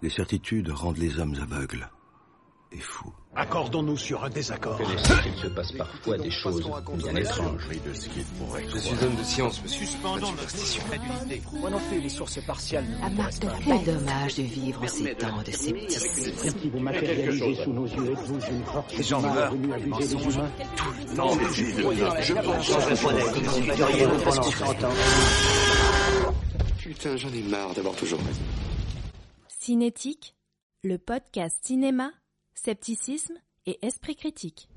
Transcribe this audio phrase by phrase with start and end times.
[0.00, 1.90] Les certitudes rendent les hommes aveugles
[2.70, 3.12] et fous.
[3.34, 4.80] Accordons-nous sur un désaccord.
[4.80, 6.62] Il se passe parfois des choses
[6.94, 7.68] bien étranges.
[7.72, 9.86] Je suis homme de science, monsieur.
[9.86, 11.42] Suspendons notre crédulité.
[11.60, 12.86] Moi non plus, les sources partiales.
[13.02, 16.58] À Marc de Quel dommage de vivre ces temps de scepticisme.
[16.60, 20.06] Si vous matérialisez sous nos yeux, êtes-vous une force Les gens meurent, venue les habiter
[20.08, 20.34] des mensonges.
[20.34, 20.50] humains
[21.16, 22.34] Non, mais je
[26.78, 28.40] Putain, j'en ai marre d'avoir toujours raison.
[29.68, 30.34] Cinétique,
[30.82, 32.10] le podcast cinéma,
[32.54, 33.34] scepticisme
[33.66, 34.70] et esprit critique.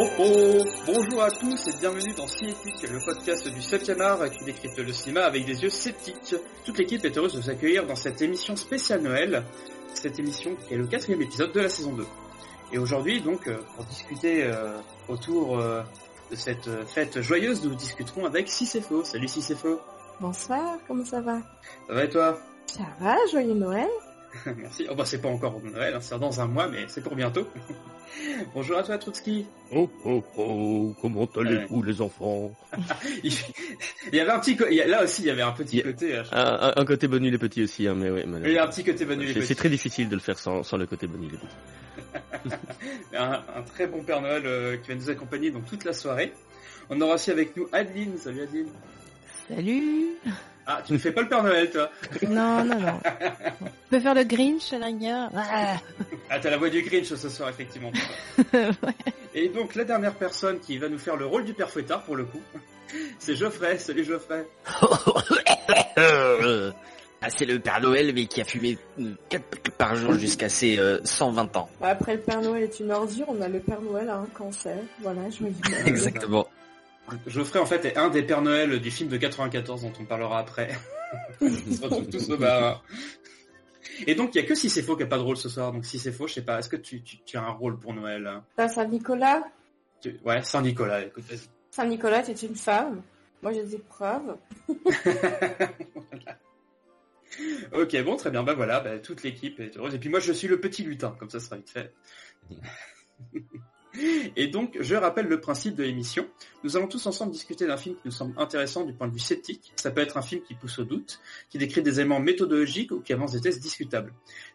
[0.00, 4.30] Oh oh oh Bonjour à tous et bienvenue dans Cinétique, le podcast du 7e art
[4.30, 6.36] qui décrypte le cinéma avec des yeux sceptiques.
[6.64, 9.42] Toute l'équipe est heureuse de vous accueillir dans cette émission spéciale Noël,
[9.94, 12.06] cette émission qui est le quatrième épisode de la saison 2.
[12.72, 15.82] Et aujourd'hui donc, euh, pour discuter euh, autour euh,
[16.30, 19.02] de cette fête joyeuse, nous discuterons avec Cicéfo.
[19.02, 19.80] Salut Cicéfo
[20.20, 21.40] Bonsoir, comment ça va?
[21.88, 22.38] Ça va et toi?
[22.66, 23.88] Ça va, joyeux Noël
[24.56, 24.86] Merci.
[24.90, 27.46] Oh bah c'est pas encore Noël, hein, c'est dans un mois, mais c'est pour bientôt.
[28.54, 29.46] Bonjour à toi Trotsky.
[29.72, 32.50] Oh oh oh, comment allez-vous les enfants?
[33.22, 33.32] Il
[34.12, 36.16] il y avait un petit, co- là aussi il y avait un petit a- côté.
[36.16, 38.22] euh, Un, un- un côté bonus les petits aussi, hein, mais oui.
[38.44, 39.46] Il y a un petit côté Manu les petits.
[39.46, 42.56] c'est très difficile de le faire sans, sans le côté bonus les petits.
[43.16, 46.32] un, un très bon Père Noël euh, qui va nous accompagner donc toute la soirée.
[46.90, 48.16] On aura aussi avec nous Adeline.
[48.18, 48.68] Salut Adeline.
[49.48, 50.06] Salut
[50.70, 51.90] Ah, tu ne fais pas le Père Noël, toi
[52.28, 53.00] Non, non, non.
[53.62, 55.76] On peut faire le Grinch à la rigueur Ah.
[56.28, 57.90] Ah, t'as la voix du Grinch ce soir, effectivement.
[59.34, 62.16] Et donc, la dernière personne qui va nous faire le rôle du Père Fouettard, pour
[62.16, 62.42] le coup,
[63.18, 63.78] c'est Geoffrey.
[63.78, 64.46] Salut Geoffrey.
[67.20, 68.76] Ah, c'est le Père Noël, mais qui a fumé
[69.30, 69.42] 4
[69.78, 71.70] par jour jusqu'à ses euh, 120 ans.
[71.80, 74.26] Bah, Après le Père Noël est une ordure, on a le Père Noël à un
[74.26, 74.76] cancer.
[75.00, 75.88] Voilà, joyeux Noël.
[75.88, 76.46] Exactement.
[77.26, 80.38] Geoffrey, en fait, est un des Pères Noël du film de 94 dont on parlera
[80.40, 80.70] après.
[81.40, 82.84] Ils se retrouvent tous au bar.
[84.06, 85.48] Et donc, il y a que si c'est faux qui a pas de rôle ce
[85.48, 85.72] soir.
[85.72, 87.78] Donc, si c'est faux, je sais pas, est-ce que tu, tu, tu as un rôle
[87.78, 89.42] pour Noël T'as Saint-Nicolas
[90.00, 91.48] Tu- Ouais, Saint-Nicolas, écoute, vas-y.
[91.70, 93.02] Saint-Nicolas, c'est une femme.
[93.42, 94.36] Moi, j'ai des preuves.
[97.72, 99.94] Ok, bon, très bien, bah voilà, bah, toute l'équipe est heureuse.
[99.94, 101.92] Et puis moi, je suis le petit lutin, comme ça sera vite fait.
[104.36, 106.26] Et donc, je rappelle le principe de l'émission.
[106.64, 109.18] Nous allons tous ensemble discuter d'un film qui nous semble intéressant du point de vue
[109.18, 109.72] sceptique.
[109.76, 111.20] Ça peut être un film qui pousse au doute,
[111.50, 114.12] qui décrit des éléments méthodologiques ou qui avance des tests discutables.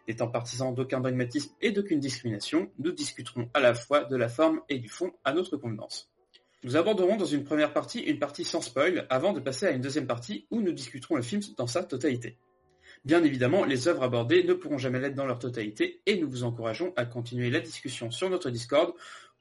[0.08, 4.60] N'étant partisans d'aucun dogmatisme et d'aucune discrimination, nous discuterons à la fois de la forme
[4.68, 6.10] et du fond à notre convenance.
[6.62, 9.82] Nous aborderons dans une première partie une partie sans spoil, avant de passer à une
[9.82, 12.38] deuxième partie où nous discuterons le film dans sa totalité.
[13.04, 16.42] Bien évidemment, les œuvres abordées ne pourront jamais l'être dans leur totalité et nous vous
[16.42, 18.94] encourageons à continuer la discussion sur notre Discord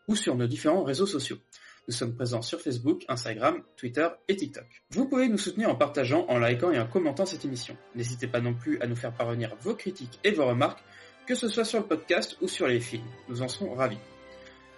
[0.08, 1.38] ou sur nos différents réseaux sociaux.
[1.88, 4.66] Nous sommes présents sur Facebook, Instagram, Twitter et TikTok.
[4.92, 7.76] Vous pouvez nous soutenir en partageant, en likant et en commentant cette émission.
[7.94, 10.82] N'hésitez pas non plus à nous faire parvenir vos critiques et vos remarques,
[11.28, 13.04] que ce soit sur le podcast ou sur les films.
[13.28, 13.98] Nous en serons ravis.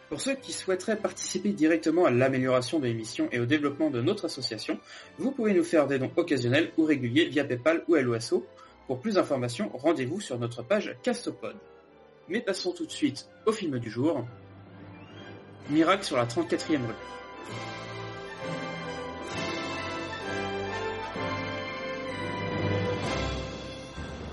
[0.09, 4.25] Pour ceux qui souhaiteraient participer directement à l'amélioration de l'émission et au développement de notre
[4.25, 4.79] association,
[5.17, 8.45] vous pouvez nous faire des dons occasionnels ou réguliers via PayPal ou LOSO.
[8.87, 11.55] Pour plus d'informations, rendez-vous sur notre page Castopod.
[12.29, 14.25] Mais passons tout de suite au film du jour.
[15.69, 16.93] Miracle sur la 34e rue.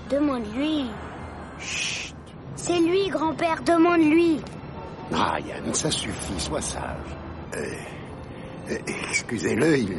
[0.09, 0.89] Demande-lui.
[1.59, 2.13] Chut.
[2.55, 4.41] C'est lui, grand-père, demande-lui.
[5.11, 6.81] Ryan, ça suffit, sois sage.
[7.55, 7.59] Euh,
[8.71, 8.77] euh,
[9.09, 9.97] Excusez-le, il,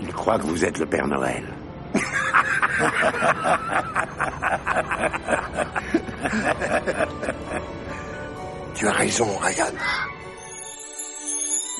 [0.00, 1.44] il croit que vous êtes le Père Noël.
[8.74, 9.72] tu as raison, Ryan.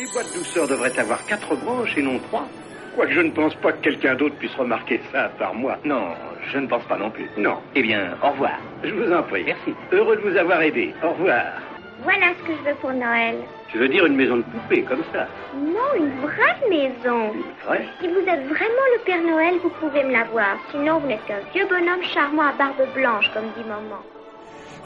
[0.04, 2.46] Les boîtes douceur devraient avoir quatre branches et non trois.
[2.94, 5.78] Quoique je ne pense pas que quelqu'un d'autre puisse remarquer ça à part moi.
[5.82, 6.08] Non,
[6.52, 7.26] je ne pense pas non plus.
[7.38, 7.56] Non.
[7.74, 8.58] Eh bien, au revoir.
[8.82, 9.44] Je vous en prie.
[9.44, 9.72] Merci.
[9.92, 10.92] Heureux de vous avoir aidé.
[11.02, 11.46] Au revoir.
[12.02, 13.36] Voilà ce que je veux pour Noël.
[13.68, 15.26] Tu veux dire une maison de poupée comme ça?
[15.56, 17.32] Non, une vraie maison.
[17.64, 20.58] Vrai Si vous êtes vraiment le Père Noël, vous pouvez me l'avoir.
[20.70, 24.02] Sinon, vous n'êtes qu'un vieux bonhomme charmant à barbe blanche, comme dit maman.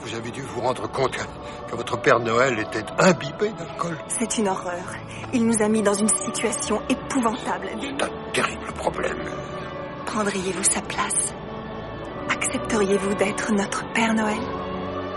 [0.01, 3.97] Vous avez dû vous rendre compte que, que votre Père Noël était imbibé d'alcool.
[4.07, 4.95] C'est une horreur.
[5.33, 7.69] Il nous a mis dans une situation épouvantable.
[7.81, 9.19] C'est un terrible problème.
[10.07, 11.35] Prendriez-vous sa place?
[12.31, 14.41] Accepteriez-vous d'être notre Père Noël?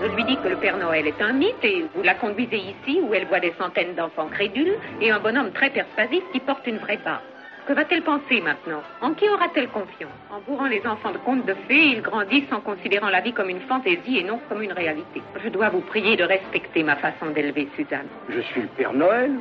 [0.01, 2.99] Je lui dis que le Père Noël est un mythe et vous la conduisez ici
[3.03, 6.79] où elle voit des centaines d'enfants crédules et un bonhomme très persuasif qui porte une
[6.79, 7.21] vraie barbe.
[7.67, 11.53] Que va-t-elle penser maintenant En qui aura-t-elle confiance En bourrant les enfants de contes de
[11.67, 15.21] fées, ils grandissent en considérant la vie comme une fantaisie et non comme une réalité.
[15.43, 18.07] Je dois vous prier de respecter ma façon d'élever Suzanne.
[18.29, 19.31] Je suis le Père Noël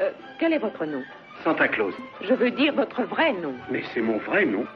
[0.00, 1.02] Euh, quel est votre nom?
[1.44, 1.94] Santa Claus.
[2.22, 3.54] Je veux dire votre vrai nom.
[3.70, 4.66] Mais c'est mon vrai nom.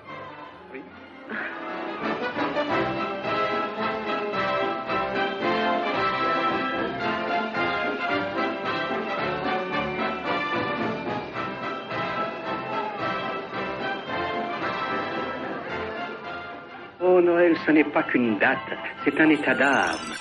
[17.13, 18.59] Oh Noël, ce n'est pas qu'une date,
[19.05, 20.15] c'est un état d'âme.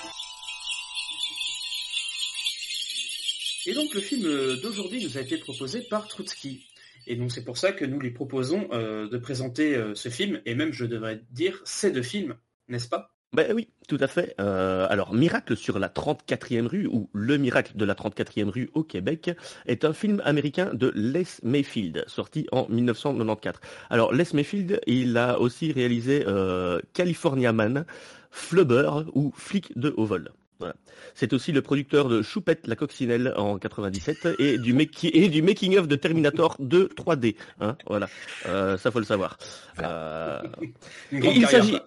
[3.64, 4.22] Et donc le film
[4.60, 6.66] d'aujourd'hui nous a été proposé par Trotsky.
[7.06, 10.42] Et donc c'est pour ça que nous lui proposons euh, de présenter euh, ce film,
[10.46, 12.34] et même je devrais dire ces deux films,
[12.66, 13.14] n'est-ce pas?
[13.32, 14.34] Ben oui, tout à fait.
[14.40, 18.82] Euh, alors, Miracle sur la 34e rue, ou Le miracle de la 34e rue au
[18.82, 19.30] Québec,
[19.66, 23.60] est un film américain de Les Mayfield, sorti en 1994.
[23.88, 27.84] Alors, Les Mayfield, il a aussi réalisé euh, California Man,
[28.32, 30.30] Flubber ou Flic de haut vol.
[30.58, 30.74] Voilà.
[31.14, 35.40] C'est aussi le producteur de Choupette la coccinelle en 97 et du, maki- et du
[35.40, 37.36] making of de Terminator 2 3D.
[37.60, 38.08] Hein, voilà,
[38.46, 39.38] euh, ça faut le savoir.
[39.80, 40.42] Euh,
[41.12, 41.78] il s'agit.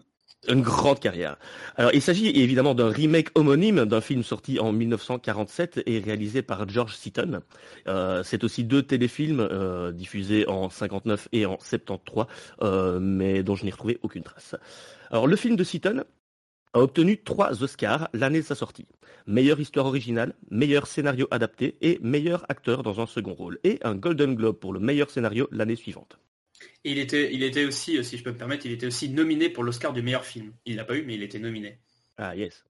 [0.48, 1.38] Une grande carrière.
[1.78, 6.68] Alors, il s'agit évidemment d'un remake homonyme d'un film sorti en 1947 et réalisé par
[6.68, 7.42] George Seaton.
[7.88, 12.26] Euh, c'est aussi deux téléfilms euh, diffusés en 59 et en 73,
[12.62, 14.56] euh, mais dont je n'ai retrouvé aucune trace.
[15.12, 16.04] Alors, le film de Seaton
[16.74, 18.88] a obtenu trois Oscars l'année de sa sortie.
[19.28, 23.60] Meilleure histoire originale, meilleur scénario adapté et meilleur acteur dans un second rôle.
[23.64, 26.18] Et un Golden Globe pour le meilleur scénario l'année suivante.
[26.84, 29.94] Il était, aussi, euh, si je peux me permettre, il était aussi nominé pour l'Oscar
[29.94, 30.54] du meilleur film.
[30.66, 31.80] Il l'a pas eu, mais il était nominé.
[32.18, 32.66] Ah yes.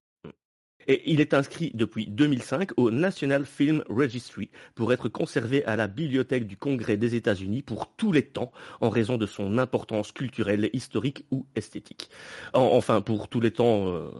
[0.86, 5.88] Et il est inscrit depuis 2005 au National Film Registry pour être conservé à la
[5.88, 8.52] Bibliothèque du Congrès des États-Unis pour tous les temps
[8.82, 12.10] en raison de son importance culturelle, historique ou esthétique.
[12.52, 14.10] En- enfin, pour tous les temps, euh,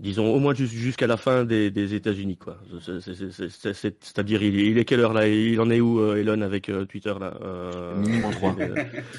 [0.00, 2.58] disons au moins jus- jusqu'à la fin des, des États-Unis, quoi.
[2.80, 5.26] C'est-à-dire, il, il est quelle heure là?
[5.28, 7.36] Il en est où, euh, Elon, avec euh, Twitter là?
[7.42, 8.56] Euh, Minimum trois.
[8.60, 8.74] euh,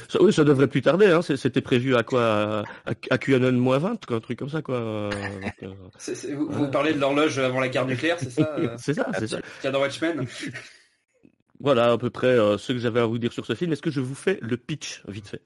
[0.08, 1.08] ça, oui, ça devrait plus tarder.
[1.08, 1.22] Hein.
[1.22, 2.64] C'était prévu à quoi?
[2.86, 5.10] À, à QAnon moins 20, quoi, un truc comme ça, quoi.
[5.62, 9.72] Vous, vous parlez de l'horloge avant la guerre nucléaire, c'est ça C'est ça, c'est ça.
[9.72, 10.26] dans Watchmen
[11.62, 13.74] Voilà à peu près euh, ce que j'avais à vous dire sur ce film.
[13.74, 15.42] Est-ce que je vous fais le pitch vite fait?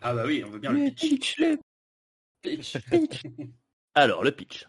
[0.00, 1.40] Ah bah oui, on veut bien le pitch.
[2.42, 2.76] Pitch.
[4.00, 4.68] Alors, le pitch.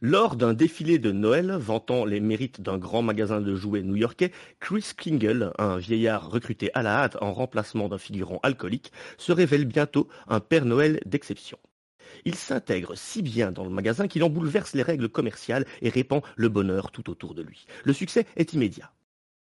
[0.00, 4.30] Lors d'un défilé de Noël vantant les mérites d'un grand magasin de jouets new-yorkais,
[4.60, 9.64] Chris Kringle, un vieillard recruté à la hâte en remplacement d'un figurant alcoolique, se révèle
[9.64, 11.58] bientôt un Père Noël d'exception.
[12.24, 16.22] Il s'intègre si bien dans le magasin qu'il en bouleverse les règles commerciales et répand
[16.36, 17.66] le bonheur tout autour de lui.
[17.82, 18.92] Le succès est immédiat.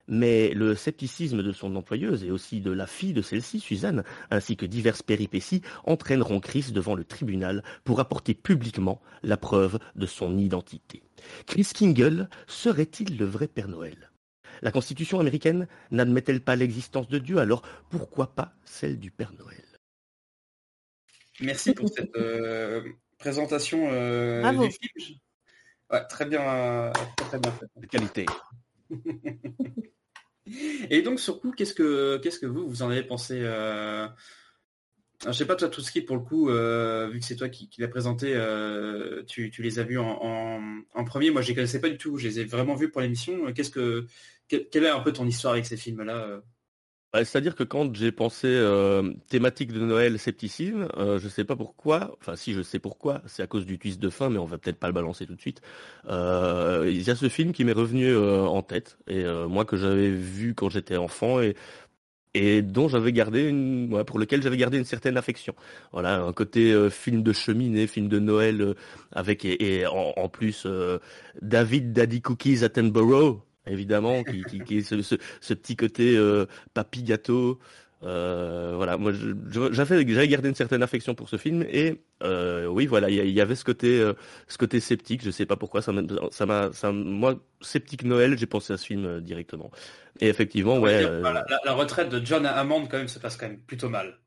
[0.10, 4.58] Mais le scepticisme de son employeuse et aussi de la fille de celle-ci, Suzanne, ainsi
[4.58, 10.38] que diverses péripéties, entraîneront Chris devant le tribunal pour apporter publiquement la preuve de son
[10.38, 11.04] identité.
[11.46, 14.10] Chris Kingle serait-il le vrai Père Noël?
[14.64, 17.62] La Constitution américaine n'admet-elle pas l'existence de Dieu, alors
[17.92, 19.64] pourquoi pas celle du Père Noël?
[21.40, 22.84] Merci pour cette euh,
[23.20, 24.68] présentation euh, Bravo.
[24.68, 25.20] du film.
[25.92, 27.66] Ouais, très bien, euh, très, très bien fait.
[27.78, 28.26] De qualité.
[30.90, 34.08] Et donc, sur coup, qu'est-ce que, qu'est-ce que vous, vous en avez pensé euh...
[35.22, 37.50] alors, Je sais pas, toi, tout qui, pour le coup, euh, vu que c'est toi
[37.50, 41.32] qui, l'as présenté, euh, tu, tu les as vus en, premier.
[41.32, 42.18] Moi, je les connaissais pas du tout.
[42.18, 43.52] Je les ai vraiment vus pour l'émission.
[43.54, 44.06] Qu'est-ce que,
[44.48, 46.42] quelle quelle est un peu ton histoire avec ces films-là
[47.16, 51.56] Ouais, C'est-à-dire que quand j'ai pensé euh, thématique de Noël, scepticisme, euh, je sais pas
[51.56, 54.46] pourquoi, enfin si je sais pourquoi, c'est à cause du twist de fin, mais on
[54.46, 55.60] va peut-être pas le balancer tout de suite.
[56.08, 59.66] Euh, il y a ce film qui m'est revenu euh, en tête, et euh, moi
[59.66, 61.56] que j'avais vu quand j'étais enfant, et
[62.36, 65.56] et dont j'avais gardé une, pour lequel j'avais gardé une certaine affection.
[65.92, 68.74] Voilà, un côté euh, film de cheminée, film de Noël, euh,
[69.12, 71.00] avec et, et en, en plus euh,
[71.42, 76.46] David Daddy Cookies Attenborough, évidemment, qui, qui, qui est ce, ce, ce petit côté euh,
[76.74, 77.60] papy gâteau.
[78.02, 79.12] Euh, voilà, moi
[79.72, 83.56] j'avais gardé une certaine affection pour ce film et euh, oui voilà il y, avait
[83.56, 84.14] ce côté euh,
[84.48, 88.38] ce côté sceptique je sais pas pourquoi ça m'a ça m'a ça moi sceptique Noël
[88.38, 89.70] j'ai pensé à ce film directement
[90.22, 93.48] et effectivement ouais dire, la, la retraite de John Hammond, quand même, se passe quand
[93.48, 94.18] même plutôt mal.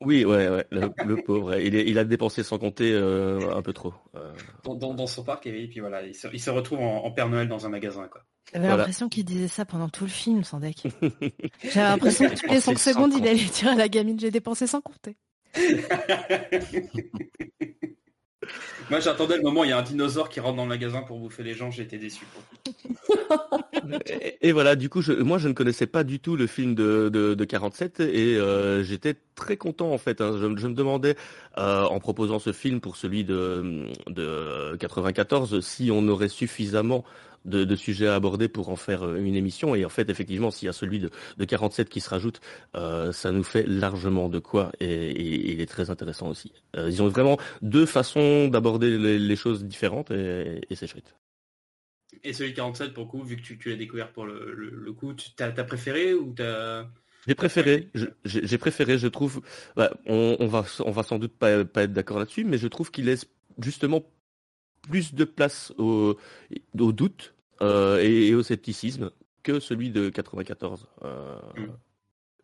[0.00, 3.62] Oui ouais ouais le, le pauvre il, est- il a dépensé sans compter euh, un
[3.62, 4.32] peu trop Euh,
[4.64, 7.10] Dans, dans, dans son parc, et puis voilà, il se, il se retrouve en, en
[7.12, 8.22] Père Noël dans un magasin, quoi.
[8.52, 8.78] J'avais Voilà.
[8.78, 10.82] l'impression qu'il disait ça pendant tout le film, sans deck.
[11.62, 14.18] J'avais l'impression que toutes les 5 Dépensé sans secondes, il allait dire à la gamine,
[14.18, 15.16] j'ai dépensé sans compter.
[18.90, 21.02] Moi, j'attendais le moment où il y a un dinosaure qui rentre dans le magasin
[21.02, 21.70] pour bouffer les gens.
[21.70, 22.24] J'étais déçu.
[24.06, 26.74] et, et voilà, du coup, je, moi, je ne connaissais pas du tout le film
[26.74, 30.20] de, de, de 47 et euh, j'étais très content en fait.
[30.20, 30.32] hein.
[30.34, 31.16] Je, je me demandais,
[31.58, 37.04] euh, en proposant ce film pour celui de, de 94, si on aurait suffisamment
[37.44, 39.74] de, de sujets à aborder pour en faire euh, une émission.
[39.74, 42.40] Et en fait, effectivement, s'il y a celui de, de 47 qui se rajoute,
[42.76, 44.72] euh, ça nous fait largement de quoi.
[44.80, 46.52] Et, et- et il est très intéressant aussi.
[46.76, 51.14] Euh, ils ont vraiment deux façons d'aborder les, les choses différentes et, et c'est chouette.
[52.24, 54.52] Et celui de 47, pour le coup, vu que tu, tu l'as découvert pour le,
[54.54, 56.86] le, le coup, tu t'as t'as préféré ou t'as...
[57.26, 59.42] J'ai préféré, je- j'ai j'ai préféré, je trouve.
[59.76, 62.66] bah, on, on va, on va sans doute pas, pas être d'accord là-dessus, mais je
[62.68, 63.26] trouve qu'il laisse
[63.60, 64.02] justement
[64.82, 66.16] plus de place au,
[66.78, 69.10] au doute euh, et, et au scepticisme
[69.42, 70.86] que celui de 94.
[71.04, 71.38] Euh,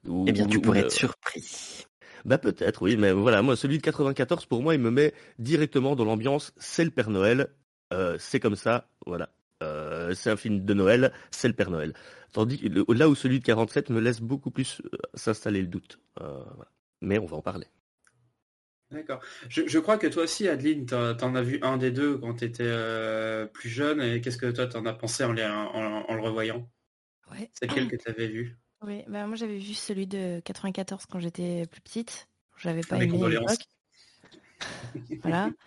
[0.07, 1.85] où- Eh bien, tu pourrais où, être surpris.
[2.25, 5.95] Bah peut-être, oui, mais voilà, moi celui de 94 pour moi il me met directement
[5.97, 6.53] dans l'ambiance.
[6.57, 7.49] C'est le Père Noël,
[7.93, 9.31] euh, c'est comme ça, voilà.
[9.63, 11.95] Euh, c'est un film de Noël, c'est le Père Noël.
[12.33, 15.69] Tandis que le- là où celui de 47 me laisse beaucoup plus euh, s'installer le
[15.69, 15.99] doute.
[16.21, 16.71] Euh, voilà.
[17.01, 17.67] Mais on va en parler.
[18.91, 19.21] D'accord.
[19.51, 22.35] Je, je crois que toi aussi, Adeline, t'en t'en as vu un des deux quand
[22.35, 24.01] t'étais euh, plus jeune.
[24.01, 26.69] Et qu'est-ce que toi t'en as pensé en, les- en, en le revoyant?
[27.31, 27.51] Ouais.
[27.53, 28.57] C'est lequel que t'avais vu?
[28.83, 32.29] Oui, bah moi j'avais vu celui de 94 quand j'étais plus petite.
[32.57, 33.67] J'avais pas Mes aimé à l'époque.
[35.23, 35.51] Voilà.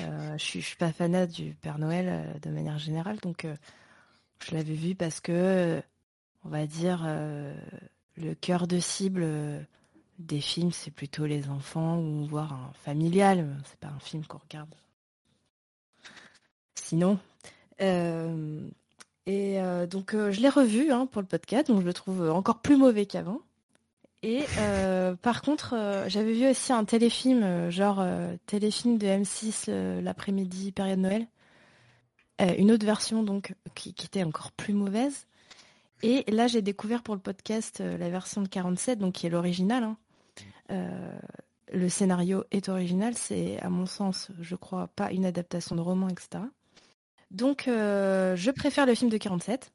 [0.00, 3.46] Euh, je suis, je suis pas fanat du Père Noël euh, de manière générale, donc
[4.44, 5.80] je l'avais vu parce que,
[6.44, 7.06] on va dire,
[8.16, 9.24] le cœur de cible
[10.18, 13.56] des films, c'est plutôt les enfants ou voire un familial.
[13.64, 14.74] C'est pas un film qu'on regarde.
[16.74, 17.18] Sinon.
[17.80, 18.68] Euh,
[19.26, 22.30] et euh, donc euh, je l'ai revu hein, pour le podcast, donc je le trouve
[22.30, 23.40] encore plus mauvais qu'avant.
[24.22, 24.44] Et
[25.22, 25.74] par contre,
[26.08, 28.04] j'avais vu aussi un téléfilm, genre
[28.46, 31.26] téléfilm de M6 euh, l'après-midi, période Noël.
[32.58, 35.26] Une autre version donc qui, était encore plus mauvaise.
[36.02, 39.84] Et là, j'ai découvert pour le podcast la version de 47, donc qui est l'original.
[39.84, 39.96] hein.
[40.70, 41.18] Euh,
[41.72, 46.08] le scénario est original, c'est à mon sens, je crois, pas une adaptation de roman,
[46.08, 46.44] etc.
[47.30, 49.72] Donc, euh, je préfère le film de 47.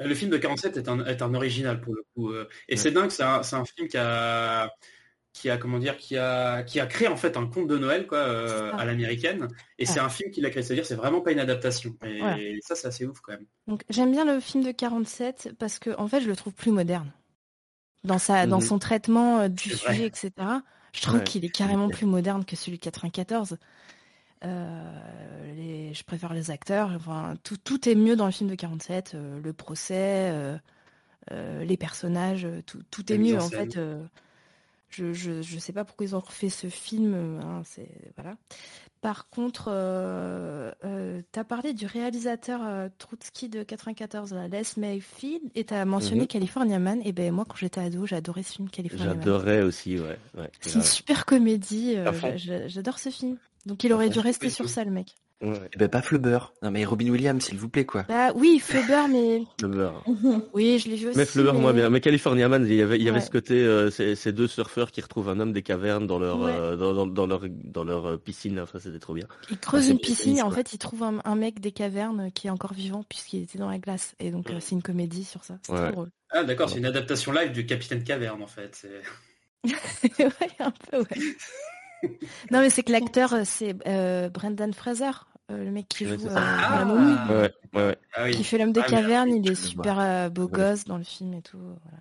[0.00, 2.32] Euh, Le film de 47 est un, est un original pour le coup.
[2.34, 2.36] Et
[2.72, 2.76] Ouais.
[2.76, 4.70] c'est dingue, c'est un, c'est un film qui a,
[5.32, 8.06] qui a, comment dire, qui a, qui a créé en fait un conte de Noël
[8.06, 9.48] quoi, euh, à l'américaine.
[9.78, 11.96] Et c'est un film qui l'a créé, c'est-à-dire c'est vraiment pas une adaptation.
[12.04, 13.46] Et ça, c'est assez ouf quand même.
[13.66, 16.70] Donc j'aime bien le film de 47 parce que en fait je le trouve plus
[16.70, 17.10] moderne
[18.04, 18.66] dans sa dans Mhm.
[18.66, 20.06] son traitement euh, du sujet vrai.
[20.06, 20.62] etc.
[20.94, 21.24] Je trouve Ouais.
[21.24, 23.58] qu'il est carrément plus moderne que celui de 94.
[24.44, 26.90] Euh, les, je préfère les acteurs.
[26.96, 29.14] Enfin tout tout est mieux dans le film de 47.
[29.14, 30.30] euh, le procès,
[31.32, 33.70] euh, les personnages, tout tout est mieux en scène.
[33.70, 33.80] fait.
[34.90, 37.14] je, je sais pas pourquoi ils ont refait ce film.
[37.42, 38.36] hein, c'est voilà.
[39.02, 44.62] Par contre, euh, euh, tu as parlé du réalisateur euh, Trotsky de 94, là, Les
[44.76, 46.28] Mayfield, et tu as mentionné.
[46.28, 47.00] California Man.
[47.04, 49.16] Et ben moi, quand j'étais ado, j'adorais ce film California Man.
[49.18, 50.16] J'adorais aussi, ouais.
[50.38, 51.96] ouais C'est une super comédie.
[51.96, 52.12] euh,
[52.68, 53.38] J'adore ce film.
[53.66, 55.16] Donc il aurait dû rester sur ça, le mec.
[55.42, 55.70] Ouais.
[55.74, 56.38] Eh ben, pas Flubber.
[56.62, 58.04] Non, mais Robin Williams, s'il vous plaît, quoi.
[58.08, 59.90] Bah oui, Flubber, mais Flubber.
[60.54, 61.18] oui, je l'ai vu aussi.
[61.18, 61.90] Mais Flubber, moins bien.
[61.90, 63.24] Mais California Man, il y avait, il y avait Ouais.
[63.24, 66.40] ce côté, euh, ces, ces deux surfeurs qui retrouvent un homme des cavernes dans leur,
[66.40, 66.52] Ouais.
[66.54, 68.60] euh, dans, dans, dans leur, dans leur euh, piscine.
[68.60, 69.26] Enfin, c'était trop bien.
[69.50, 71.72] Il creuse Ah, c'est une piscine et en fait, il trouve un, un mec des
[71.72, 74.14] cavernes qui est encore vivant puisqu'il était dans la glace.
[74.20, 75.58] Et donc, euh, c'est une comédie sur ça.
[75.62, 75.82] C'est Ouais.
[75.84, 76.10] trop drôle.
[76.30, 78.74] Ah d'accord, c'est une adaptation live du Capitaine Caverne en fait.
[78.74, 79.02] C'est-
[80.18, 81.06] ouais, un peu, ouais.
[82.50, 86.18] non, mais c'est que l'acteur, c'est euh, Brendan Fraser, euh, le mec qui joue euh,
[86.18, 86.34] ça.
[86.70, 87.96] dans la momie, Ouais, ouais, ouais.
[88.14, 88.30] Ah oui.
[88.32, 89.30] qui fait l'homme des Ah, cavernes.
[89.44, 90.50] Il est super euh, beau Ouais.
[90.52, 91.58] gosse dans le film et tout.
[91.58, 91.98] Voilà.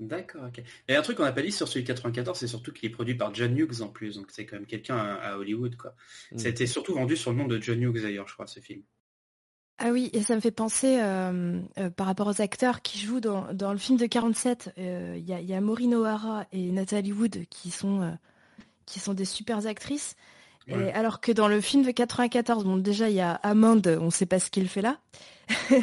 [0.00, 0.62] D'accord, ok.
[0.88, 2.92] Et un truc qu'on n'a pas dit sur celui de 94, c'est surtout qu'il est
[2.92, 5.94] produit par John Hughes en plus, donc c'est quand même quelqu'un à, à Hollywood quoi.
[6.32, 6.38] Mm.
[6.38, 8.58] Ça a été surtout vendu sur le nom de John Hughes d'ailleurs, je crois, ce
[8.58, 8.82] film.
[9.78, 13.20] Ah oui, et ça me fait penser euh, euh, par rapport aux acteurs qui jouent
[13.20, 14.72] dans, dans le film de 47.
[14.78, 18.10] euh, Il y, a, il y a Maureen O'Hara et Natalie Wood qui sont, euh,
[18.86, 20.14] qui sont des super actrices.
[20.68, 24.06] Et alors que dans le film de 94, bon déjà il y a Amand, on
[24.06, 24.98] ne sait pas ce qu'il fait là.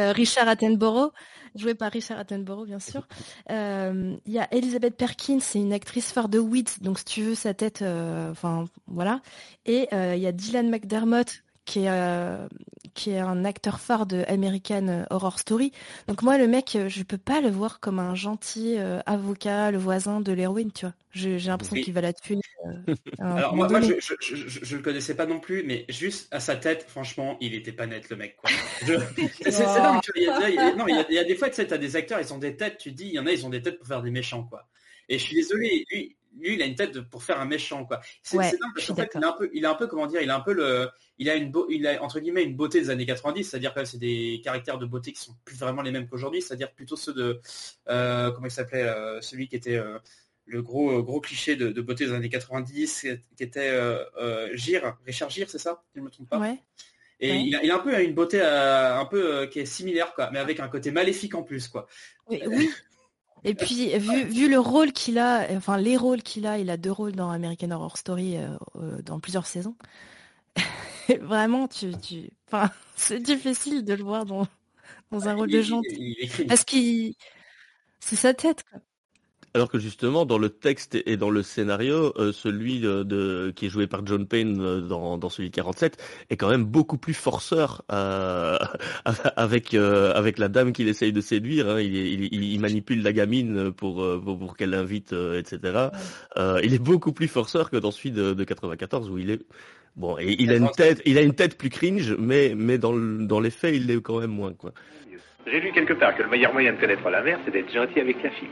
[0.00, 1.12] Euh, Richard Attenborough,
[1.54, 3.06] joué par Richard Attenborough bien sûr.
[3.50, 7.22] Euh, Il y a Elizabeth Perkins, c'est une actrice phare de Weeds, donc si tu
[7.22, 9.20] veux sa tête, euh, enfin voilà.
[9.66, 12.38] Et euh, il y a Dylan McDermott qui est
[12.94, 15.72] qui est un acteur phare de American Horror Story.
[16.08, 20.20] Donc moi le mec, je peux pas le voir comme un gentil avocat, le voisin
[20.20, 20.94] de l'héroïne, tu vois.
[21.12, 21.82] J'ai l'impression Oui.
[21.82, 22.38] qu'il va la tuer.
[22.64, 26.28] Euh, Alors moi, moi, je, je, je, je le connaissais pas non plus, mais juste
[26.32, 28.50] à sa tête, franchement, il était pas net le mec quoi.
[29.50, 29.66] C'est-
[30.88, 32.56] il y a- il y des fois, tu sais, t'as des acteurs, ils ont des
[32.56, 34.44] têtes, tu dis, il y en a, ils ont des têtes pour faire des méchants
[34.44, 34.66] quoi.
[35.08, 37.84] Et je suis désolé, lui, lui, il a une tête de- pour faire un méchant,
[37.84, 38.00] quoi.
[38.22, 40.20] C'est Ouais, parce qu'en fait, il a un peu, il a un peu, comment dire,
[40.20, 42.80] il a un peu le, il a une, beau- il a entre guillemets une beauté
[42.80, 45.92] des années 90, c'est-à-dire que c'est des caractères de beauté qui sont plus vraiment les
[45.92, 47.40] mêmes qu'aujourd'hui, c'est-à-dire plutôt ceux de,
[47.88, 49.98] euh, comment il s'appelait, euh, celui qui était euh,
[50.46, 54.48] le gros, euh, gros cliché de, de beauté des années 90, qui était euh, euh,
[54.54, 56.38] Gire, Richard Gire, c'est ça, si je ne me trompe pas.
[56.38, 56.58] Ouais.
[57.20, 57.44] Et Ouais.
[57.46, 60.14] il, a, il a un peu une beauté euh, un peu euh, qui est similaire,
[60.14, 61.86] quoi, mais avec un côté maléfique en plus, quoi.
[62.28, 62.70] Oui, oui.
[63.44, 66.76] Et puis, vu, vu le rôle qu'il a, enfin les rôles qu'il a, il a
[66.78, 69.76] deux rôles dans American Horror Story euh, euh, dans plusieurs saisons.
[71.20, 74.46] Vraiment, tu, tu, enfin, c'est difficile de le voir dans,
[75.10, 76.16] dans un rôle il, de il- gentil.
[76.38, 76.46] il.
[76.46, 77.14] Parce qu'il,
[78.00, 78.80] c'est sa tête, quoi.
[79.56, 83.66] Alors que justement, dans le texte et dans le scénario, euh, celui de, de- qui
[83.66, 85.96] est joué par John Payne euh, dans, dans celui de 47
[86.30, 88.58] est quand même beaucoup plus forceur euh,
[89.36, 91.68] avec euh, avec la dame qu'il essaye de séduire.
[91.68, 91.80] hein.
[91.80, 95.88] Il, il, il- il manipule la gamine pour euh, pour, pour qu'elle l'invite, euh, etc.
[96.36, 99.40] Euh, il est beaucoup plus forceur que dans celui de, de 94 où il est
[99.94, 100.18] bon.
[100.18, 103.24] Et il a une tête, il a une tête plus cringe, mais mais dans le-
[103.24, 104.72] dans les faits, il l'est quand même moins quoi.
[105.46, 108.00] J'ai lu quelque part que le meilleur moyen de connaître la mère, c'est d'être gentil
[108.00, 108.48] avec la fille.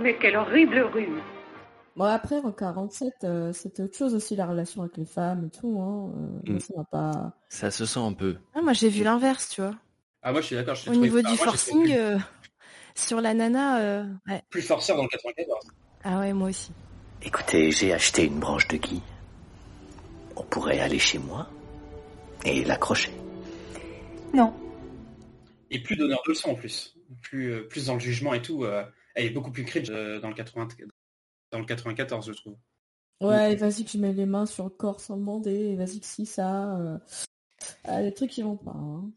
[0.00, 1.08] Mais quelle horrible rue
[1.96, 5.58] Bon, après, en 47, euh, c'était autre chose aussi, la relation avec les femmes et
[5.58, 5.80] tout.
[5.80, 6.12] Hein.
[6.48, 6.60] Euh, Mm.
[6.60, 7.32] ça pas...
[7.48, 8.36] Ça se sent un peu.
[8.54, 9.74] Ah, moi, j'ai vu l'inverse, tu vois.
[10.22, 10.74] Ah moi je suis d'accord.
[10.74, 12.18] je Au trouvé- niveau ah, du moi, forcing, euh,
[12.96, 14.42] sur la nana, euh, ouais.
[14.50, 15.68] plus forceur dans le 94.
[16.02, 16.72] Ah ouais, moi aussi.
[17.22, 19.00] Écoutez, j'ai acheté une branche de gui.
[20.34, 21.48] On pourrait aller chez moi
[22.44, 23.12] et l'accrocher.
[24.34, 24.52] Non.
[25.70, 26.96] Et plus donneur de leçons en plus.
[27.22, 28.64] Plus, plus dans le jugement et tout.
[29.16, 30.68] Euh, elle est beaucoup plus cringe euh, dans, le 80,
[31.52, 32.56] dans le 94, je trouve.
[33.20, 36.06] Ouais, et vas-y que je mets les mains sur le corps sans demander, vas-y que
[36.06, 36.76] si ça...
[36.78, 36.98] euh,
[37.84, 38.72] ah, les trucs qui vont pas.
[38.72, 39.10] hein.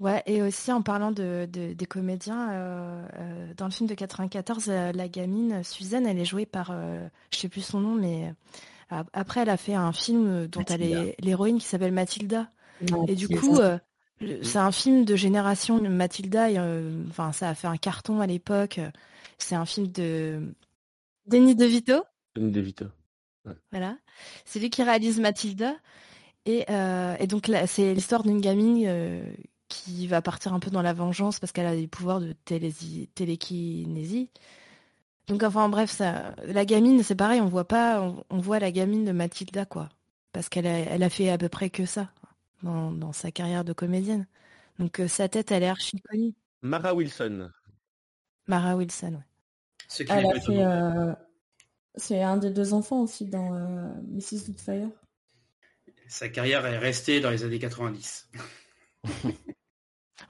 [0.00, 3.94] Ouais, et aussi en parlant de, de- des comédiens, euh, euh, dans le film de
[3.94, 7.94] 94, euh, la gamine Suzanne, elle est jouée par, euh, je sais plus son nom,
[7.94, 8.34] mais
[8.92, 12.50] euh, après elle a fait un film dont elle est l'héroïne qui s'appelle Mathilda.
[13.08, 13.78] Et du coup, euh,
[14.42, 16.50] c'est un film de génération Mathilda.
[16.50, 18.80] et, euh, Enfin, ça a fait un carton à l'époque.
[19.38, 20.54] C'est un film de
[21.26, 22.04] Denis DeVito.
[22.36, 22.86] Danny DeVito.
[23.70, 23.96] Voilà.
[24.44, 25.74] C'est lui qui réalise Mathilda.
[26.46, 29.24] Et, euh, et donc c'est l'histoire d'une gamine euh,
[29.68, 32.34] qui va partir un peu dans la vengeance parce qu'elle a des pouvoirs de
[33.14, 34.30] télékinésie.
[35.26, 38.70] Donc enfin bref, ça, la gamine, c'est pareil, on voit pas, on, on voit la
[38.70, 39.88] gamine de Mathilda quoi,
[40.32, 42.10] parce qu'elle a, elle a fait à peu près que ça
[42.62, 44.26] dans, dans sa carrière de comédienne.
[44.78, 46.34] Donc euh, sa tête, elle est archi connue.
[46.62, 47.50] Mara Wilson.
[48.46, 49.22] Mara Wilson,
[50.08, 50.38] Elle a fait...
[50.38, 50.60] étonnant.
[51.10, 51.12] euh,
[51.96, 54.46] C'est un des deux enfants aussi dans euh, Mrs.
[54.46, 54.88] Doubtfire.
[56.08, 58.30] Sa carrière est restée dans les années 90.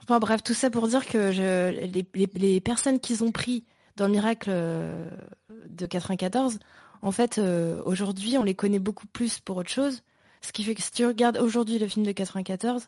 [0.03, 3.65] Enfin bref, tout ça pour dire que je, les, les- les personnes qu'ils ont pris
[3.95, 4.51] dans le miracle
[5.69, 6.59] de 94,
[7.01, 10.03] en fait, euh, aujourd'hui, on les connaît beaucoup plus pour autre chose.
[10.45, 12.87] Ce qui fait que si tu regardes aujourd'hui le film de 94,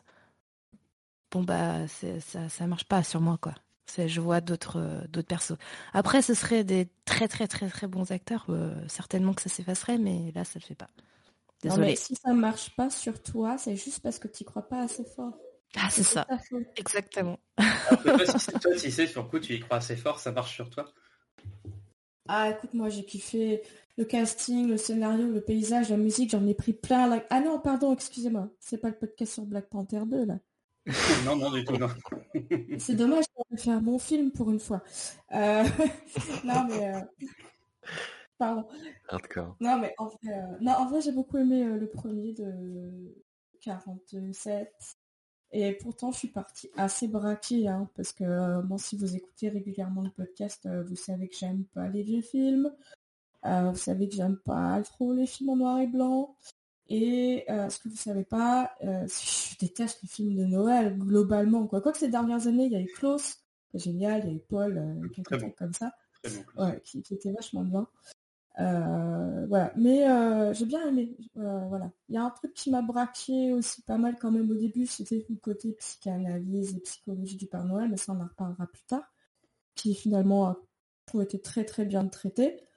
[1.32, 3.54] bon bah ça, ça marche pas sur moi quoi.
[3.86, 5.56] C'est, je vois d'autres euh, d'autres persos.
[5.94, 8.46] Après, ce seraient des très très très très bons acteurs.
[8.50, 10.88] euh, certainement que ça s'effacerait, mais là, ça le fait pas.
[11.64, 11.86] Non, Désolée.
[11.88, 15.04] mais si ça marche pas sur toi, c'est juste parce que tu crois pas assez
[15.04, 15.32] fort.
[15.76, 16.26] Ah, c'est ça.
[16.76, 17.38] Exactement.
[17.56, 20.54] Alors si c'est toi, si c'est sur coup, tu y crois assez fort, ça marche
[20.54, 20.84] sur toi.
[22.28, 23.62] Ah, écoute, moi j'ai kiffé
[23.98, 27.06] le casting, le scénario, le paysage, la musique, j'en ai pris plein.
[27.08, 30.38] la- Ah non, pardon, excusez-moi, c'est pas le podcast sur Black Panther 2 là.
[31.26, 31.88] non, non, du tout, non.
[32.78, 34.82] C'est dommage ait fait un bon film pour une fois.
[35.34, 35.64] Euh,
[36.44, 37.00] non mais euh,
[38.38, 38.66] pardon.
[39.08, 39.56] Hardcore.
[39.60, 43.14] Non mais en vrai, euh, non, en vrai j'ai beaucoup aimé euh, le premier de
[43.60, 44.72] 47.
[45.50, 49.48] Et pourtant, je suis partie assez braquée, hein, parce que euh, bon, si vous écoutez
[49.48, 52.70] régulièrement le podcast, euh, vous savez que j'aime pas les vieux films.
[53.46, 56.36] Euh, vous savez que j'aime pas trop les films en noir et blanc.
[56.88, 59.06] Et euh, ce que vous savez pas, euh,
[59.52, 61.66] je déteste les films de Noël globalement.
[61.66, 61.80] Quoi.
[61.80, 63.38] Quoique ces dernières années, il y a eu Klaus,
[63.74, 65.50] génial, il y a eu Paul, euh, quelques trucs bon.
[65.56, 66.64] comme ça, Très bon.
[66.64, 67.86] ouais, qui, qui était vachement bien.
[68.56, 71.16] Voilà, mais j'ai bien aimé.
[71.34, 74.54] Voilà, il y a un truc qui m'a braqué aussi pas mal quand même au
[74.54, 78.66] début, c'était le côté psychanalyse et psychologie du Père Noël, mais ça on en reparlera
[78.66, 79.04] plus tard,
[79.76, 82.67] qui finalement a été très très bien traité.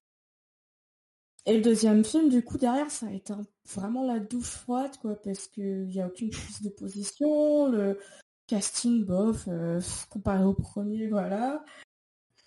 [1.45, 4.91] Et le deuxième film, du coup, derrière, ça a été un- vraiment la douche froide,
[5.01, 7.99] quoi, parce qu'il n'y a aucune prise de position, le
[8.47, 11.63] casting, bof, euh, comparé au premier, voilà.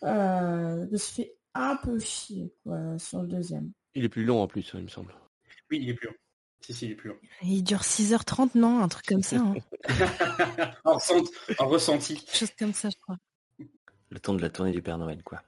[0.04, 3.72] Euh, je se fait un peu chier, quoi, sur le deuxième.
[3.94, 5.14] Il est plus long en plus, il me semble.
[5.70, 6.14] Oui, il est plus long.
[6.60, 7.16] Si, si, il est plus long.
[7.42, 9.36] Il dure 6h30, non Un truc comme ça.
[9.36, 9.54] hein.
[10.84, 12.14] en, ressenti, en ressenti.
[12.16, 13.18] Quelque chose comme ça, je crois.
[14.10, 15.42] Le temps de la tournée du Père Noël, quoi.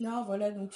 [0.00, 0.72] Non, voilà, donc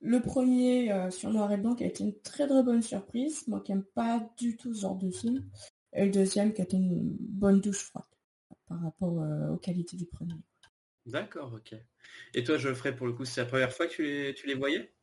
[0.00, 3.46] le premier euh, sur Noir et Blanc qui a été une très très bonne surprise,
[3.48, 5.44] moi qui n'aime pas du tout ce genre de film,
[5.92, 8.04] et le deuxième qui a été une bonne douche froide
[8.68, 10.34] par rapport euh, aux qualités du premier.
[11.06, 11.74] D'accord, ok.
[12.34, 14.54] Et toi, Geoffrey, pour le coup, c'est la première fois que tu les, tu les
[14.54, 14.94] voyais?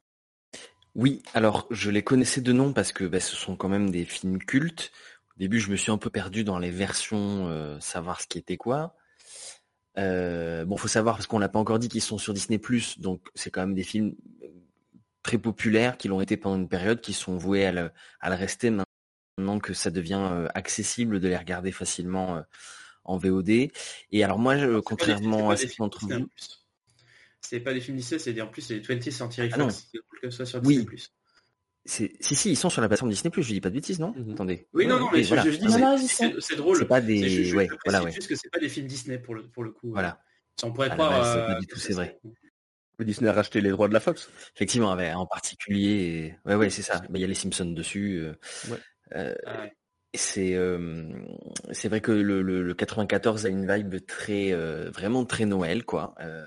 [0.96, 4.06] Oui, alors je les connaissais de nom parce que bah, ce sont quand même des
[4.06, 4.92] films cultes.
[5.36, 8.38] Au début, je me suis un peu perdu dans les versions, euh, savoir ce qui
[8.38, 8.96] était quoi.
[9.98, 12.60] Euh, bon, faut savoir parce qu'on n'a pas encore dit qu'ils sont sur Disney+,
[12.98, 14.48] donc c'est quand même des films euh,
[15.24, 19.60] très populaires qui l'ont été pendant une période, qui sont voués à le, rester maintenant
[19.60, 22.44] que ça devient euh, accessible de les regarder facilement
[23.06, 23.50] en VOD.
[24.12, 26.30] Et alors moi, contrairement à ce d'entre vous,
[27.42, 30.38] c'est pas des films Disney, c'est en plus c'est 20th Century ah Fox que ce
[30.38, 30.86] soit sur Disney+.
[30.90, 31.08] Oui.
[31.88, 34.14] Si, si, ils sont sur la plateforme Disney+, je dis pas de bêtises, non?
[34.16, 34.34] Mhm.
[34.34, 34.68] Attendez.
[34.74, 36.78] Oui, non, non, mais je, dis, c'est drôle.
[36.78, 37.30] C'est pas des...
[37.30, 38.12] Juste, ouais, voilà, ouais.
[38.12, 39.92] juste que c'est pas des films Disney pour le, pour le coup.
[39.92, 40.20] Voilà.
[40.64, 41.26] On pourrait croire...
[41.26, 42.20] c'est pas du tout, c'est vrai.
[43.00, 44.30] Disney a racheté les droits de la Fox.
[44.56, 46.36] Effectivement, en particulier...
[46.46, 47.02] Ouais, ouais, c'est ça.
[47.14, 48.18] Il y a les Simpsons dessus.
[48.18, 48.34] Euh,
[48.70, 48.80] ouais.
[49.16, 49.74] Euh, ah ouais.
[50.14, 51.04] C'est euh,
[51.72, 55.84] c'est vrai que le, le, le, 94 a une vibe très euh, vraiment très Noël
[55.84, 56.46] quoi, euh,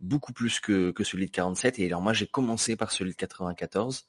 [0.00, 3.16] beaucoup plus que, que celui de 47 et alors moi j'ai commencé par celui de
[3.16, 4.06] 94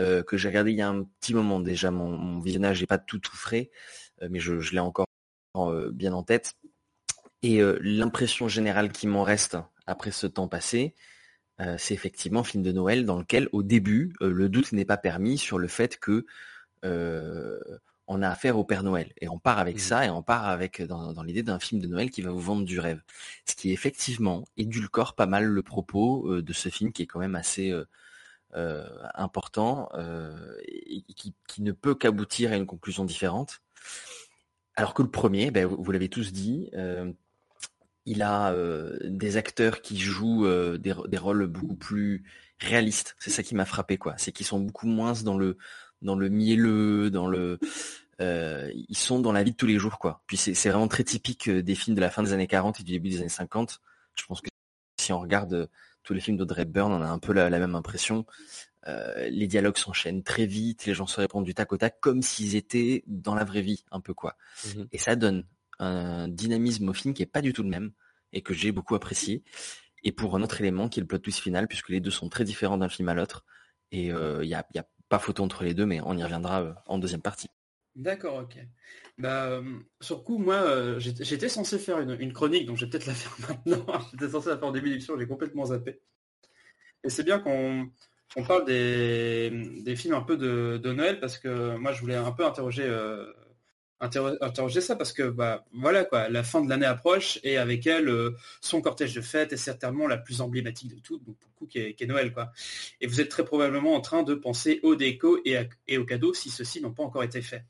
[0.00, 1.90] euh, que j'ai regardé il y a un petit moment déjà.
[1.90, 3.70] Mon, visionnage n'est pas tout tout frais,
[4.22, 5.06] euh, mais je, l'ai encore
[5.56, 6.54] euh, bien en tête.
[7.42, 10.94] Et l'impression générale qui m'en reste après ce temps passé,
[11.76, 15.36] c'est effectivement un film de Noël dans lequel, au début, le doute n'est pas permis
[15.36, 16.24] sur le fait que
[16.82, 19.12] on a affaire au Père Noël.
[19.20, 19.80] Et on part avec mmh.
[19.80, 22.40] ça, et on part avec dans, dans l'idée d'un film de Noël qui va vous
[22.40, 23.02] vendre du rêve.
[23.44, 27.34] Ce qui effectivement édulcore pas mal le propos de ce film qui est quand même
[27.34, 27.74] assez
[28.56, 30.32] euh, important euh,
[31.16, 33.62] qui, ne peut qu'aboutir à une conclusion différente.
[34.76, 37.12] Alors que le premier, ben, vous, l'avez tous dit, euh,
[38.06, 38.54] il a
[39.02, 40.46] des acteurs qui jouent
[40.78, 42.22] des, des, rôles beaucoup plus
[42.60, 43.16] réalistes.
[43.18, 44.14] C'est ça qui m'a frappé, quoi.
[44.18, 45.56] C'est qu'ils sont beaucoup moins dans le
[46.02, 47.58] dans le mielleux, dans le
[48.20, 50.22] ils sont dans la vie de tous les jours, quoi.
[50.26, 52.92] Puis c'est vraiment très typique des films de la fin des années 40 et du
[52.92, 53.80] début des années 50.
[54.14, 54.48] Je pense que
[55.00, 55.68] si on regarde
[56.04, 58.26] tous les films d'Audrey Byrne, on a un peu la, même impression.
[58.86, 62.22] Euh, les dialogues s'enchaînent très vite, les gens se répondent du tac au tac comme
[62.22, 64.36] s'ils étaient dans la vraie vie, un peu quoi.
[64.66, 64.88] Mhm.
[64.92, 65.46] Et ça donne
[65.78, 67.92] un dynamisme au film qui est pas du tout le même
[68.32, 69.42] et que j'ai beaucoup apprécié.
[70.02, 72.28] Et pour un autre élément qui est le plot twist final, puisque les deux sont
[72.28, 73.44] très différents d'un film à l'autre.
[73.90, 76.22] Et il euh, n'y a, y a, pas photo entre les deux, mais on y
[76.22, 77.48] reviendra euh, en deuxième partie.
[77.96, 78.56] D'accord, ok.
[79.18, 79.62] Bah, euh,
[80.00, 83.36] sur coup, moi, euh, j'étais censé faire une, chronique, donc je vais peut-être la faire
[83.48, 83.86] maintenant.
[84.12, 86.00] j'étais censé la faire en début d'émission, j'ai complètement zappé.
[87.04, 87.90] Et c'est bien qu'on
[88.48, 92.84] parle des, films un peu de, Noël, parce que moi, je voulais un peu interroger,
[92.84, 93.32] euh,
[94.00, 98.10] interroger ça, parce que, bah, voilà, quoi, la fin de l'année approche, et avec elle,
[98.60, 101.66] son cortège de fêtes est certainement la plus emblématique de toutes, donc pour le coup,
[101.66, 102.50] qui est, Noël, quoi.
[103.00, 106.34] Et vous êtes très probablement en train de penser aux déco et, et aux cadeaux
[106.34, 107.62] si ceux-ci n'ont pas encore été faits.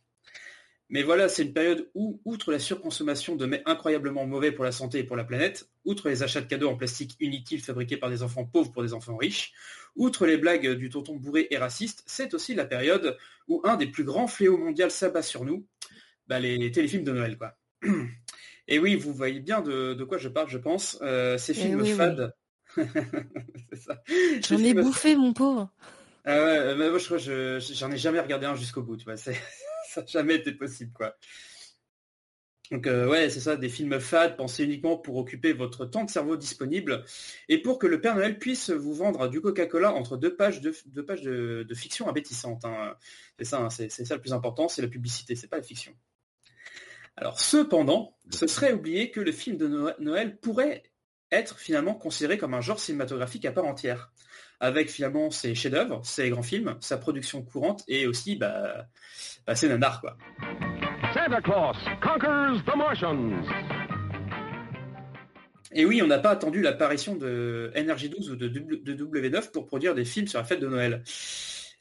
[0.91, 4.73] Mais voilà, c'est une période où, outre la surconsommation de mets incroyablement mauvais pour la
[4.73, 8.11] santé et pour la planète, outre les achats de cadeaux en plastique inutiles fabriqués par
[8.11, 9.53] des enfants pauvres pour des enfants riches,
[9.97, 13.17] outre les blagues du tonton bourré et raciste, c'est aussi la période
[13.49, 15.67] où un des plus grands fléaux mondiaux s'abat sur nous,
[16.27, 17.57] bah, les téléfilms de Noël, quoi.
[18.69, 20.99] Et oui, vous voyez bien de, quoi je parle, je pense.
[21.03, 22.35] Euh, ces eh films fades.
[24.49, 25.71] J'en ai bouffé, mon pauvre.
[26.25, 29.17] Ah ouais, moi, je crois que j'en ai jamais regardé un jusqu'au bout, tu vois.
[29.95, 31.17] Ça n'a jamais été possible, quoi.
[32.71, 36.11] Donc euh, ouais, c'est ça, des films fades pensés uniquement pour occuper votre temps de
[36.11, 37.05] cerveau disponible
[37.49, 40.75] et pour que le Père Noël puisse vous vendre du Coca-Cola entre deux pages de,
[40.87, 42.65] deux pages de, fiction abétissante.
[42.65, 42.97] Hein.
[43.39, 45.93] C'est ça, hein, c'est ça le plus important, c'est la publicité, c'est pas la fiction.
[47.17, 49.69] Alors cependant, ce serait oublier que le film de
[50.01, 50.83] Noël pourrait
[51.31, 54.11] être finalement considéré comme un genre cinématographique à part entière,
[54.65, 58.87] avec finalement ses chefs-d'œuvre, ses grands films, sa production courante et aussi bah,
[59.47, 60.17] bah ses nanars quoi.
[61.13, 63.45] Santa Claus conquers the Martians.
[65.73, 70.05] Et oui, on n'a pas attendu l'apparition de NRJ12 ou de, W9 pour produire des
[70.05, 71.03] films sur la fête de Noël.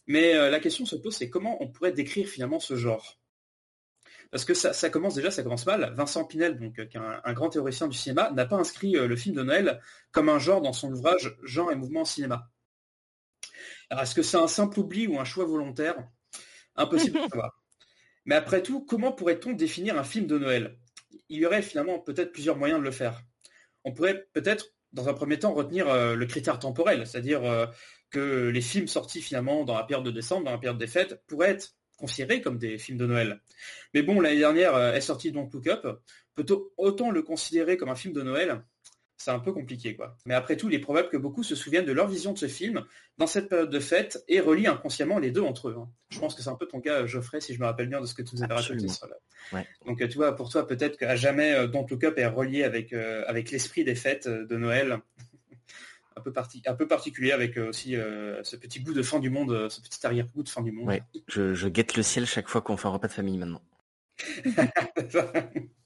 [0.07, 3.19] Mais euh, la question se pose, c'est comment on pourrait décrire finalement ce genre?
[4.31, 5.93] Parce que ça, commence déjà, ça commence mal.
[5.95, 9.15] Vincent Pinel, donc, qui est un, grand théoricien du cinéma, n'a pas inscrit euh, le
[9.15, 9.79] film de Noël
[10.11, 12.49] comme un genre dans son ouvrage Genre et mouvement cinéma.
[13.89, 15.95] Alors, est-ce que c'est un simple oubli ou un choix volontaire?
[16.75, 17.59] Impossible de savoir.
[18.25, 20.77] Mais après tout, comment pourrait-on définir un film de Noël?
[21.29, 23.21] Il y aurait finalement peut-être plusieurs moyens de le faire.
[23.83, 27.65] On pourrait peut-être, dans un premier temps, retenir euh, le critère temporel, c'est-à-dire euh,
[28.11, 31.21] que les films sortis finalement dans la période de décembre, dans la période des fêtes,
[31.27, 33.41] pourraient être considérés comme des films de Noël.
[33.93, 35.85] Mais bon, l'année dernière euh, est sorti donc Look Up.
[36.35, 38.63] Peut-on autant le considérer comme un film de Noël?
[39.17, 40.17] C'est un peu compliqué quoi.
[40.25, 42.47] Mais après tout, il est probable que beaucoup se souviennent de leur vision de ce
[42.47, 42.83] film
[43.17, 45.75] dans cette période de fête et relient inconsciemment les deux entre eux.
[45.77, 45.89] Hein.
[46.09, 48.05] Je pense que c'est un peu ton cas, Geoffrey, si je me rappelle bien de
[48.05, 49.07] ce que tu nous avais raconté sur
[49.85, 52.93] Donc tu vois, pour toi, peut-être qu'à jamais euh, Don't Look Up est relié avec,
[52.93, 54.99] euh, avec l'esprit des fêtes euh, de Noël.
[56.15, 56.33] un, peu
[56.67, 60.43] un peu particulier avec aussi ce petit goût de fin du monde, ce petit arrière-goût
[60.43, 60.87] de fin du monde.
[60.87, 63.63] Ouais, je, je guette le ciel chaque fois qu'on fait un repas de famille maintenant.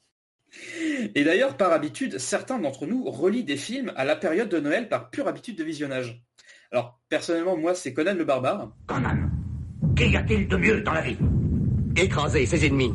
[1.15, 4.89] Et d'ailleurs, par habitude, certains d'entre nous relient des films à la période de Noël
[4.89, 6.21] par pure habitude de visionnage.
[6.71, 8.71] Alors, personnellement, moi, c'est Conan le barbare.
[8.87, 9.29] Conan,
[9.95, 11.17] qu'y a-t-il de mieux dans la vie?
[11.95, 12.93] Écraser ses ennemis,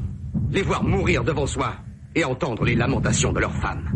[0.50, 1.76] les voir mourir devant soi
[2.14, 3.88] et entendre les lamentations de leurs femmes.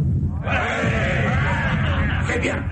[2.29, 2.64] C'est bien.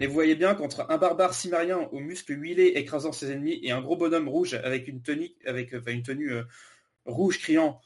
[0.00, 3.70] Mais vous voyez bien qu'entre un barbare cimérien aux muscles huilés écrasant ses ennemis et
[3.70, 6.42] un gros bonhomme rouge avec une tenue, avec, une tenue euh,
[7.04, 7.80] rouge criant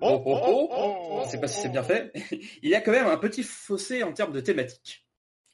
[0.00, 2.12] Oh, oh, oh, oh, Je sais pas si c'est bien fait.
[2.62, 5.04] Il y a quand même un petit fossé en termes de thématique.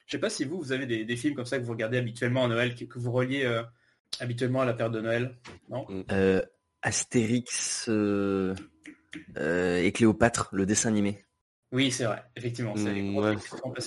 [0.05, 2.45] Je sais pas si vous, vous avez des, films comme ça que vous regardez habituellement
[2.45, 3.63] à Noël, que, vous reliez euh,
[4.19, 5.35] habituellement à la période de Noël,
[5.69, 5.87] non?
[6.11, 6.43] Euh,
[6.83, 8.53] Astérix euh,
[9.35, 11.25] et Cléopâtre, le dessin animé.
[11.71, 12.75] Oui, c'est vrai, effectivement.
[12.75, 12.93] C'est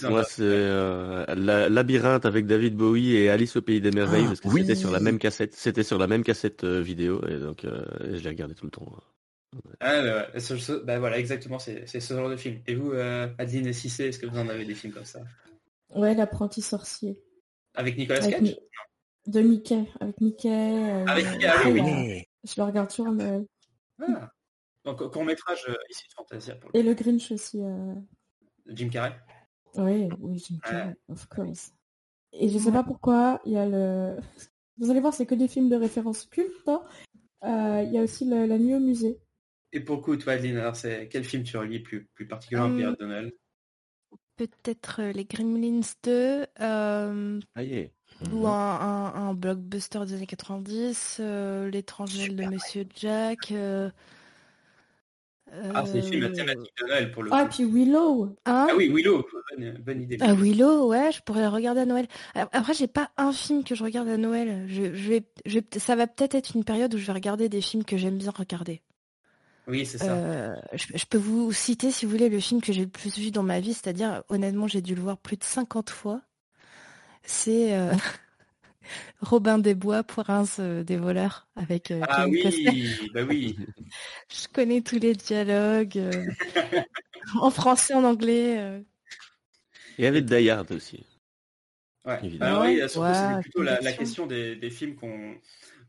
[0.09, 4.51] moi, c'est Labyrinthe avec David Bowie et Alice au pays des merveilles ah, parce que
[4.51, 5.55] c'était sur la même cassette.
[5.55, 8.92] C'était sur la même cassette vidéo et donc je l'ai regardé tout le temps.
[9.80, 10.26] Ah, bah,
[10.84, 12.61] bah, voilà, exactement, c'est ce genre de film.
[12.66, 15.20] Et vous, euh, Adeline et Cissé, est-ce que vous en avez des films comme ça?
[15.94, 17.18] Ouais, l'apprenti sorcier.
[17.74, 18.56] Avec Nicolas Cage?
[19.26, 20.48] De Mickey, avec Mickey.
[20.48, 22.24] Euh, avec Mickey, ah oui.
[22.44, 23.40] Je le regarde toujours, mais...
[24.00, 24.30] Ah.
[24.84, 26.56] Donc, court métrage euh, ici de Fantasia.
[26.74, 27.61] Et le Grinch aussi.
[28.66, 29.14] Jim Carrey?
[29.76, 31.72] Oui, oui, Jim Carrey, of course.
[32.32, 34.16] Et je sais pas pourquoi, il y a le...
[34.78, 36.68] Vous allez voir, c'est que des films de référence culte.
[36.68, 36.82] Hein.
[37.42, 39.18] Il y a aussi La nuit au musée.
[39.72, 42.76] Et pour le coup, toi, Adeline, alors c'est quel film tu relis plus, plus particulièrement
[42.76, 43.33] Pierre de Noël
[44.37, 46.46] Peut-être euh, les Gremlins 2.
[46.61, 47.61] Euh, ah,
[48.33, 53.52] Ou un, blockbuster des années 90, euh, L'étranger de Monsieur Jack.
[55.74, 57.44] Ah, c'est le film à thématique de Noël pour le ah, coup.
[57.46, 58.37] Ah, puis Willow.
[58.44, 58.66] Hein?
[58.70, 59.26] Ah oui, Willow,
[59.81, 60.18] bonne, idée.
[60.20, 62.07] Ah, Willow, ouais, je pourrais le regarder à Noël.
[62.35, 64.66] Après, j'ai pas un film que je regarde à Noël.
[64.68, 67.85] Je, vais, je, ça va peut-être être une période où je vais regarder des films
[67.85, 68.83] que j'aime bien regarder.
[69.68, 70.16] Oui, c'est ça.
[70.16, 73.31] Euh, je, peux vous citer, si vous voulez, le film que j'ai le plus vu
[73.31, 76.22] dans ma vie, c'est-à-dire, honnêtement, j'ai dû le voir plus de 50 fois.
[77.22, 77.92] C'est euh,
[79.20, 83.59] Robin des Bois, Prince euh, des voleurs, avec Ah oui, bah oui.
[84.31, 86.00] je connais tous les dialogues,
[87.38, 88.83] en français, en anglais.
[89.98, 91.04] Et avec Dayard aussi.
[92.07, 92.18] Ouais.
[92.40, 95.37] Alors, oui, surtout, c'est plutôt la, question des films qu'on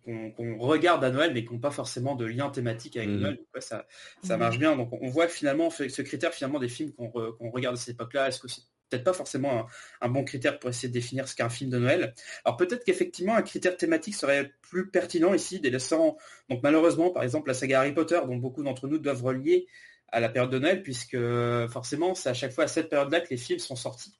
[0.05, 3.19] qu'on regarde à Noël mais qui n'ont pas forcément de lien thématique avec mmh.
[3.19, 3.39] Noël.
[3.59, 3.85] ça,
[4.23, 4.39] ça mmh.
[4.39, 4.75] marche bien.
[4.75, 8.27] Donc on voit que finalement ce critère finalement des films qu'on regarde à cette époque-là,
[8.27, 9.67] est-ce que c'est peut-être pas forcément
[10.01, 12.13] un, bon critère pour essayer de définir ce qu'est un film de Noël?
[12.43, 16.17] Alors peut-être qu'effectivement un critère thématique serait plus pertinent ici, délaissant
[16.49, 19.67] donc malheureusement par exemple la saga Harry Potter dont beaucoup d'entre nous doivent relier
[20.11, 21.17] à la période de Noël puisque
[21.69, 24.19] forcément c'est à chaque fois à cette période-là que les films sont sortis.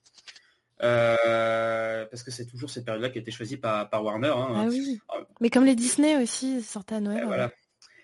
[0.82, 4.30] Euh, parce que c'est toujours cette période-là qui a été choisie par, Warner.
[4.30, 4.48] Hein.
[4.56, 7.24] Ah euh, Mais comme les Disney aussi sortaient à Noël.
[7.24, 7.52] Et voilà.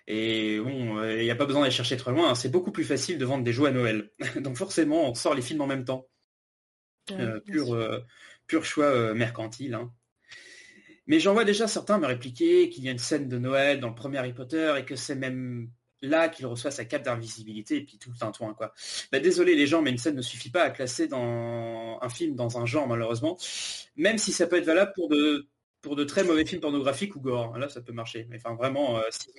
[0.08, 2.32] Et bon, il n'y a pas besoin d'aller chercher très loin.
[2.32, 2.36] Hein.
[2.36, 4.12] C'est beaucoup plus facile de vendre des jouets à Noël.
[4.42, 6.08] Donc forcément, on sort les films en même temps.
[7.12, 7.78] Euh, pur,
[8.48, 9.76] pur choix mercantile.
[9.76, 9.92] Hein.
[11.08, 13.90] Mais j'en vois déjà certains me répliquer qu'il y a une scène de Noël dans
[13.90, 15.70] le premier Harry Potter et que c'est même
[16.08, 18.74] là qu'il reçoit sa cape d'invisibilité et puis tout le tintouin quoi.
[19.12, 22.36] Bah, désolé les gens, mais une scène ne suffit pas à classer dans un film
[22.36, 23.38] dans un genre malheureusement,
[23.96, 27.58] même si ça peut être valable pour de très mauvais films pornographiques ou gore.
[27.58, 28.26] Là, ça peut marcher.
[28.30, 29.30] Mais enfin, vraiment, euh, si,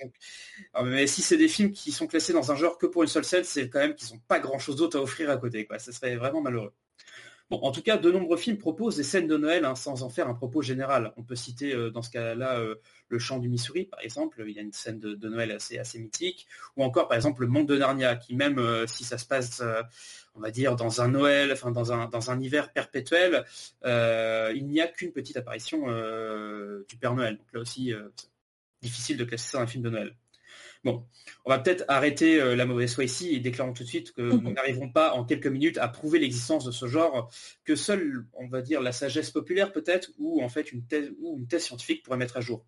[0.83, 3.25] mais si c'est des films qui sont classés dans un genre que pour une seule
[3.25, 5.65] scène, c'est quand même qu'ils n'ont pas grand-chose d'autre à offrir à côté.
[5.65, 5.79] Quoi.
[5.79, 6.73] Ça serait vraiment malheureux.
[7.49, 10.27] En tout cas, de nombreux films proposent des scènes de Noël hein, sans en faire
[10.27, 11.13] un propos général.
[11.15, 12.75] On peut citer euh, dans ce cas-là euh,
[13.07, 14.43] Le Chant du Missouri, par exemple.
[14.45, 16.45] Il y a une scène de, Noël assez, assez mythique.
[16.75, 19.63] Ou encore, par exemple, Le Monde de Narnia, qui même euh, si ça se passe,
[20.35, 23.45] on va dire, dans un Noël, enfin dans un, dans un hiver perpétuel,
[23.85, 25.87] il n'y a qu'une petite apparition
[26.87, 27.37] du Père Noël.
[27.37, 27.93] Donc là aussi,
[28.81, 30.15] difficile de classer ça dans un film de Noël.
[30.87, 31.05] Bon,
[31.43, 34.21] on va peut-être arrêter euh, la mauvaise foi ici et déclarons tout de suite que
[34.21, 34.53] nous mhm.
[34.53, 37.29] n'arriverons pas en quelques minutes à prouver l'existence de ce genre,
[37.65, 41.39] que seule, on va dire, la sagesse populaire peut-être, ou en fait une thèse, ou
[41.39, 42.65] une thèse scientifique pourrait mettre à jour.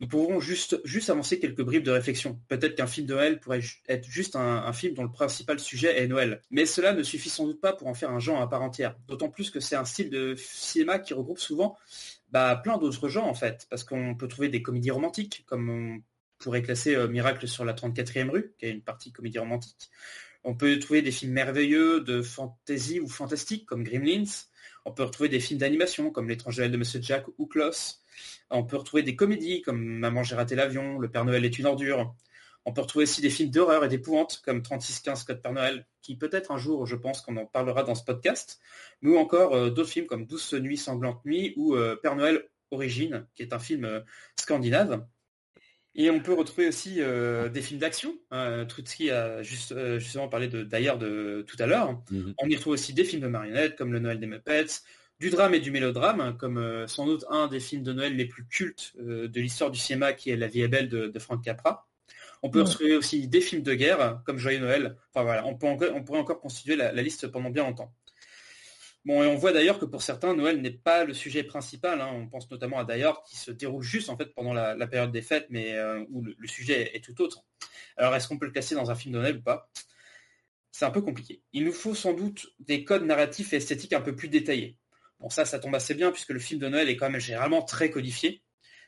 [0.00, 2.38] Nous pourrons juste, juste avancer quelques bribes de réflexion.
[2.48, 6.08] Peut-être qu'un film de Noël pourrait être juste un, film dont le principal sujet est
[6.08, 6.42] Noël.
[6.50, 8.96] Mais cela ne suffit sans doute pas pour en faire un genre à part entière.
[9.08, 11.78] D'autant plus que c'est un style de cinéma qui regroupe souvent
[12.30, 13.66] bah, plein d'autres genres en fait.
[13.70, 16.02] Parce qu'on peut trouver des comédies romantiques, comme on
[16.40, 19.90] pourrait classer euh, Miracle sur la 34e rue, qui est une partie comédie romantique.
[20.42, 24.24] On peut trouver des films merveilleux de fantasy ou fantastique comme Gremlins.
[24.86, 28.02] On peut retrouver des films d'animation comme L'étrange Noël de Monsieur Jack ou Klaus.
[28.48, 31.66] On peut retrouver des comédies comme Maman j'ai raté l'avion, Le Père Noël est une
[31.66, 32.14] ordure.
[32.64, 36.16] On peut retrouver aussi des films d'horreur et d'épouvante comme 3615 Code Père Noël, qui
[36.16, 38.60] peut-être un jour, je pense qu'on en parlera dans ce podcast,
[39.02, 43.26] ou encore euh, d'autres films comme Douce nuit, sanglante nuit ou euh, Père Noël Origine,
[43.34, 44.04] qui est un film
[44.36, 45.04] scandinave.
[45.94, 48.14] Et on peut retrouver aussi des films d'action.
[48.30, 52.00] Hein, Trutsky a juste, justement parlé d'ailleurs de, tout à l'heure.
[52.10, 52.34] Mhm.
[52.38, 54.82] On y retrouve aussi des films de marionnettes comme Le Noël des Muppets,
[55.18, 58.46] du drame et du mélodrame, comme sans doute un des films de Noël les plus
[58.46, 61.90] cultes de l'histoire du cinéma, qui est La vie est belle de, de Frank Capra.
[62.42, 64.96] On peut retrouver aussi des films de guerre, comme Joyeux Noël.
[65.12, 67.92] Enfin voilà, on, pourrait encore constituer la, liste pendant bien longtemps.
[69.06, 72.00] Bon, et on voit d'ailleurs que pour certains, Noël n'est pas le sujet principal.
[72.00, 72.10] Hein.
[72.12, 75.22] On pense notamment à d'ailleurs qui se déroule juste en fait pendant la, période des
[75.22, 77.44] fêtes, mais euh, où le, sujet est tout autre.
[77.96, 79.70] Alors, est-ce qu'on peut le classer dans un film de Noël ou pas?
[80.70, 81.42] C'est un peu compliqué.
[81.52, 84.76] Il nous faut sans doute des codes narratifs et esthétiques un peu plus détaillés.
[85.18, 87.62] Bon, ça, ça tombe assez bien puisque le film de Noël est quand même généralement
[87.62, 88.42] très codifié.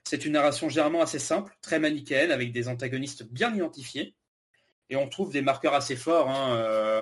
[0.04, 4.14] C'est une narration généralement assez simple, très manichéenne, avec des antagonistes bien identifiés.
[4.92, 7.00] Et on trouve des marqueurs assez forts, hein, euh,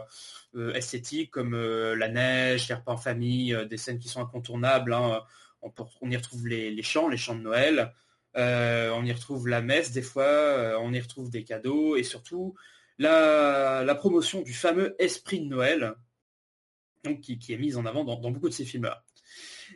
[0.55, 4.93] euh, esthétiques, comme euh, la neige, les repas en famille, des scènes qui sont incontournables.
[4.93, 5.25] Hein.
[5.61, 7.93] On, y retrouve les, chants, les chants de Noël.
[8.37, 12.55] on y retrouve la messe des fois, on y retrouve des cadeaux et surtout
[12.99, 15.95] la, promotion du fameux esprit de Noël,
[17.03, 19.03] donc, qui, est mise en avant dans beaucoup de ces films-là.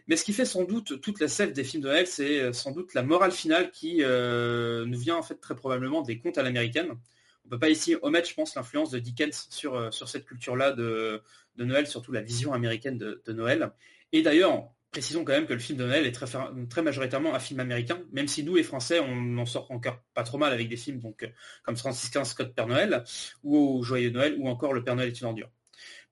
[0.07, 2.71] Mais ce qui fait sans doute toute la sève des films de Noël, c'est sans
[2.71, 6.97] doute la morale finale qui nous vient en fait très probablement des contes à l'américaine.
[7.45, 10.73] On peut pas ici omettre, je pense, l'influence de Dickens sur, euh, sur cette culture-là
[10.73, 11.23] de,
[11.59, 13.71] Noël, surtout la vision américaine de, Noël.
[14.13, 16.27] Et d'ailleurs, précisons quand même que le film de Noël est très,
[16.69, 20.23] très majoritairement un film américain, même si nous, les Français, on en sort encore pas
[20.23, 21.29] trop mal avec des films donc,
[21.65, 23.05] comme Francis Scott Père Noël,
[23.43, 25.51] ou Joyeux Noël, ou encore Le Père Noël est une ordure.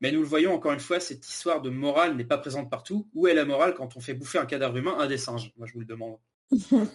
[0.01, 3.09] Mais nous le voyons encore une fois, cette histoire de morale n'est pas présente partout.
[3.14, 4.97] Où est la morale quand on fait bouffer un cadavre humain?
[4.99, 6.18] À des singes Moi, je vous le demande.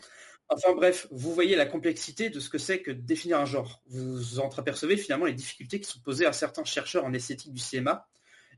[0.50, 3.82] enfin bref, vous voyez la complexité de ce que c'est que définir un genre.
[3.88, 8.08] Vous entreapercevez finalement les difficultés qui sont posées à certains chercheurs en esthétique du cinéma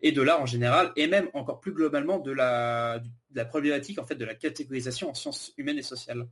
[0.02, 3.02] et de l'art en général, et même encore plus globalement de la,
[3.50, 6.28] problématique en fait de la catégorisation en sciences humaines et sociales.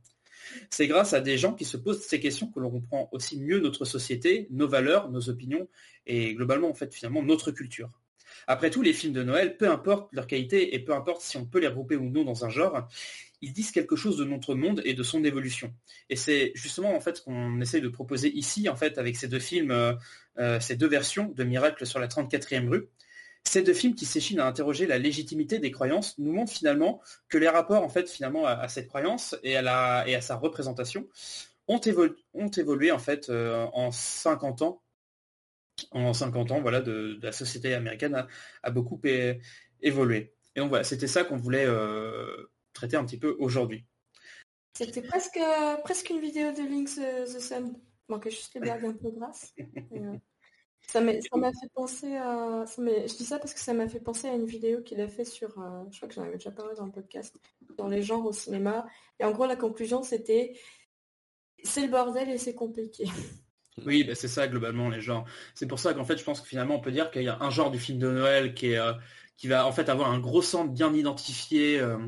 [0.70, 3.60] C'est grâce à des gens qui se posent ces questions que l'on comprend aussi mieux
[3.60, 5.68] notre société, nos valeurs, nos opinions
[6.06, 7.90] et globalement en fait finalement notre culture.
[8.46, 11.44] Après tout, les films de Noël, peu importe leur qualité et peu importe si on
[11.44, 12.88] peut les regrouper ou non dans un genre,
[13.40, 15.72] ils disent quelque chose de notre monde et de son évolution.
[16.10, 19.28] Et c'est justement en fait ce qu'on essaie de proposer ici, en fait, avec ces
[19.28, 19.94] deux films, euh,
[20.38, 22.88] euh, ces deux versions de Miracle sur la 34e rue.
[23.44, 27.38] Ces deux films qui s'échinent à interroger la légitimité des croyances nous montrent finalement que
[27.38, 31.08] les rapports en fait finalement à, cette croyance et à, sa représentation
[31.68, 34.82] ont, évolué en fait euh, en 50 ans
[35.92, 36.82] en 50 ans voilà,
[37.22, 38.26] la société américaine
[38.62, 39.00] a, beaucoup
[39.80, 40.34] évolué.
[40.56, 41.66] Et donc voilà, c'était ça qu'on voulait
[42.78, 43.84] traiter un petit peu aujourd'hui.
[44.74, 45.40] C'était presque,
[45.82, 47.74] presque une vidéo de Links the Sun.
[48.08, 49.54] Manquait juste les blagues un peu grasses.
[49.92, 50.16] Euh,
[50.86, 52.64] ça m'a fait penser à.
[52.66, 55.24] je dis ça parce que ça m'a fait penser à une vidéo qu'il a fait
[55.24, 55.58] sur.
[55.58, 57.36] Euh, je crois que j'en avais déjà parlé dans le podcast.
[57.76, 58.86] Dans les genres au cinéma.
[59.18, 60.58] Et en gros, la conclusion, c'était.
[61.62, 63.04] C'est le bordel et c'est compliqué.
[63.86, 65.24] Oui, bah, c'est ça globalement les genres.
[65.54, 67.38] C'est pour ça qu'en fait, je pense que finalement, on peut dire qu'il y a
[67.40, 68.92] un genre du film de Noël qui est euh,
[69.36, 71.98] qui va en fait avoir un gros centre bien identifié euh,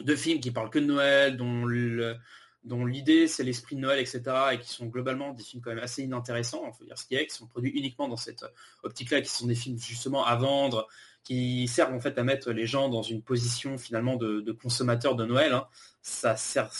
[0.00, 4.22] de films qui parlent que de Noël, dont l'idée c'est l'esprit de Noël, etc.
[4.52, 7.14] et qui sont globalement des films quand même assez inintéressants, on peut dire ce qui
[7.14, 8.44] est, qui sont produits uniquement dans cette
[8.82, 10.88] optique-là, qui sont des films justement à vendre,
[11.24, 15.24] qui servent en fait à mettre les gens dans une position finalement de, consommateurs de
[15.24, 15.52] Noël.
[15.52, 15.66] Hein.
[16.02, 16.70] Ça sert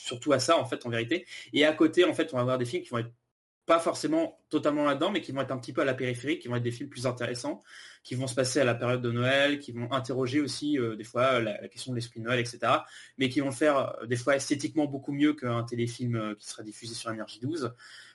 [0.00, 1.26] surtout à ça en fait en vérité.
[1.52, 3.12] Et à côté en fait on va avoir des films qui vont être
[3.66, 6.48] pas forcément totalement là-dedans, mais qui vont être un petit peu à la périphérie, qui
[6.48, 7.62] vont être des films plus intéressants,
[8.02, 11.04] qui vont se passer à la période de Noël, qui vont interroger aussi euh, des
[11.04, 12.58] fois la, question de l'esprit de Noël, etc.
[13.16, 16.62] Mais qui vont faire euh, des fois esthétiquement beaucoup mieux qu'un téléfilm euh, qui sera
[16.62, 17.72] diffusé sur Énergie 12,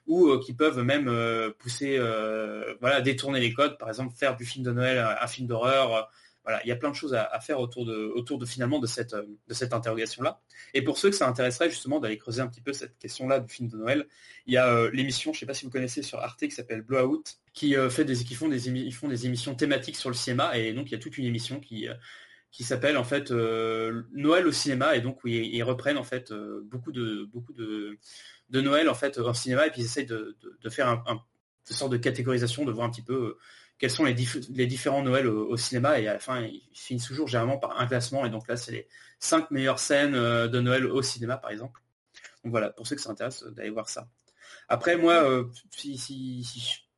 [0.08, 1.12] ou qui peuvent même
[1.60, 2.00] pousser,
[2.82, 6.10] voilà, détourner les codes, par exemple faire du film de Noël un film d'horreur
[6.44, 8.88] voilà, il y a plein de choses à, faire autour de, autour de finalement de
[8.88, 10.42] cette, de cette interrogation-là.
[10.74, 13.54] Et pour ceux que ça intéresserait justement d'aller creuser un petit peu cette question-là du
[13.54, 14.08] film de Noël,
[14.46, 16.52] il y a euh, l'émission, je ne sais pas si vous connaissez sur Arte, qui
[16.52, 20.16] s'appelle Blowout, qui euh, fait des, qui font des, font des émissions thématiques sur le
[20.16, 21.94] cinéma, et donc il y a toute une émission qui euh,
[22.52, 24.96] qui s'appelle en fait Noël au cinéma.
[24.96, 28.00] Et donc où ils, reprennent en fait beaucoup de beaucoup de,
[28.50, 29.68] de Noël en fait en cinéma.
[29.68, 30.36] Et puis ils essayent de,
[30.72, 31.22] faire un, un,
[31.70, 33.38] une sorte de catégorisation de voir un petit peu
[33.80, 37.58] quels sont les, différents Noëls au, cinéma et à la fin ils finissent toujours généralement
[37.58, 38.88] par un classement et donc là c'est les
[39.20, 41.82] cinq meilleures scènes euh, de Noël au cinéma par exemple.
[42.44, 44.08] Donc voilà, pour ceux que ça intéresse euh, d'aller voir ça.
[44.68, 46.46] Après moi, euh, si,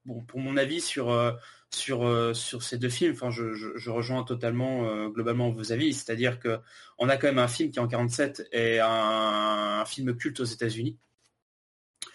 [0.06, 1.38] bon, pour mon avis sur,
[1.70, 6.60] sur, sur ces deux films, je, rejoins totalement globalement vos avis, c'est-à-dire que
[6.98, 10.98] on a quand même un film qui en 47 est un, film culte aux États-Unis.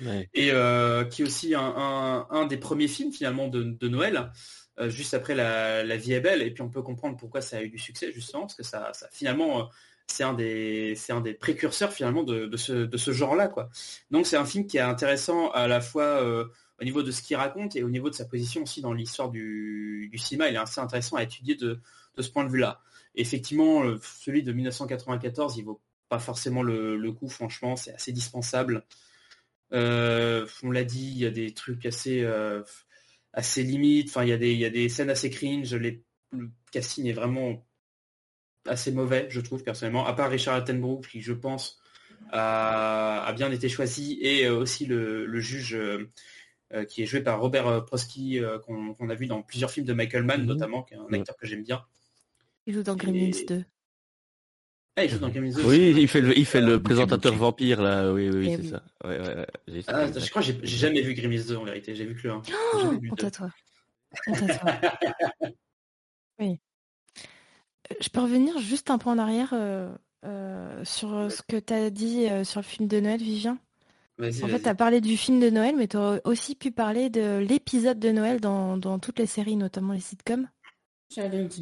[0.00, 0.50] Et
[1.10, 4.30] qui est aussi un, des premiers films finalement de, Noël,
[4.88, 6.42] juste après la, vie est belle.
[6.42, 8.92] Et puis on peut comprendre pourquoi ça a eu du succès justement, parce que ça,
[9.10, 9.70] finalement
[10.06, 13.52] c'est un des c'est un des précurseurs finalement de, ce, genre-là.
[14.10, 16.46] Donc c'est un film qui est intéressant à la fois euh,
[16.80, 19.30] au niveau de ce qu'il raconte et au niveau de sa position aussi dans l'histoire
[19.30, 20.48] du, cinéma.
[20.48, 21.80] Il est assez intéressant à étudier de,
[22.18, 22.80] ce point de vue-là.
[23.14, 27.28] Effectivement, celui de 1994, il vaut pas forcément le coup.
[27.28, 28.84] Franchement, c'est assez dispensable.
[29.72, 32.62] Euh, on l'a dit, il y a des trucs assez euh,
[33.32, 34.08] assez limites.
[34.08, 35.74] Enfin, il y a des il y a des scènes assez cringe.
[35.74, 36.02] Les,
[36.32, 37.66] le casting est vraiment
[38.66, 41.78] assez mauvais, je trouve personnellement, à part Richard Attenborough qui, je pense,
[42.32, 47.84] a, bien été choisi, et euh, aussi le, juge euh, qui est joué par Robert
[47.84, 50.48] Prosky, qu'on a vu dans plusieurs films de Michael Mann, mhm.
[50.48, 51.84] notamment, qui est un acteur que j'aime bien.
[52.66, 53.64] Il joue dans Gremlins 2.
[54.98, 55.62] Ah, il joue dans Gremlins 2.
[55.64, 58.10] Oui, il fait le, il fait le présentateur vampire, là.
[58.12, 58.82] Oui, oui, eh c'est ça.
[59.88, 61.94] Ah, je crois que j'ai jamais vu Gremlins 2, en vérité.
[61.94, 62.42] J'ai vu que le 1.
[62.74, 63.50] Oh, honte à toi.
[66.40, 66.58] oui.
[68.00, 69.94] Je peux revenir juste un peu en arrière euh,
[70.24, 73.58] euh, sur ce que tu as dit euh, sur le film de Noël, Vivien?
[74.18, 77.10] En fait, tu as parlé du film de Noël, mais tu aurais aussi pu parler
[77.10, 80.48] de l'épisode de Noël dans, toutes les séries, notamment les sitcoms,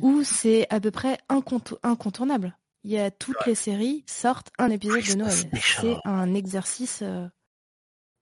[0.00, 2.56] où c'est à peu près incontournable.
[2.84, 5.32] Il y a toutes les séries sortent un épisode de Noël.
[5.60, 7.02] C'est un exercice.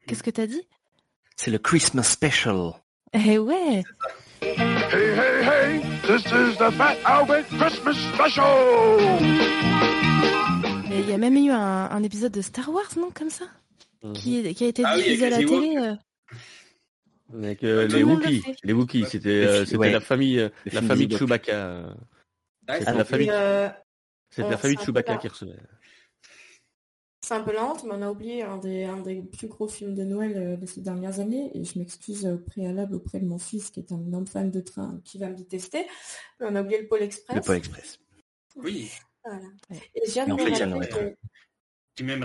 [0.06, 0.62] Qu'est-ce que tu as dit?
[1.36, 2.72] C'est le Christmas Special.
[3.12, 3.82] Eh ouais
[4.40, 9.20] Hey, hey, hey, this is the Fat Albert Christmas Special!
[10.90, 13.46] Il y a même eu un, épisode de Star Wars, non, comme ça?
[14.02, 14.12] Mhm.
[14.12, 15.76] qui, a été ah diffusé à la télé.
[15.76, 15.94] Euh.
[17.34, 21.94] Avec euh, les Wookiees, les Wookiees, c'était euh, c'était la famille la famille de Chewbacca.
[22.68, 23.32] C'était la famille,
[24.32, 25.58] c'était la famille de Chewbacca qui recevait.
[27.24, 29.94] C'est un peu lente, mais on a oublié un des, un des plus gros films
[29.94, 33.38] de Noël euh, de ces dernières années, et je m'excuse au préalable auprès de mon
[33.38, 35.86] fils qui est un énorme fan de train qui va me détester.
[36.40, 37.36] Mais on a oublié le Pôle Express.
[37.36, 37.98] Le Pôle Express.
[38.56, 38.90] Oui.
[39.24, 39.46] Voilà.
[39.70, 42.02] Et j'ai en fait, que...
[42.02, 42.24] Même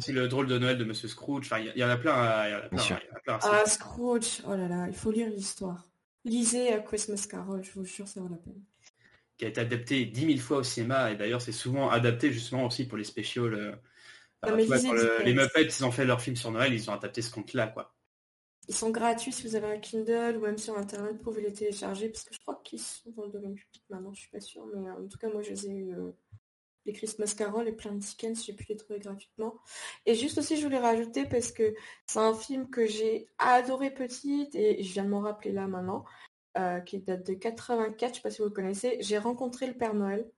[0.00, 1.46] c'est le drôle de Noël de Monsieur Scrooge.
[1.46, 2.48] Enfin, il y, en a plein.
[2.48, 4.42] Il y en a plein, y en a plein ah, Scrooge.
[4.48, 5.86] Oh là là, il faut lire l'histoire.
[6.24, 8.62] Lisez Christmas Carol, je vous jure, ça vaut la peine.
[9.42, 12.66] Qui a été adapté dix mille fois au cinéma, et d'ailleurs, c'est souvent adapté justement
[12.66, 13.46] aussi pour les spéciaux.
[13.46, 13.74] Euh,
[14.46, 17.92] les Muppets, ils ont fait leur film sur Noël, ils ont adapté ce compte-là, quoi.
[18.68, 21.52] Ils sont gratuits si vous avez un Kindle ou même sur Internet, vous pouvez les
[21.52, 24.38] télécharger parce que je crois qu'ils sont dans le domaine public maintenant, je suis pas
[24.38, 25.92] sûre, mais euh, en tout cas, moi, je les ai eu.
[25.92, 26.12] Euh,
[26.84, 29.56] les Christmas Carol et plein de Dickens, j'ai pu les trouver gratuitement.
[30.06, 31.74] Et juste aussi, je voulais rajouter parce que
[32.06, 36.04] c'est un film que j'ai adoré petite et je viens de m'en rappeler là maintenant,
[36.58, 38.98] euh, qui date de 84, je sais pas si vous le connaissez.
[39.00, 40.30] J'ai rencontré le Père Noël.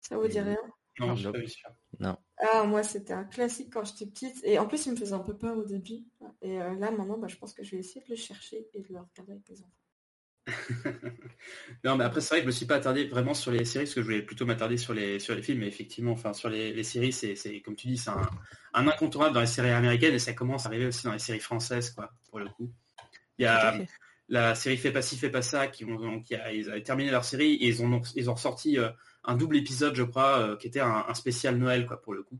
[0.00, 0.58] Ça vous dit rien?
[1.00, 1.70] Non, je suis pas sûr.
[2.00, 2.16] Non.
[2.38, 4.40] Ah, moi, c'était un classique quand j'étais petite.
[4.44, 6.04] Et en plus, il me faisait un peu peur au début.
[6.42, 8.80] Et euh, là, maintenant, bah, je pense que je vais essayer de le chercher et
[8.80, 9.72] de le regarder avec mes enfants.
[11.84, 13.84] non, mais après, c'est vrai que je me suis pas attardé vraiment sur les séries,
[13.84, 15.60] parce que je voulais plutôt m'attarder sur les, sur les films.
[15.60, 18.28] Mais effectivement, enfin, sur les, séries, c'est, comme tu dis, c'est un,
[18.74, 21.90] incontournable dans les séries américaines et ça commence à arriver aussi dans les séries françaises,
[21.90, 22.70] quoi, pour le coup.
[23.38, 23.78] Il y a
[24.28, 27.10] la série Fais pas ci, fais pas ça, qui ont, qui a, ils avaient terminé
[27.10, 28.90] leur série et ils ont, ils ont ressorti euh,
[29.24, 32.38] un double épisode, je crois, euh, qui était un, spécial Noël, quoi, pour le coup.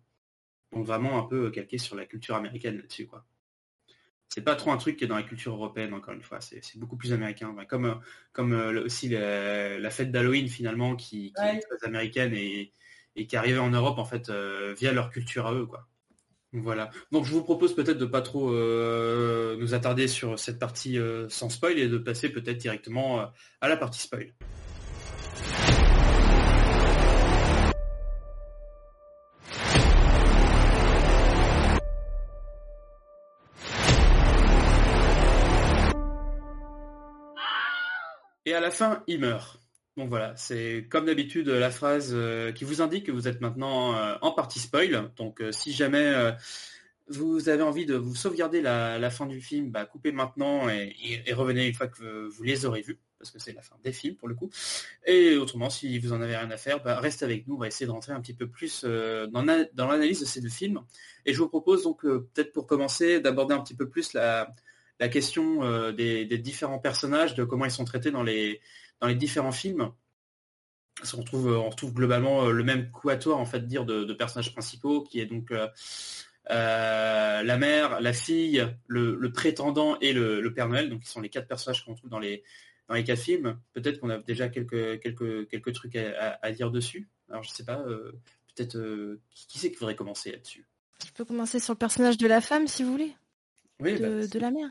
[0.73, 3.25] Donc vraiment un peu calqué sur la culture américaine là-dessus, quoi.
[4.31, 6.41] C'est pas trop un truc qui est dans la culture européenne, encore une fois.
[6.43, 7.55] C'est beaucoup plus américain.
[7.67, 7.95] comme euh,
[8.33, 12.73] comme euh, aussi la, fête d'Halloween, finalement, qui, est très américaine et,
[13.17, 14.31] qui est arrivée en Europe, en fait,
[14.79, 15.89] via leur culture à eux, quoi.
[16.53, 16.91] Voilà.
[17.13, 21.79] Donc je vous propose peut-être de pas trop nous attarder sur cette partie sans spoil
[21.79, 23.31] et de passer peut-être directement
[23.61, 24.33] à la partie spoil.
[38.49, 39.61] Et à la fin, il meurt.
[39.99, 43.97] Donc voilà, c'est comme d'habitude la phrase euh, qui vous indique que vous êtes maintenant
[43.97, 45.11] euh, en partie spoil.
[45.17, 46.15] Donc euh, si jamais
[47.09, 51.67] vous avez envie de vous sauvegarder la, fin du film, bah, coupez maintenant et, revenez
[51.67, 54.29] une fois que vous les aurez vus, parce que c'est la fin des films pour
[54.29, 54.51] le coup.
[55.05, 57.67] Et autrement, si vous en avez rien à faire, bah, restez avec nous, on va
[57.67, 60.81] essayer de rentrer un petit peu plus dans l'analyse de ces deux films.
[61.27, 64.55] Et je vous propose donc peut-être pour commencer d'aborder un petit peu plus la,
[65.01, 68.61] la question euh, des, différents personnages, de comment ils sont traités dans les,
[69.15, 69.93] différents films.
[71.15, 75.27] on retrouve, globalement euh, le même quatuor en fait dire de, personnages principaux qui est
[75.27, 75.53] donc
[76.49, 81.49] la mère, la fille, le, prétendant et le, Père Noël, donc qui sont les quatre
[81.49, 82.43] personnages qu'on trouve dans les
[83.05, 83.59] quatre films.
[83.73, 87.09] Peut-être qu'on a déjà quelques quelques trucs à, dire dessus.
[87.31, 87.85] Alors je sais pas,
[88.57, 90.67] peut-être qui, c'est qui voudrait commencer là-dessus?
[91.07, 93.15] Je peux commencer sur le personnage de la femme si vous voulez.
[93.81, 94.71] Oui, de, bah, la mère.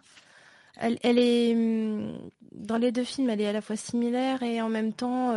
[0.79, 4.61] Elle, elle, est hum, dans les deux films, elle est à la fois similaire et
[4.61, 5.33] en même temps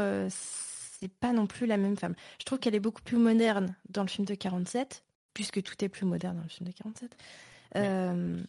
[1.00, 2.14] c'est pas non plus la même femme.
[2.38, 5.02] Je trouve qu'elle est beaucoup plus moderne dans le film de 47,
[5.32, 7.16] puisque tout est plus moderne dans le film de 47.
[7.76, 8.42] Euh,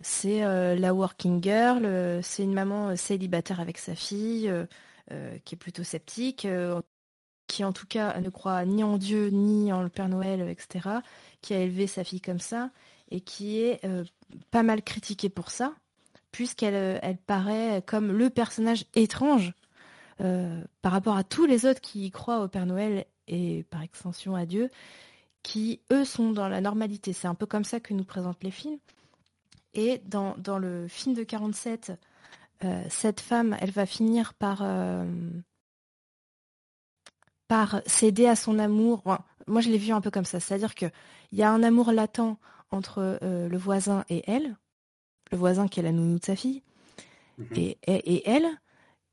[0.00, 4.52] c'est euh, la working girl, euh, c'est une maman célibataire avec sa fille,
[5.44, 6.46] qui est plutôt sceptique,
[7.48, 10.88] qui en tout cas ne croit ni en Dieu, ni en le Père Noël, etc.,
[11.40, 12.70] qui a élevé sa fille comme ça,
[13.10, 13.80] et qui est
[14.50, 15.74] pas mal critiquée pour ça,
[16.32, 19.52] puisqu'elle elle paraît comme le personnage étrange
[20.20, 24.34] euh, par rapport à tous les autres qui croient au Père Noël et par extension
[24.34, 24.68] à Dieu,
[25.42, 27.14] qui eux sont dans la normalité.
[27.14, 28.78] C'est un peu comme ça que nous présentent les films.
[29.72, 31.92] Et dans, le film de 47,
[32.64, 35.06] euh, cette femme, elle va finir par, euh,
[37.48, 39.02] par céder à son amour.
[39.46, 40.38] moi, je l'ai vu un peu comme ça.
[40.38, 40.92] C'est-à-dire qu'il
[41.32, 42.36] y a un amour latent
[42.70, 44.56] entre le voisin et elle,
[45.32, 46.62] le voisin qui est la nounou de sa fille,
[47.38, 47.46] mhm.
[47.56, 48.48] et, et, elle.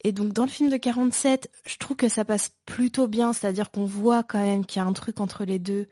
[0.03, 3.71] Et donc dans le film de 47, je trouve que ça passe plutôt bien, c'est-à-dire
[3.71, 5.87] qu'on voit quand même qu'il y a un truc entre les deux,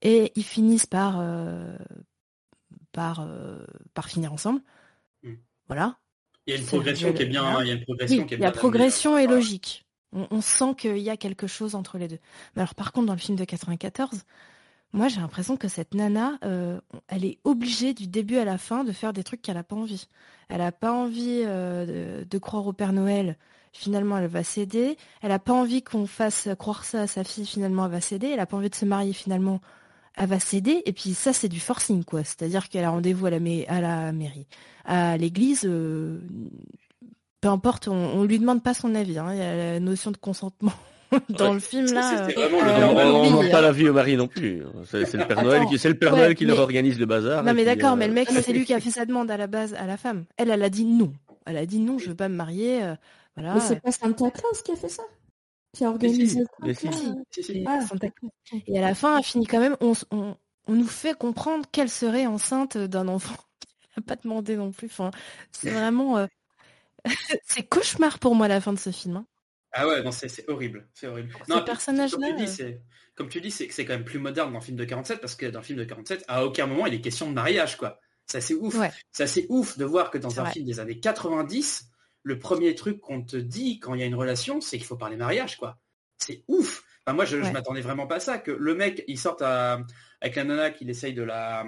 [0.00, 1.76] et ils finissent par euh,
[2.92, 4.60] par euh, par finir ensemble.
[5.22, 5.34] Hmm.
[5.66, 5.98] Voilà.
[6.46, 7.62] Il y a une progression qui est bien.
[7.62, 8.46] Il y a une progression qui est bien.
[8.46, 9.86] La progression est logique.
[10.12, 12.18] On, on sent qu'il y a quelque chose entre les deux.
[12.54, 14.24] Mais alors par contre dans le film de 94,
[14.92, 16.78] moi, j'ai l'impression que cette nana, euh,
[17.08, 19.76] elle est obligée du début à la fin de faire des trucs qu'elle n'a pas
[19.76, 20.08] envie.
[20.50, 23.38] Elle n'a pas envie euh, de, croire au Père Noël.
[23.72, 24.98] Finalement, elle va céder.
[25.22, 27.46] Elle n'a pas envie qu'on fasse croire ça à sa fille.
[27.46, 28.28] Finalement, elle va céder.
[28.28, 29.14] Elle n'a pas envie de se marier.
[29.14, 29.62] Finalement,
[30.14, 30.82] elle va céder.
[30.84, 32.22] Et puis ça, c'est du forcing, quoi.
[32.22, 34.46] C'est-à-dire qu'elle a rendez-vous à la, mairie,
[34.84, 35.62] à l'église.
[35.64, 36.20] Euh,
[37.40, 39.18] peu importe, on, ne lui demande pas son avis.
[39.18, 39.32] Hein.
[39.32, 40.72] Il y a la notion de consentement
[41.28, 42.26] dans le film là.
[42.26, 44.62] Euh, on demande pas la vie au mari non plus.
[44.84, 47.42] C'est le Père Noël qui, c'est le Père Noël qui leur organise le bazar.
[47.44, 49.46] Non mais d'accord, mais le mec, c'est lui qui a fait sa demande à la
[49.46, 50.24] base à la femme.
[50.36, 51.12] Elle, elle a dit non.
[51.46, 52.82] Elle a dit non, je veux pas me marier.
[52.82, 52.94] Euh,
[53.36, 53.54] voilà.
[53.54, 55.02] Mais c'est pas Santa Claus qui a fait ça?
[55.72, 56.44] Qui a organisé
[58.66, 59.76] Et à la fin, elle finit quand même.
[59.80, 60.36] On, on,
[60.66, 63.36] on nous fait comprendre qu'elle serait enceinte d'un enfant.
[63.96, 64.86] Elle n'a pas demandé non plus.
[64.86, 65.10] Enfin,
[65.50, 66.18] c'est vraiment.
[66.18, 66.26] Euh,
[67.44, 69.16] c'est cauchemar pour moi la fin de ce film.
[69.16, 69.26] Hein.
[69.72, 70.88] Ah ouais, non, c'est horrible.
[70.94, 71.32] C'est horrible.
[71.48, 72.36] Non, personnage-là.
[73.14, 75.34] Comme tu dis, c'est c'est quand même plus moderne dans le film de 47 parce
[75.34, 78.00] que dans le film de 47, à aucun moment il est question de mariage, quoi.
[78.26, 78.76] C'est assez ouf.
[79.10, 81.88] C'est assez ouf de voir que dans un film des années 90,
[82.22, 84.96] le premier truc qu'on te dit quand il y a une relation, c'est qu'il faut
[84.96, 85.78] parler mariage, quoi.
[86.18, 86.84] C'est ouf.
[87.04, 88.38] Enfin, moi, je, m'attendais vraiment pas à ça.
[88.38, 91.66] Que le mec, il sorte avec la nana qu'il essaye de la,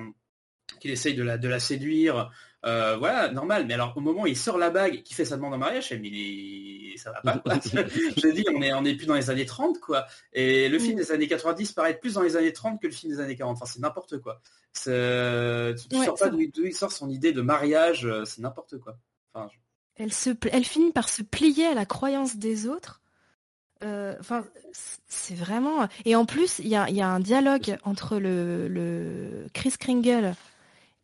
[0.81, 2.31] qu'il essaye de la, de la séduire,
[2.65, 3.67] euh, voilà, normal.
[3.67, 5.93] Mais alors, au moment où il sort la bague, qui fait sa demande en mariage,
[6.01, 6.95] mais il...
[6.99, 7.61] ça va pas.
[7.65, 10.07] je dis, on est, on est plus dans les années 30, quoi.
[10.33, 13.13] Et le film des années 90 paraît plus dans les années 30 que le film
[13.13, 13.57] des années 40.
[13.57, 14.41] Enfin, c'est n'importe quoi.
[14.73, 14.91] Tu,
[16.05, 18.97] sors pas d'où il sort son idée de mariage, euh, c'est n'importe quoi.
[19.33, 19.49] Enfin,
[19.97, 23.03] elle, se, elle finit par se plier à la croyance des autres.
[23.83, 24.45] Euh, enfin,
[25.07, 25.87] c'est vraiment.
[26.07, 30.35] Et en plus, il y a, y a, un dialogue entre le, le Chris Kringle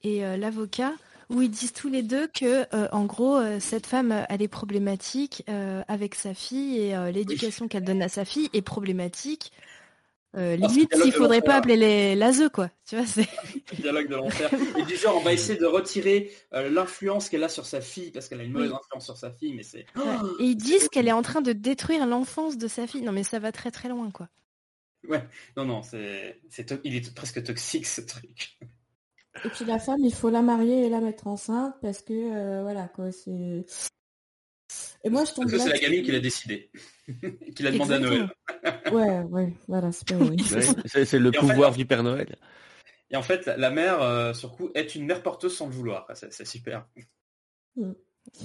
[0.03, 0.95] et l'avocat
[1.31, 4.49] où ils disent tous les deux que, euh, en gros, euh, cette femme, elle est
[4.49, 9.53] problématique euh, avec sa fille et l'éducation qu'elle donne à sa fille est problématique.
[10.35, 12.71] limite, s'il faudrait pas appeler les l'ASE, quoi.
[12.87, 13.29] Tu vois, c'est.
[13.79, 14.51] dialogue de l'enfer.
[14.79, 18.29] Et du genre, on va essayer de retirer l'influence qu'elle a sur sa fille parce
[18.29, 19.87] qu'elle a une mauvaise influence sur sa fille, mais c'est.
[20.41, 23.03] Et ils disent qu'elle est en train de détruire l'enfance de sa fille.
[23.03, 24.29] Non, mais ça va très très loin, quoi.
[25.09, 25.25] Ouais,
[25.57, 26.41] non, non, c'est,
[26.85, 28.59] il est presque toxique ce truc.
[29.45, 32.63] Et puis la femme, il faut la marier et la mettre enceinte parce que euh,
[32.63, 33.65] voilà quoi, c'est.
[35.03, 35.49] Et moi je tombe.
[35.49, 36.71] c'est la gamine qui l'a décidé,
[37.57, 38.31] qui l'a demandé à Noël.
[38.93, 40.05] ouais, ouais, voilà, c'est
[41.05, 42.37] C'est le pouvoir du Père Noël.
[43.11, 46.07] Et en fait, la mère, euh, sur coup, est une mère porteuse sans le vouloir.
[46.15, 46.87] C'est super.
[47.77, 47.93] Mm.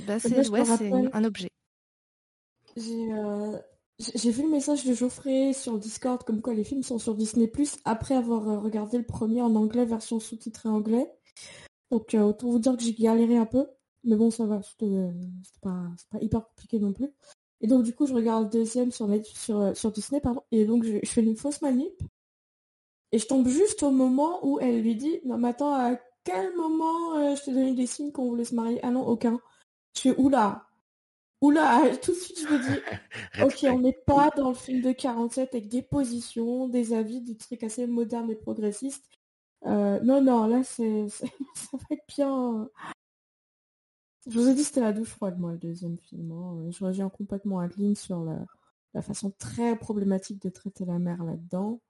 [0.07, 0.63] Bah, c'est ouais,
[1.13, 1.49] un objet.
[2.75, 3.57] J'ai euh,
[3.99, 7.47] j'ai vu le message de Geoffrey sur Discord comme quoi les films sont sur Disney
[7.47, 11.09] Plus après avoir euh, regardé le premier en anglais, version sous-titrée anglais.
[11.91, 13.67] Donc euh, autant vous dire que j'ai galéré un peu.
[14.03, 15.11] Mais bon ça va, euh,
[15.43, 17.09] c'est pas, pas, hyper compliqué non plus.
[17.61, 20.83] Et donc du coup je regarde le deuxième sur, sur, sur Disney, pardon, et donc
[20.83, 21.93] je, fais une fausse manip.
[23.13, 26.53] Et je tombe juste au moment où elle lui dit Non mais attends, à quel
[26.57, 29.39] moment je t'ai donné des signes qu'on voulait se marier Ah non, aucun.
[29.95, 30.67] Je fais oula,
[31.41, 32.81] Oula, tout de suite je me dis,
[33.43, 37.35] ok, on n'est pas dans le film de 47 avec des positions, des avis, des
[37.35, 39.09] trucs assez modernes et progressistes.
[39.63, 42.69] non, non, là, c'est, ça va être bien.
[44.27, 46.31] Je vous ai dit, c'était la douche froide, moi, le deuxième film.
[46.31, 46.71] Hein.
[46.71, 51.81] Je reviens complètement à Adeline sur la, façon très problématique de traiter la mère là-dedans.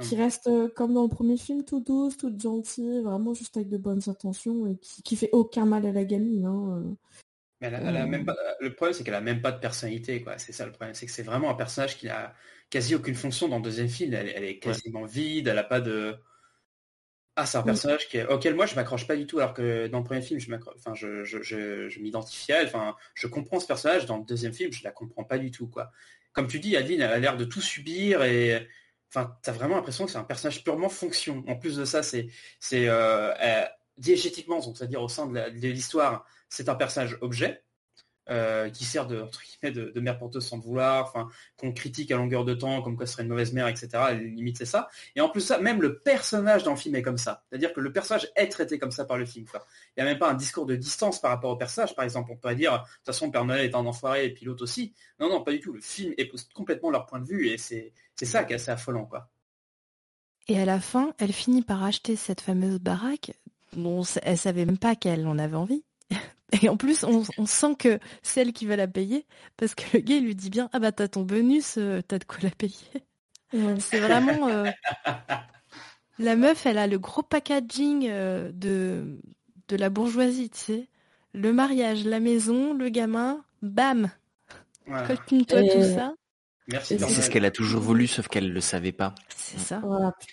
[0.00, 0.24] Qui ah.
[0.24, 4.00] reste, comme dans le premier film, tout douce, toute gentille, vraiment juste avec de bonnes
[4.08, 6.46] intentions et qui, fait aucun mal à la gamine.
[6.46, 6.96] Hein.
[7.70, 10.38] Mais elle a, même pas, le problème, c'est qu'elle a même pas de personnalité, quoi.
[10.38, 12.34] C'est ça le problème, c'est que c'est vraiment un personnage qui n'a
[12.70, 14.14] quasi aucune fonction dans le deuxième film.
[14.14, 16.16] Elle, est quasiment vide, elle a pas de.
[17.36, 18.26] Ah, c'est un personnage qui est...
[18.26, 20.94] auquel moi je m'accroche pas du tout, alors que dans le premier film, je enfin,
[20.94, 24.06] je, je, je, m'identifie à elle, enfin, je comprends ce personnage.
[24.06, 25.90] Dans le deuxième film, je la comprends pas du tout, quoi.
[26.32, 28.68] Comme tu dis, Adeline, elle a l'air de tout subir et
[29.08, 31.44] enfin, as vraiment l'impression que c'est un personnage purement fonction.
[31.48, 32.28] En plus de ça, c'est,
[32.60, 33.32] c'est euh,
[33.96, 37.62] diégétiquement, donc c'est-à-dire au sein de l'histoire, c'est un personnage objet.
[38.30, 39.28] Euh, qui sert de,
[39.70, 41.12] de, mère porteuse sans vouloir,
[41.58, 43.88] qu'on critique à longueur de temps, comme quoi ce serait une mauvaise mère, etc.
[44.14, 44.88] Limite, c'est ça.
[45.14, 47.44] Et en plus, ça, même le personnage dans le film est comme ça.
[47.50, 49.44] C'est-à-dire que le personnage est traité comme ça par le film.
[49.54, 52.30] Il n'y a même pas un discours de distance par rapport au personnage, par exemple.
[52.32, 54.94] On pourrait dire, de toute façon, Père Noël est un enfoiré et puis l'autre aussi.
[55.20, 55.74] Non, non, pas du tout.
[55.74, 57.92] Le film épouse complètement leur point de vue et c'est
[58.22, 59.28] ça qui est assez affolant, quoi.
[60.48, 63.32] Et à la fin, elle finit par acheter cette fameuse baraque
[63.74, 65.84] dont elle savait même pas qu'elle en avait envie.
[66.62, 69.26] Et en plus, on, sent que c'est elle qui va la payer
[69.56, 72.18] parce que le gars il lui dit bien ah bah t'as ton bonus, euh, t'as
[72.18, 72.74] de quoi la payer.
[73.78, 74.70] C'est vraiment euh,
[76.18, 79.18] la meuf, elle a le gros packaging euh, de
[79.68, 80.88] de la bourgeoisie, tu sais,
[81.32, 84.10] le mariage, la maison, le gamin, bam,
[84.86, 85.06] ouais.
[85.06, 86.14] toi tout ça.
[86.82, 89.14] C'est ce qu'elle a toujours voulu, sauf qu'elle le savait pas.
[89.36, 89.82] C'est ça.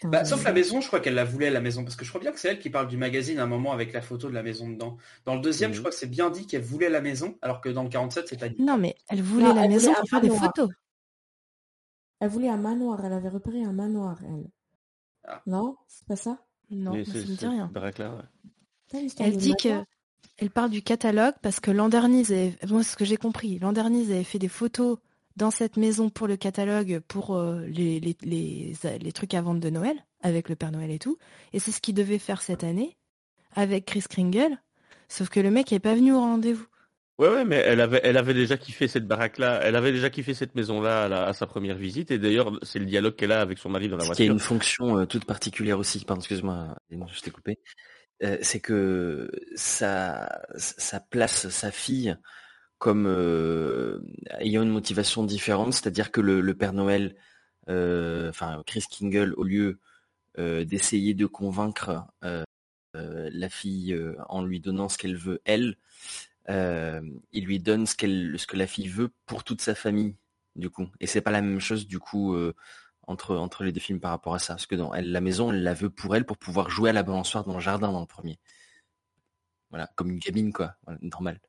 [0.04, 2.22] bah, sauf la maison, je crois qu'elle la voulait la maison, parce que je crois
[2.22, 4.34] bien que c'est elle qui parle du magazine à un moment avec la photo de
[4.34, 4.98] la maison dedans.
[5.26, 7.70] Dans le deuxième, je crois que c'est bien dit qu'elle voulait la maison, alors que
[7.70, 8.62] dans le 47, c'est pas dit.
[8.62, 10.70] Non, mais elle voulait la maison pour faire des photos.
[12.22, 14.48] Elle voulait un manoir, elle avait repéré un manoir, elle.
[15.28, 15.42] Ah.
[15.48, 16.38] Non, c'est pas ça?
[16.70, 17.72] Non, ça me dit rien.
[17.76, 19.08] Ouais.
[19.20, 19.84] Elle dit que
[20.38, 22.34] elle parle du catalogue parce que Landernise,
[22.68, 24.98] moi ce que j'ai compris, Landernise avait fait des photos
[25.42, 29.72] dans cette maison pour le catalogue, pour euh, les, les, les, trucs à vendre de
[29.72, 31.18] Noël, avec le Père Noël et tout.
[31.52, 32.96] Et c'est ce qu'il devait faire cette année,
[33.56, 34.62] avec Chris Kringle,
[35.10, 36.68] sauf que le mec n'est pas venu au rendez-vous.
[37.18, 40.36] Ouais, ouais, mais elle avait, elle avait déjà kiffé cette baraque-là, elle avait déjà kiffé
[40.36, 43.70] cette maison-là à, sa première visite, et d'ailleurs, c'est le dialogue qu'elle a avec son
[43.70, 44.24] mari dans la voiture.
[44.24, 47.58] Qui a une fonction euh, toute particulière aussi, pardon, excuse-moi, je t'ai coupé,
[48.24, 52.16] euh, c'est que ça, ça place sa fille
[52.82, 54.00] comme euh,
[54.40, 57.16] ayant une motivation différente, c'est-à-dire que le, Père Noël,
[57.70, 59.80] euh, enfin Chris Kingle, au lieu
[60.40, 62.08] euh, d'essayer de convaincre
[62.94, 63.96] la fille
[64.30, 65.78] en lui donnant ce qu'elle veut elle,
[66.50, 70.16] il lui donne ce qu'elle, ce que la fille veut pour toute sa famille,
[70.56, 70.88] du coup.
[71.00, 72.36] Et c'est pas la même chose du coup
[73.04, 75.52] entre entre les deux films par rapport à ça, parce que dans elle, la maison,
[75.52, 78.02] elle la veut pour elle pour pouvoir jouer à la balançoire dans le jardin dans
[78.02, 78.40] le premier.
[79.70, 81.40] Voilà, comme une cabine quoi, normal.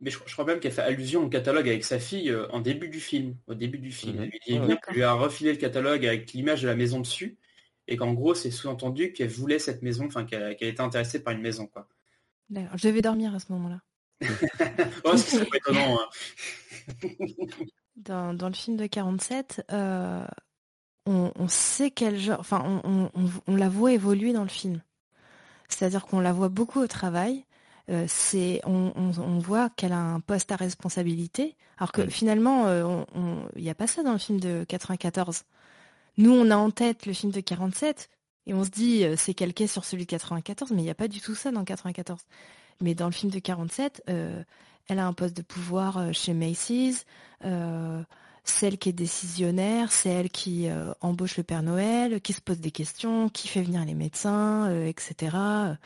[0.00, 2.88] Mais je, crois même qu'elle fait allusion au catalogue avec sa fille euh, en début
[2.88, 3.36] du film.
[3.46, 4.24] Au début du film.
[4.24, 4.30] Mhm.
[4.46, 7.38] Elle lui, a refilé le catalogue avec l'image de la maison dessus.
[7.88, 11.40] Et qu'en gros, c'est sous-entendu qu'elle voulait cette maison, enfin qu'elle était intéressée par une
[11.40, 11.66] maison.
[11.66, 11.88] quoi.
[12.50, 12.76] D'accord.
[12.76, 13.80] Je devais dormir à ce moment-là.
[15.04, 15.98] oh, c'est pas étonnant.
[16.00, 17.08] Hein.
[17.96, 20.26] Dans, le film de 47, euh,
[21.06, 22.40] on, sait quel genre.
[22.40, 23.10] Enfin, on,
[23.46, 24.82] on la voit évoluer dans le film.
[25.68, 27.44] C'est-à-dire qu'on la voit beaucoup au travail.
[27.88, 33.04] Euh, c'est on, voit qu'elle a un poste à responsabilité, alors que finalement, euh,
[33.54, 35.44] il n'y a pas ça dans le film de 94.
[36.18, 38.10] Nous, on a en tête le film de 47
[38.46, 40.94] et on se dit euh, c'est calqué sur celui de 94, mais il n'y a
[40.94, 42.20] pas du tout ça dans 94.
[42.80, 47.06] Mais dans le film de 47, elle a un poste de pouvoir chez Macy's.
[48.44, 50.68] celle qui est décisionnaire, c'est elle qui
[51.00, 55.76] embauche le Père Noël, qui se pose des questions, qui fait venir les médecins, etc.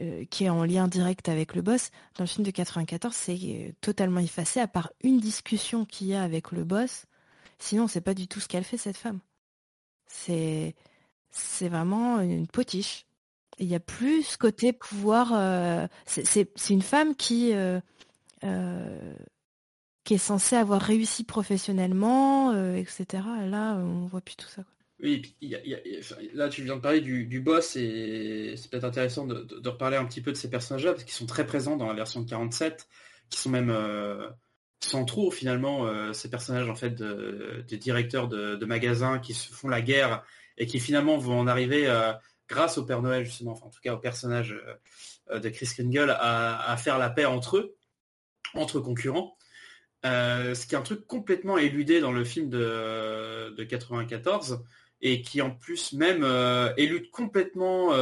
[0.00, 1.92] Euh, qui est en lien direct avec le boss.
[2.16, 6.14] Dans le film de 94, c'est euh, totalement effacé, à part une discussion qu'il y
[6.14, 7.06] a avec le boss.
[7.60, 9.20] Sinon, c'est pas du tout ce qu'elle fait, cette femme.
[10.08, 10.74] C'est,
[11.30, 13.06] c'est vraiment une potiche.
[13.60, 15.30] Il y a plus ce côté pouvoir.
[15.32, 17.52] Euh, c'est, une femme qui,
[20.02, 23.22] qui est censée avoir réussi professionnellement, etc.
[23.46, 24.64] Là, on voit plus tout ça.
[25.00, 25.36] Oui,
[26.34, 30.20] là tu viens de parler du, boss et c'est peut-être intéressant de, reparler un petit
[30.20, 32.88] peu de ces personnages-là parce qu'ils sont très présents dans la version de 47,
[33.28, 34.28] qui sont même euh,
[34.80, 39.82] centraux finalement, euh, ces personnages en fait de, directeurs de, magasins qui se font la
[39.82, 40.24] guerre
[40.58, 42.12] et qui finalement vont en arriver euh,
[42.48, 44.56] grâce au Père Noël justement, enfin en tout cas au personnage
[45.34, 47.76] de Chris Kringle à, faire la paix entre eux,
[48.54, 49.36] entre concurrents.
[50.04, 54.62] ce qui est un truc complètement éludé dans le film de, de 94
[55.04, 56.26] et qui en plus même
[56.76, 57.92] élude complètement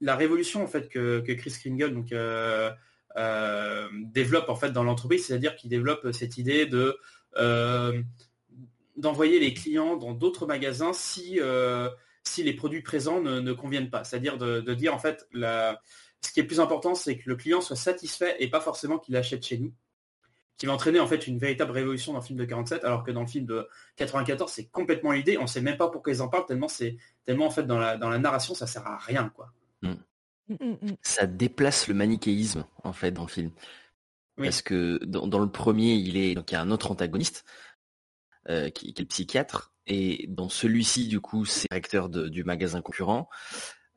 [0.00, 2.12] la révolution en fait que, Chris Kringle donc
[4.12, 6.98] développe en fait dans l'entreprise, c'est-à-dire qu'il développe cette idée de
[8.96, 11.40] d'envoyer les clients dans d'autres magasins si
[12.24, 14.04] si les produits présents ne, conviennent pas.
[14.04, 17.76] C'est-à-dire de, dire en fait ce qui est plus important, c'est que le client soit
[17.76, 19.72] satisfait et pas forcément qu'il achète chez nous
[20.58, 23.12] qui va entraîner en fait une véritable révolution dans le film de 47, alors que
[23.12, 25.38] dans le film de 94, c'est complètement l'idée.
[25.38, 27.96] On sait même pas pourquoi ils en parlent, tellement c'est tellement en fait dans la,
[27.96, 29.52] dans la narration, ça sert à rien, quoi.
[29.82, 29.92] Mm.
[30.48, 33.50] Mm, mm, ça déplace le manichéisme en fait dans le film.
[34.36, 37.44] Parce que dans, le premier, il est donc il y a un autre antagoniste
[38.48, 42.80] euh, qui, est le psychiatre, et dans celui-ci, du coup, c'est le directeur du magasin
[42.82, 43.28] concurrent.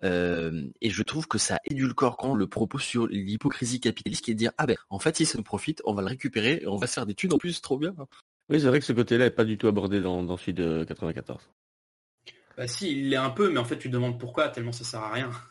[0.04, 4.34] Euh, et je trouve que ça édulcore quand le propos sur l'hypocrisie capitaliste qui est
[4.34, 6.68] de dire ah ben en fait si ça nous profite, on va le récupérer et
[6.68, 7.94] on va se faire des thunes en plus, trop bien.
[8.50, 10.84] Oui, c'est vrai que ce côté-là est pas du tout abordé dans, dans celui de
[10.84, 11.50] 94.
[12.58, 15.02] Bah si, il l'est un peu, mais en fait tu demandes pourquoi, tellement ça sert
[15.02, 15.32] à rien.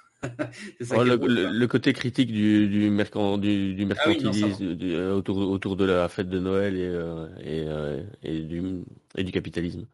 [0.90, 6.38] Oh, le, côté critique du, du, du, mercantilisme euh, autour, autour de la fête de
[6.38, 8.82] Noël et, euh, et, et, du,
[9.16, 9.86] et du capitalisme.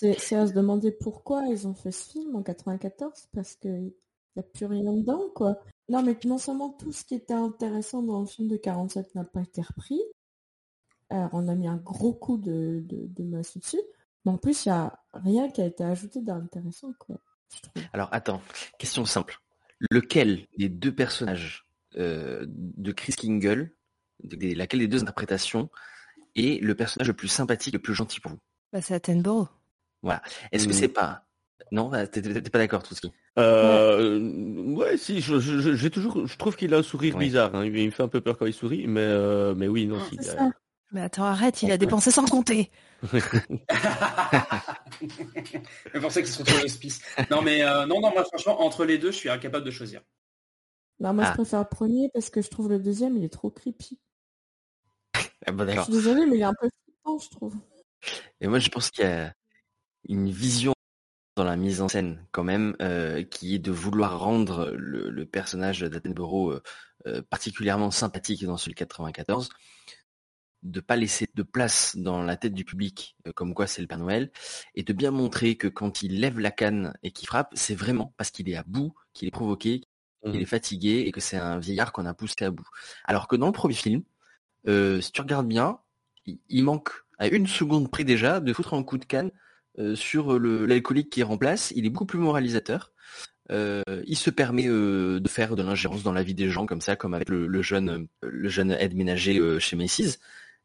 [0.00, 3.92] C'est à se demander pourquoi ils ont fait ce film en 94, parce qu'il
[4.36, 5.58] n'y a plus rien dedans, quoi.
[5.88, 9.24] Non, mais non seulement tout ce qui était intéressant dans le film de 47 n'a
[9.24, 10.00] pas été repris,
[11.10, 13.80] alors on a mis un gros coup de, de, masse dessus,
[14.24, 17.16] mais en plus, il n'y a rien qui a été ajouté d'intéressant, quoi.
[17.92, 18.42] Alors, attends,
[18.78, 19.40] question simple.
[19.90, 23.72] Lequel des deux personnages euh, de Chris Kingle,
[24.22, 25.70] laquelle des deux interprétations,
[26.36, 28.38] est le personnage le plus sympathique, le plus gentil pour vous?
[28.72, 29.48] Bah, C'est Attenborough.
[30.02, 30.22] Voilà.
[30.52, 31.24] Est-ce que c'est pas
[31.70, 34.18] non, bah, t'es pas d'accord, Trotsky euh,
[34.74, 35.20] Ouais, si.
[35.20, 37.54] j'ai toujours, je trouve qu'il a un sourire bizarre.
[37.54, 37.66] Hein.
[37.66, 40.18] Il me fait un peu peur quand il sourit, mais euh, mais oui, non, si.
[40.92, 42.70] Mais attends, arrête, il a dépensé sans compter.
[43.12, 43.20] c'est
[46.00, 47.02] pour ça qu'il se retrouve l'hospice.
[47.30, 50.00] Non, mais euh, non, non, moi franchement, entre les deux, je suis incapable de choisir.
[50.98, 51.34] Non, moi je ah.
[51.34, 53.98] préfère le premier parce que je trouve le deuxième, il est trop creepy.
[55.46, 57.54] Ah, bah, je suis désolée, mais il est un peu flippant, je trouve.
[58.40, 59.34] Et moi, je pense qu'il y a
[60.08, 60.74] une vision
[61.38, 65.80] dans la mise en scène quand même, euh, qui est de vouloir rendre le, personnage
[65.80, 66.60] d'Attenborough euh,
[67.06, 69.48] euh, particulièrement sympathique dans celui 94,
[70.64, 73.98] de pas laisser de place dans la tête du public comme quoi c'est le Père
[73.98, 74.32] Noël,
[74.74, 78.12] et de bien montrer que quand il lève la canne et qu'il frappe, c'est vraiment
[78.16, 79.84] parce qu'il est à bout, qu'il est provoqué,
[80.24, 80.42] qu'il mmh.
[80.42, 82.66] est fatigué et que c'est un vieillard qu'on a poussé à bout.
[83.04, 84.02] Alors que dans le premier film,
[84.66, 85.78] si tu regardes bien,
[86.26, 89.30] il, manque à une seconde près déjà de foutre un coup de canne
[89.78, 92.92] euh, sur l'alcoolique qui remplace, il est beaucoup plus moralisateur.
[93.50, 96.80] Euh, il se permet euh, de faire de l'ingérence dans la vie des gens comme
[96.80, 100.18] ça, comme avec le, jeune le jeune aide ménager chez Macy's.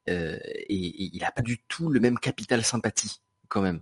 [0.08, 3.82] et, il n'a pas du tout le même capital sympathie quand même.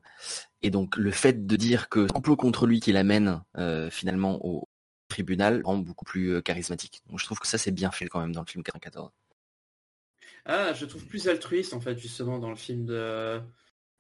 [0.62, 3.42] Et donc le fait de dire que c'est complot contre lui qui l'amène
[3.90, 4.68] finalement au
[5.08, 7.02] tribunal rend beaucoup plus charismatique.
[7.10, 9.12] Donc je trouve que ça c'est bien fait quand même dans le film 94.
[10.46, 13.42] Ah, je trouve plus altruiste en fait justement dans le film de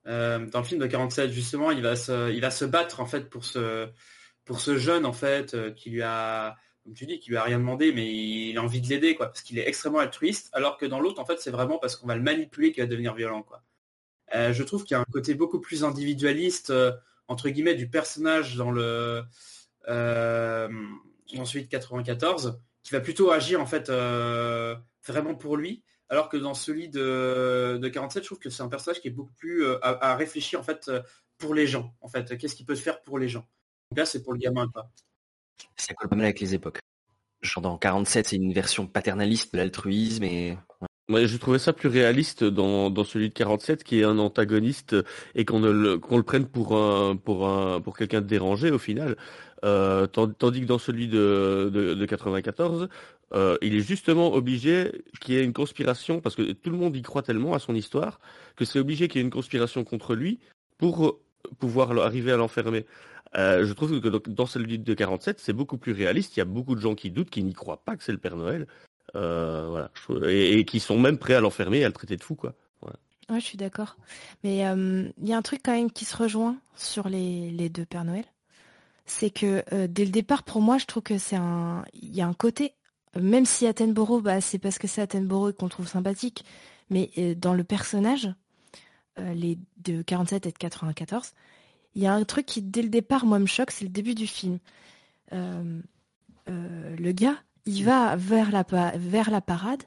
[0.08, 3.90] euh, dans le film de 47, justement, il va se, battre en fait pour ce,
[4.78, 7.94] jeune en fait euh, qui lui a, comme tu dis, qui lui a rien demandé,
[7.94, 11.00] mais il a envie de l'aider quoi, parce qu'il est extrêmement altruiste, alors que dans
[11.00, 13.64] l'autre en fait c'est vraiment parce qu'on va le manipuler qu'il va devenir violent quoi.
[14.34, 16.74] Euh, je trouve qu'il y a un côté beaucoup plus individualiste
[17.28, 19.24] entre guillemets du personnage dans le
[19.88, 23.92] de 94, qui va plutôt agir en fait
[25.06, 28.68] vraiment pour lui alors que dans celui de, de 47, je trouve que c'est un
[28.68, 31.02] personnage qui est beaucoup plus euh, à, réfléchir en fait euh,
[31.38, 31.96] pour les gens.
[32.02, 33.48] En fait, qu'est-ce qu'il peut se faire pour les gens?
[33.90, 34.92] Donc là, c'est pour le gamin pas.
[35.78, 36.80] Ça colle pas mal avec les époques.
[37.42, 40.58] Genre dans 47, c'est une version paternaliste de l'altruisme et
[41.10, 44.96] je trouvais ça plus réaliste dans, dans celui de 47 qui est un antagoniste
[45.36, 48.78] et qu'on le, qu'on le prenne pour un, pour un, pour quelqu'un de dérangé au
[48.78, 49.16] final.
[49.64, 52.90] Euh, tandis que dans celui de, de, 94,
[53.34, 56.96] euh, il est justement obligé qu'il y ait une conspiration parce que tout le monde
[56.96, 58.20] y croit tellement à son histoire
[58.56, 60.40] que c'est obligé qu'il y ait une conspiration contre lui
[60.78, 61.20] pour
[61.60, 62.86] pouvoir arriver à l'enfermer.
[63.36, 66.36] Euh, je trouve que dans celui de 47, c'est beaucoup plus réaliste.
[66.36, 68.18] Il y a beaucoup de gens qui doutent, qui n'y croient pas que c'est le
[68.18, 68.68] Père Noël.
[69.16, 72.36] Euh, voilà, et, qui sont même prêts à l'enfermer et à le traiter de fou,
[72.36, 72.54] quoi.
[73.30, 73.96] Ouais, je suis d'accord.
[74.44, 77.86] Mais euh, il y a un truc quand même qui se rejoint sur les, deux
[77.86, 78.26] Père Noël.
[79.06, 81.86] C'est que euh, dès le départ, pour moi, je trouve que c'est un.
[81.94, 82.74] Il y a un côté,
[83.20, 86.46] même si Attenborough, bah, c'est parce que c'est Attenborough qu'on trouve sympathique,
[86.90, 88.30] mais dans le personnage,
[89.18, 91.34] les de 47 et de 94,
[91.96, 94.16] il y a un truc qui, dès le départ, moi, me choque, c'est le début
[94.16, 94.60] du film.
[95.32, 99.84] le gars, il va vers la, parade,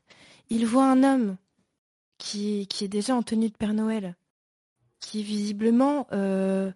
[0.51, 1.37] il voit un homme
[2.19, 4.15] qui, est déjà en tenue de Père Noël,
[5.01, 6.71] qui visiblement, euh,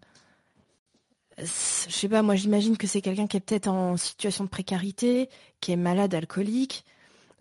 [1.40, 5.28] je sais pas, moi j'imagine que c'est quelqu'un qui est peut-être en situation de précarité,
[5.60, 6.84] qui est malade, alcoolique,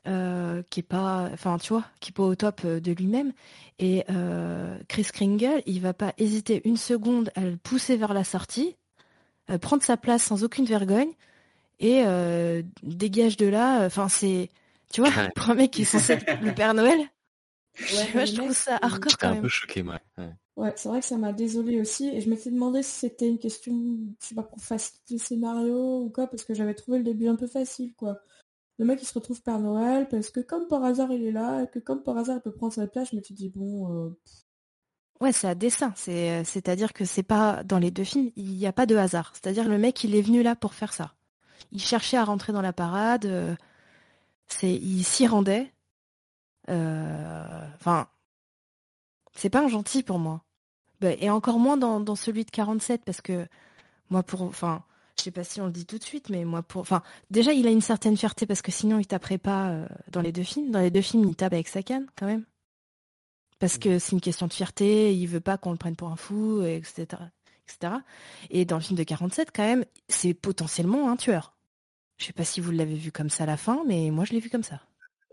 [0.07, 3.33] euh, qui est pas, enfin tu vois, qui est pas au top euh, de lui-même.
[3.79, 8.23] Et euh, Chris Kringle, il va pas hésiter une seconde à le pousser vers la
[8.23, 8.75] sortie,
[9.61, 11.11] prendre sa place sans aucune vergogne
[11.79, 12.03] et
[12.83, 13.85] dégage de là.
[13.85, 14.49] Enfin c'est,
[14.91, 16.99] tu vois, pour un mec qui est censé être le Père Noël.
[18.15, 19.37] Ouais, je trouve ça hardcore quand même.
[19.39, 19.99] un peu choqué, moi.
[20.17, 20.33] Ouais,
[20.75, 22.07] c'est vrai que ça m'a désolé aussi.
[22.09, 23.73] Et je m'étais demandé si c'était une question,
[24.19, 27.27] je sais pas, pour faciliter le scénario ou quoi, parce que j'avais trouvé le début
[27.27, 28.19] un peu facile, quoi.
[28.79, 31.63] Le mec, il se retrouve Père Noël, parce que comme par hasard, il est là,
[31.63, 33.91] et que comme par hasard, il peut prendre sa place, je me suis dit, bon...
[33.91, 34.09] Euh,
[35.21, 35.93] ouais, c'est à dessein.
[35.95, 39.33] C'est, c'est-à-dire que c'est pas dans les deux films, il n'y a pas de hasard.
[39.33, 41.15] C'est-à-dire le mec, il est venu là pour faire ça.
[41.71, 43.25] Il cherchait à rentrer dans la parade.
[43.25, 43.55] Euh,
[44.47, 45.71] c'est, il s'y rendait.
[46.69, 48.07] Euh, enfin,
[49.35, 50.43] c'est pas un gentil pour moi.
[50.99, 53.47] Bah, et encore moins dans, celui de 47 parce que
[54.09, 54.83] moi pour enfin
[55.17, 57.53] je sais pas si on le dit tout de suite mais moi pour enfin déjà
[57.53, 60.43] il a une certaine fierté parce que sinon il taperait pas euh, dans les deux
[60.43, 60.71] films.
[60.71, 62.45] Dans les deux films il tape avec sa canne quand même.
[63.59, 66.15] Parce que c'est une question de fierté il veut pas qu'on le prenne pour un
[66.15, 67.21] fou etc
[67.67, 67.95] etc
[68.49, 71.53] et dans le film de 47 quand même c'est potentiellement un tueur.
[72.17, 74.33] Je sais pas si vous l'avez vu comme ça à la fin mais moi je
[74.33, 74.81] l'ai vu comme ça.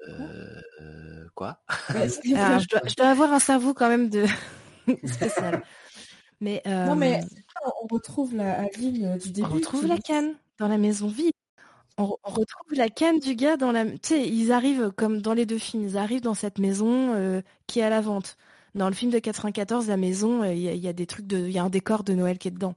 [0.09, 1.63] Euh, quoi?
[1.89, 4.27] Je dois avoir un cerveau quand même de
[5.05, 5.63] spécial.
[6.41, 9.49] Mais, Non, mais euh, on retrouve la ligne du début.
[9.51, 11.33] On retrouve la canne dans la maison vide.
[11.97, 13.85] On, retrouve la canne du gars dans la.
[13.85, 15.85] Tu sais, ils arrivent comme dans les deux films.
[15.85, 18.37] Ils arrivent dans cette maison euh, qui est à la vente.
[18.75, 21.53] Dans le film de 94, la maison, euh, il y, a des trucs de, il
[21.53, 22.75] y a un décor de Noël qui est dedans.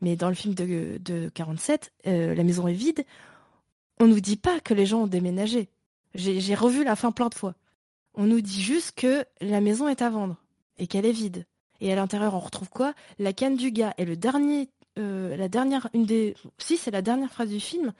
[0.00, 3.04] Mais dans le film de, de 47, la maison est vide.
[4.00, 5.68] On nous dit pas que les gens ont déménagé.
[6.14, 7.54] J'ai revu la fin plein de fois.
[8.14, 10.41] On nous dit juste que la maison est à vendre
[10.78, 11.46] et qu'elle est vide.
[11.80, 12.94] Et à l'intérieur, on retrouve quoi?
[13.18, 13.94] La canne du gars.
[13.98, 14.68] Et le dernier,
[14.98, 17.92] euh, la dernière, une des, si c'est la dernière phrase du film,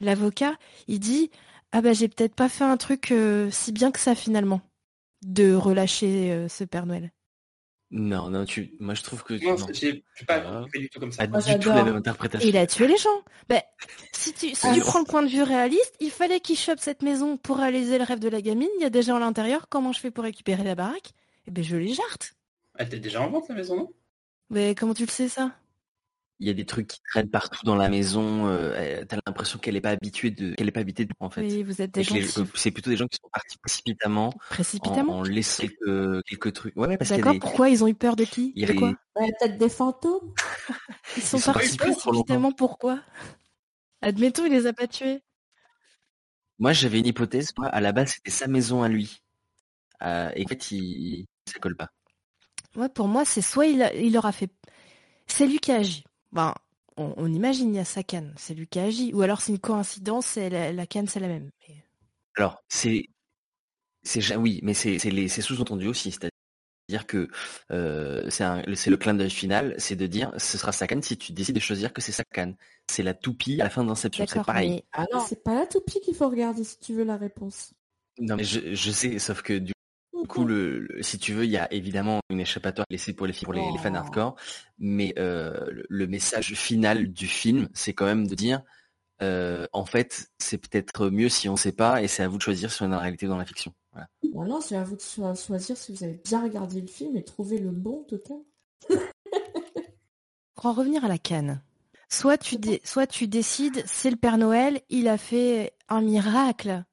[0.00, 0.56] l'avocat,
[0.88, 1.30] il dit
[1.72, 4.60] ah bah j'ai peut-être pas fait un truc euh, si bien que ça finalement,
[5.22, 7.12] de relâcher euh, ce Père Noël.
[7.90, 11.26] Non, non, tu, moi je trouve que non, j'ai pas fait du tout comme ça.
[11.26, 12.46] Pas du tout la même interprétation.
[12.46, 13.22] Il a tué les gens.
[13.48, 13.62] Ben,
[14.12, 17.02] si tu, si tu prends le point de vue réaliste, il fallait qu'il chope cette
[17.02, 18.68] maison pour réaliser le rêve de la gamine.
[18.78, 19.68] Il y a des gens à l'intérieur.
[19.70, 21.12] Comment je fais pour récupérer la baraque?
[21.48, 22.34] Eh ben, je les jarte.
[22.76, 23.88] Elle était déjà en vente, la maison, non?
[24.50, 25.56] Mais comment tu le sais, ça?
[26.40, 28.46] Il y a des trucs qui traînent partout dans la maison.
[28.46, 31.40] Euh, T'as l'impression qu'elle n'est pas habituée de, qu'elle est pas habitée de, en fait.
[31.40, 32.14] Oui, vous êtes des gens.
[32.54, 34.32] C'est plutôt des gens qui sont partis précipitamment.
[34.50, 35.18] Précipitamment.
[35.18, 35.64] En, laissant
[36.26, 36.76] quelques, trucs.
[36.76, 37.34] Ouais, parce D'accord.
[37.40, 38.52] Pourquoi ils ont eu peur de qui?
[38.52, 38.94] De quoi?
[39.14, 40.34] Peut-être des fantômes.
[41.16, 42.52] Ils sont partis précipitamment.
[42.52, 43.00] Pourquoi?
[44.02, 45.22] Admettons, il les a pas tués.
[46.58, 47.52] Moi, j'avais une hypothèse.
[47.56, 49.22] Moi, à la base, c'était sa maison à lui.
[50.02, 51.90] Euh, et en fait, il, ça colle pas.
[52.76, 54.50] Ouais, pour moi, c'est soit il, il aura fait.
[55.26, 56.04] C'est lui qui a agi.
[56.32, 56.54] Ben,
[56.98, 59.12] on, imagine, il y a sa canne, c'est lui qui a agi.
[59.14, 61.50] Ou alors c'est une coïncidence et la, canne, c'est la même.
[62.36, 63.04] Alors, c'est.
[64.02, 66.10] c'est Oui, mais c'est sous-entendu aussi.
[66.10, 67.28] C'est-à-dire que
[67.70, 71.32] euh, c'est le clin d'œil final, c'est de dire ce sera sa canne si tu
[71.32, 72.56] décides de choisir que c'est sa canne.
[72.90, 74.82] C'est la toupie à la fin d'Inception, c'est pareil.
[74.92, 77.72] Ah non, c'est pas la toupie qu'il faut regarder si tu veux la réponse.
[78.18, 79.72] Non, mais je, je sais, sauf que du
[80.22, 83.32] du coup, le, si tu veux, il y a évidemment une échappatoire laissée pour les
[83.32, 83.96] pour les, fans oh.
[83.96, 84.36] hardcore,
[84.78, 88.62] mais euh, le, message final du film, c'est quand même de dire,
[89.22, 92.38] euh, en fait, c'est peut-être mieux si on ne sait pas, et c'est à vous
[92.38, 93.72] de choisir si on est dans la réalité ou dans la fiction.
[93.92, 94.08] Voilà.
[94.46, 97.58] non, c'est à vous de choisir si vous avez bien regardé le film et trouvé
[97.58, 98.38] le bon total.
[100.54, 101.62] pour en revenir à la canne,
[102.08, 106.84] soit tu, soit tu décides, c'est le Père Noël, il a fait un miracle,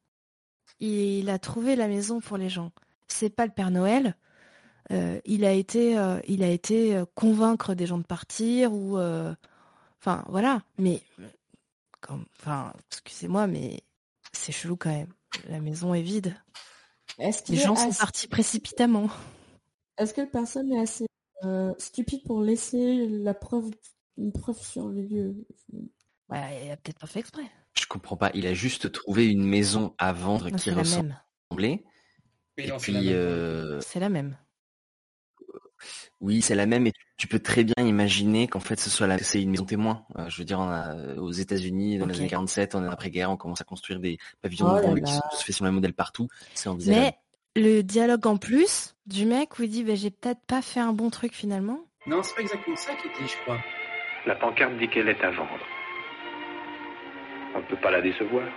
[0.80, 2.71] il a trouvé la maison pour les gens
[3.08, 4.16] c'est pas le Père Noël.
[4.91, 8.97] Euh, il a été, euh, il a été euh, convaincre des gens de partir ou,
[9.99, 10.62] enfin voilà.
[10.78, 11.01] Mais,
[12.39, 13.82] enfin, excusez-moi, mais
[14.32, 15.14] c'est chelou quand même.
[15.49, 16.36] La maison est vide.
[17.20, 19.10] les gens sont partis précipitamment.
[19.97, 21.06] Est-ce que personne est assez
[21.78, 23.70] stupide pour laisser la preuve,
[24.18, 25.36] une preuve sur les lieux
[26.30, 27.43] Ouais, il a peut-être pas fait exprès.
[27.78, 28.32] Je comprends pas.
[28.34, 31.84] Il a juste trouvé une maison à vendre qui ressemblait.
[32.58, 34.38] Et puis, euh, c'est la même.
[36.22, 39.18] Oui, c'est la même, et tu peux très bien imaginer qu'en fait, ce soit la...
[39.18, 40.06] c'est une maison témoin.
[40.18, 40.60] Euh, je veux dire,
[41.18, 44.68] aux États-Unis, dans les années 47, on est après-guerre, on commence à construire des pavillons
[44.68, 46.28] oh de qui se fait sur le modèle partout.
[46.53, 47.06] C'est envisageable.
[47.06, 50.80] Mais le dialogue en plus du mec où il dit, bah, j'ai peut-être pas fait
[50.80, 51.80] un bon truc finalement.
[52.08, 53.60] Non, c'est pas exactement ça qu'il dit, je crois.
[54.26, 55.66] La pancarte dit qu'elle est à vendre.
[57.56, 58.47] On ne peut pas la décevoir.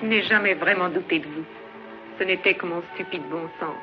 [0.00, 1.44] Je n'ai jamais vraiment douté de vous.
[2.18, 3.76] Ce n'était que mon stupide bon sens.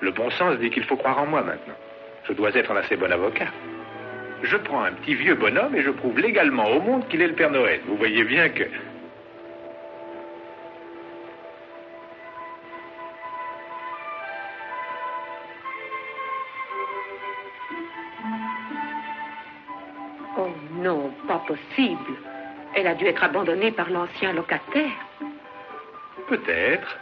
[0.00, 1.74] Le bon sens dit qu'il faut croire en moi maintenant.
[2.26, 3.48] Je dois être un assez bon avocat.
[4.42, 7.34] Je prends un petit vieux bonhomme et je prouve légalement au monde qu'il est le
[7.34, 7.80] Père Noël.
[7.86, 8.64] Vous voyez bien que...
[20.36, 22.14] Oh non, pas possible.
[22.74, 24.90] Elle a dû être abandonnée par l'ancien locataire.
[26.28, 26.98] Peut-être.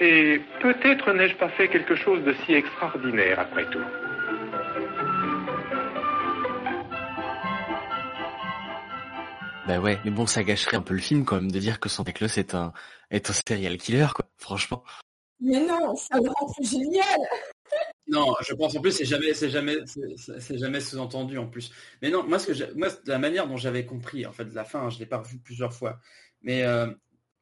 [0.00, 3.84] Et peut-être n'ai-je pas fait quelque chose de si extraordinaire après tout.
[9.66, 11.88] Bah ouais, mais bon, ça gâcherait un peu le film quand même de dire que
[11.88, 12.72] Santa Claus est un
[13.10, 14.24] est un serial killer, quoi.
[14.38, 14.82] Franchement.
[15.38, 17.20] Mais non, ça le rend plus génial.
[18.08, 21.70] Non, je pense en plus c'est jamais c'est jamais c'est jamais sous-entendu en plus.
[22.02, 24.64] Mais non, moi ce que moi la manière dont j'avais compris en fait de la
[24.64, 26.00] fin, je l'ai pas revu plusieurs fois.
[26.42, 26.88] Mais euh,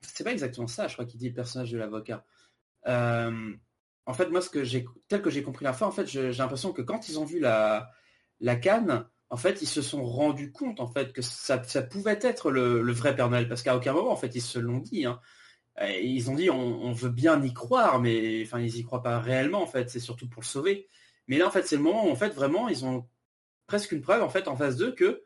[0.01, 2.24] c'est pas exactement ça, je crois qu'il dit le personnage de l'avocat.
[2.86, 3.53] Euh,
[4.07, 4.64] en fait, moi ce que
[5.09, 7.40] tel que j'ai compris la fin, en fait, j'ai l'impression que quand ils ont vu
[7.40, 7.90] la
[8.40, 12.18] la canne, en fait, ils se sont rendus compte en fait que ça, ça pouvait
[12.22, 14.78] être le, le, vrai Père Noël parce qu'à aucun moment en fait ils se l'ont
[14.78, 15.05] dit.
[15.07, 15.20] Hein.
[15.80, 19.62] ils ont dit on, veut bien y croire, mais enfin ils y croient pas réellement
[19.62, 19.90] en fait.
[19.90, 20.88] C'est surtout pour le sauver.
[21.26, 23.07] Mais là en fait c'est le moment où en fait vraiment ils ont
[23.66, 25.22] presque une preuve en fait en face d'eux que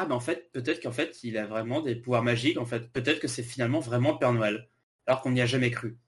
[0.00, 2.92] ah ben en fait peut-être qu'en fait il a vraiment des pouvoirs magiques en fait.
[2.92, 4.68] Peut-être que c'est finalement vraiment Père Noël
[5.06, 5.98] alors qu'on n'y a jamais cru.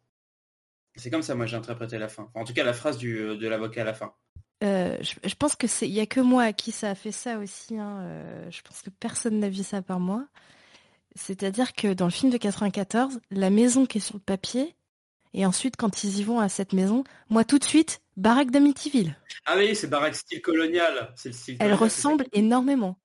[0.97, 2.25] C'est comme ça moi j'ai interprété la fin.
[2.25, 4.15] Enfin, en tout cas la phrase du, de l'avocat à la fin.
[4.63, 7.13] Euh, je, pense que c'est, il y a que moi à qui ça a fait
[7.13, 7.79] ça aussi.
[7.79, 8.01] Hein.
[8.03, 10.27] Euh, je pense que personne n'a vu ça par moi.
[11.17, 14.77] C'est-à-dire que dans le film de 94, la maison qui est sur le papier,
[15.33, 19.17] et ensuite quand ils y vont à cette maison, moi tout de suite, baraque d'Amityville.
[19.47, 21.13] Ah oui, c'est baraque style colonial.
[21.17, 21.57] C'est le style.
[21.59, 22.99] Elle ressemble énormément.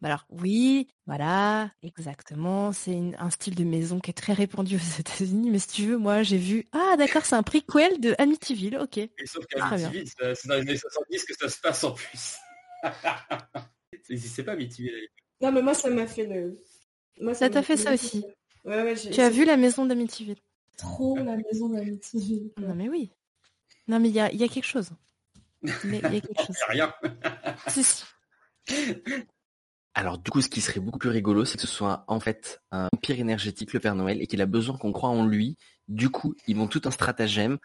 [0.00, 2.72] Bah alors oui, voilà, exactement.
[2.72, 5.50] C'est un style de maison qui est très répandu aux États-Unis.
[5.50, 6.66] Mais si tu veux, moi j'ai vu.
[6.72, 8.78] Ah d'accord, c'est un prequel de Amityville.
[8.78, 8.98] Ok.
[8.98, 12.36] Et sauf qu'Amityville, c'est dans les années 70 que ça se passe en plus.
[14.16, 15.08] c'est pas Amityville.
[15.40, 16.56] Non mais moi ça m'a fait le.
[17.20, 18.24] Moi, ça t'a fait ça aussi.
[19.12, 20.38] tu as vu la maison d'Amityville?
[20.78, 22.52] Trop la maison d'Amityville.
[22.56, 23.12] Non mais oui.
[23.88, 24.90] Non mais il y a, y a, quelque chose.
[25.62, 26.56] Il y a quelque chose.
[26.68, 26.94] rien.
[27.68, 28.04] si, si.
[29.94, 32.60] Alors du coup, ce qui serait beaucoup plus rigolo, c'est que ce soit en fait
[32.70, 35.56] un pire énergétique, le Père Noël, et qu'il a besoin qu'on croit en lui.
[35.88, 37.58] Du coup, ils vont tout un stratagème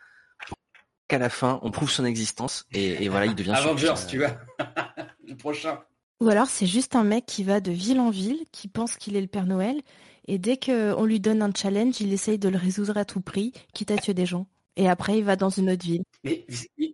[1.08, 4.40] qu'à la fin, on prouve son existence et, voilà, il devient Avengers, tu vois,
[5.28, 5.84] le prochain.
[6.22, 9.16] Ou alors c'est juste un mec qui va de ville en ville, qui pense qu'il
[9.16, 9.82] est le Père Noël,
[10.28, 13.54] et dès qu'on lui donne un challenge, il essaye de le résoudre à tout prix,
[13.74, 14.48] quitte à tuer des gens.
[14.76, 16.04] Et après, il va dans une autre ville.
[16.24, 16.46] Mais,
[16.78, 16.94] il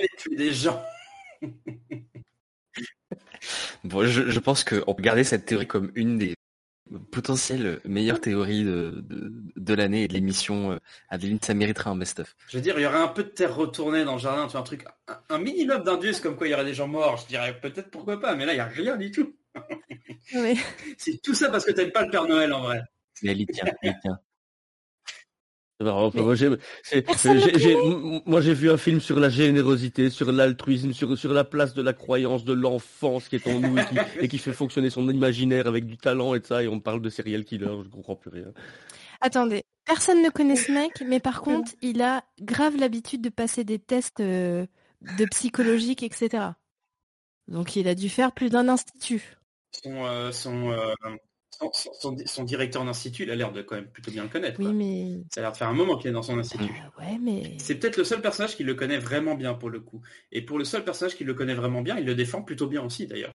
[0.00, 0.80] les tuer des gens
[3.84, 6.34] Bon, je, pense qu'on peut garder cette théorie comme une des
[7.10, 9.04] potentielles meilleures théories de,
[9.56, 10.72] de, l'année et de l'émission.
[10.72, 12.34] Euh, Adeline, ça mériterait un best-of.
[12.48, 14.52] Je veux dire, il y aurait un peu de terre retournée dans le jardin, tu
[14.52, 14.84] vois, un truc,
[15.28, 17.18] un, minimum d'indus comme quoi il y aurait des gens morts.
[17.18, 19.36] Je dirais peut-être pourquoi pas, mais là, il n'y a rien du tout.
[20.98, 22.80] C'est tout ça parce que tu n'aimes pas le Père Noël en vrai.
[23.22, 24.18] Mais elle y tient, elle y tient.
[25.80, 26.34] Moi,
[28.40, 31.94] j'ai vu un film sur la générosité, sur l'altruisme, sur, sur la place de la
[31.94, 33.76] croyance de l'enfance qui est en nous
[34.20, 37.00] et qui, fait fonctionner son imaginaire avec du talent et de ça, et on parle
[37.00, 38.52] de serial killer, je comprends plus rien.
[39.22, 43.64] Attendez, personne ne connaît ce mec, mais par contre, il a grave l'habitude de passer
[43.64, 44.66] des tests euh,
[45.18, 46.48] de psychologique, etc.
[47.48, 49.36] Donc il a dû faire plus d'un institut.
[49.72, 50.94] Son, euh, son, euh,
[51.72, 54.60] son, directeur d'institut, il a l'air de quand même plutôt bien le connaître.
[54.60, 55.22] Oui, mais...
[55.30, 56.64] Ça a l'air de faire un moment qu'il est dans son institut.
[56.64, 57.54] Euh, ouais, mais...
[57.58, 60.00] C'est peut-être le seul personnage qui le connaît vraiment bien pour le coup.
[60.32, 62.82] Et pour le seul personnage qui le connaît vraiment bien, il le défend plutôt bien
[62.82, 63.32] aussi d'ailleurs.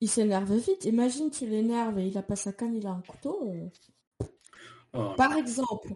[0.00, 0.84] Il s'énerve vite.
[0.84, 3.50] Imagine, tu l'énerves et il a pas sa canne, il a un couteau.
[3.50, 4.26] Euh.
[4.92, 5.14] Oh.
[5.16, 5.88] Par exemple,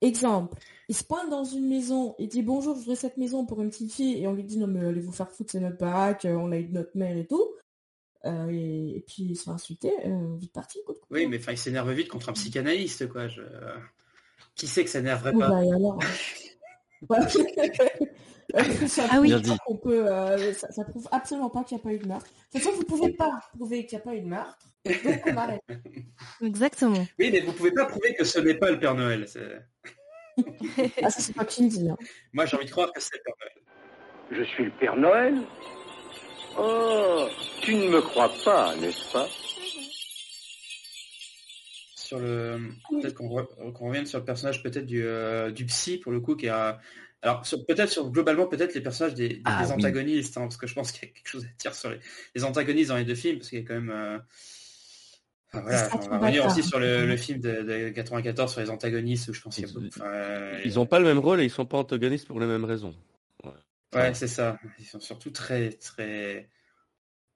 [0.00, 0.58] exemple,
[0.88, 3.70] il se pointe dans une maison, il dit bonjour, je voudrais cette maison pour une
[3.70, 6.26] petite fille, et on lui dit non mais allez vous faire foutre, c'est notre baraque,
[6.28, 7.46] on a eu notre mère et tout.
[8.28, 10.80] Euh, et, puis il se fait insulter, euh, vite parti.
[11.10, 13.28] Oui, mais enfin, il s'énerve vite contre un psychanalyste, quoi.
[13.28, 13.42] Je...
[14.54, 15.48] Qui sait que ça n'énerverait pas?
[15.48, 15.98] bah, alors...
[18.88, 19.32] ça, ah oui.
[19.82, 22.26] peut, euh, ça, prouve absolument pas qu'il n'y a pas eu de meurtre.
[22.26, 24.58] De toute façon, vous pouvez pas prouver qu'il n'y a pas eu de meurtre.
[24.84, 24.94] Donc
[26.42, 27.06] Exactement.
[27.18, 29.26] Oui, mais vous pouvez pas prouver que ce n'est pas le Père Noël.
[31.02, 31.88] ah, ça, c'est pas qui me dit.
[31.88, 31.96] Hein.
[32.32, 33.52] Moi, j'ai envie de croire que c'est le Père Noël.
[34.30, 35.34] Je suis le Père Noël
[36.58, 37.28] Oh,
[37.60, 39.28] tu ne me crois pas, n'est-ce pas?
[41.94, 42.58] Sur le,
[42.90, 46.48] peut-être qu'on revienne sur le personnage peut-être du, euh, du psy pour le coup qui
[46.48, 46.80] a,
[47.20, 50.90] alors peut-être sur globalement peut-être les personnages des, ah antagonistes hein, parce que je pense
[50.90, 51.90] qu'il y a quelque chose à dire sur
[52.34, 54.18] les, antagonistes dans les deux films parce qu'il y a quand même euh,
[55.52, 59.40] voilà, on va revenir aussi sur le, film de, 94 sur les antagonistes où je
[59.40, 59.86] pense qu'il y a beaucoup,
[60.64, 62.94] ils, n'ont pas le même rôle et ils sont pas antagonistes pour les mêmes raisons.
[63.94, 64.58] Ouais, c'est ça.
[64.78, 66.50] Ils sont surtout très, très,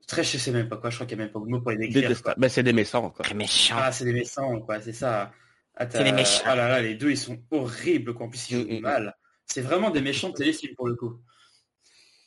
[0.06, 0.90] très, je sais même pas quoi.
[0.90, 2.10] Je crois qu'il n'y a même pas de mot pour les décrire.
[2.36, 3.24] Mais c'est des méchants, quoi.
[3.24, 3.76] Très méchants.
[3.78, 4.80] Ah, c'est des méchants, quoi.
[4.80, 5.32] C'est ça.
[5.76, 6.42] Ah, c'est des méchants.
[6.44, 8.26] Ah là là, les deux, ils sont horribles, quoi.
[8.26, 9.16] En plus, ils font mal.
[9.46, 11.20] C'est vraiment des méchants de téléfilm pour le coup.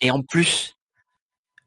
[0.02, 0.76] Et en plus,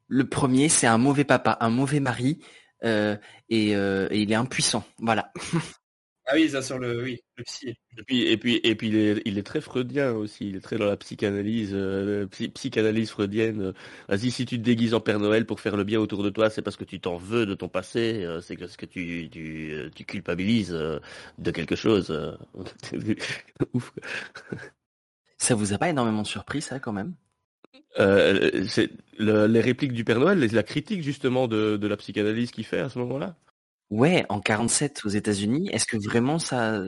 [0.08, 2.40] le premier, c'est un mauvais papa, un mauvais mari,
[2.84, 3.16] euh,
[3.48, 4.84] et, euh, et, il est impuissant.
[4.98, 5.32] Voilà.
[6.30, 7.68] Ah oui, ça sur le, oui, le psy.
[7.96, 10.48] Et puis, et puis, et puis il, est, il est très freudien aussi.
[10.50, 13.72] Il est très dans la psychanalyse, euh, psychanalyse freudienne.
[14.08, 16.50] Vas-y, si tu te déguises en Père Noël pour faire le bien autour de toi,
[16.50, 18.24] c'est parce que tu t'en veux de ton passé.
[18.24, 21.00] Euh, c'est parce que tu, tu, euh, tu culpabilises euh,
[21.38, 22.10] de quelque chose.
[23.72, 23.92] Ouf.
[25.38, 27.14] Ça vous a pas énormément surpris, ça, quand même?
[27.98, 32.50] Euh, c'est le, les répliques du Père Noël, la critique justement de, de la psychanalyse
[32.50, 33.36] qu'il fait à ce moment-là?
[33.90, 36.82] Ouais, en 47 aux États-Unis, est-ce que vraiment ça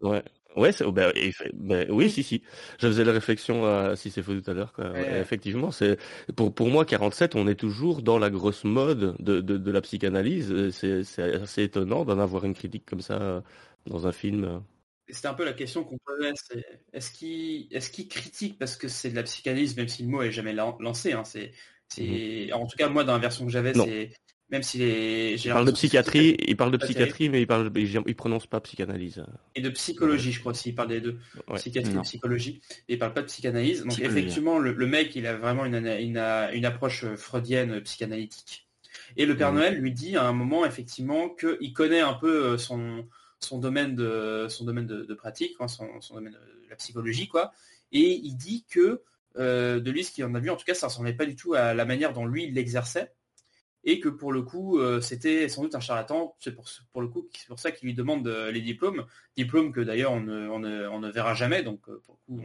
[0.00, 0.22] Ouais.
[0.56, 1.12] Ouais, ben,
[1.52, 2.42] ben, oui, si, si.
[2.80, 4.72] Je faisais la réflexion à si c'est faux tout à l'heure.
[4.78, 5.20] Ouais.
[5.20, 5.98] Effectivement, c'est
[6.34, 9.80] pour pour moi 47, on est toujours dans la grosse mode de de, de la
[9.80, 10.70] psychanalyse.
[10.70, 13.44] C'est c'est assez étonnant d'en avoir une critique comme ça
[13.86, 14.62] dans un film.
[15.08, 16.32] C'était un peu la question qu'on posait.
[16.92, 18.58] Est-ce qu'il est-ce qu'il critique?
[18.58, 21.12] Parce que c'est de la psychanalyse, même si le mot est jamais lancé.
[21.12, 21.52] Hein, c'est
[21.88, 24.10] c'est en tout cas moi dans la version que j'avais, c'est
[24.50, 25.34] même si les.
[25.44, 29.22] Il parle de psychiatrie, il parle de psychiatrie, mais il parle, il, prononce pas psychanalyse.
[29.54, 30.70] Et de psychologie, je crois aussi.
[30.70, 31.18] Il parle des deux,
[31.56, 32.60] psychiatrie et psychologie.
[32.88, 33.84] Et il parle pas de psychanalyse.
[33.84, 38.66] Donc effectivement, le, mec, il a vraiment une, une, une approche freudienne psychanalytique.
[39.16, 43.06] Et le Père Noël lui dit à un moment effectivement qu'il connaît un peu son
[43.40, 47.52] son domaine de son domaine de, pratique, hein, son, son, domaine de la psychologie, quoi.
[47.92, 49.02] Et il dit que
[49.36, 51.26] euh, de lui, ce qu'il en a vu, en tout cas, ça ne ressemblait pas
[51.26, 53.12] du tout à la manière dont lui il l'exerçait
[53.84, 56.36] et que pour le coup euh, c'était sans doute un charlatan.
[56.40, 59.06] C'est pour, pour le coup c'est pour ça qu'il lui demande euh, les diplômes,
[59.36, 61.62] diplômes que d'ailleurs on ne, on, ne, verra jamais.
[61.62, 62.42] Donc euh, pour le coup,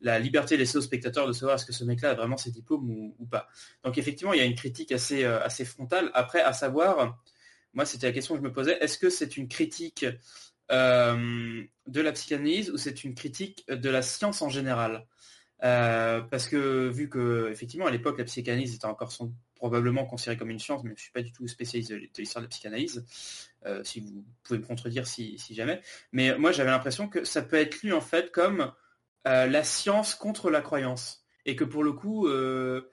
[0.00, 2.88] la liberté laissée aux spectateurs de savoir est-ce que ce mec-là a vraiment ses diplômes
[2.90, 3.48] ou, ou, pas.
[3.84, 6.10] Donc effectivement il y a une critique assez assez frontale.
[6.14, 7.18] Après à savoir,
[7.74, 10.06] moi c'était la question que je me posais, est-ce que c'est une critique
[10.70, 15.06] de la psychanalyse ou c'est une critique de la science en général?
[15.60, 20.50] Parce que vu que effectivement à l'époque la psychanalyse était encore son probablement considéré comme
[20.50, 23.04] une science, mais je ne suis pas du tout spécialiste de l'histoire de la psychanalyse,
[23.64, 25.80] euh, si vous pouvez me contredire si, jamais.
[26.10, 28.72] Mais moi, j'avais l'impression que ça peut être lu en fait comme
[29.28, 31.24] euh, la science contre la croyance.
[31.46, 32.90] Et que pour le coup, euh,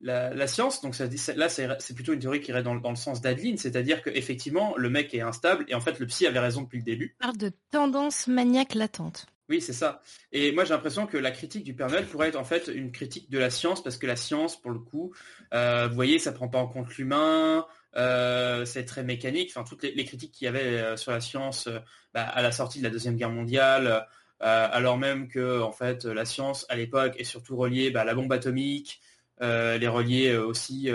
[0.00, 3.20] la, science, donc ça, là, c'est plutôt une théorie qui irait dans, dans le sens
[3.20, 6.78] d'Adeline, c'est-à-dire qu'effectivement, le mec est instable, et en fait, le psy avait raison depuis
[6.78, 7.16] le début.
[7.18, 9.26] Parle de tendance maniaque latente.
[9.52, 10.00] Oui, c'est ça.
[10.32, 12.90] Et moi, j'ai l'impression que la critique du Père Noël pourrait être en fait une
[12.90, 15.12] critique de la science, parce que la science, pour le coup,
[15.52, 19.52] euh, vous voyez, ça prend pas en compte l'humain, euh, c'est très mécanique.
[19.54, 21.68] Enfin, toutes les, critiques qu'il y avait euh, sur la science
[22.14, 24.06] bah, à la sortie de la deuxième guerre mondiale,
[24.40, 28.14] alors même que en fait, la science à l'époque est surtout reliée bah, à la
[28.14, 29.02] bombe atomique,
[29.38, 30.88] elle est reliée aussi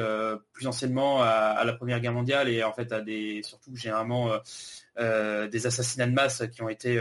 [0.51, 4.31] plus anciennement à, la première guerre mondiale et en fait à des surtout généralement
[4.97, 6.99] des assassinats de masse qui ont été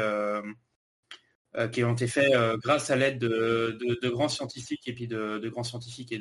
[1.69, 5.65] qui ont été faits euh, grâce à l'aide de, grands scientifiques et puis de, grands
[5.65, 6.21] scientifiques et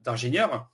[0.00, 0.70] d'ingénieurs.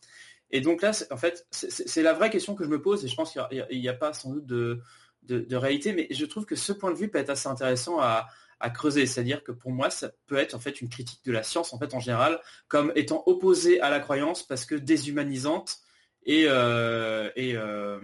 [0.51, 3.17] Et donc là, en fait, c'est la vraie question que je me pose et je
[3.17, 6.91] pense qu'il n'y a, pas sans doute de, réalité, mais je trouve que ce point
[6.91, 8.29] de vue peut être assez intéressant à,
[8.75, 9.07] creuser.
[9.07, 11.81] C'est-à-dire que pour moi, ça peut être en fait une critique de la science en
[11.81, 15.79] fait en général comme étant opposée à la croyance parce que déshumanisante
[16.25, 17.99] et, euh,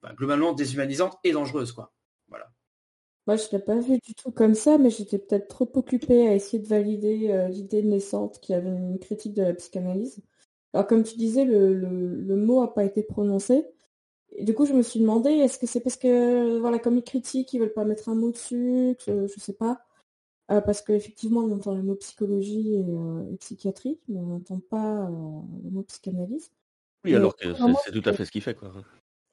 [0.00, 1.92] bah, globalement déshumanisante et dangereuse quoi.
[2.28, 2.52] Voilà.
[3.28, 6.34] Moi, je l'ai pas vu du tout comme ça, mais j'étais peut-être trop occupée à
[6.34, 10.22] essayer de valider euh, l'idée naissante qui avait une critique de la psychanalyse.
[10.72, 13.66] Alors, comme tu disais, le, le, mot a pas été prononcé.
[14.32, 17.04] Et du coup, je me suis demandé, est-ce que c'est parce que, voilà, comme ils
[17.04, 19.82] critiquent, ils veulent pas mettre un mot dessus, que, je sais pas.
[20.50, 25.06] Euh, parce qu'effectivement, on entend le mot psychologie et, euh, psychiatrie, mais on n'entend pas
[25.64, 26.50] le mot psychanalyse.
[27.04, 27.52] Oui, alors que
[27.84, 28.72] c'est tout à fait ce qu'il fait, quoi.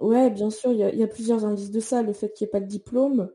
[0.01, 2.03] Ouais, bien sûr, il y, y, a plusieurs indices de ça.
[2.03, 3.31] Le fait qu'il n'y ait pas de diplôme,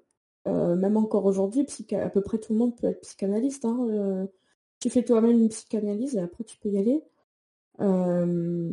[0.48, 3.64] euh, même encore aujourd'hui, à peu près tout le monde peut être psychanalyste.
[3.64, 4.26] Hein, euh,
[4.80, 7.02] tu fais toi-même une psychanalyse et après tu peux y aller.
[7.80, 8.72] Euh,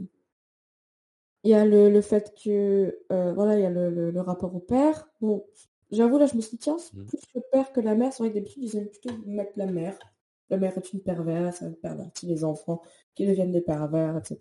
[1.44, 5.10] il y a le, fait que voilà, il y a le, rapport au père.
[5.22, 5.46] Bon,
[5.92, 7.06] j'avoue là, je me suis dit tiens, c'est mmh.
[7.06, 8.14] plus le père que la mère.
[8.14, 9.98] C'est vrai que d'habitude ils aiment plutôt mettre la mère.
[10.50, 12.82] La mère est une perverse, elle pervertit les enfants
[13.16, 14.38] qui deviennent des pervers, etc.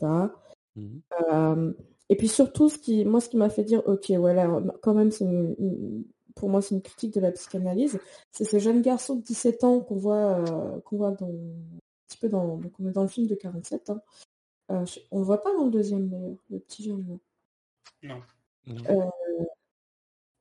[0.76, 1.72] Mmh.
[2.10, 5.10] et puis surtout, ce qui, moi, ce qui m'a fait dire, ok, voilà, quand même,
[5.10, 6.04] c'est une,
[6.36, 7.98] pour moi c'est une critique de la psychanalyse,
[8.30, 12.18] c'est ce jeune garçon de 17 ans qu'on voit, euh, qu'on voit dans, un petit
[12.18, 13.90] peu dans, dans le film de 47.
[13.90, 14.00] Hein.
[14.70, 17.18] Euh, on le voit pas dans le deuxième d'ailleurs, le petit jeune.
[18.02, 18.20] Non.
[18.68, 19.04] Euh,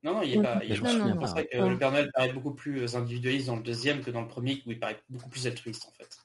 [0.03, 0.59] non, non, il est pas.
[0.63, 4.21] Il est que le Père Noël paraît beaucoup plus individualiste dans le deuxième que dans
[4.21, 6.19] le premier, où il paraît beaucoup plus altruiste en fait.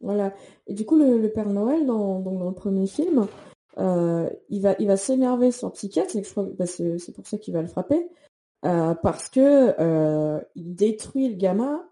[0.00, 0.34] Voilà.
[0.66, 3.26] Et du coup, le, Père Noël, dans, dans, le premier film,
[3.78, 7.54] euh, il va, il va s'énerver sur psychiatre, je crois, bah, c'est pour ça qu'il
[7.54, 8.06] va le frapper,
[8.64, 11.88] euh, parce que euh, il détruit le gamin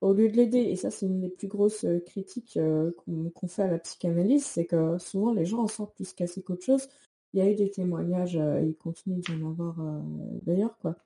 [0.00, 0.58] au lieu de l'aider.
[0.58, 2.58] Et ça, c'est une des plus grosses critiques
[2.96, 6.64] qu'on fait à la psychanalyse, c'est que souvent les gens en sortent plus cassés qu'autre
[6.64, 6.88] chose.
[7.32, 9.76] Il y a eu des témoignages, et il continue d'y en avoir
[10.42, 10.96] d'ailleurs, quoi.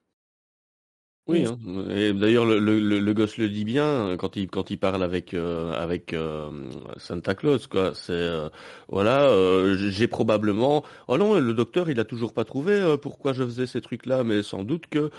[1.26, 1.58] Oui, hein.
[1.94, 5.72] et d'ailleurs le, le, gosse le dit bien quand il quand il parle avec euh,
[5.74, 6.48] avec euh,
[6.96, 7.92] Santa Claus quoi.
[7.94, 8.48] C'est euh,
[8.88, 9.30] voilà,
[9.76, 10.82] j'ai probablement.
[11.08, 14.24] Oh non, le docteur il a toujours pas trouvé pourquoi je faisais ces trucs là,
[14.24, 15.10] mais sans doute que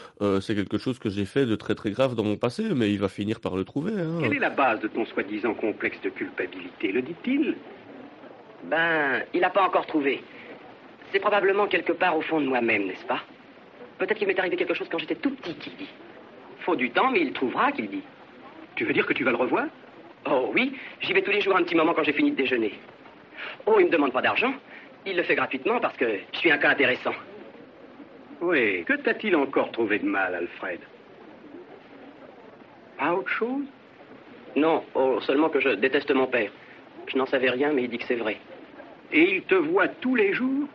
[0.42, 3.00] c'est quelque chose que j'ai fait de très très grave dans mon passé, mais il
[3.00, 3.94] va finir par le trouver.
[3.94, 4.20] Hein.
[4.22, 7.56] Quelle est la base de ton soi-disant complexe de culpabilité Le dit-il?
[8.66, 10.24] Ben, il n'a pas encore trouvé.
[11.12, 13.22] C'est probablement quelque part au fond de moi-même, n'est-ce pas?
[14.02, 15.90] Peut-être qu'il m'est arrivé quelque chose quand j'étais tout petit, qu'il dit.
[16.62, 18.02] Faut du temps, mais il trouvera, qu'il dit.
[18.76, 19.66] Tu veux dire que tu vas le revoir?
[20.26, 22.74] Oh oui, j'y vais tous les jours un petit moment quand j'ai fini de déjeuner.
[23.68, 24.56] Oh, il me demande pas d'argent.
[25.06, 27.14] Il le fait gratuitement parce que je suis un cas intéressant.
[28.42, 30.80] Oui, que t'a-t-il encore trouvé de mal, Alfred?
[32.98, 33.66] Pas autre chose?
[34.56, 36.50] Non, oh, seulement que je déteste mon père.
[37.06, 38.38] Je n'en savais rien, mais il dit que c'est vrai.
[39.12, 40.68] Et il te voit tous les jours?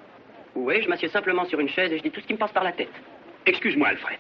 [0.54, 2.52] Oui, je m'assieds simplement sur une chaise et je dis tout ce qui me passe
[2.52, 2.94] par la tête.
[3.47, 4.18] Excuse-moi, Alfred.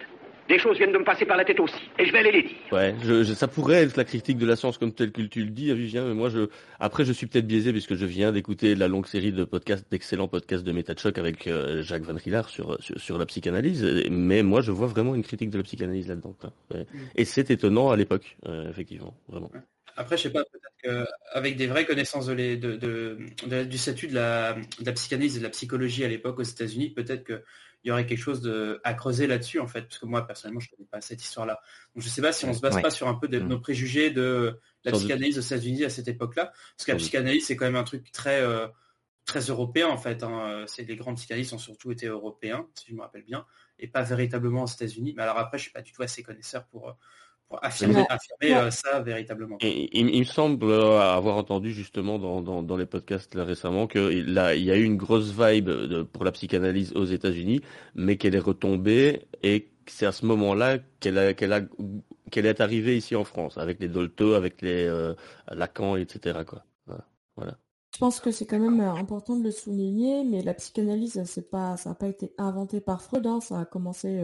[0.48, 2.42] Des choses viennent de me passer par la tête aussi, et je vais aller les
[2.42, 2.56] dire.
[2.70, 5.50] Ouais, je, ça pourrait être la critique de la science comme telle que tu le
[5.50, 6.46] dis, Vivien, mais moi, je,
[6.78, 10.28] après, je suis peut-être biaisé puisque je viens d'écouter la longue série de podcasts, d'excellents
[10.28, 14.70] podcasts de MetaChoc avec euh, Jacques Van Rillard sur, sur, la psychanalyse, mais moi, je
[14.70, 16.36] vois vraiment une critique de la psychanalyse là-dedans.
[16.72, 16.82] Mm.
[17.16, 19.50] Et c'est étonnant à l'époque, euh, effectivement, vraiment.
[19.96, 24.14] Après, je sais pas, peut-être qu'avec des vraies connaissances de, de, de, du statut de
[24.14, 27.42] la, de la psychanalyse et de la psychologie à l'époque aux États-Unis, peut-être que
[27.86, 30.58] il y aurait quelque chose de, à creuser là-dessus, en fait, parce que moi, personnellement,
[30.58, 31.60] je ne connais pas cette histoire-là.
[31.94, 33.38] Donc, je ne sais pas si on ne se base pas sur un peu de,
[33.38, 33.46] mm.
[33.46, 37.54] nos préjugés de la psychanalyse aux États-Unis à cette époque-là, parce que la psychanalyse, c'est
[37.54, 38.66] quand même un truc très, euh,
[39.24, 40.24] très européen, en fait.
[40.24, 40.64] Hein.
[40.66, 43.46] C'est, les grands psychanalystes ont surtout été européens, si je me rappelle bien,
[43.78, 45.14] et pas véritablement aux États-Unis.
[45.16, 46.92] Mais alors après, je ne suis pas du tout assez connaisseur pour, euh,
[47.48, 48.04] pour affirmer,
[48.42, 49.56] euh, ça véritablement.
[49.60, 54.28] Et, il, me semble euh, avoir entendu justement dans, dans, les podcasts là, récemment qu'il
[54.56, 55.70] il y a eu une grosse vibe
[56.12, 57.60] pour la psychanalyse aux États-Unis,
[57.94, 61.68] mais qu'elle est retombée et c'est à ce moment-là qu'elle qu'elle
[62.30, 65.14] qu'elle est arrivée ici en France avec les Dolto, avec les euh,
[65.48, 66.40] Lacan, etc.
[66.44, 66.64] Quoi.
[67.36, 67.56] Voilà.
[67.94, 71.76] Je pense que c'est quand même important de le souligner, mais la psychanalyse, c'est pas,
[71.76, 73.40] ça n'a pas été inventé par Freud, hein.
[73.40, 74.18] ça a commencé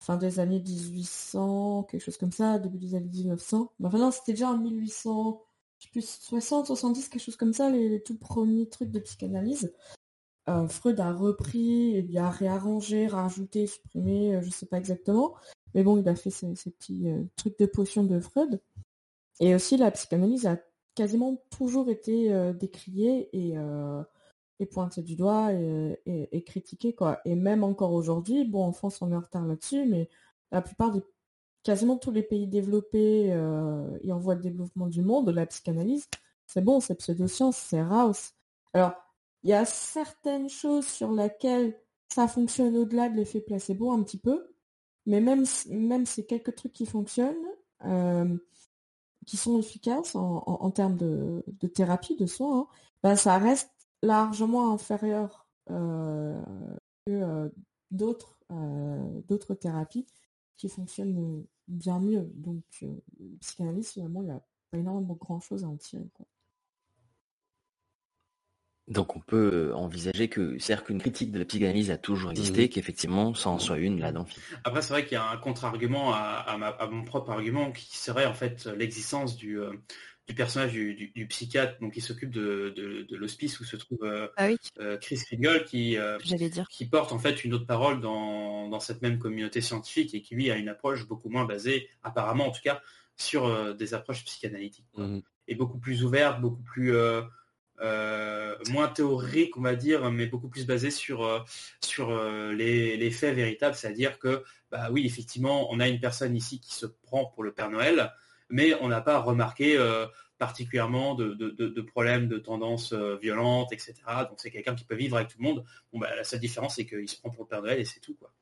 [0.00, 3.72] fin des années 1800, quelque chose comme ça, début des années 1900.
[3.84, 5.42] Enfin non, c'était déjà en 1800,
[5.78, 9.72] je sais plus, 60, 70, quelque chose comme ça, les, tout premiers trucs de psychanalyse.
[10.48, 15.34] Euh, Freud a repris, il a réarrangé, rajouté, supprimé, euh, je sais pas exactement.
[15.74, 18.60] Mais bon, il a fait ces, petits euh, trucs de potion de Freud.
[19.38, 20.58] Et aussi, la psychanalyse a
[20.94, 23.56] quasiment toujours été décriée et
[24.60, 27.20] et pointé du doigt et, critiqué quoi.
[27.24, 30.08] Et même encore aujourd'hui, bon en France on est en retard là-dessus, mais
[30.52, 31.02] la plupart des
[31.62, 36.08] quasiment tous les pays développés euh, et en voie de développement du monde, la psychanalyse,
[36.46, 38.34] c'est bon, c'est pseudoscience, c'est Raus.
[38.72, 38.92] Alors,
[39.42, 41.76] il y a certaines choses sur lesquelles
[42.08, 44.52] ça fonctionne au-delà de l'effet placebo un petit peu,
[45.06, 47.36] mais même, même ces quelques trucs qui fonctionnent,
[47.84, 48.36] euh,
[49.26, 52.66] qui sont efficaces en, termes de, thérapie, de soins, hein,
[53.02, 53.70] ben ça reste
[54.02, 56.40] largement inférieur euh,
[57.06, 57.48] que euh,
[57.90, 60.06] d'autres euh, d'autres thérapies
[60.56, 62.30] qui fonctionnent bien mieux.
[62.34, 62.64] Donc,
[63.40, 66.04] psychanalyse, finalement, il n'y a pas énormément grand chose à en tirer.
[68.88, 72.68] Donc on peut envisager que, c'est-à-dire qu'une critique de la psychanalyse a toujours existé, mmh.
[72.70, 74.26] qu'effectivement, ça en soit une là dans
[74.64, 78.34] Après, c'est vrai qu'il y a un contre-argument à, mon propre argument qui serait en
[78.34, 79.60] fait l'existence du,
[80.30, 84.46] du personnage du, psychiatre donc qui s'occupe de, l'hospice où se trouve euh, ah
[84.78, 86.18] euh, Chris Kringle qui, euh,
[86.70, 90.50] qui porte en fait une autre parole dans, cette même communauté scientifique et qui lui
[90.50, 92.80] a une approche beaucoup moins basée, apparemment en tout cas,
[93.16, 94.86] sur des approches psychanalytiques.
[94.96, 95.18] Mmh.
[95.48, 96.94] Et beaucoup plus ouverte, beaucoup plus
[97.80, 101.44] moins théorique, on va dire, mais beaucoup plus basée sur,
[101.82, 102.16] sur
[102.52, 106.86] les, faits véritables, c'est-à-dire que bah oui, effectivement, on a une personne ici qui se
[106.86, 108.12] prend pour le Père Noël,
[108.50, 110.06] mais on n'a pas remarqué euh,
[110.38, 113.94] particulièrement de, problèmes de tendances euh, violentes, etc.
[114.28, 115.64] Donc c'est quelqu'un qui peut vivre avec tout le monde.
[115.92, 118.00] Bon, bah, la seule différence, c'est qu'il se prend pour le Père Noël et c'est
[118.00, 118.14] tout.
[118.14, 118.32] Quoi.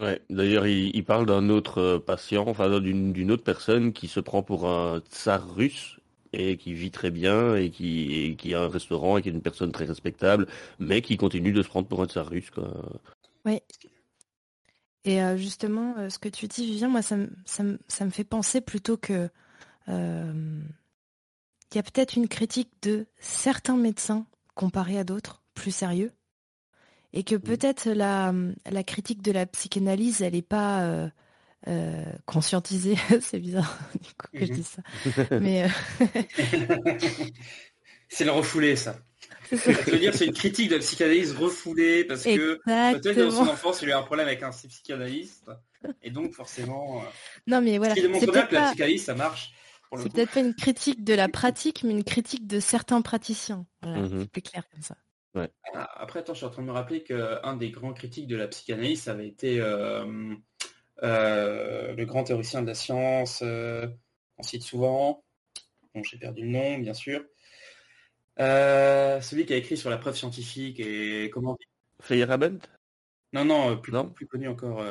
[0.00, 4.42] Ouais, d'ailleurs, il, parle d'un autre euh, patient, enfin d'une autre personne qui se prend
[4.42, 5.98] pour un tsar russe
[6.32, 9.42] et qui vit très bien et qui, qui a un restaurant et qui est une
[9.42, 10.46] personne très respectable,
[10.78, 12.50] mais qui continue de se prendre pour un tsar russe.
[12.50, 12.70] Quoi.
[13.44, 13.60] Oui.
[15.04, 17.16] Et justement, ce que tu dis, Vivien, moi, ça,
[17.46, 19.28] ça, ça me fait penser plutôt que euh,
[19.88, 26.12] il y a peut-être une critique de certains médecins comparés à d'autres plus sérieux
[27.12, 28.32] et que peut-être la,
[28.70, 31.08] la critique de la psychanalyse, elle n'est pas euh,
[31.68, 32.96] euh, conscientisée.
[33.20, 34.82] c'est bizarre du coup que je dis ça.
[35.40, 35.68] Mais euh,
[38.08, 38.98] c'est le refoulé, ça.
[39.50, 43.88] Dire c'est une critique de la psychanalyse refoulée parce que peut-être dans son enfance il
[43.88, 45.50] a eu un problème avec un psychanalyste
[46.02, 47.02] et donc forcément.
[47.46, 47.94] Non mais voilà.
[47.94, 49.54] Ce qui démontre bien que la psychanalyse ça marche.
[49.96, 53.66] C'est peut-être pas une critique de la pratique, mais une critique de certains praticiens.
[53.82, 54.96] Voilà, mmh c'est plus clair comme ça.
[55.74, 58.36] Ah, après, attends, je suis en train de me rappeler qu'un des grands critiques de
[58.36, 60.34] la psychanalyse, ça avait été euh,
[61.02, 63.86] euh, le grand théoricien de la science, euh,
[64.38, 65.24] on cite souvent,
[65.94, 67.24] bon, j'ai perdu le nom, bien sûr,
[68.38, 71.56] celui qui a écrit sur la preuve scientifique et comment...
[72.00, 72.58] Feyerabend
[73.32, 74.84] Non, non, plus, plus connu encore.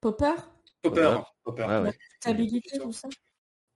[0.00, 0.34] Popper?
[0.82, 1.18] Popper.
[1.42, 1.90] Popper.
[2.78, 3.08] tout ça?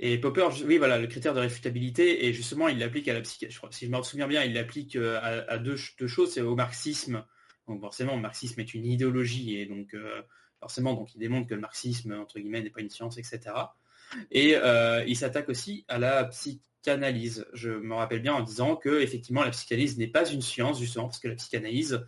[0.03, 3.59] Et Popper, oui, voilà, le critère de réfutabilité, et justement, il l'applique à la psychiatrie.
[3.71, 7.23] Si je me souviens bien, il l'applique euh, à, deux, choses, c'est au marxisme.
[7.69, 10.23] Donc forcément, le marxisme est une idéologie, et donc euh,
[10.59, 13.41] forcément, il démontre que le marxisme, entre guillemets, n'est pas une science, etc.
[14.31, 17.47] Et euh, il s'attaque aussi à la psychanalyse.
[17.53, 21.09] Je me rappelle bien en disant que effectivement, la psychanalyse n'est pas une science, justement,
[21.09, 22.03] parce que la psychanalyse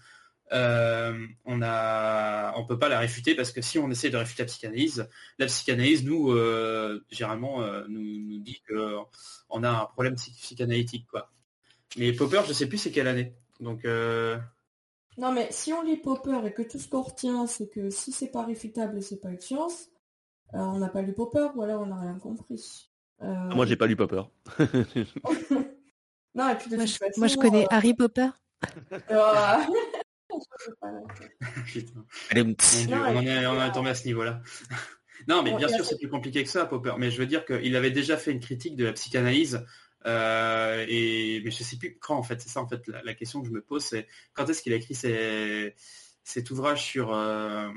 [0.52, 4.42] euh, on a, on peut pas la réfuter parce que si on essaie de réfuter
[4.42, 5.08] la psychanalyse,
[5.38, 8.96] la psychanalyse nous euh, généralement euh, nous, dit que
[9.48, 11.30] on a un problème psychanalytique quoi.
[11.96, 13.34] Mais Popper, je sais plus c'est quelle année.
[13.60, 13.84] Donc
[15.18, 18.12] non mais si on lit Popper et que tout ce qu'on retient c'est que si
[18.12, 19.88] c'est pas réfutable c'est pas une science,
[20.52, 22.90] on n'a pas lu Popper ou alors on n'a rien compris.
[23.20, 24.22] Ah, moi j'ai pas lu Popper.
[26.34, 26.76] non et puis
[27.16, 28.28] moi, je, connais Harry Popper.
[30.32, 30.40] on
[32.92, 34.42] en est, tombé à ce niveau-là.
[35.28, 36.94] non, mais bien sûr, c'est plus compliqué que ça, Popper.
[36.98, 39.64] Mais je veux dire qu'il avait déjà fait une critique de la psychanalyse.
[40.04, 42.40] Euh, et mais je sais plus quand en fait.
[42.40, 44.76] C'est ça en fait la, question que je me pose, c'est quand est-ce qu'il a
[44.76, 47.68] écrit cet ouvrage sur euh,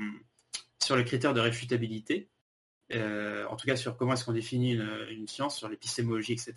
[0.82, 2.28] sur les critères de réfutabilité?
[2.92, 4.78] Euh, en tout cas sur comment est-ce qu'on définit
[5.10, 6.54] une, science, sur l'épistémologie, etc.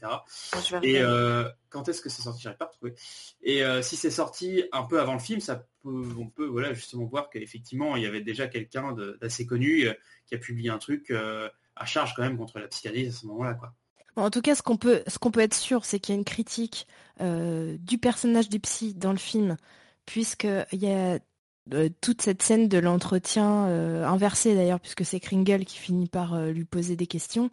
[0.84, 2.42] Et euh, quand est-ce que c'est sorti?
[2.44, 2.94] J'arrive pas à retrouver.
[3.42, 6.74] Et euh, si c'est sorti un peu avant le film, ça peut, on peut voilà
[6.74, 9.88] justement voir qu'effectivement il y avait déjà quelqu'un d'assez connu
[10.28, 13.56] qui a publié un truc à charge quand même contre la psychanalyse à ce moment-là,
[13.56, 13.74] quoi.
[14.16, 16.20] En tout cas, ce qu'on peut, ce qu'on peut être sûr, c'est qu'il y a
[16.20, 16.88] une critique
[17.20, 19.56] du personnage du psy dans le film,
[20.06, 21.20] puisqu'il y a
[22.02, 26.52] toute cette scène de l'entretien euh, inversé d'ailleurs, puisque c'est Kringle qui finit par euh,
[26.52, 27.50] lui poser des questions,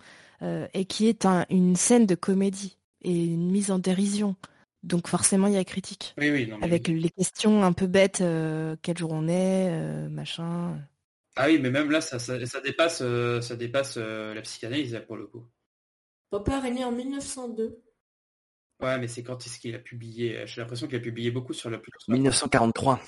[0.74, 4.36] et qui est une scène de comédie et une mise en dérision.
[4.82, 6.14] Donc forcément, il y a critique.
[6.60, 8.22] avec les questions un peu bêtes,
[8.82, 10.78] quel jour on est, machin.
[11.36, 12.18] Ah oui, mais même là, ça,
[12.60, 13.02] dépasse,
[13.40, 15.46] ça dépasse la psychanalyse pour le coup.
[16.28, 17.82] Popper est né en 1902.
[18.82, 21.70] Ouais, mais c'est quand est-ce qu'il a publié J'ai l'impression qu'il a publié beaucoup sur
[21.70, 21.80] le.
[22.08, 23.00] 1943.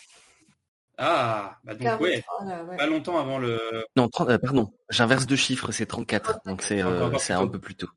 [1.01, 2.25] Ah, bah donc ouais,
[2.77, 3.61] pas longtemps avant le.
[3.95, 7.89] Non, euh, pardon, j'inverse deux chiffres, c'est 34, donc c'est euh, un peu plus tôt.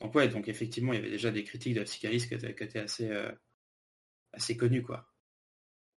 [0.00, 2.78] Donc ouais, donc effectivement, il y avait déjà des critiques de la psychanalyse qui étaient,
[2.78, 3.30] assez, euh,
[4.32, 5.06] assez connues, quoi.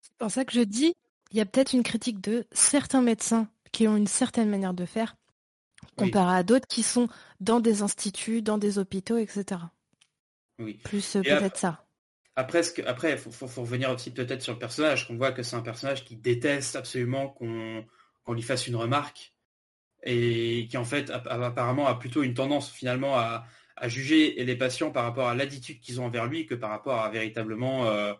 [0.01, 0.93] C'est pour ça que je dis,
[1.31, 4.83] il y a peut-être une critique de certains médecins qui ont une certaine manière de
[4.83, 5.15] faire,
[5.95, 7.07] comparé à d'autres qui sont
[7.39, 9.61] dans des instituts, dans des hôpitaux, etc.
[10.59, 10.73] Oui.
[10.83, 11.82] Plus peut-être ça.
[12.35, 15.61] Après, après, il faut, revenir aussi peut-être sur le personnage, qu'on voit que c'est un
[15.61, 19.33] personnage qui déteste absolument qu'on lui fasse une remarque
[20.03, 23.45] et qui en fait apparemment a plutôt une tendance finalement à,
[23.85, 27.09] juger les patients par rapport à l'attitude qu'ils ont envers lui que par rapport à
[27.09, 28.13] véritablement euh,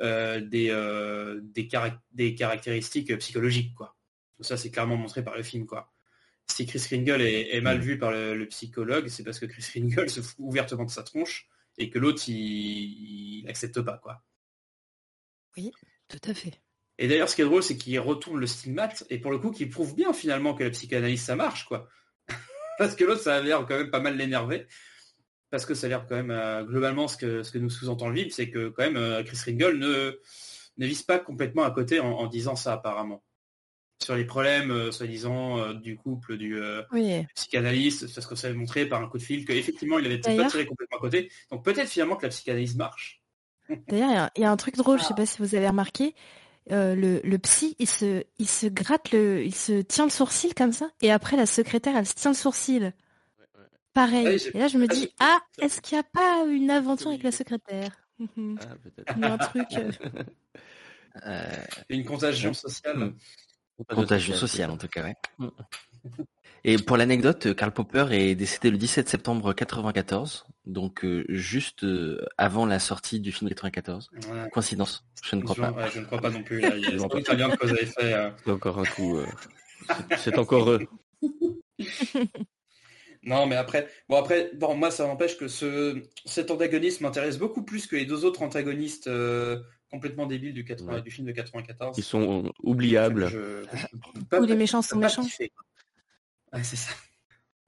[0.00, 3.74] euh, des, euh, des, caractéristiques psychologiques.
[3.74, 3.96] Quoi.
[4.40, 5.64] ça, c'est clairement montré par le film.
[5.64, 5.90] Quoi.
[6.48, 7.82] Si Chris Kringle est, mal mm.
[7.82, 11.02] vu par le, le psychologue, c'est parce que Chris Kringle se fout ouvertement de sa
[11.02, 11.48] tronche
[11.78, 14.22] et que l'autre il n'accepte pas quoi.
[15.56, 15.72] Oui,
[16.08, 16.60] tout à fait.
[16.98, 19.50] Et d'ailleurs, ce qui est drôle, c'est qu'il retourne le stigmate et pour le coup,
[19.50, 21.88] qu'il prouve bien finalement que la psychanalyse ça marche quoi.
[22.78, 24.66] parce que l'autre, ça a l'air quand même pas mal l'énerver.
[25.50, 28.08] Parce que ça a l'air quand même euh, globalement ce que ce que nous sous-entend
[28.08, 30.20] le film, c'est que quand même euh, Chris Ringle ne
[30.76, 33.22] ne vise pas complètement à côté en disant ça apparemment
[34.02, 36.82] sur les problèmes, euh, soi-disant, euh, du couple du euh,
[37.34, 40.46] psychanalyste, parce que ça avait montré par un coup de fil qu'effectivement, il avait pas
[40.46, 41.30] tiré complètement à côté.
[41.50, 43.22] Donc peut-être finalement que la psychanalyse marche.
[43.88, 46.14] D'ailleurs, il y, a un truc drôle, je sais pas si vous avez remarqué,
[46.70, 50.90] le, psy, il se, il se gratte le, il se tient le sourcil comme ça,
[51.00, 52.92] et après la secrétaire, elle se tient le sourcil.
[53.92, 54.38] Pareil.
[54.54, 57.32] et là, je me dis, ah, est-ce qu'il n'y a pas une aventure avec la
[57.32, 57.90] secrétaire?
[58.20, 59.22] Ah, peut-être.
[59.22, 59.68] un truc.
[61.88, 63.14] Une contagion sociale.
[63.88, 65.16] Contagion sociale, en tout cas, ouais.
[66.64, 71.86] Et pour l'anecdote, Karl Popper est décédé le 17 septembre 94, donc juste
[72.36, 74.10] avant la sortie du film 94.
[74.52, 75.88] Coïncidence Je ne crois pas.
[75.88, 76.58] je ne crois pas non plus.
[76.58, 78.32] Il y a des Italiens que vous avez fait.
[78.44, 79.18] C'est encore un coup.
[80.18, 80.86] C'est encore eux.
[83.22, 87.62] Non, mais après, bon après, bon moi ça n'empêche que ce cet antagoniste m'intéresse beaucoup
[87.62, 89.60] plus que les deux autres antagonistes euh,
[89.90, 91.98] complètement débiles du, du film de 94.
[91.98, 93.30] Ils sont oubliables.
[94.32, 95.26] Ou les méchants sont méchants.
[96.52, 96.92] Ouais, c'est ça.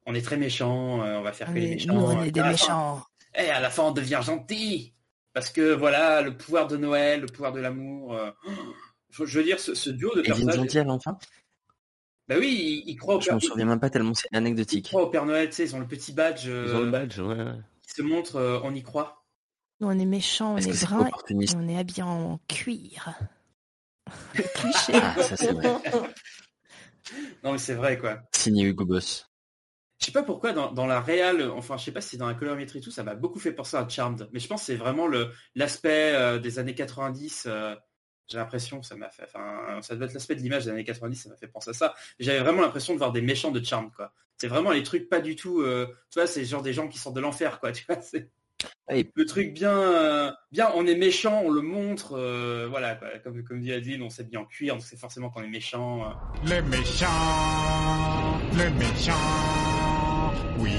[0.06, 1.94] On est très méchants, euh, on va faire que les méchants.
[1.94, 3.04] Nous, on est des méchants.
[3.34, 4.94] Et eh, à la fin, on devient gentil.
[5.32, 8.14] Parce que voilà, le pouvoir de Noël, le pouvoir de l'amour.
[8.14, 8.30] Euh,
[9.10, 10.56] je veux dire, ce, duo de personnages.
[10.56, 11.18] gentil à l'enfin
[12.28, 13.40] bah oui, ils, croient au Père Noël.
[13.40, 14.86] Je me souviens même pas tellement, c'est anecdotique.
[14.86, 16.46] Ils croient au Père Noël, tu sais, ils ont le petit badge.
[16.46, 17.46] Ils ont le badge, ouais.
[17.82, 19.21] Qui se montre, euh, on y croit.
[19.82, 23.18] Nous, on est méchants, on est, est brun, et on est habillés en cuir.
[24.36, 24.92] Le cliché.
[24.94, 25.80] Ah, ça c'est vrai.
[27.42, 28.20] non, mais c'est vrai, quoi.
[28.32, 29.28] Signé Hugo Boss.
[29.98, 32.78] Je sais pas pourquoi dans, la réelle, enfin je sais pas si dans la colorimétrie
[32.78, 34.28] et tout, ça m'a beaucoup fait penser à Charmed.
[34.32, 35.08] Mais je pense que c'est vraiment
[35.56, 37.48] l'aspect euh, des années 90
[38.28, 41.16] j'ai l'impression, ça m'a fait, enfin, ça doit être l'aspect de l'image des années 90,
[41.16, 41.94] ça m'a fait penser à ça.
[42.18, 44.12] J'avais vraiment l'impression de voir des méchants de Charmed, quoi.
[44.38, 46.98] C'est vraiment les trucs pas du tout, euh, tu vois, c'est genre des gens qui
[46.98, 47.72] sortent de l'enfer, quoi.
[47.72, 47.98] Tu vois,
[48.88, 53.60] c'est le truc bien, bien, on est méchant, on le montre, euh, voilà, comme, comme
[53.60, 56.02] dit Adeline, on s'habille en cuir, donc c'est forcément qu'on est méchant.
[56.02, 56.10] Euh.
[56.44, 57.06] Le méchant,
[58.52, 60.72] le méchant, oui,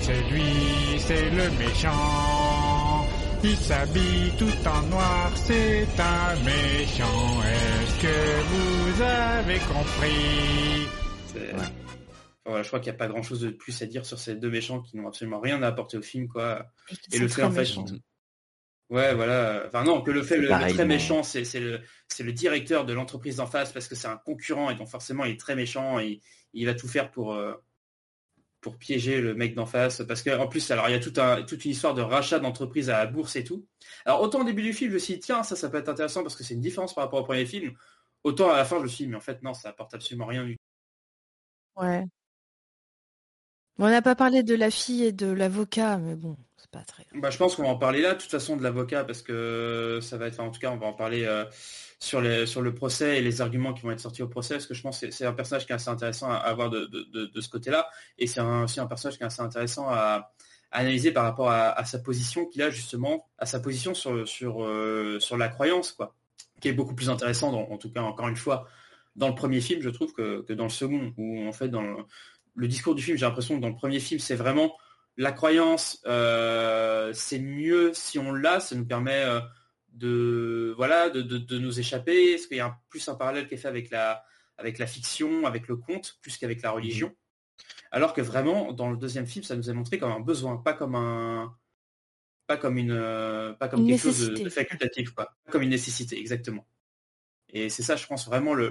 [0.00, 3.06] c'est lui, c'est le méchant.
[3.44, 7.42] Il s'habille tout en noir, c'est un méchant.
[7.42, 10.86] Est-ce que vous avez compris?
[12.44, 14.34] Voilà, je crois qu'il n'y a pas grand chose de plus à dire sur ces
[14.34, 16.66] deux méchants qui n'ont absolument rien à apporter au film, quoi.
[17.12, 17.68] Et, le fait, en fait,
[18.90, 19.64] ouais, voilà.
[19.68, 23.36] Enfin non, que le fait, le, très méchant, c'est le, c'est le directeur de l'entreprise
[23.36, 26.20] d'en face parce que c'est un concurrent et donc forcément il est très méchant et
[26.52, 27.54] il va tout faire pour, euh,
[28.60, 30.02] pour piéger le mec d'en face.
[30.08, 32.90] Parce qu'en plus, alors il y a tout un, toute une histoire de rachat d'entreprise
[32.90, 33.66] à la bourse et tout.
[34.04, 35.88] Alors autant au début du film, je me suis dit, tiens, ça, ça peut être
[35.88, 37.72] intéressant parce que c'est une différence par rapport au premier film.
[38.24, 40.26] Autant à la fin, je me suis dit, mais en fait, non, ça apporte absolument
[40.26, 41.82] rien du tout.
[41.82, 42.04] Ouais.
[43.84, 47.04] On n'a pas parlé de la fille et de l'avocat, mais bon, c'est pas très.
[47.16, 49.98] Bah, je pense qu'on va en parler là, de toute façon, de l'avocat, parce que
[50.00, 51.24] ça va être, en tout cas, on va en parler.
[51.24, 51.44] Euh,
[51.98, 54.66] sur, les, sur le procès et les arguments qui vont être sortis au procès, parce
[54.66, 57.48] que je pense que c'est un personnage qui est assez intéressant à, avoir de, ce
[57.48, 57.88] côté-là,
[58.18, 60.32] et c'est aussi un personnage qui est assez intéressant à,
[60.72, 65.20] analyser par rapport à, sa position qu'il a justement, à sa position sur, sur, euh,
[65.38, 66.16] la croyance, quoi,
[66.60, 68.66] qui est beaucoup plus intéressant, en tout cas encore une fois,
[69.14, 71.96] dans le premier film, je trouve, que, dans le second, où en fait dans le,
[72.56, 74.76] discours du film, j'ai l'impression que dans le premier film, c'est vraiment
[75.16, 79.40] la croyance, euh, c'est mieux si on l'a, ça nous permet euh,
[79.92, 83.58] de voilà de, de, nous échapper Est-ce qu'il y a plus un parallèle qui est
[83.58, 84.24] fait avec la,
[84.56, 87.14] avec la fiction, avec le conte, plus qu'avec la religion?
[87.90, 90.72] Alors que vraiment, dans le deuxième film, ça nous a montré comme un besoin, pas
[90.72, 91.54] comme un
[92.46, 96.66] pas comme une pas comme quelque chose de, facultatif, pas comme une nécessité, exactement.
[97.52, 98.70] Et c'est ça, je pense, vraiment le,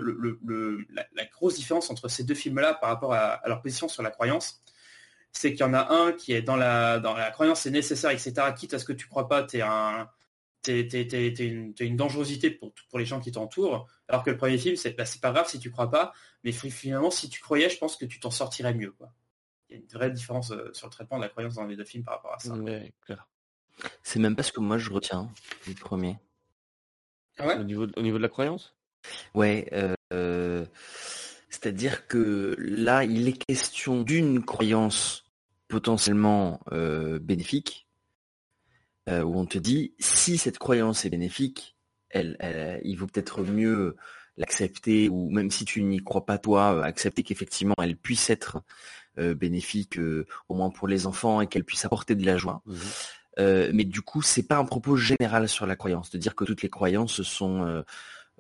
[1.13, 4.63] la, grosse différence entre ces deux films-là par rapport à, leur position sur la croyance.
[5.31, 8.33] C'est qu'il y en a un qui est dans la, croyance, c'est nécessaire, etc.
[8.57, 10.09] Quitte à ce que tu crois pas, tu es un,
[10.63, 10.87] t'es,
[11.79, 13.87] une, dangerosité pour, les gens qui t'entourent.
[14.07, 16.11] Alors que le premier film, c'est, bah, pas grave si tu crois pas,
[16.43, 18.95] mais finalement, si tu croyais, je pense que tu t'en sortirais mieux.
[19.69, 21.75] Il y a une vraie différence euh, sur le traitement de la croyance dans les
[21.75, 22.55] deux films par rapport à ça.
[24.03, 25.31] C'est même pas ce que moi je retiens
[25.65, 26.17] du premier.
[27.41, 28.75] Ah au, niveau, au niveau de la croyance?
[29.33, 29.69] Ouais.
[30.13, 30.65] Euh,
[31.49, 35.25] c'est-à-dire que là, il est question d'une croyance
[35.67, 37.87] potentiellement euh, bénéfique,
[39.09, 41.75] euh, où on te dit si cette croyance est bénéfique,
[42.09, 42.37] elle,
[42.83, 43.95] il vaut peut-être mieux
[44.37, 48.61] l'accepter ou même si tu n'y crois pas toi, euh, accepter qu'effectivement elle puisse être
[49.17, 49.97] euh, bénéfique
[50.49, 52.61] au moins pour les enfants et qu'elle puisse apporter de la joie.
[52.65, 52.75] Mmh
[53.37, 56.61] mais du coup, c'est pas un propos général sur la croyance, de dire que toutes
[56.61, 57.83] les croyances sont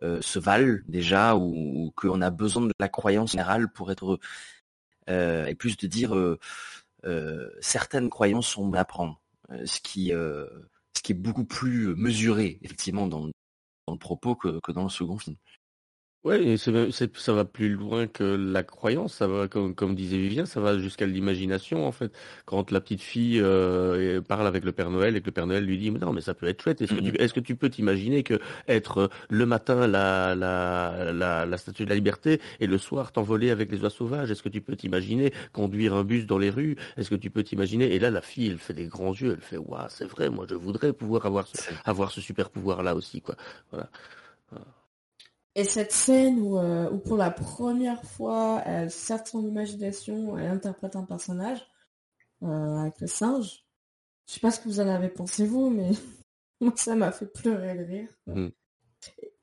[0.01, 4.19] se valent déjà ou, qu'on a besoin de la croyance générale pour être
[5.07, 6.15] et plus de dire
[7.61, 9.21] certaines croyances sont à prendre.
[9.51, 10.47] Euh, ce qui euh,
[11.09, 15.35] est beaucoup plus mesuré effectivement dans, le propos que dans le second film.
[16.23, 20.61] Ouais, ça va plus loin que la croyance, ça va, comme, comme disait Vivien, ça
[20.61, 22.11] va jusqu'à l'imagination en fait.
[22.45, 25.65] Quand la petite fille euh, parle avec le Père Noël et que le Père Noël
[25.65, 26.79] lui dit mais non mais ça peut être chouette.
[26.79, 31.11] Est-ce que, tu, est-ce que tu peux t'imaginer que être euh, le matin la, la,
[31.11, 34.29] la, la statue de la liberté et le soir t'envoler avec les oies sauvages?
[34.29, 36.75] Est-ce que tu peux t'imaginer conduire un bus dans les rues?
[36.97, 39.41] Est-ce que tu peux t'imaginer Et là la fille elle fait des grands yeux, elle
[39.41, 42.93] fait waouh c'est vrai, moi je voudrais pouvoir avoir ce, avoir ce super pouvoir là
[42.93, 43.35] aussi quoi.
[43.71, 43.89] Voilà.
[45.55, 50.95] Et cette scène où, où, pour la première fois, elle sert son imagination, elle interprète
[50.95, 51.65] un personnage
[52.41, 53.65] avec le singe.
[54.27, 55.91] Je sais pas ce que vous en avez pensé vous, mais
[56.61, 58.09] moi ça m'a fait pleurer de rire.
[58.27, 58.47] Mmh.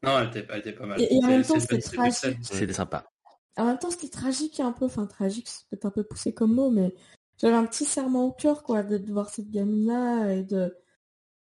[0.02, 1.02] Non, elle était, elle était, pas mal.
[1.02, 2.38] Et, en même temps, c'était tragique.
[2.42, 3.10] C'était sympa.
[3.56, 6.54] En même temps, c'était tragique un peu, enfin tragique, c'est peut-être un peu poussé comme
[6.54, 6.94] mot, mais
[7.38, 10.76] j'avais un petit serment au cœur, quoi, de, voir cette gamine-là et de,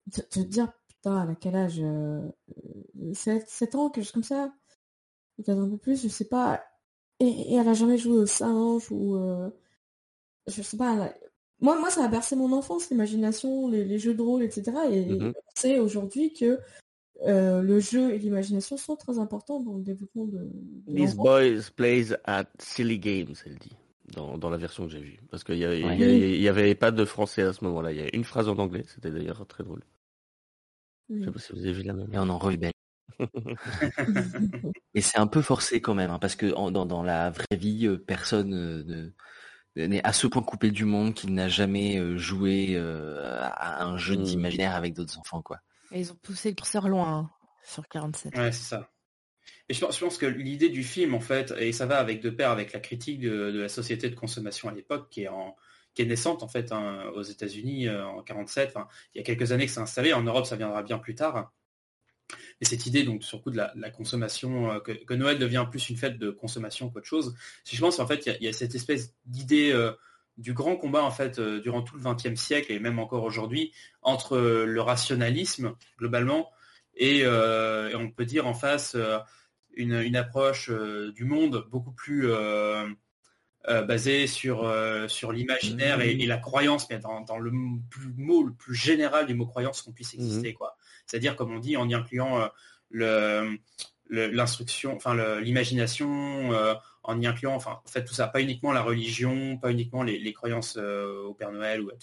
[0.08, 0.72] de, dire,
[1.08, 1.82] putain, à quel âge
[3.14, 4.54] 7, euh, 7, ans, quelque chose comme ça.
[5.38, 6.64] Peut-être un peu plus, je sais pas.
[7.20, 9.16] Et, elle a jamais joué au singe ou...
[9.16, 9.50] Euh,
[10.48, 11.14] je sais pas,
[11.60, 14.72] moi, moi, ça a bercé mon enfance, l'imagination, les, jeux de rôle, etc.
[14.92, 16.60] Et mmh c'est aujourd'hui que
[17.26, 20.50] euh, le jeu et l'imagination sont très importants dans le développement de.
[20.88, 23.76] These boys plays at silly games, elle dit,
[24.14, 25.20] dans, dans la version que j'ai vue.
[25.30, 27.92] Parce qu'il y, y, avait pas de français à ce moment-là.
[27.92, 29.82] Il y a une phrase en anglais, c'était d'ailleurs très drôle.
[31.10, 32.14] Je sais pas si vous avez vu la même.
[32.14, 32.72] Et on en rebelle.
[34.94, 37.88] et c'est un peu forcé quand même, hein, parce que dans, dans, la vraie vie,
[37.88, 43.84] euh, personne euh, n'est à ce point coupé du monde qu'il n'a jamais joué à
[43.86, 44.24] un jeu mmh.
[44.24, 45.60] d'imaginaire avec d'autres enfants, quoi.
[45.92, 47.30] Et ils ont poussé le curseur loin hein,
[47.64, 48.36] sur 47.
[48.38, 48.90] Ouais, c'est ça.
[49.70, 52.22] Et je pense, je pense que l'idée du film, en fait, et ça va avec
[52.22, 55.56] de pair avec la critique de, la société de consommation à l'époque, qui est en
[55.98, 58.70] qui est naissante en fait hein, aux États-Unis euh, en 47.
[58.70, 60.14] Enfin, il y a quelques années que c'est installé.
[60.14, 61.52] En Europe, ça viendra bien plus tard.
[62.62, 65.98] Et cette idée, donc, sur coup de la, consommation, euh, que, Noël devient plus une
[65.98, 67.34] fête de consommation qu'autre chose.
[67.66, 69.92] Je pense en fait, il y a, cette espèce d'idée euh,
[70.38, 74.38] du grand combat en fait durant tout le XXe siècle et même encore aujourd'hui entre
[74.38, 76.52] le rationalisme globalement
[76.94, 78.96] et, on peut dire en face
[79.74, 82.32] une, approche du monde beaucoup plus
[83.68, 84.74] basée sur,
[85.08, 87.52] sur l'imaginaire et, la croyance, mais dans, le
[87.90, 90.54] plus mot le plus général du mot croyance qu'on puisse exister.
[90.54, 90.78] quoi.
[91.06, 92.50] C'est-à-dire, comme on dit, en y incluant
[92.90, 93.60] le,
[94.10, 98.82] l'instruction, enfin l'imagination, euh, en y incluant, enfin en fait tout ça, pas uniquement la
[98.82, 101.98] religion, pas uniquement les, croyances euh, au Père Noël ou à la,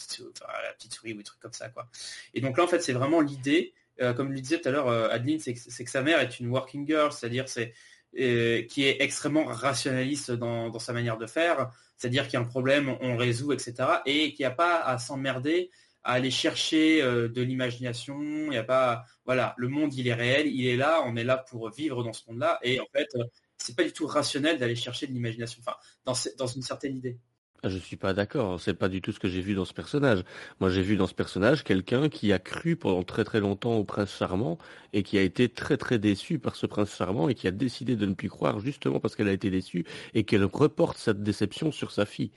[0.73, 1.89] petite, souris ou des trucs comme ça quoi.
[2.35, 4.89] Et donc là en fait c'est vraiment l'idée, euh, comme le disait tout à l'heure
[4.89, 7.75] Adeline, c'est que, sa mère est une working girl, c'est-à-dire c'est
[8.15, 12.97] qui est extrêmement rationaliste dans, sa manière de faire, c'est-à-dire qu'il y a un problème,
[13.01, 13.75] on résout, etc.
[14.07, 15.71] Et qu'il n'y a pas à s'emmerder
[16.05, 18.21] à aller chercher euh, de l'imagination.
[18.21, 21.25] Il n'y a pas, voilà, le monde il est réel, il est là, on est
[21.25, 22.59] là pour vivre dans ce monde-là.
[22.63, 23.25] Et en fait, euh,
[23.57, 25.61] c'est pas du tout rationnel d'aller chercher de l'imagination.
[25.67, 27.19] Enfin, dans, dans une certaine idée.
[27.65, 29.73] Ah, je suis pas d'accord, c'est pas du tout ce que j'ai vu dans ce
[29.73, 30.23] personnage.
[30.61, 33.85] Moi j'ai vu dans ce personnage quelqu'un qui a cru pendant très très longtemps au
[33.85, 34.59] prince charmant
[34.93, 37.97] et qui a été très très déçu par ce prince charmant et qui a décidé
[37.97, 41.73] de ne plus croire justement parce qu'elle a été déçue et qu'elle reporte cette déception
[41.73, 42.33] sur sa fille.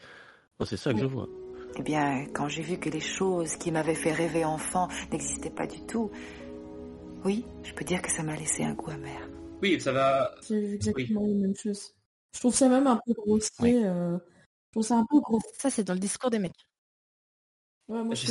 [0.63, 1.27] c'est ça que je vois.
[1.77, 5.67] Eh bien, quand j'ai vu que les choses qui m'avaient fait rêver enfant n'existaient pas
[5.67, 6.09] du tout,
[7.25, 9.29] oui, je peux dire que ça m'a laissé un goût amer.
[9.61, 10.33] Oui, ça va.
[10.39, 11.93] C'est exactement la même chose.
[12.33, 13.85] Je trouve ça même un peu grossier.
[13.85, 14.17] Euh,
[14.67, 15.39] je trouve ça un peu gros.
[15.57, 16.67] Ça, c'est dans le discours des mecs.
[17.87, 18.25] moi, ce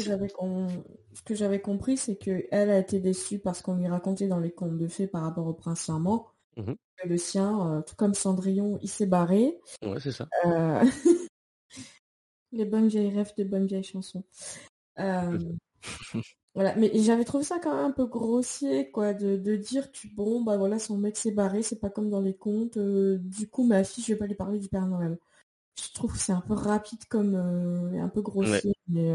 [1.24, 4.78] que, j'avais compris, c'est qu'elle a été déçue parce qu'on lui racontait dans les contes
[4.78, 6.28] de fées par rapport au prince charmant.
[6.56, 9.60] Mmh le sien, euh, tout comme Cendrillon, il s'est barré.
[9.82, 10.26] Ouais, c'est ça.
[10.46, 10.82] Euh,
[12.52, 14.24] Les bonnes vieilles rêves de bonnes vieilles chansons.
[14.98, 15.38] Euh,
[16.54, 20.42] voilà, mais j'avais trouvé ça quand même un peu grossier, quoi, de, dire que bon,
[20.42, 22.76] bah voilà, son mec s'est barré, c'est pas comme dans les contes.
[22.76, 25.18] Euh, du coup, ma fille, je vais pas lui parler du Père Noël.
[25.78, 29.12] Je trouve que c'est un peu rapide comme euh, un peu grossier, mais.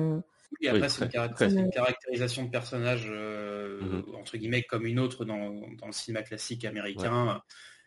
[0.59, 5.91] Oui, après, c'est une, caractérisation de personnage, mmh entre guillemets, comme une autre dans, le
[5.91, 7.41] cinéma classique américain.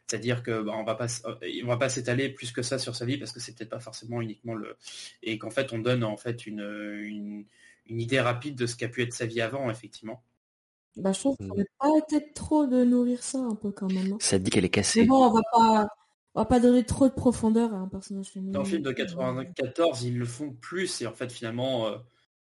[0.07, 2.95] C'est-à-dire que bah, on va pas euh, on va pas s'étaler plus que ça sur
[2.95, 4.77] sa vie parce que c'est peut-être pas forcément uniquement le
[5.23, 7.47] et qu'en fait on donne en fait une,
[7.87, 10.23] une, idée rapide de ce qu'a pu être sa vie avant effectivement.
[10.97, 11.65] Bah, je trouve qu'il mmh.
[11.79, 14.13] pas été trop de nourrir ça un peu quand même.
[14.13, 14.19] Hein.
[14.21, 15.01] Ça dit qu'elle est cassée.
[15.01, 15.89] Mais bon, on va pas
[16.35, 18.53] on va pas donner trop de profondeur à un personnage féminin.
[18.53, 21.97] Dans le film de 94, ils le font plus et en fait finalement euh,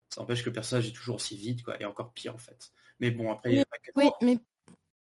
[0.10, 2.72] ça empêche que le personnage est toujours aussi vide quoi et encore pire en fait.
[3.00, 3.64] Mais bon après.
[3.96, 4.38] oui mais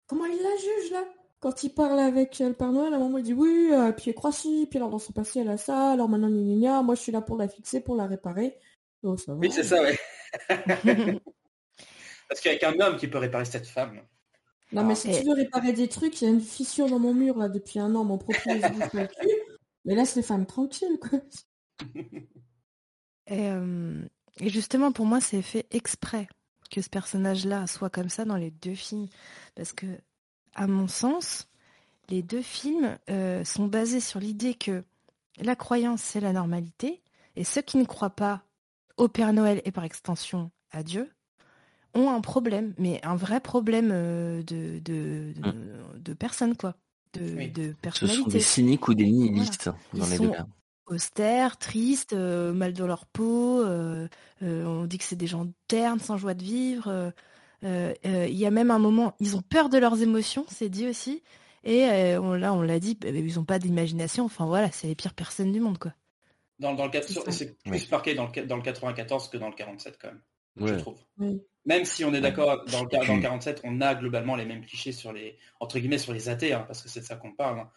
[0.08, 1.04] comment il la juge là?
[1.40, 4.12] Quand il parle avec le Père Noël, à un moment il dit oui, euh, puis
[4.12, 6.96] elle croit si, puis alors dans son passé elle a ça, alors maintenant gna, moi
[6.96, 8.58] je suis là pour la fixer, pour la réparer.
[9.04, 10.00] Oh, oui, c'est ça, ouais.
[12.30, 14.02] Parce qu'avec un homme qui peut réparer cette femme.
[14.74, 17.14] Non, mais si tu veux réparer des trucs, il y a une fissure dans mon
[17.14, 18.72] mur là depuis un an, mon propriétaire
[19.86, 21.20] Mais laisse les femmes tranquilles, quoi.
[23.28, 24.02] Et, euh,
[24.40, 26.28] et justement, pour moi, c'est fait exprès
[26.72, 29.08] que ce personnage-là soit comme ça dans les deux films.
[29.56, 29.86] Parce que
[30.56, 31.48] à mon sens,
[32.10, 34.84] les deux films euh, sont basés sur l'idée que
[35.40, 37.02] la croyance, c'est la normalité,
[37.36, 38.44] et ceux qui ne croient pas
[38.98, 41.13] au Père Noël et par extension à Dieu
[41.94, 45.34] ont un problème, mais un vrai problème euh, de, de,
[45.98, 46.76] de, personnes, quoi.
[47.14, 48.20] de, personnalité.
[48.20, 50.48] Ce sont des cyniques ou des nihilistes dans les deux cas.
[50.88, 53.64] Austères, tristes, mal dans leur peau.
[53.64, 57.14] on dit que c'est des gens ternes, sans joie de vivre.
[57.64, 61.24] Il y a même un moment, ils ont peur de leurs émotions, c'est dit aussi.
[61.64, 64.26] Et on, là, on l'a dit, bah, ils n'ont pas d'imagination.
[64.26, 65.94] Enfin voilà, c'est les pires personnes du monde, quoi.
[66.60, 66.92] Dans, dans le
[67.32, 70.22] c'est plus marqué dans le, dans le 94 que dans le 47 quand même,
[70.70, 70.98] je trouve.
[71.66, 74.66] Même si on est d'accord, dans, le, dans le 47, on a globalement les mêmes
[74.66, 77.32] clichés sur les entre guillemets sur les athées, hein, parce que c'est de ça qu'on
[77.32, 77.60] parle.
[77.60, 77.70] Hein.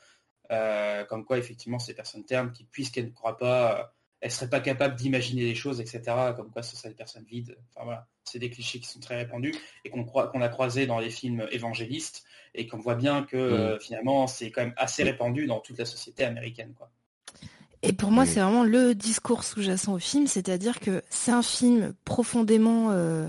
[0.52, 3.84] Euh, comme quoi, effectivement, ces personnes ternes qui, puisqu'elles ne croient pas, euh,
[4.20, 6.02] elles seraient pas capables d'imaginer les choses, etc.
[6.36, 7.56] Comme quoi, ce seraient des personnes vides.
[7.70, 9.54] Enfin voilà, c'est des clichés qui sont très répandus
[9.84, 13.78] et qu'on qu'on a croisés dans les films évangélistes et qu'on voit bien que euh,
[13.78, 16.90] finalement, c'est quand même assez répandu dans toute la société américaine, quoi.
[17.82, 21.94] Et pour moi, c'est vraiment le discours sous-jacent au film, c'est-à-dire que c'est un film
[22.04, 23.28] profondément euh,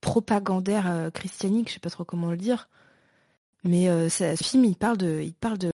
[0.00, 2.68] propagandaire euh, christianique, je sais pas trop comment le dire,
[3.64, 5.70] mais ce film, il parle de, il parle de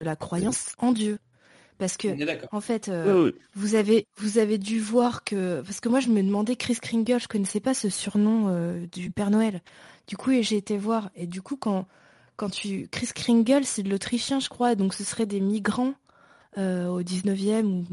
[0.00, 1.18] la croyance en Dieu.
[1.78, 2.08] Parce que,
[2.52, 2.90] en fait,
[3.54, 7.20] vous avez vous avez dû voir que parce que moi je me demandais Chris Kringle,
[7.20, 9.62] je connaissais pas ce surnom du Père Noël.
[10.08, 11.10] Du coup, j'ai été voir.
[11.14, 11.86] Et du coup quand
[12.36, 15.94] quand tu Chris Kringle, c'est de l'Autrichien, je crois, donc ce serait des migrants
[16.58, 17.84] euh, au 19e ou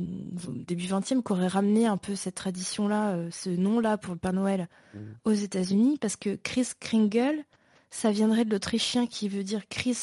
[0.53, 4.33] début 20e qui auraient ramené un peu cette tradition-là, euh, ce nom-là pour le Père
[4.33, 4.99] Noël mmh.
[5.23, 7.43] aux États-Unis, parce que Chris Kringle,
[7.91, 9.97] ça viendrait de l'Autrichien qui veut dire Chris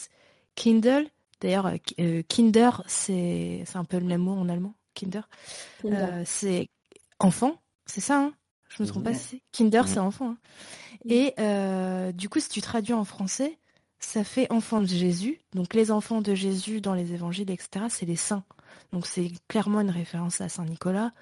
[0.54, 1.08] Kindle.
[1.40, 4.74] D'ailleurs, euh, Kinder, c'est un peu le même mot en allemand.
[4.94, 5.28] Kinder,
[6.24, 6.68] c'est
[7.18, 8.20] enfant, c'est ça.
[8.20, 8.32] Hein?
[8.68, 9.10] Je me trompe pas.
[9.10, 9.38] Mmh.
[9.50, 10.04] Kinder, c'est mmh.
[10.04, 10.30] enfant.
[10.30, 10.38] Hein.
[11.06, 11.34] Et
[12.12, 13.58] du coup, si tu traduis en français,
[14.04, 15.40] ça fait enfant de Jésus.
[15.54, 18.44] Donc les enfants de Jésus dans les évangiles, etc., c'est les saints.
[18.92, 21.12] Donc c'est clairement une référence à Saint Nicolas.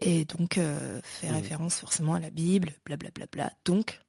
[0.00, 3.26] Et donc euh, fait référence forcément à la Bible, blablabla.
[3.26, 3.56] Bla, bla, bla.
[3.64, 4.00] Donc,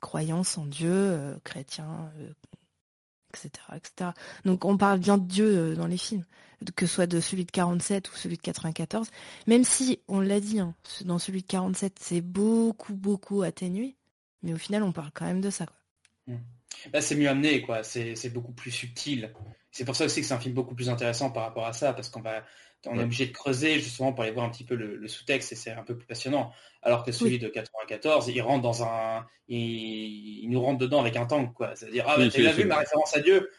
[0.00, 2.10] croyance en Dieu, euh, chrétien,
[3.32, 4.10] etc., euh, etc.
[4.44, 6.24] Donc on parle bien de Dieu dans les films,
[6.74, 9.08] que ce soit de celui de 47 ou celui de 94.
[9.46, 10.74] Même si, on l'a dit, hein,
[11.04, 13.96] dans celui de 47, c'est beaucoup, beaucoup atténué.
[14.42, 15.66] Mais au final, on parle quand même de ça.
[15.66, 15.76] Quoi.
[16.26, 16.34] Là,
[16.92, 17.82] bah, c'est mieux amené, quoi.
[17.82, 19.32] C'est beaucoup plus subtil.
[19.70, 21.92] C'est pour ça aussi que c'est un film beaucoup plus intéressant par rapport à ça,
[21.92, 22.44] parce qu'on va,
[22.86, 25.56] on est obligé de creuser justement pour aller voir un petit peu le, sous-texte et
[25.56, 26.52] c'est un peu plus passionnant.
[26.82, 31.26] Alors que celui de 94, il rentre dans un, il, nous rentre dedans avec un
[31.26, 31.74] tank, quoi.
[31.74, 33.50] C'est-à-dire, ah, bah, tu as vu ma référence à Dieu?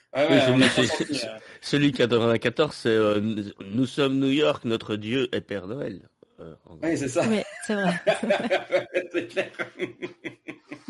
[1.61, 3.19] Celui de 94, c'est euh,
[3.65, 6.09] Nous sommes New York, notre Dieu est Père Noël.
[6.39, 7.23] Euh, oui, c'est ça.
[7.65, 7.93] c'est vrai.
[9.11, 9.51] c'est clair.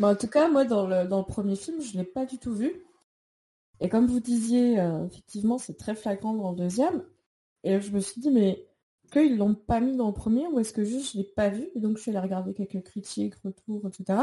[0.02, 2.38] en tout cas, moi, dans le, dans le premier film, je ne l'ai pas du
[2.38, 2.84] tout vu.
[3.80, 7.04] Et comme vous disiez, euh, effectivement, c'est très flagrant dans le deuxième.
[7.64, 8.66] Et je me suis dit, mais
[9.12, 11.66] qu'ils l'ont pas mis dans le premier ou est-ce que juste je l'ai pas vu
[11.74, 14.18] et donc je suis allée regarder quelques critiques, retours, etc.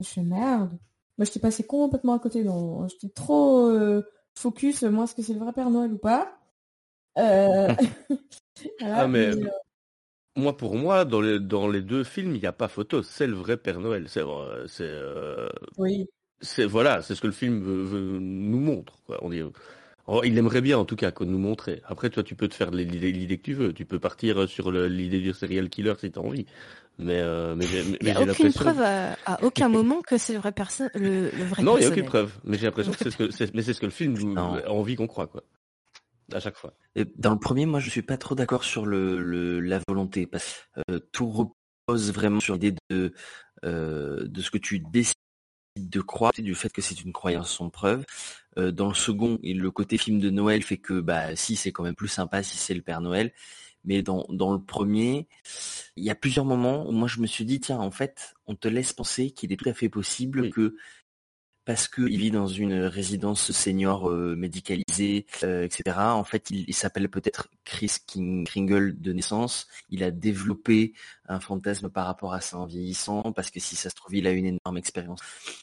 [0.00, 0.78] je suis merde.
[1.16, 2.44] Moi, je t'ai passé complètement à côté.
[2.88, 4.02] J'étais trop euh,
[4.34, 6.38] focus, moi, est-ce que c'est le vrai Père Noël ou pas?
[7.16, 7.74] Euh...
[8.82, 9.30] ah, mais
[10.38, 13.02] moi, pour moi, dans les, dans les deux films, il n'y a pas photo.
[13.02, 14.04] C'est le vrai Père Noël.
[14.08, 14.22] C'est,
[14.66, 16.06] c'est, euh, oui.
[16.40, 18.94] C'est voilà, c'est ce que le film veut, nous montre.
[19.06, 19.18] Quoi.
[19.22, 19.42] On dit,
[20.06, 21.82] oh, il aimerait bien en tout cas qu'on nous montrer.
[21.84, 23.72] Après, toi, tu peux te faire l'idée, que tu veux.
[23.72, 26.46] Tu peux partir sur l'idée du serial killer si tu as envie.
[27.00, 27.66] Mais, euh, mais,
[28.00, 31.62] il n'y a aucune preuve à, aucun moment que c'est le vrai personne, le, vrai.
[31.62, 32.32] Non, il n'y a aucune preuve.
[32.44, 33.24] Mais j'ai l'impression que c'est ce que,
[33.54, 35.42] mais c'est ce que le film a envie qu'on croit, quoi
[36.32, 36.74] à chaque fois.
[37.16, 40.26] dans le premier, moi, je suis pas trop d'accord sur le, la volonté.
[40.26, 43.12] Parce, euh, tout repose vraiment sur l'idée de,
[43.64, 45.14] euh, de ce que tu décides
[45.76, 48.04] de croire, du fait que c'est une croyance sans preuve.
[48.58, 51.84] Euh, dans le second, le côté film de Noël fait que, bah, si, c'est quand
[51.84, 53.32] même plus sympa si c'est le Père Noël.
[53.84, 55.28] Mais dans, dans le premier,
[55.96, 58.56] il y a plusieurs moments où moi je me suis dit, tiens, en fait, on
[58.56, 60.76] te laisse penser qu'il est tout à fait possible que
[61.68, 65.98] parce qu'il vit dans une résidence senior euh, médicalisée, euh, etc.
[65.98, 69.66] En fait, il, s'appelle peut-être Chris King, Kringle de naissance.
[69.90, 70.94] Il a développé
[71.28, 74.26] un fantasme par rapport à ça en vieillissant, parce que si ça se trouve, il
[74.26, 75.20] a une énorme expérience.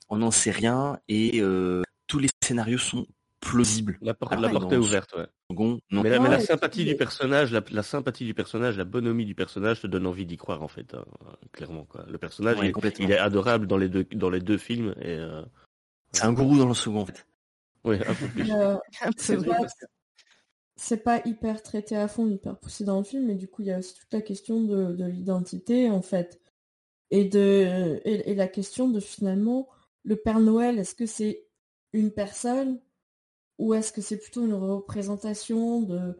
[0.07, 3.07] On n'en sait rien et euh, tous les scénarios sont
[3.39, 3.97] plausibles.
[4.03, 5.79] La, porte, est ouverte, ouais.
[5.89, 10.05] mais, la, sympathie du personnage, la, sympathie du personnage, la bonhomie du personnage te donne
[10.05, 11.03] envie d'y croire en fait, hein,
[11.51, 11.85] clairement.
[11.85, 12.05] Quoi.
[12.07, 12.57] Le personnage,
[12.99, 15.17] il, est adorable dans les deux dans les deux films et
[16.15, 17.25] c'est un gourou dans le second, en fait.
[17.83, 18.51] Oui, un peu plus.
[18.51, 18.77] Euh,
[20.77, 23.67] c'est pas, hyper traité à fond, hyper poussé dans le film, mais du coup, il
[23.67, 26.41] y a aussi toute la question de, l'identité, en fait.
[27.11, 29.69] Et, de, et, la question de finalement,
[30.03, 31.47] le Père Noël, est-ce que c'est
[31.93, 32.79] une personne
[33.57, 36.17] ou est-ce que c'est plutôt une représentation de,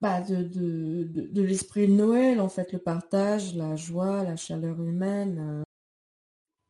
[0.00, 4.80] bah, de, de, de, l'esprit de Noël, en fait, le partage, la joie, la chaleur
[4.80, 5.62] humaine.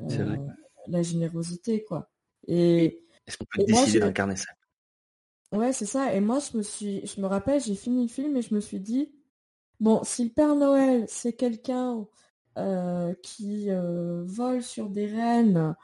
[0.09, 0.39] c'est vrai.
[0.39, 0.53] Euh,
[0.87, 2.11] la générosité, quoi.
[2.47, 4.51] Et est-ce qu'on peut décider d'incarner ça?
[5.53, 6.15] Ouais, c'est ça.
[6.15, 8.61] Et moi, je me suis, je me rappelle, j'ai fini le film et je me
[8.61, 9.13] suis dit,
[9.81, 12.07] bon, si le Père Noël, c'est quelqu'un
[12.59, 15.75] euh, qui euh, vole sur des rennes,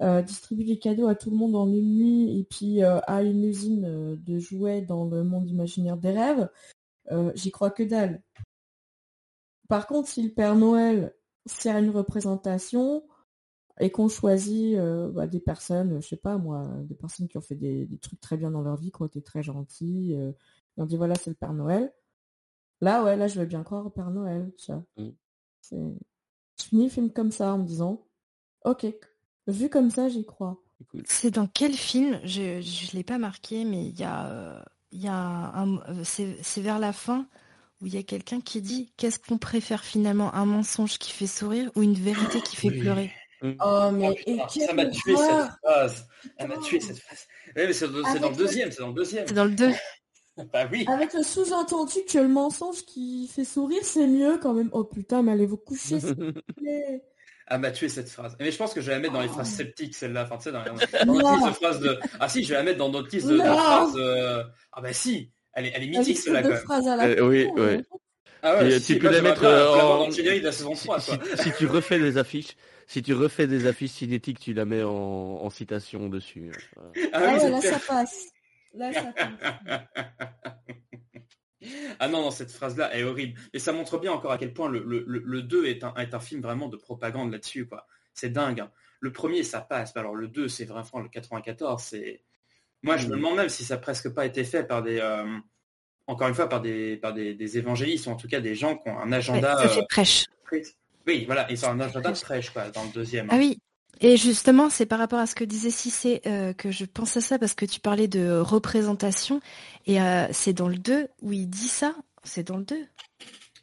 [0.00, 3.44] euh, distribue des cadeaux à tout le monde en une nuit et puis a une
[3.44, 6.48] usine de jouets dans le monde imaginaire des rêves,
[7.34, 8.22] j'y crois que dalle.
[9.68, 11.14] Par contre, si le Père Noël
[11.46, 13.02] sert une représentation,
[13.80, 17.42] et qu'on choisit euh, bah, des personnes, je sais pas moi, des personnes qui ont
[17.42, 20.82] fait des, trucs très bien dans leur vie, qui ont été très gentils, euh, et
[20.82, 21.92] on dit voilà c'est le Père Noël.
[22.80, 24.84] Là ouais, là je veux bien croire au Père Noël, tu vois.
[24.96, 25.10] Mm.
[26.58, 28.06] Je finis le film comme ça en me disant
[28.64, 28.86] ok,
[29.46, 30.62] vu comme ça j'y crois.
[31.04, 34.62] C'est dans quel film Je ne l'ai pas marqué, mais il y a, euh,
[34.92, 37.26] y a un, c'est vers la fin
[37.80, 41.26] où il y a quelqu'un qui dit qu'est-ce qu'on préfère finalement, un mensonge qui fait
[41.26, 43.10] sourire ou une vérité qui fait pleurer?
[43.42, 46.06] Oh, mais oh, ça m'a tué cette phrase.
[46.38, 47.26] Ça m'a tué cette phrase.
[47.56, 49.26] Oui, mais c'est dans le deuxième, c'est dans le deuxième.
[49.26, 49.72] C'est dans le deux.
[50.52, 50.84] bah oui.
[50.88, 54.70] Avec le sous-entendu que le mensonge qui fait sourire, c'est mieux quand même.
[54.72, 55.98] Oh putain, mais allez vous coucher.
[57.48, 58.36] Ah m'a tué cette phrase.
[58.40, 59.56] Mais je pense que je vais la mettre dans les phrases oh.
[59.56, 60.24] sceptiques, celle-là.
[60.24, 63.28] Enfin, tu sais, dans, dans de Ah si, je vais la mettre dans notre liste
[63.28, 63.94] de, phrases.
[63.96, 64.42] Euh,
[64.72, 67.18] ah bah si, elle est, elle est mythique celle-là quand même.
[67.18, 67.82] Euh, oui, oui.
[68.42, 70.10] Ah ouais, tu peux la mettre en...
[70.10, 70.22] Si,
[71.36, 72.56] si tu refais des affiches,
[72.86, 76.52] si tu refais des affiches cinétiques, tu la mets en, citation dessus.
[77.12, 78.28] Ah, oui, ah là, ça passe.
[78.74, 79.82] Là, ça passe.
[81.98, 83.38] ah non, non, cette phrase-là est horrible.
[83.52, 86.20] Et ça montre bien encore à quel point le, le, 2 est un, est un
[86.20, 87.66] film vraiment de propagande là-dessus.
[87.66, 87.86] quoi.
[88.14, 88.60] C'est dingue.
[88.60, 88.70] Hein.
[89.00, 89.96] Le premier, ça passe.
[89.96, 91.82] Alors le 2, c'est vraiment le 94.
[91.82, 92.22] C'est...
[92.82, 95.00] Moi, je me demande même si ça n'a presque pas été fait par des...
[95.00, 95.38] Euh,
[96.06, 98.88] encore une fois, par des, par des, évangélistes, ou en tout cas des gens qui
[98.88, 99.56] ont un agenda...
[99.56, 100.26] ça fait prêche.
[101.06, 103.28] Oui, voilà, ils sont un agenda fraîche, quoi, dans le deuxième.
[103.30, 103.58] Ah oui.
[104.00, 107.20] Et justement, c'est par rapport à ce que disait Cissé euh, que je pense à
[107.20, 109.40] ça parce que tu parlais de représentation
[109.86, 111.94] et euh, c'est dans le 2 où il dit ça.
[112.22, 112.76] C'est dans le 2.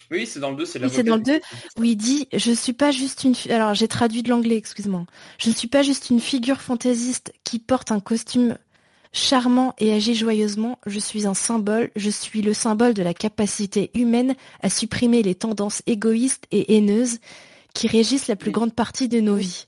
[0.09, 1.39] Oui, c'est dans le 2, c'est oui, c'est dans le 2
[1.77, 5.05] où il dit je suis pas juste une alors j'ai traduit de l'anglais, excuse-moi.
[5.37, 8.57] Je ne suis pas juste une figure fantaisiste qui porte un costume
[9.13, 13.91] charmant et agit joyeusement, je suis un symbole, je suis le symbole de la capacité
[13.93, 17.19] humaine à supprimer les tendances égoïstes et haineuses
[17.73, 19.67] qui régissent la plus grande partie de nos vies.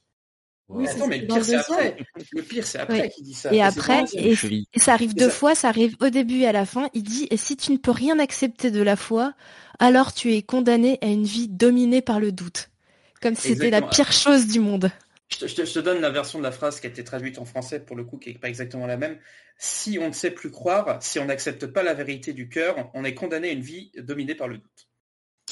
[0.67, 1.95] Oui, mais le pire, c'est après.
[2.31, 3.53] Le pire, c'est après qu'il dit ça.
[3.53, 4.35] Et après, et,
[4.77, 6.89] ça arrive deux fois, ça arrive au début et à la fin.
[6.95, 9.33] Il dit, et si tu ne peux rien accepter de la foi,
[9.77, 12.69] alors tu es condamné à une vie dominée par le doute.
[13.21, 14.91] Comme si c'était la pire chose du monde.
[15.29, 17.95] Je te, donne la version de la phrase qui a été traduite en français pour
[17.95, 19.17] le coup, qui n'est pas exactement la même.
[19.57, 23.03] Si on ne sait plus croire, si on n'accepte pas la vérité du cœur, on
[23.03, 24.87] est condamné à une vie dominée par le doute.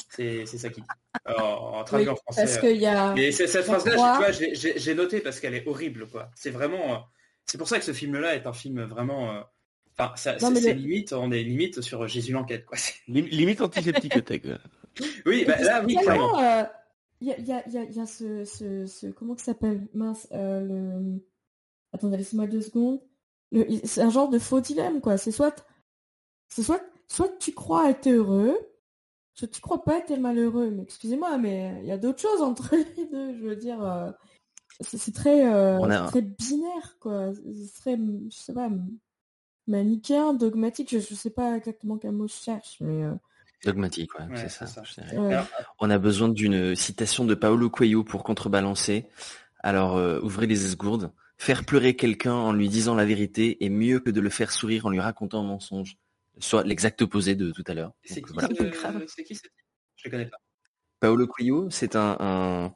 [0.08, 0.86] C'est ça qui dit.
[1.26, 2.44] en traduit en français.
[2.44, 3.14] Parce y a...
[3.14, 6.06] Mais cette phrase-là, j'ai noté parce qu'elle est horrible.
[6.06, 6.30] quoi.
[6.34, 6.94] C'est vraiment.
[6.94, 6.98] Euh,
[7.46, 9.32] c'est pour ça que ce film-là est un film vraiment.
[9.32, 9.40] Euh,
[9.98, 12.78] enfin, c'est limite, on est limite sur Jésus l'enquête, quoi.
[13.08, 14.14] Limite antiseptique,
[15.26, 16.40] oui, bah, là, oui, clairement.
[16.40, 16.62] Euh,
[17.20, 19.86] il y a, y, a, y a, ce, ce, ce, Comment ça s'appelle?
[19.94, 21.24] Mince, euh, le...
[21.92, 23.00] Attendez, laissez-moi deux secondes.
[23.84, 25.16] C'est un genre de faux dilemme, quoi.
[25.16, 25.66] C'est soit...
[26.48, 26.82] C'est soit...
[27.06, 28.58] Soit tu crois être heureux,
[29.34, 30.70] soit tu crois pas être malheureux.
[30.70, 33.36] Mais excusez-moi, mais il y a d'autres choses entre les deux.
[33.36, 33.82] Je veux dire...
[33.84, 34.10] Euh,
[34.80, 37.32] c'est très, euh, très binaire, quoi.
[37.34, 38.68] C'est très, je sais pas,
[39.68, 40.90] manichéen, dogmatique.
[40.90, 43.04] Je, je sais pas exactement quel mot je cherche, mais...
[43.64, 44.66] Dogmatique, ouais, c'est ça.
[45.78, 49.06] On a besoin d'une citation de Paolo Coelho pour contrebalancer.
[49.60, 51.12] Alors, euh, ouvrez les esgourdes.
[51.38, 54.86] Faire pleurer quelqu'un en lui disant la vérité est mieux que de le faire sourire
[54.86, 55.96] en lui racontant un mensonge.
[56.38, 57.92] Soit l'exact opposé de tout à l'heure.
[58.04, 58.48] C'est qui, voilà.
[58.48, 59.40] qui
[59.96, 60.36] Je connais pas.
[61.00, 62.72] Paolo Coelho, c'est un,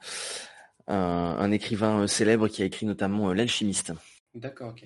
[0.86, 3.92] un, écrivain célèbre qui a écrit notamment euh, L'Alchimiste.
[4.34, 4.84] D'accord, ok.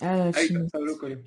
[0.00, 0.40] Ah, ah
[0.72, 1.18] Paolo Coelho.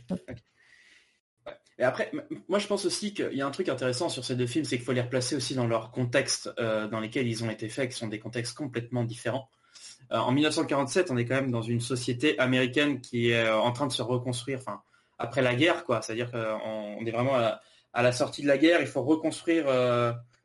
[1.82, 2.12] Et après,
[2.48, 4.76] moi je pense aussi qu'il y a un truc intéressant sur ces deux films, c'est
[4.78, 7.90] qu'il faut les replacer aussi dans leur contexte euh, dans lesquels ils ont été faits,
[7.90, 9.50] qui sont des contextes complètement différents.
[10.12, 13.72] Euh, en 1947, on est quand même dans une société américaine qui est euh, en
[13.72, 14.84] train de se reconstruire, enfin
[15.18, 16.04] après la guerre, quoi.
[16.04, 19.66] C'est-à-dire qu'on est vraiment à la, sortie de la guerre, il faut reconstruire.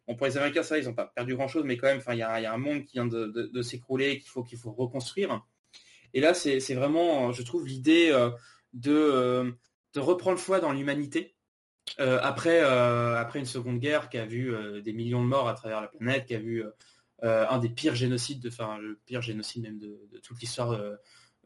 [0.06, 2.22] bon, pour les Américains, ça, ils n'ont pas perdu grand-chose, mais quand même, il y,
[2.22, 5.42] a, un monde qui vient de, s'écrouler, qu'il faut qu'il faut reconstruire.
[6.12, 8.10] Et là, c'est vraiment, je trouve, l'idée
[8.74, 9.56] de
[9.96, 11.34] de reprendre foi dans l'humanité.
[12.00, 15.48] Euh, après, euh, après une seconde guerre qui a vu euh, des millions de morts
[15.48, 16.62] à travers la planète, qui a vu
[17.22, 20.78] un des pires génocides, de, enfin le pire génocide même de, toute l'histoire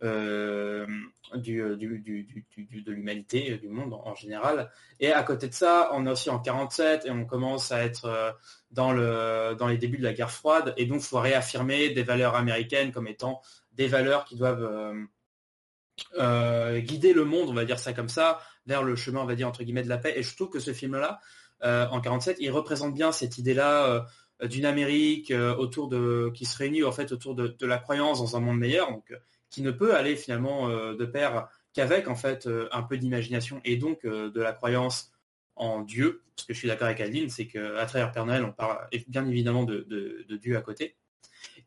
[0.03, 4.73] du, de l'humanité, du monde en, général.
[4.99, 8.37] Et à côté de ça, on est aussi en 47 et on commence à être
[8.73, 10.75] dans, le, dans les débuts de la guerre froide.
[10.77, 13.41] Et donc, il faut réaffirmer des valeurs américaines comme étant
[13.73, 14.93] des valeurs qui doivent
[16.17, 19.49] guider le monde, on va dire ça comme ça, vers le chemin, on va dire
[19.49, 20.15] entre guillemets de la paix.
[20.17, 21.21] Et je trouve que ce film-là,
[21.63, 24.07] en 47, il représente bien cette idée-là
[24.43, 28.41] d'une Amérique autour de qui se réunit en fait autour de, la croyance dans un
[28.41, 29.13] monde meilleur, donc
[29.51, 34.05] qui ne peut aller finalement de pair qu'avec en fait un peu d'imagination et donc
[34.05, 35.13] de la croyance
[35.61, 38.53] en Dieu, parce que je suis d'accord avec Aline, c'est qu'à travers Père Noël, on
[38.53, 38.79] parle
[39.09, 40.97] bien évidemment de, Dieu à côté.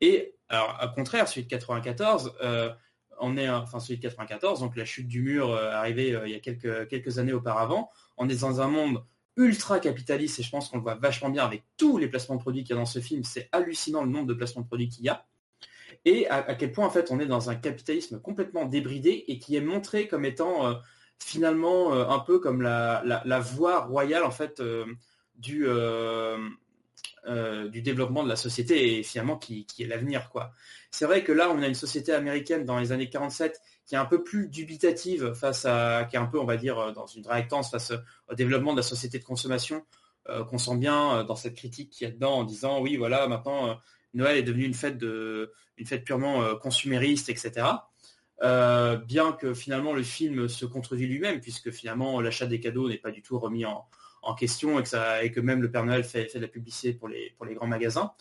[0.01, 2.33] Et alors, au contraire, celui de 94,
[3.19, 6.39] on est, enfin celui de 94, donc la chute du mur arrivée il y a
[6.39, 9.03] quelques, années auparavant, on est dans un monde
[9.35, 12.41] ultra capitaliste et je pense qu'on le voit vachement bien avec tous les placements de
[12.41, 13.23] produits qu'il y a dans ce film.
[13.23, 15.25] C'est hallucinant le nombre de placements de produits qu'il y a.
[16.05, 19.55] Et à, quel point en fait on est dans un capitalisme complètement débridé et qui
[19.55, 20.79] est montré comme étant
[21.23, 24.85] finalement euh, un peu comme la, voie royale en fait euh,
[25.35, 26.37] du, euh,
[27.69, 30.51] du développement de la société et finalement qui, est l'avenir quoi.
[30.93, 33.97] C'est vrai que là on a une société américaine dans les années 47 qui est
[33.97, 37.25] un peu plus dubitative face à qui est un peu on va dire dans une
[37.27, 37.91] réactance face
[38.29, 39.83] au développement de la société de consommation
[40.49, 43.77] qu'on sent bien dans cette critique qui est dedans en disant oui voilà maintenant
[44.13, 47.65] Noël est devenu une fête de une fête purement consumériste etc.
[48.41, 52.97] Euh, bien que finalement le film se contredit lui-même, puisque finalement l'achat des cadeaux n'est
[52.97, 53.87] pas du tout remis en,
[54.37, 57.07] question et que, et que même le Père Noël fait, fait, de la publicité pour
[57.07, 58.13] les, pour les grands magasins.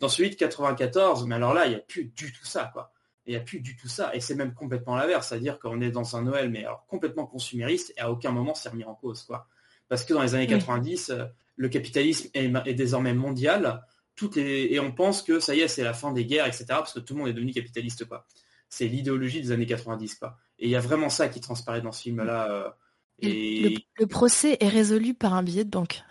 [0.00, 2.92] Dans celui de 94, mais alors là, il n'y a plus du tout ça, quoi.
[3.26, 4.14] Il n'y a plus du tout ça.
[4.14, 7.92] Et c'est même complètement l'inverse, c'est-à-dire qu'on est dans un Noël, mais alors complètement consumériste,
[7.96, 9.46] et à aucun moment c'est remis en cause, quoi.
[9.88, 11.24] Parce que dans les années 90, euh,
[11.56, 13.84] le capitalisme est, désormais mondial,
[14.16, 16.92] toutes et on pense que ça y est, c'est la fin des guerres, etc., parce
[16.92, 18.26] que tout le monde est devenu capitaliste, quoi
[18.70, 20.14] c'est l'idéologie des années 90.
[20.14, 20.38] Quoi.
[20.58, 22.50] Et il y a vraiment ça qui transparaît dans ce film-là.
[22.50, 22.70] Euh,
[23.18, 23.86] et...
[23.98, 26.02] Le, procès est résolu par un billet de banque.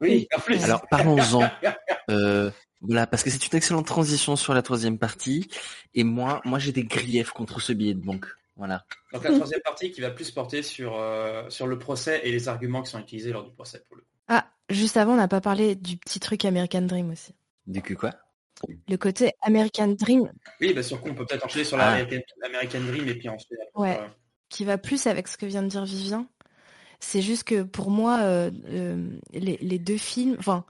[0.00, 0.28] Oui,
[0.62, 1.48] Alors parlons-en.
[2.08, 2.50] Euh,
[2.80, 5.48] voilà, parce que c'est une excellente transition sur la troisième partie.
[5.94, 8.26] Et moi, moi j'ai des griefs contre ce billet de banque.
[8.56, 8.84] Voilà.
[9.12, 12.48] Donc la troisième partie qui va plus porter sur, euh, sur le procès et les
[12.48, 15.40] arguments qui sont utilisés lors du procès pour le Ah, juste avant, on n'a pas
[15.40, 17.32] parlé du petit truc American Dream aussi.
[17.68, 18.10] Du coup quoi?
[18.88, 20.30] Le côté American Dream.
[20.60, 22.90] Oui, bah sur on peut peut-être enchaîner sur l'American ah.
[22.90, 23.58] Dream et puis ensuite.
[23.76, 23.98] Ouais.
[24.00, 24.08] Euh,
[24.48, 26.26] qui va plus avec ce que vient de dire Vivien.
[27.00, 30.64] C'est juste que pour moi, euh, euh, les, deux films, enfin,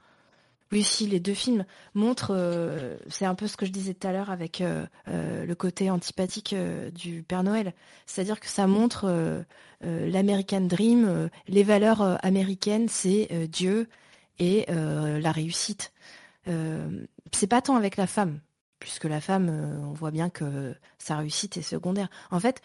[0.71, 2.33] oui, si les deux films montrent,
[3.09, 4.63] c'est un peu ce que je disais tout à l'heure avec
[5.07, 6.55] le côté antipathique
[6.95, 7.73] du Père Noël.
[8.05, 9.43] C'est-à-dire que ça montre
[9.81, 13.89] l'American Dream, les valeurs américaines, c'est Dieu
[14.39, 15.91] et la réussite.
[16.47, 18.39] Euh, c'est pas tant avec la femme,
[18.79, 22.09] puisque la femme, euh, on voit bien que sa réussite est secondaire.
[22.31, 22.61] En fait,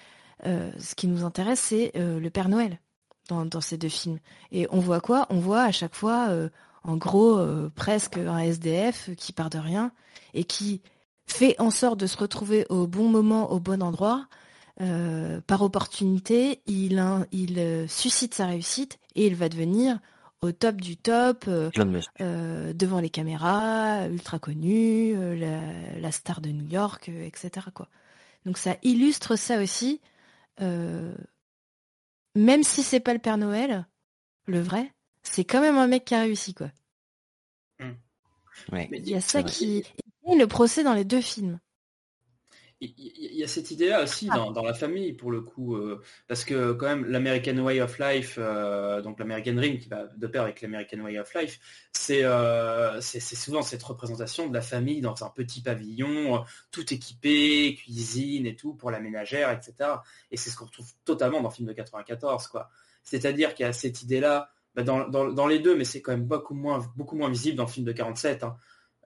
[0.47, 2.79] euh, ce qui nous intéresse, c'est le Père Noël
[3.29, 4.19] dans, ces deux films.
[4.53, 5.27] Et on voit quoi?
[5.31, 6.29] On voit à chaque fois,
[6.85, 7.41] en gros,
[7.75, 9.93] presque un SDF qui part de rien
[10.35, 10.81] et qui
[11.27, 14.27] fait en sorte de se retrouver au bon moment, au bon endroit.
[15.47, 19.99] par opportunité, il, il suscite sa réussite et il va devenir
[20.43, 21.71] au top du top, euh,
[22.21, 27.67] euh, devant les caméras, ultra connu, euh, la, star de New York, etc.
[27.75, 27.89] Quoi.
[28.45, 30.01] Donc ça illustre ça aussi.
[32.37, 33.87] Même si c'est pas le Père Noël,
[34.47, 34.93] le vrai,
[35.23, 36.71] c'est quand même un mec qui a réussi quoi.
[37.81, 37.95] Hmm.
[38.93, 39.85] Il y a ça qui
[40.27, 41.59] le procès dans les deux films
[42.81, 44.49] il y, a cette idée-là aussi ah.
[44.53, 48.37] dans, la famille pour le coup, euh, parce que quand même l'American Way of Life,
[48.39, 51.59] euh, donc l'American Dream qui va de pair avec l'American Way of Life,
[52.11, 58.45] euh, c'est souvent cette représentation de la famille dans un petit pavillon, tout équipé, cuisine
[58.47, 59.91] et tout pour la ménagère, etc.
[60.31, 62.69] Et c'est ce qu'on retrouve totalement dans le film de 94, quoi.
[63.03, 66.55] C'est-à-dire qu'il y a cette idée-là bah, dans, les deux, mais c'est quand même beaucoup
[66.55, 68.45] moins, beaucoup moins visible dans le film de 47.
[68.45, 68.49] Euh,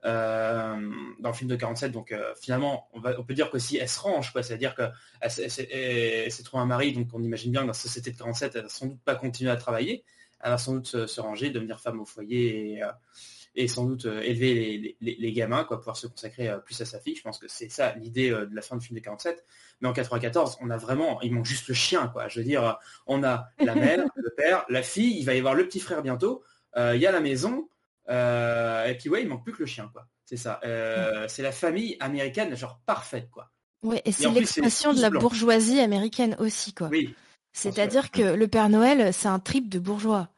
[0.03, 1.91] dans le film de 47.
[1.91, 5.31] Donc euh, finalement, on, va, on peut dire que si elle se range, c'est-à-dire qu'elle
[5.31, 8.63] s'est trouvée un mari, donc on imagine bien que dans la société de 47, elle
[8.63, 10.03] va sans doute pas continuer à travailler,
[10.41, 14.97] elle va sans doute se, ranger, devenir femme au foyer et, euh, sans doute élever
[15.01, 17.15] les, gamins, quoi, pouvoir se consacrer plus à sa fille.
[17.15, 19.43] Je pense que c'est ça l'idée de la fin du film de 47.
[19.81, 22.29] Mais en 94, on a vraiment, il manque juste le chien, quoi.
[22.29, 25.53] Je veux dire, on a la mère, le père, la fille, il va y avoir
[25.53, 26.43] le petit frère bientôt,
[26.77, 27.67] il y a la maison,
[28.09, 30.07] euh, et puis ouais, il manque plus que le chien, quoi.
[30.25, 30.59] C'est ça.
[30.63, 33.51] Euh, c'est la famille américaine, genre parfaite, quoi.
[33.83, 36.87] Ouais, et c'est l'expression de la bourgeoisie américaine aussi, quoi.
[36.87, 37.13] Oui.
[37.53, 40.29] C'est-à-dire que le Père Noël, c'est un trip de bourgeois.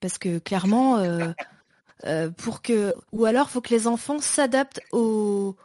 [0.00, 2.94] Parce que clairement, euh, pour que.
[3.12, 5.56] Ou alors, faut que les enfants s'adaptent aux,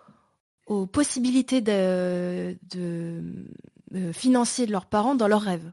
[0.66, 3.22] aux possibilités de, de,
[4.12, 5.72] financier de leurs parents dans leurs rêves.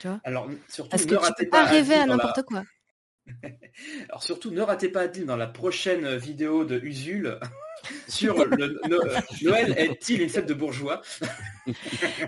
[0.00, 0.20] Tu vois?
[0.24, 2.64] Alors, surtout, Parce que tu peux pas rêver à n'importe quoi.
[4.08, 7.38] Alors surtout, ne ratez pas Adil dans la prochaine vidéo de Usul
[8.08, 8.80] sur le
[9.42, 11.02] Noël est-il une fête de bourgeois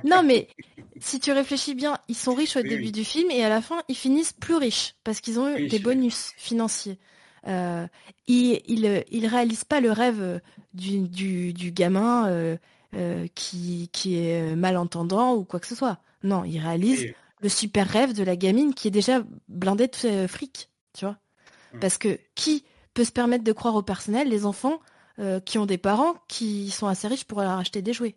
[0.05, 0.49] Non mais
[1.01, 3.83] si tu réfléchis bien, ils sont riches au début du film et à la fin
[3.89, 6.99] ils finissent plus riches parce qu'ils ont eu des bonus financiers.
[7.47, 7.87] Euh,
[8.27, 10.41] ils, ils, réalisent pas le rêve
[10.75, 12.57] du, du, gamin euh,
[12.95, 15.99] euh, qui, qui est malentendant ou quoi que ce soit.
[16.25, 17.07] Non, ils réalisent
[17.41, 21.19] le super rêve de la gamine qui est déjà blindée de fric, tu vois.
[21.73, 21.81] Mm.
[21.81, 22.65] Parce que qui
[22.95, 24.29] peut se permettre de croire au personnel?
[24.29, 24.81] Les enfants
[25.19, 28.17] euh, qui ont des parents qui sont assez riches pour leur acheter des jouets.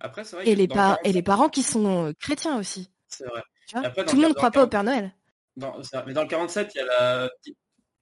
[0.00, 0.68] Après, vrai et, les
[1.04, 2.90] et les parents qui sont euh, chrétiens aussi.
[3.08, 3.42] C'est vrai.
[4.06, 5.12] Tout le monde ne croit pas au Père Noël.
[5.56, 7.30] mais dans le 47, il y a la...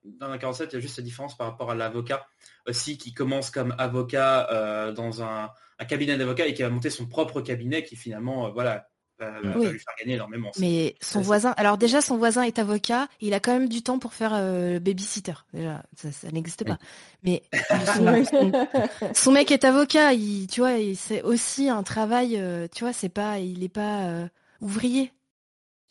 [0.03, 2.27] Dans le 47, il y a juste la différence par rapport à l'avocat
[2.67, 6.89] aussi qui commence comme avocat euh, dans un, un cabinet d'avocat et qui va monter
[6.89, 8.89] son propre cabinet qui finalement voilà
[9.21, 10.51] lui faire gagner énormément.
[10.59, 13.99] Mais son voisin, alors déjà son voisin est avocat, il a quand même du temps
[13.99, 15.35] pour faire euh, babysitter.
[15.53, 16.79] Déjà, ça, n'existe pas.
[17.23, 17.43] Mais
[19.15, 23.09] son, mec est avocat, il, tu vois, c'est aussi un travail, euh, tu vois, c'est
[23.09, 24.27] pas, il est pas euh,
[24.61, 25.13] ouvrier.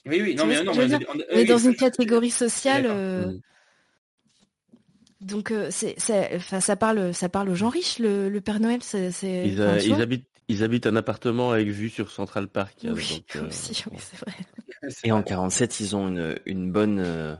[0.06, 0.74] Oui, oui, non, mais non,
[1.34, 3.40] mais, dans une catégorie sociale.
[5.22, 5.98] Donc c'est,
[6.34, 8.80] enfin ça parle, ça parle aux gens riches le, le Père Noël.
[8.82, 12.80] C'est, ils, ils, habitent, ils habitent un appartement avec vue sur Central Park.
[12.84, 14.34] Oui, donc, euh, aussi, oui, c'est vrai.
[15.04, 17.36] Et en 47, ils ont une, une bonne, euh,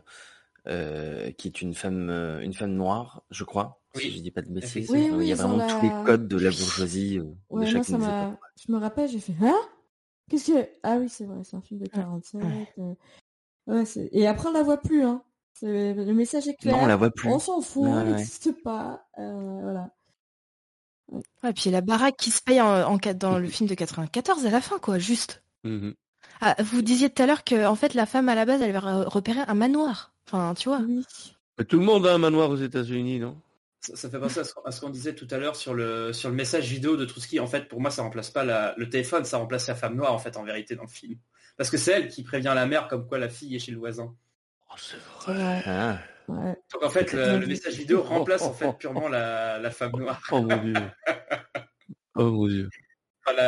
[0.68, 2.10] euh, qui est une femme,
[2.42, 3.82] une femme noire, je crois.
[3.96, 4.04] Oui.
[4.04, 4.92] Si je dis pas de bêtises.
[4.92, 7.20] Oui, oui, il y a vraiment tous les codes de la bourgeoisie.
[7.50, 8.40] Ouais, de moi, ça m'a...
[8.56, 9.58] Je me rappelle, j'ai fait, hein?
[10.30, 10.70] Qu'est-ce que...
[10.84, 12.42] Ah oui, c'est vrai, c'est un film de 47.
[13.66, 15.24] Ouais, Et après, on la voit plus, hein.
[15.64, 16.78] Le message est clair.
[16.78, 17.28] Non, on la voit plus.
[17.28, 19.08] On s'en fout, ouais, elle n'existe pas.
[19.18, 19.90] voilà.
[21.44, 24.62] Ouais, puis la baraque qui se paye en, dans le film de 94 à la
[24.62, 25.44] fin, quoi, juste.
[25.64, 25.92] Mmh
[26.42, 28.74] ah, vous disiez tout à l'heure que en fait la femme à la base elle
[28.74, 30.14] avait repéré un manoir.
[30.26, 30.80] Enfin, tu vois.
[31.68, 33.36] tout le monde a un manoir aux États-Unis, non?
[33.82, 36.70] Ça, fait penser à ce, qu'on disait tout à l'heure sur le sur le message
[36.70, 37.40] vidéo de Trotsky.
[37.40, 40.20] En fait, pour moi, ça remplace pas le téléphone, ça remplace la femme noire en
[40.20, 41.18] fait en vérité dans le film.
[41.58, 43.78] Parce que c'est elle qui prévient la mère comme quoi la fille est chez le
[43.78, 44.14] voisin.
[44.70, 46.00] Oh, c'est vrai.
[46.74, 50.22] Donc en fait, le, message vidéo remplace en fait purement la, femme noire.
[50.32, 50.74] Oh mon dieu.
[52.16, 52.70] Oh mon dieu.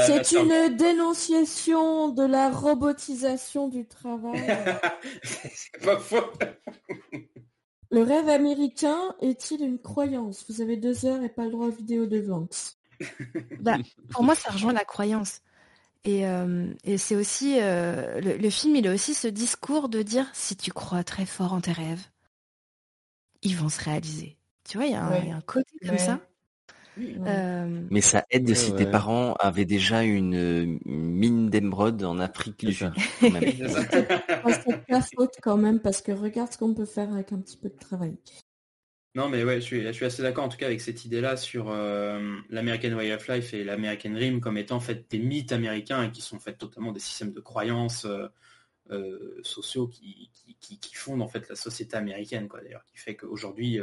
[0.05, 4.39] C'est une dénonciation de la robotisation du travail.
[5.23, 6.31] C'est pas faux.
[7.89, 10.45] Le rêve américain est-il une croyance?
[10.47, 12.77] Vous avez deux heures et pas le droit aux vidéos de Vance.
[13.59, 13.77] Bah,
[14.11, 15.41] pour moi, ça rejoint la croyance.
[16.03, 20.55] Et, euh, c'est aussi euh, le, film, il a aussi ce discours de dire si
[20.55, 22.03] tu crois très fort en tes rêves,
[23.41, 24.37] ils vont se réaliser.
[24.67, 26.19] Tu vois, il y, a un côté comme ça.
[26.99, 32.73] Euh, Mais ça aide si tes parents avaient déjà une, mine d'émeraude en Afrique du
[32.73, 32.93] Sud.
[33.21, 37.57] c'est pas faute quand même parce que regarde ce qu'on peut faire avec un petit
[37.57, 38.15] peu de travail.
[39.13, 41.35] Non, mais ouais, je suis, je suis assez d'accord en tout cas avec cette idée-là
[41.35, 45.51] sur euh, l'American Way of Life et l'American Dream comme étant en fait des mythes
[45.51, 48.27] américains et qui sont en fait totalement des systèmes de croyances euh,
[49.43, 53.79] sociaux qui, qui, qui, fondent en fait la société américaine, quoi d'ailleurs, qui fait qu'aujourd'hui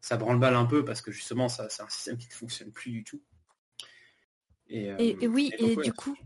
[0.00, 2.90] ça branle-balle un peu parce que justement, ça, c'est un système qui ne fonctionne plus
[2.90, 3.22] du tout.
[4.68, 6.16] Et, et, oui, et, du coup,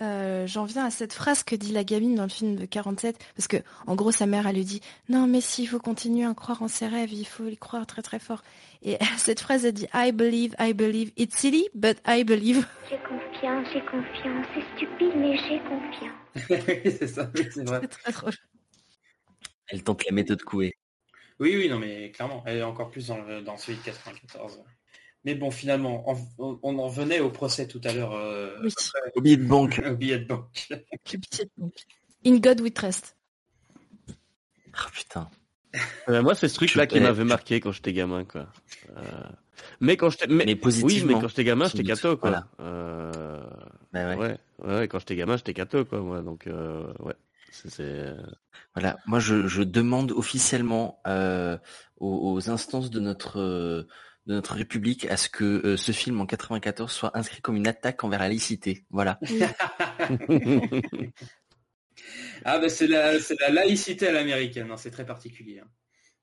[0.00, 3.16] euh, j'en viens à cette phrase que dit la gamine dans le film de 47,
[3.36, 6.34] parce que en gros sa mère elle lui dit non mais s'il faut continuer à
[6.34, 8.42] croire en ses rêves, il faut y croire très très fort.
[8.82, 12.66] Et cette phrase elle dit I believe, I believe, it's silly but I believe.
[12.90, 16.12] J'ai confiance, j'ai confiance, c'est stupide mais j'ai confiance.
[16.98, 17.86] c'est ça, c'est vrai.
[17.86, 18.34] très drôle.
[19.68, 20.74] Elle tente la méthode couée.
[21.38, 24.62] Oui, oui, non, mais clairement, elle est encore plus dans, dans celui de 94.
[25.24, 26.04] Mais bon, finalement,
[26.38, 28.12] on, en venait au procès tout à l'heure.
[28.14, 28.74] Euh, oui.
[29.14, 29.80] Au billet de banque.
[29.90, 30.68] au billet de banque.
[32.26, 33.16] In God we trust.
[34.08, 35.28] Oh putain.
[36.10, 38.46] Euh, moi, c'est ce truc-là qui m'avait marqué quand j'étais gamin, quoi.
[38.94, 39.00] Euh,
[39.80, 40.44] mais quand j'étais, mais,
[40.82, 42.44] oui, mais quand j'étais gamin, j'étais catho, quoi.
[42.58, 43.42] Voilà.
[43.90, 44.16] Bah ouais.
[44.16, 44.38] ouais.
[44.58, 46.20] ouais, quand j'étais gamin, j'étais catho, quoi, moi.
[46.20, 47.14] Donc, ouais.
[47.52, 48.14] C'est
[48.74, 51.58] voilà, moi je, je demande officiellement euh,
[51.98, 53.86] aux, instances de notre
[54.26, 57.66] de notre République à ce que euh, ce film en 94 soit inscrit comme une
[57.66, 58.84] attaque envers la laïcité.
[58.90, 59.18] Voilà.
[62.44, 65.60] ah ben c'est la, la laïcité à l'américaine, hein, c'est très particulier.
[65.60, 65.68] Hein.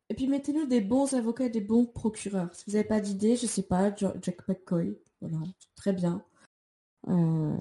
[0.09, 2.53] Et puis mettez-nous des bons avocats et des bons procureurs.
[2.55, 5.37] Si vous n'avez pas d'idée, je sais pas, Jack McCoy, voilà,
[5.75, 6.23] très bien.
[7.07, 7.55] Euh,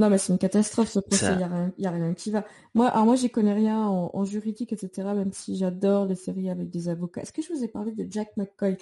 [0.00, 1.36] non, mais c'est une catastrophe ce procès, il
[1.78, 2.44] n'y a, rien qui va.
[2.74, 6.70] Moi, alors moi, j'y connais rien en, juridique, etc., même si j'adore les séries avec
[6.70, 7.20] des avocats.
[7.20, 8.78] Est-ce que je vous ai parlé de Jack McCoy?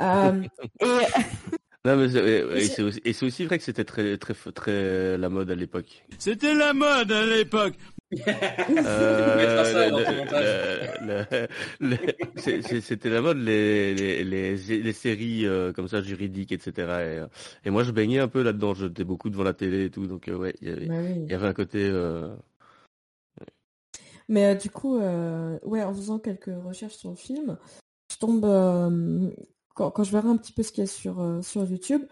[0.00, 0.42] Euh,
[1.84, 5.54] Non, mais c'est, et c'est aussi vrai que c'était très, très, très la mode à
[5.54, 6.04] l'époque.
[6.18, 7.74] C'était la mode à l'époque.
[12.82, 16.72] C'était la mode les, les, les, les séries euh, comme ça juridiques, etc.
[16.76, 17.26] Et, euh,
[17.64, 18.74] et, moi je baignais un peu là-dedans.
[18.74, 21.30] J'étais beaucoup devant la télé et tout, donc euh, ouais, il y, avait, Bah il
[21.30, 21.88] y avait un côté.
[21.90, 22.34] euh,
[24.28, 27.56] Mais euh, du coup, euh, ouais, en faisant quelques recherches sur le film,
[28.12, 29.30] je tombe euh,
[29.74, 32.02] quand, quand je verrai un petit peu ce qu'il y a sur, euh, sur YouTube,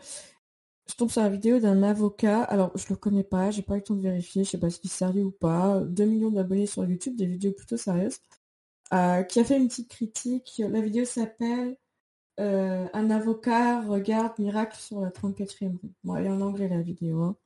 [0.90, 2.42] je tombe sur la vidéo d'un avocat.
[2.44, 4.70] Alors, je le connais pas, j'ai pas eu le temps de vérifier, je sais pas
[4.70, 5.80] s'il est sérieux ou pas.
[5.80, 8.18] 2 millions d'abonnés sur YouTube, des vidéos plutôt sérieuses,
[8.92, 10.62] euh, qui a fait une petite critique.
[10.68, 11.76] La vidéo s'appelle
[12.40, 15.92] euh, Un avocat regarde miracle sur la 34e rue.
[16.04, 17.22] Bon, elle est en anglais la vidéo.
[17.22, 17.36] hein.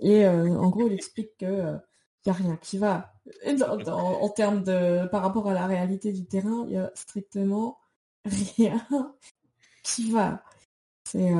[0.00, 1.76] Et euh, en gros, il explique que euh,
[2.26, 3.14] y a rien qui va.
[3.88, 7.78] En termes de par rapport à la réalité du terrain, il y a strictement
[8.24, 8.86] rien
[9.84, 10.44] qui va.
[11.04, 11.32] C'est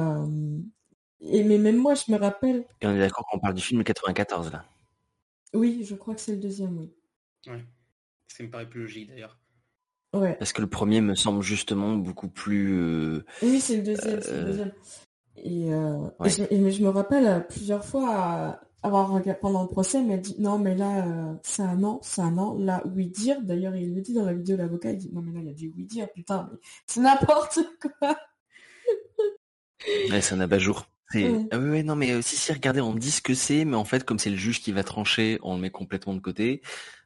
[1.22, 2.64] et mais même moi, je me rappelle.
[2.80, 4.64] Et on est d'accord qu'on parle du film 94 là.
[5.54, 6.78] Oui, je crois que c'est le deuxième.
[6.78, 6.92] Oui.
[7.46, 7.64] Ouais.
[8.28, 9.38] Ça me paraît plus logique d'ailleurs.
[10.14, 10.34] Ouais.
[10.38, 12.72] Parce que le premier me semble justement beaucoup plus.
[12.74, 14.20] euh, Oui, c'est le deuxième.
[14.22, 14.72] c'est le euh, deuxième.
[15.36, 19.68] Et, euh, et je, et- mais je me rappelle plusieurs fois avoir regardé pendant le
[19.68, 22.58] procès, il m'a dit non, mais là, euh, c'est un non, c'est un non.
[22.58, 23.40] Là, oui dire.
[23.42, 25.54] D'ailleurs, il le dit dans la vidéo, l'avocat, il dit non, mais là, il a
[25.54, 26.10] dit oui dire.
[26.12, 28.16] Putain, mais c'est n'importe quoi.
[30.10, 30.86] Ouais, c'est un abat-jour.
[31.14, 31.46] Ouais.
[31.50, 33.84] Ah oui, ouais, non, mais euh, si, regardez, on dit ce que c'est, mais en
[33.84, 36.62] fait, comme c'est le juge qui va trancher, on le met complètement de côté,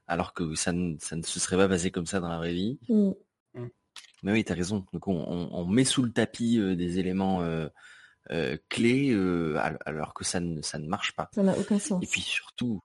[0.06, 2.54] alors que ça ne, ça ne se serait pas basé comme ça dans la vraie
[2.54, 2.78] vie.
[2.88, 3.10] Mm.
[4.22, 4.86] Mais oui, t'as raison.
[4.92, 7.68] Donc, on, met sous le tapis euh, des éléments euh,
[8.30, 11.28] euh, clés, al- alors que ça ne, ça ne marche pas.
[11.34, 12.02] Ça n'a aucun sens.
[12.02, 12.80] Et puis surtout,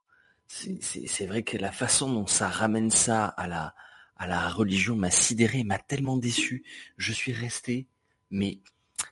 [0.46, 3.74] c'est vrai que la façon dont ça ramène ça à la,
[4.16, 6.64] à la religion m'a sidéré, m'a tellement déçu.
[6.96, 7.88] Je suis resté,
[8.30, 8.60] mais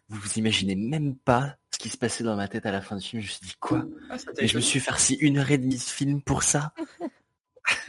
[0.08, 2.96] vous vous imaginez même pas ce qui se passait dans ma tête à la fin
[2.96, 3.22] du film.
[3.22, 3.84] Je me suis dit quoi?
[4.10, 6.72] Ah, t'a Mais je me suis farci une heure et demie de film pour ça.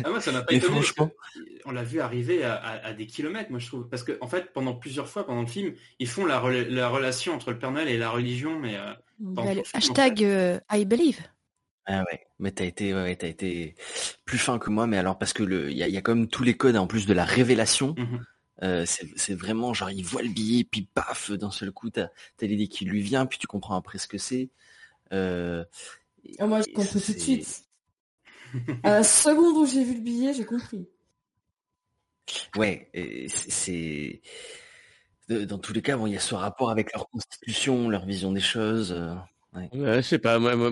[0.03, 0.81] Ah, moi, ça m'a pas étonné.
[0.81, 1.11] franchement.
[1.65, 3.87] On l'a vu arriver à, à- à des kilomètres, moi je trouve.
[3.89, 6.89] Parce que en fait, pendant plusieurs fois pendant le film, ils font la, rela- la
[6.89, 8.93] relation entre le Père Noël et la religion, mais euh,
[9.35, 11.19] pendant Bah, tout le le film, en hashtag euh, I believe.
[11.87, 13.75] Ah ouais, mais t'as été, ouais, t'as été
[14.25, 16.27] plus fin que moi, mais alors parce que le, il y y a quand même
[16.27, 17.95] tous les codes en plus de la révélation.
[17.97, 18.23] Mhm.
[18.63, 22.45] Euh, c'est vraiment genre il voit le billet puis paf d'un seul coup t'as t'as
[22.45, 24.49] l'idée qui lui vient puis tu comprends après ce que c'est.
[25.13, 25.65] Euh,
[26.38, 27.65] Ah, moi, j'ai compris tout de suite.
[28.83, 30.88] À la seconde où j'ai vu le billet, j'ai compris.
[32.55, 34.21] Ouais, et c'est
[35.27, 38.31] dans tous les cas bon il y a ce rapport avec leur constitution, leur vision
[38.31, 38.95] des choses.
[39.53, 39.69] Ouais.
[39.73, 40.72] Ouais, je sais pas, moi, moi,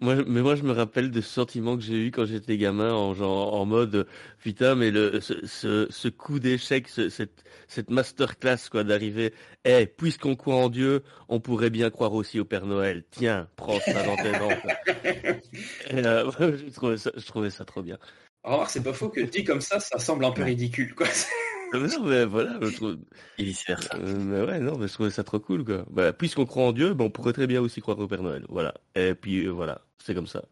[0.00, 3.14] moi, mais moi je me rappelle des sentiments que j'ai eu quand j'étais gamin, en
[3.14, 4.06] genre en mode
[4.38, 9.34] putain, mais le ce, ce, ce coup d'échec, ce- cette cette masterclass quoi, d'arriver,
[9.64, 13.04] eh, puisqu'on croit en Dieu, on pourrait bien croire aussi au Père Noël.
[13.10, 14.56] Tiens, prends ça dans tes dents.
[14.56, 14.70] quoi.
[15.90, 17.98] Et, euh, je trouvais ça, je trouvais ça trop bien.
[18.44, 21.06] Remarque, c'est pas faux que dit comme ça, ça semble un peu ridicule, quoi.
[21.72, 22.98] Non, mais voilà, je trouve...
[23.38, 23.96] Et vice versa.
[23.98, 25.84] mais ouais, non, mais je trouvais ça trop cool, quoi.
[25.90, 28.44] Bah, puisqu'on croit en Dieu, ben, on pourrait très bien aussi croire au Père Noël.
[28.48, 28.74] Voilà.
[28.94, 29.82] Et puis, euh, voilà.
[30.02, 30.44] C'est comme ça.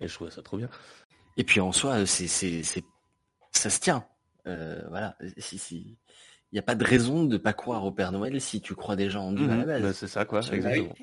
[0.00, 0.68] Et je trouvais ça trop bien.
[1.36, 2.84] Et puis en soi c'est c'est c'est
[3.52, 4.04] ça se tient.
[4.46, 5.96] Euh, voilà, si si
[6.50, 8.96] il n'y a pas de raison de pas croire au Père Noël si tu crois
[8.96, 9.64] déjà en Dieu à la Mhm.
[9.66, 9.82] base.
[9.82, 10.54] Bah, c'est ça, quoi, vois.
[10.54, 10.94] exactement.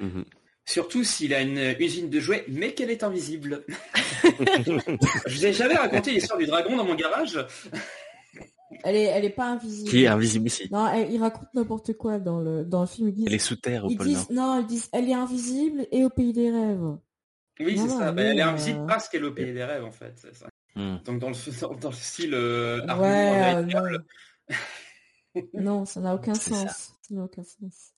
[0.00, 0.24] Mhm.
[0.64, 3.64] Surtout s'il a une usine de jouets, mais qu'elle est invisible.
[5.26, 7.38] Je vous ai jamais raconté l'histoire du dragon dans mon garage
[8.84, 9.90] Elle est, elle est pas invisible.
[9.90, 10.68] Qui est invisible aussi.
[10.72, 13.08] Non, elle- ils racontent n'importe quoi dans le, dans le film.
[13.08, 15.14] Ils disent, Elle est sous terre au ils pôle disent, non, ils disent, elle est
[15.14, 16.96] invisible et au pays des rêves.
[17.60, 17.98] Oui, Non, c'est ça.
[18.06, 20.14] Bah, mais, elle est euh, invisible parce qu'elle est au pays des rêves, en fait.
[20.16, 20.46] c'est ça.
[20.76, 20.96] Hmm.
[21.04, 23.98] Donc dans le, dans, dans le style euh, argument Ouais, euh, non.
[25.54, 26.94] non, ça n'a aucun sens.
[27.02, 27.92] Ça n'a aucun sens.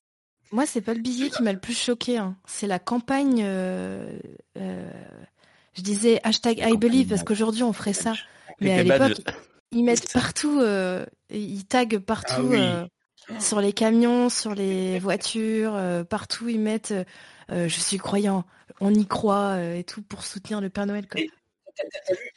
[0.50, 2.18] Moi, c'est pas le billet qui m'a le plus choqué.
[2.18, 2.36] hein.
[2.46, 3.40] C'est la campagne.
[3.42, 4.18] euh,
[4.58, 4.90] euh,
[5.74, 8.12] je disais hashtag I believe parce qu'aujourd'hui on ferait ça.
[8.60, 9.24] Mais à l'époque,
[9.72, 12.58] ils mettent partout, euh, ils taguent partout Ah oui.
[12.60, 12.86] euh,
[13.40, 16.94] sur les camions, sur les voitures, euh, partout ils mettent
[17.50, 18.46] je suis croyant,
[18.80, 21.06] on y croit euh, et tout pour soutenir le Père Noël.
[21.06, 21.20] Quoi.
[21.20, 21.30] Et-
[21.76, 22.30] T'as- t'as- t'as vu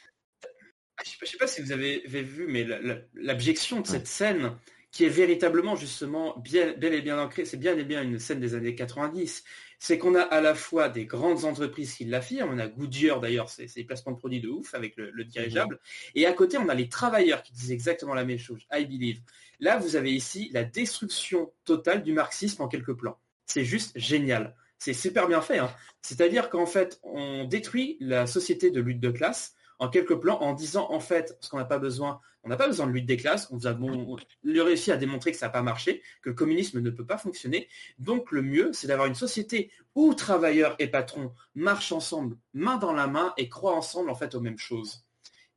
[1.04, 3.80] je sais, pas, je sais pas si vous avez, avez vu, mais la- la- l'abjection
[3.80, 4.52] de cette scène,
[4.90, 8.40] qui est véritablement justement bien, bel et bien ancrée, c'est bien et bien une scène
[8.40, 9.44] des années 90,
[9.78, 13.50] c'est qu'on a à la fois des grandes entreprises qui l'affirment, on a Goodyear d'ailleurs,
[13.50, 15.78] c'est des placements de produits de ouf avec le, le dirigeable,
[16.14, 19.20] et à côté on a les travailleurs qui disent exactement la même chose, I believe.
[19.60, 23.18] Là vous avez ici la destruction totale du marxisme en quelques plans.
[23.46, 24.54] C'est juste génial.
[24.78, 25.58] C'est super bien fait.
[25.58, 25.70] hein.
[26.02, 30.52] C'est-à-dire qu'en fait, on détruit la société de lutte de classe en quelques plans en
[30.54, 33.16] disant en fait ce qu'on n'a pas besoin, on n'a pas besoin de lutte des
[33.16, 36.34] classes, on, vous a, on, réussi à démontrer que ça n'a pas marché, que le
[36.34, 37.68] communisme ne peut pas fonctionner.
[37.98, 42.92] Donc le mieux, c'est d'avoir une société où travailleurs et patrons marchent ensemble, main dans
[42.92, 45.04] la main, et croient ensemble en fait aux mêmes choses.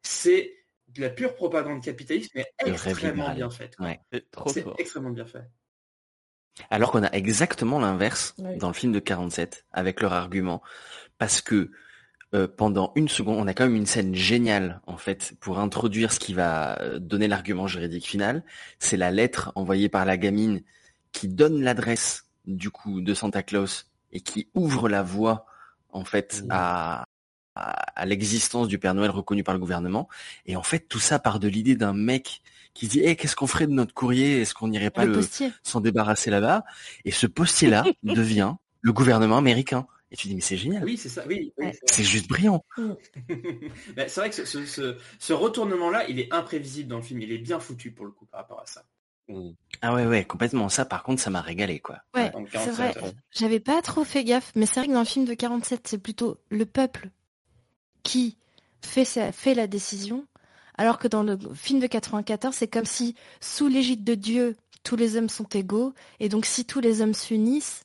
[0.02, 0.56] C'est
[0.90, 3.78] de la pure propagande capitaliste, mais extrêmement bien faite.
[4.48, 5.44] C'est extrêmement bien fait.
[6.70, 10.62] Alors qu'on a exactement l'inverse dans le film de 47 avec leur argument,
[11.18, 11.72] parce que
[12.35, 16.11] euh, pendant une seconde, on a quand même une scène géniale en fait pour introduire
[16.11, 18.43] ce qui va euh, donner l'argument juridique final.
[18.77, 20.61] C'est la lettre envoyée par la gamine
[21.11, 25.47] qui donne l'adresse du coup de Santa Claus et qui ouvre la voie
[25.91, 27.06] en fait à,
[27.56, 30.07] à, l'existence du Père Noël reconnu par le gouvernement.
[30.45, 32.41] Et en fait, tout ça part de l'idée d'un mec
[32.76, 34.41] qui dit hey, qu'est-ce qu'on ferait de notre courrier?
[34.41, 35.06] Est-ce qu'on n'irait pas
[35.64, 36.64] s'en débarrasser là-bas?
[37.06, 39.88] Et ce postier-là devient le gouvernement américain.
[40.11, 40.84] Et tu dis mais c'est génial.
[40.84, 41.23] Oui, c'est ça.
[41.27, 41.53] Oui,
[41.86, 42.64] c'est juste brillant.
[43.98, 47.22] c'est vrai que ce, retournement-là, il est imprévisible dans le film.
[47.22, 48.84] Il est bien foutu pour le coup par rapport à ça.
[49.27, 49.52] Mmh.
[49.81, 51.99] Ah ouais ouais complètement ça par contre ça m'a régalé quoi.
[52.15, 52.95] Ouais, c'est vrai.
[53.30, 55.99] J'avais pas trop fait gaffe mais c'est vrai que dans le film de 47 c'est
[55.99, 57.11] plutôt le peuple
[58.02, 58.38] qui
[58.81, 60.26] fait, fait la décision,
[60.77, 64.95] alors que dans le film de 94, c'est comme si, sous l'égide de Dieu, tous
[64.95, 67.84] les hommes sont égaux, et donc si tous les hommes s'unissent,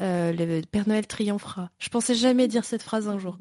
[0.00, 1.70] euh, le Père Noël triomphera.
[1.78, 3.38] Je pensais jamais dire cette phrase un jour.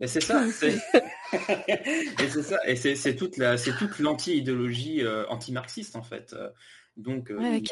[0.00, 5.96] Et c'est ça, et c'est ça, et c'est toute la, c'est toute l'anti-idéologie euh, anti-marxiste
[5.96, 6.32] en fait.
[6.32, 6.50] Euh,
[6.96, 7.62] donc il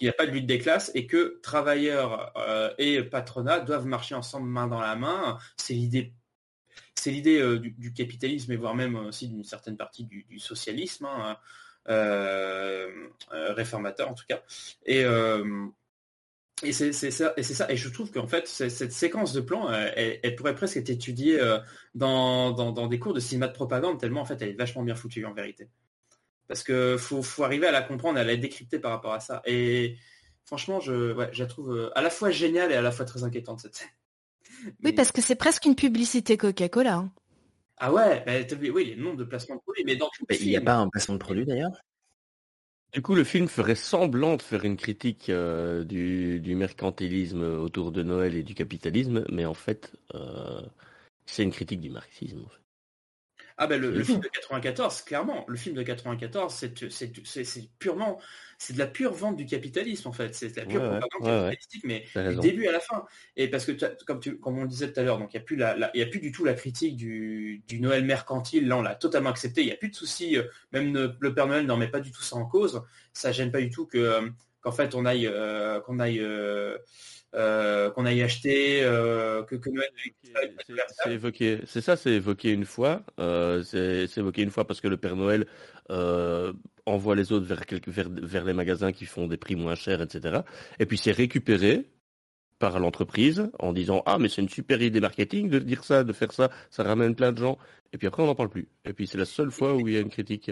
[0.00, 2.32] n'y a, pas de lutte des classes et que travailleurs
[2.78, 5.36] et patronat doivent marcher ensemble main dans la main.
[5.58, 6.14] C'est l'idée
[6.94, 11.36] c'est l'idée euh, du, capitalisme et voire même aussi d'une certaine partie du, socialisme hein,
[11.88, 12.88] euh,
[13.32, 14.42] euh, réformateur en tout cas.
[14.86, 15.04] Et
[16.62, 17.70] et c'est ça, et c'est ça.
[17.70, 21.40] Et je trouve qu'en fait, cette séquence de plans, elle, pourrait presque être étudiée
[21.94, 24.94] dans, dans, des cours de cinéma de propagande, tellement en fait, elle est vachement bien
[24.94, 25.68] foutue en vérité.
[26.48, 29.42] Parce que faut, faut arriver à la comprendre, à la décrypter par rapport à ça.
[29.46, 29.96] Et
[30.44, 33.60] franchement, je, je la trouve à la fois géniale et à la fois très inquiétante
[33.60, 33.88] cette scène.
[34.84, 36.94] Oui, parce que c'est presque une publicité Coca-Cola.
[36.94, 37.12] Hein.
[37.78, 39.98] Ah ouais, bah, oui, il y a le nom de placement de produit, mais
[40.38, 41.72] Il n'y a pas un placement de produit d'ailleurs?
[42.92, 48.02] Du coup, le film ferait semblant de faire une critique euh, du, mercantilisme autour de
[48.02, 50.60] Noël et du capitalisme, mais en fait, euh,
[51.24, 52.44] c'est une critique du marxisme.
[53.62, 58.20] Ah ben le, film de 94, clairement, le film de 94, c'est purement,
[58.58, 61.84] c'est de la pure vente du capitalisme en fait, c'est de la pure propagande capitalistique,
[61.84, 63.04] mais du début à la fin.
[63.36, 63.70] Et parce que
[64.04, 65.92] comme, tu, comme on le disait tout à l'heure, donc il n'y a plus la,
[65.94, 68.66] il y a plus du tout la critique du, du Noël mercantile.
[68.66, 69.60] Là, on l'a totalement accepté.
[69.60, 70.36] Il n'y a plus de soucis.
[70.36, 72.82] Euh, même le, Père Noël n'en met pas du tout ça en cause.
[73.12, 74.28] Ça gêne pas du tout que euh,
[74.62, 76.78] qu'en fait on aille euh, qu'on aille euh,
[77.32, 79.88] qu'on aille acheter, euh, que, que Noël.
[81.02, 83.02] C'est évoqué, c'est ça, c'est évoqué une fois.
[83.18, 85.46] Euh, c'est évoqué une fois parce que le Père Noël
[86.86, 90.00] envoie les autres vers, quelques, vers, vers les magasins qui font des prix moins chers,
[90.02, 90.40] etc.
[90.78, 91.86] Et puis c'est récupéré
[92.58, 96.12] par l'entreprise en disant ah mais c'est une super idée marketing de dire ça, de
[96.12, 97.58] faire ça, ça ramène plein de gens.
[97.92, 98.68] Et puis après on n'en parle plus.
[98.84, 100.50] Et puis c'est la seule fois où il y a une critique.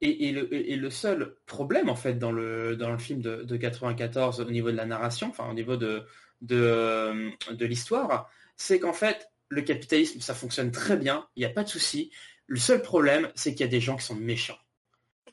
[0.00, 4.44] Et, le, seul problème en fait dans le, dans le film de, de 94 au
[4.44, 6.06] niveau de la narration, enfin au niveau de,
[6.40, 11.64] de, l'histoire, c'est qu'en fait le capitalisme ça fonctionne très bien, il n'y a pas
[11.64, 12.12] de souci.
[12.46, 14.58] Le seul problème c'est qu'il y a des gens qui sont méchants.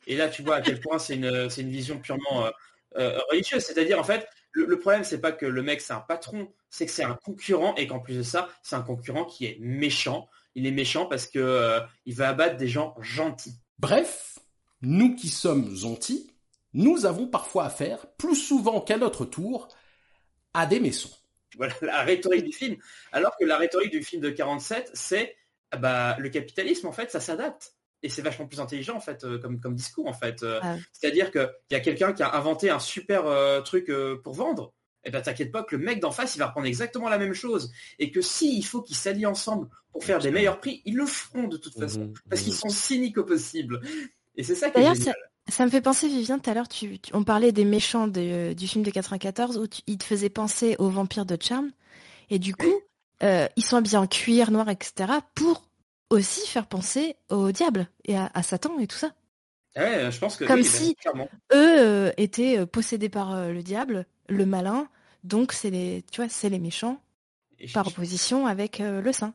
[0.08, 2.50] Et là tu vois à quel point c'est une, vision purement euh,
[2.96, 6.52] euh, religieuse, c'est-à-dire en fait le, problème c'est pas que le mec c'est un patron,
[6.70, 9.58] c'est que c'est un concurrent et qu'en plus de ça c'est un concurrent qui est
[9.60, 10.28] méchant.
[10.56, 13.60] Il est méchant parce que euh, va abattre des gens gentils.
[13.78, 14.35] Bref,
[14.82, 16.30] nous qui sommes gentils,
[16.72, 19.68] nous avons parfois affaire, plus souvent qu'à notre tour,
[20.52, 21.10] à des maisons.
[21.56, 22.76] Voilà la rhétorique du film.
[23.12, 25.36] Alors que la rhétorique du film de 47, c'est
[25.78, 27.74] bah, le capitalisme, en fait, ça s'adapte.
[28.02, 30.42] Et c'est vachement plus intelligent, en fait, euh, comme, comme discours, en fait.
[30.42, 30.76] Euh, ah.
[30.92, 33.90] C'est-à-dire qu'il y a quelqu'un qui a inventé un super euh, truc
[34.22, 34.74] pour vendre.
[35.02, 37.16] Et eh ben t'inquiète pas que le mec d'en face, il va reprendre exactement la
[37.16, 37.70] même chose.
[38.00, 41.46] Et que s'il faut qu'ils s'allient ensemble pour faire des meilleurs prix, ils le feront
[41.46, 42.06] de toute façon.
[42.06, 43.80] Mmh, parce qu'ils sont cyniques au possible.
[44.36, 44.96] Et c'est ça qui D'ailleurs,
[45.48, 48.84] ça, me fait penser, Vivien, tout à l'heure, tu, on parlait des méchants du film
[48.84, 51.70] de 94 où il te faisait penser aux vampires de Charm.
[52.30, 52.80] Et du coup,
[53.22, 55.12] euh, ils sont habillés en cuir noir, etc.
[55.34, 55.62] pour
[56.10, 59.12] aussi faire penser au diable et à, Satan et tout ça.
[59.76, 60.96] Ouais, je pense que comme si
[61.52, 64.88] eux euh, étaient euh, possédés par le diable, le malin.
[65.24, 67.00] Donc c'est les, tu vois, c'est les méchants
[67.74, 69.34] par opposition avec le saint.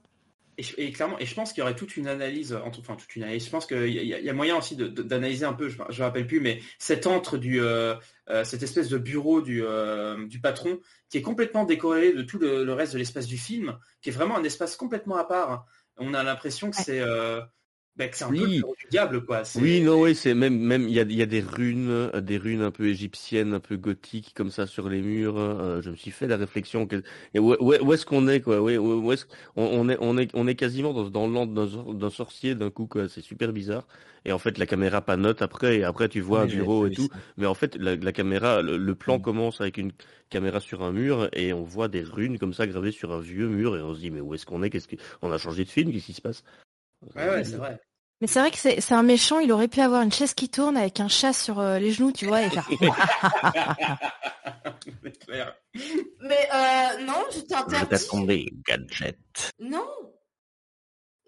[0.57, 3.45] Et, clairement, et je pense qu'il y aurait toute une analyse, enfin toute une analyse.
[3.45, 5.69] Je pense qu'il y, a moyen aussi d'analyser un peu.
[5.69, 7.95] Je, ne me rappelle plus, mais cet entre du, euh,
[8.29, 10.79] euh, cette espèce de bureau du, euh, du patron
[11.09, 14.37] qui est complètement décorrélé de tout le, reste de l'espace du film, qui est vraiment
[14.37, 15.65] un espace complètement à part.
[15.97, 17.01] on a l'impression que c'est
[17.97, 19.43] bah, c'est un peu le du diable, quoi.
[19.55, 22.37] Oui, non, oui, c'est même, même, il y a, y a, des runes, euh, des
[22.37, 25.37] runes un peu égyptiennes, un peu gothiques, comme ça, sur les murs.
[25.37, 26.87] Euh, je me suis fait la réflexion.
[26.87, 27.03] Que...
[27.37, 28.61] où, où, est-ce qu'on est, quoi?
[28.61, 29.27] Où, où est
[29.57, 33.09] on, on, est, on est, on est quasiment dans, dans d'un sorcier d'un coup, quoi.
[33.09, 33.85] C'est super bizarre.
[34.23, 37.09] Et en fait, la caméra panote après, et après tu vois un bureau et tout.
[37.37, 39.21] Mais en fait, la, la caméra, le, plan mm.
[39.21, 39.91] commence avec une
[40.29, 43.47] caméra sur un mur, et on voit des runes comme ça gravées sur un vieux
[43.47, 44.69] mur, et on se dit, mais où est-ce qu'on est?
[44.69, 44.87] Qu'est-ce
[45.19, 45.91] qu'on a changé de film?
[45.91, 46.43] Qu'est-ce qui se passe?
[47.15, 47.79] Ouais, ouais, c'est vrai.
[48.21, 50.77] Mais c'est vrai que c'est un méchant, il aurait pu avoir une chaise qui tourne
[50.77, 52.69] avec un chat sur euh, les genoux, tu vois, et faire.
[56.21, 58.45] Mais euh, non, je t'interdis.
[58.63, 59.17] gadget.
[59.59, 59.87] Non.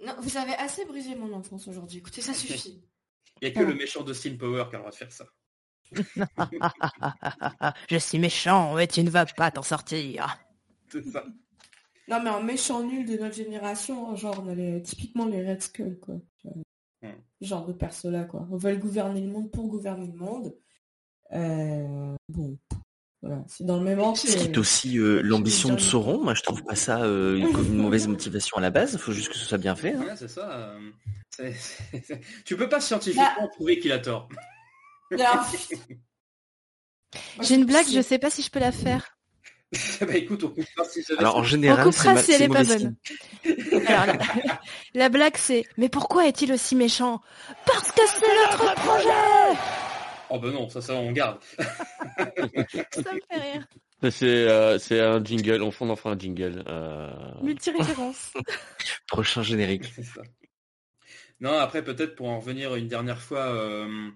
[0.05, 1.97] Non, vous avez assez brisé mon enfance aujourd'hui.
[1.97, 2.83] Écoutez, ça suffit.
[3.41, 5.11] Il n'y a que le méchant de Steam Power qui a le droit de faire
[5.11, 5.25] ça.
[7.89, 10.37] je suis méchant, mais tu ne vas pas t'en sortir.
[10.89, 11.25] C'est ça.
[12.09, 16.15] Non, mais un méchant nul de notre génération, genre les, typiquement les Red Skull, quoi.
[17.01, 17.11] Hmm.
[17.41, 18.47] Genre de perso-là, quoi.
[18.51, 20.55] On veut gouverner le monde pour gouverner le monde.
[21.33, 22.57] Euh, bon,
[23.21, 24.17] voilà, c'est dans le même ordre.
[24.17, 26.21] C'est aussi euh, l'ambition de Sauron.
[26.23, 28.93] Moi, je trouve pas ça euh, une mauvaise motivation à la base.
[28.93, 29.93] Il faut juste que ce soit bien fait.
[29.93, 30.15] Hein.
[30.15, 30.75] c'est ça.
[32.45, 33.47] tu peux pas scientifiquement bah.
[33.47, 34.27] prouver qu'il a tort.
[37.41, 39.12] J'ai une blague, je sais pas si je peux la faire.
[40.01, 42.95] bah écoute, on si Alors en général, on si elle est pas bonne.
[44.93, 47.21] la, blague c'est mais pourquoi est-il aussi méchant?
[47.65, 49.59] Parce que c'est notre projet
[50.29, 51.39] Oh ben non, ça ça on garde.
[51.57, 53.67] ça me fait rire.
[54.09, 56.63] C'est euh, c'est un jingle, on fond enfin un jingle.
[56.67, 57.09] Euh...
[57.41, 58.33] Multi-référence.
[59.07, 59.91] Prochain générique.
[61.39, 64.09] Non, après peut-être pour en revenir une dernière fois euh,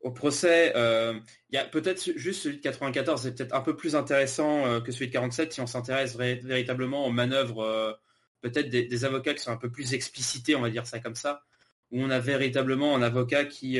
[0.00, 1.18] au procès, euh,
[1.50, 4.80] il y a peut-être juste celui de 94, c'est peut-être un peu plus intéressant euh,
[4.80, 7.92] que celui de 47 si on s'intéresse véritablement aux manœuvres, euh,
[8.40, 11.42] peut-être des, avocats qui sont un peu plus explicités, on va dire ça comme ça,
[11.90, 13.78] où on a véritablement un avocat qui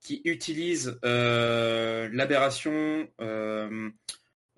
[0.00, 3.92] qui utilise l'aberration de,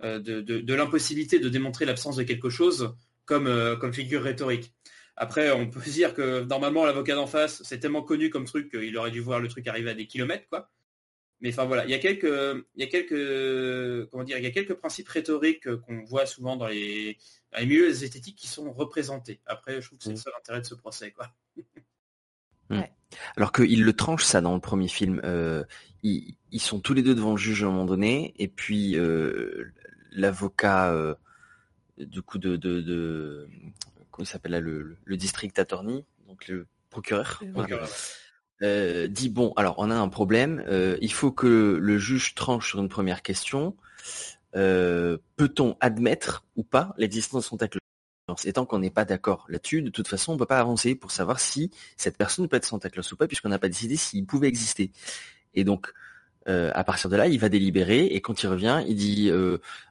[0.00, 2.94] de l'impossibilité de démontrer l'absence de quelque chose
[3.26, 4.72] comme comme figure rhétorique.
[5.20, 8.96] Après, on peut dire que normalement, l'avocat d'en face, c'est tellement connu comme truc qu'il
[8.96, 10.70] aurait dû voir le truc arriver à des kilomètres, quoi.
[11.40, 14.46] Mais enfin voilà, il y a quelques, il y a quelques, comment dire, il y
[14.46, 17.16] a quelques principes rhétoriques qu'on voit souvent dans les,
[17.60, 19.40] milieux esthétiques qui sont représentés.
[19.46, 20.18] Après, je trouve que c'est le mmh.
[20.18, 21.30] seul intérêt de ce procès, quoi.
[22.70, 22.82] Mmh.
[23.36, 25.20] Alors qu'il le tranche ça dans le premier film.
[25.24, 25.64] Euh,
[26.02, 29.72] ils, sont tous les deux devant le juge à un moment donné, et puis euh,
[30.10, 31.14] l'avocat euh,
[31.98, 33.48] du coup de, de,
[34.22, 37.42] il s'appelle là, le, district attorney, donc le procureur,
[38.62, 42.68] euh, dit bon, alors on a un problème, euh, il faut que le juge tranche
[42.68, 43.76] sur une première question.
[44.56, 47.82] Euh, peut-on admettre ou pas l'existence de Santa Claus
[48.44, 50.96] Et tant qu'on n'est pas d'accord là-dessus, de toute façon, on ne peut pas avancer
[50.96, 53.96] pour savoir si cette personne peut être Santa Claus ou pas, puisqu'on n'a pas décidé
[53.96, 54.90] s'il pouvait exister.
[55.54, 55.92] Et donc,
[56.46, 59.30] à partir de là, il va délibérer, et quand il revient, il dit,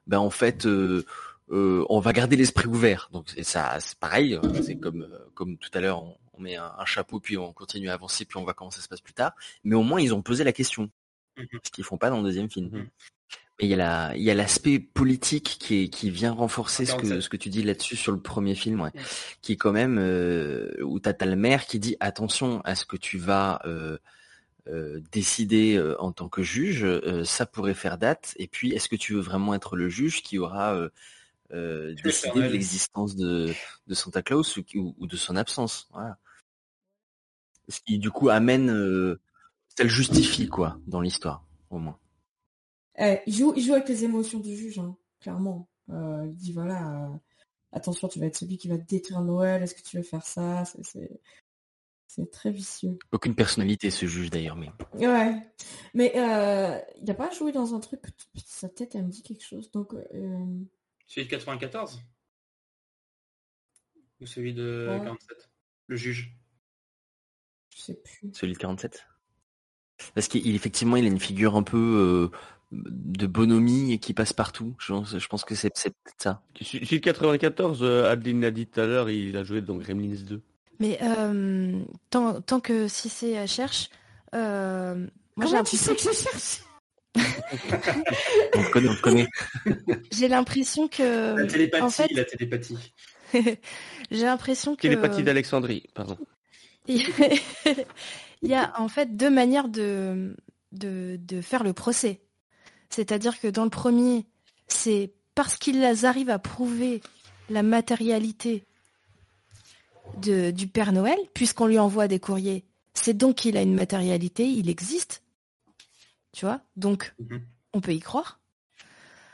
[0.07, 0.67] ben en fait,
[1.49, 3.09] euh, on va garder l'esprit ouvert.
[3.13, 4.35] Donc ça, c'est pareil.
[4.35, 7.89] Euh, c'est comme euh, comme tout à l'heure, on, met un, chapeau puis on continue
[7.89, 9.33] à avancer puis on voit comment ça se passe plus tard.
[9.63, 10.91] Mais au moins ils ont posé la question,
[11.37, 11.47] mhm.
[11.63, 12.69] ce qu'ils font pas dans le deuxième film.
[12.71, 12.87] Mhm.
[13.59, 16.85] Mais il y a la, il y a l'aspect politique qui est, qui vient renforcer
[16.85, 18.91] ce que ce que tu dis là-dessus sur le premier film, ouais,
[19.41, 19.97] qui est quand même
[20.83, 23.63] où t'as as le maire qui dit attention à ce que tu vas
[25.11, 26.85] décider en tant que juge,
[27.23, 28.35] ça pourrait faire date.
[28.37, 30.77] Et puis, est-ce que tu veux vraiment être le juge qui aura
[31.51, 33.53] euh, décider de l'existence de,
[33.87, 35.87] de, Santa Claus ou, ou, de son absence.
[35.91, 36.17] Voilà.
[37.69, 39.19] Ce qui du coup amène, euh,
[39.77, 41.99] ça le justifie quoi dans l'histoire au moins.
[42.97, 45.69] Eh, il, joue, il joue avec les émotions du juge, hein, clairement.
[45.89, 47.15] Euh, il dit voilà, euh,
[47.71, 49.61] attention, tu vas être celui qui va détruire Noël.
[49.61, 50.63] Est-ce que tu veux faire ça?
[52.07, 52.97] C'est très vicieux.
[53.11, 54.71] Aucune personnalité ce juge d'ailleurs, mais.
[54.93, 55.35] Ouais,
[55.93, 58.01] mais euh, il n'a pas joué dans un truc.
[58.43, 59.69] Sa tête, elle me dit quelque chose.
[59.71, 60.45] Donc, euh,
[61.07, 62.03] celui de 94
[64.21, 65.49] Ou celui de 47
[65.87, 66.37] Le juge
[67.75, 68.29] Je sais plus.
[68.33, 69.07] Celui de 47
[70.13, 72.37] Parce qu'effectivement, il a une figure un peu euh,
[72.71, 74.75] de bonhomie qui passe partout.
[74.79, 75.71] Je, pense que c'est
[76.17, 76.41] ça.
[76.61, 80.21] Celui de 94, euh, Adeline l'a dit tout à l'heure, il a joué dans Gremlins
[80.23, 80.41] 2.
[80.79, 81.81] Mais euh,
[82.11, 83.89] tant, tant, que si c'est cherche,
[84.33, 84.97] moi
[85.37, 86.66] j'ai tu sais que je cherche?
[88.55, 89.27] On connaît, on connaît.
[90.11, 91.35] J'ai l'impression que.
[91.35, 92.93] La télépathie, la télépathie.
[93.33, 94.81] J'ai l'impression que.
[94.81, 96.17] Télépathie d'Alexandrie, pardon.
[96.87, 100.35] Il y a en fait deux manières de,
[100.71, 102.21] de, de faire le procès.
[102.89, 104.25] C'est-à-dire que dans le premier,
[104.67, 107.01] c'est parce qu'ils arrivent à prouver
[107.49, 108.63] la matérialité
[110.17, 112.65] du Père Noël, puisqu'on lui envoie des courriers.
[112.93, 115.21] C'est donc qu'il a une matérialité, il existe.
[116.37, 117.41] Tu vois Donc, mhm.
[117.73, 118.39] on peut y croire.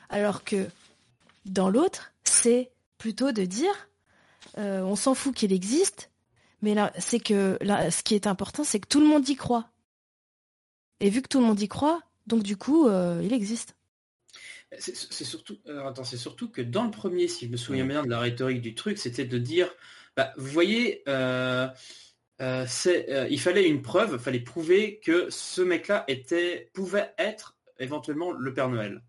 [0.07, 0.69] Alors que
[1.43, 3.89] dans l'autre, c'est plutôt de dire,
[4.57, 6.11] euh, on s'en fout qu'il existe,
[6.61, 9.35] mais là, c'est que là, ce qui est important, c'est que tout le monde y
[9.35, 9.69] croit.
[11.01, 13.75] Et vu que tout le monde y croit, donc du coup, euh, il existe.
[14.79, 15.59] C'est surtout,
[16.05, 18.75] c'est surtout que dans le premier, si je me souviens bien de la rhétorique du
[18.75, 19.69] truc, c'était de dire,
[20.15, 21.03] bah, vous voyez,
[22.41, 26.05] euh, euh, il fallait une preuve, il fallait prouver que ce mec-là
[26.73, 29.01] pouvait être éventuellement le Père Noël.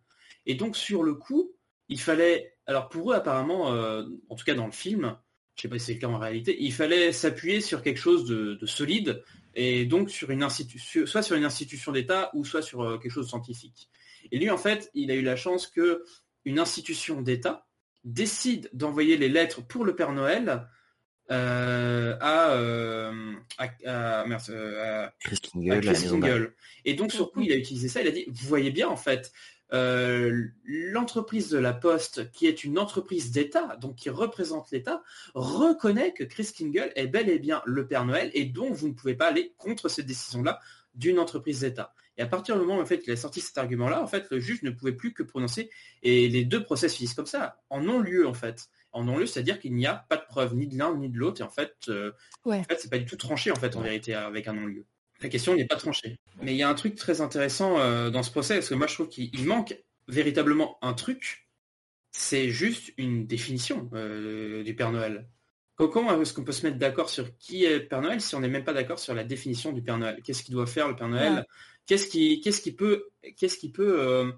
[0.46, 1.52] Et donc sur le coup,
[1.88, 3.68] il fallait, alors pour eux apparemment,
[4.28, 5.16] en tout cas dans le film,
[5.56, 8.24] je sais pas si c'est le cas en réalité, il fallait s'appuyer sur quelque chose
[8.24, 9.22] de, solide
[9.54, 13.12] et donc sur une institution, soit sur une institution d'État ou soit sur euh, quelque
[13.12, 13.88] chose de scientifique.
[14.32, 16.04] Et lui, en fait, il a eu la chance que
[16.44, 17.68] une institution d'État
[18.02, 20.68] décide d'envoyer les lettres pour le Père Noël
[21.30, 24.24] euh, à, euh, à,
[26.84, 28.96] Et donc, sur coup, il a utilisé ça, il a dit, vous voyez bien, en
[28.96, 29.32] fait,
[29.72, 35.02] euh, l'entreprise de la Poste, qui est une entreprise d'État, donc qui représente l'État,
[35.34, 38.92] reconnaît que Chris Kingle est bel et bien le Père Noël et donc vous ne
[38.92, 40.60] pouvez pas aller contre cette décision-là
[40.94, 41.92] d'une entreprise d'État.
[42.16, 44.30] Et à partir du moment où en fait, il a sorti cet argument-là, en fait,
[44.30, 45.70] le juge ne pouvait plus que prononcer,
[46.02, 48.68] et les deux procès finissent comme ça, en non-lieu en fait.
[48.94, 51.40] En non-lieu, c'est-à-dire qu'il n'y a pas de preuve ni de l'un ni de l'autre,
[51.40, 52.12] et en fait, euh,
[52.44, 54.86] en fait c'est pas du tout tranché en fait en vérité avec un non-lieu.
[55.20, 56.18] La question n'est pas tranchée.
[56.42, 58.86] Mais il y a un truc très intéressant euh, dans ce procès, parce que moi
[58.86, 59.76] je trouve qu'il manque
[60.08, 61.48] véritablement un truc,
[62.12, 65.28] c'est juste une définition euh, du Père Noël.
[65.76, 68.40] Comment est-ce qu'on peut se mettre d'accord sur qui est le Père Noël si on
[68.40, 70.20] n'est même pas d'accord sur la définition du Père Noël?
[70.22, 71.44] Qu'est-ce qu'il doit faire le Père Noël?
[71.86, 74.32] Qu'est-ce qui, qu'est-ce qui peut, qu'est-ce qui peut,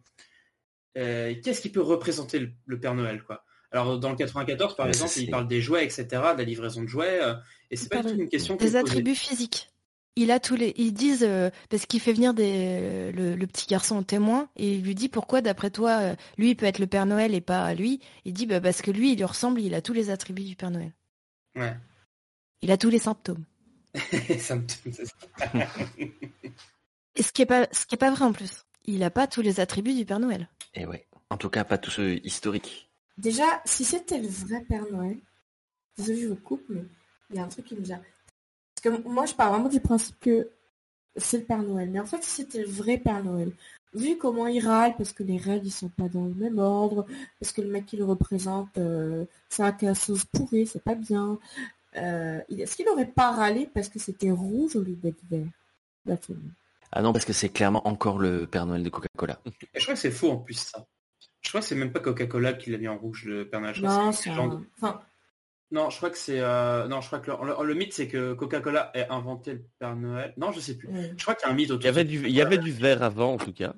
[0.97, 3.45] euh, qu'est-ce qui peut représenter le, Père Noël quoi?
[3.73, 6.89] Alors dans le 94 par exemple, il parle des jouets, etc., de la livraison de
[6.89, 7.21] jouets,
[7.71, 8.57] et c'est pas du tout une question.
[8.57, 9.71] Des attributs physiques
[10.17, 13.99] il a tous les, ils disent euh, parce qu'il fait venir des, le, petit garçon
[13.99, 16.87] au témoin et il lui dit pourquoi d'après toi euh, lui il peut être le
[16.87, 18.01] Père Noël et pas lui.
[18.25, 20.57] Il dit bah, parce que lui il lui ressemble, il a tous les attributs du
[20.57, 20.93] Père Noël.
[21.55, 21.77] Ouais.
[22.63, 23.45] Il a tous les symptômes.
[24.39, 24.93] symptômes.
[27.15, 28.65] et ce qui est pas, ce qui est pas vrai en plus.
[28.87, 30.49] Il a pas tous les attributs du Père Noël.
[30.75, 31.07] Et eh ouais.
[31.29, 32.86] En tout cas pas tous ceux historiques.
[33.19, 35.19] Déjà, si c'était le vrai Père Noël,
[35.97, 36.85] désolé je vous coupe, mais
[37.31, 38.03] il y a un truc qui me vient
[39.05, 40.49] moi, je parle vraiment du principe que
[41.17, 41.91] c'est le Père Noël.
[41.91, 43.53] Mais en fait, si c'était le vrai Père Noël,
[43.95, 47.07] vu comment il râle, parce que les règles, ils sont pas dans le même ordre,
[47.41, 51.39] parce que le mec qui le représente, euh, c'est un cassos pourri, c'est pas bien.
[51.97, 55.47] Euh, est-ce qu'il aurait pas râlé parce que c'était rouge au lieu d'être vert?
[56.93, 59.41] Ah non, parce que c'est clairement encore le Père Noël de Coca-Cola.
[59.75, 60.87] je crois que c'est faux en plus ça.
[61.47, 63.77] Je crois que c'est même pas Coca-Cola qui l'a mis en rouge le Père Noël.
[63.81, 65.01] non, c'est enfin,
[65.71, 66.41] non, je crois que c'est.
[66.41, 70.35] Euh, non, je crois que le, mythe c'est que Coca-Cola ait inventé le Père Noël.
[70.37, 70.89] Non, je sais plus.
[71.17, 71.83] Je crois qu'il y a un mythe autour.
[71.83, 73.75] Il y avait du, il y avait du verre avant en tout cas.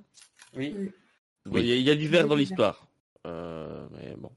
[0.56, 0.74] Oui.
[1.52, 2.86] Il, y a, du verre dans l'histoire.
[3.26, 4.30] Euh, mais bon.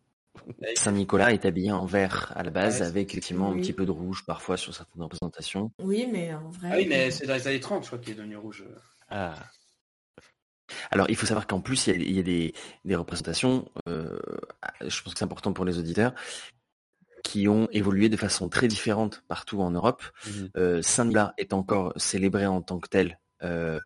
[0.76, 4.26] Saint-Nicolas est habillé en vert à la base, avec effectivement un petit peu de rouge
[4.26, 5.72] parfois sur certaines représentations.
[5.80, 6.70] Oui, mais en vrai.
[6.72, 8.66] Ah oui, mais c'est dans les années 30, je crois, qu'il est devenu rouge.
[9.10, 9.36] Ah.
[10.92, 14.20] Alors, il faut savoir qu'en plus, il y a, des, représentations, euh,
[14.82, 16.14] je pense que c'est important pour les auditeurs,
[17.24, 20.04] qui ont évolué de façon très différente partout en Europe.
[20.26, 23.80] Mmh euh, Saint-Nicolas est encore célébré en tant que tel euh,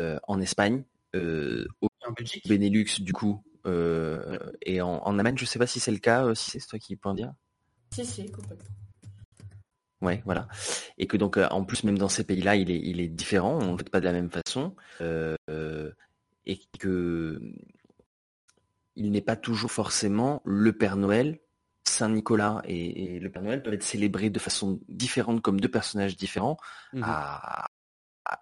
[0.00, 0.84] euh, en Espagne,
[1.14, 1.88] au
[2.46, 3.42] Benelux du coup,
[4.62, 6.96] et en, Allemagne, je ne sais pas si c'est le cas, si c'est toi qui
[6.96, 7.32] peux en dire.
[7.92, 8.68] Si, si, complètement.
[10.00, 10.46] Ouais, voilà.
[10.96, 13.72] Et que donc, en plus, même dans ces pays-là, il est, il est différent, on
[13.72, 14.74] ne fait pas de la même façon,
[16.48, 17.40] et que
[18.96, 21.38] il n'est pas toujours forcément le Père Noël
[21.88, 26.56] Saint-Nicolas et, le Père Noël peuvent être célébrés de façon différente comme deux personnages différents
[26.92, 27.04] mmh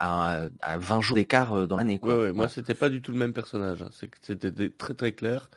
[0.00, 2.00] à, 20 jours d'écart euh, dans l'année.
[2.02, 3.82] Ouais, moi, c'était pas du tout le même personnage.
[3.82, 3.90] Hein.
[3.92, 5.48] C'était très très clair.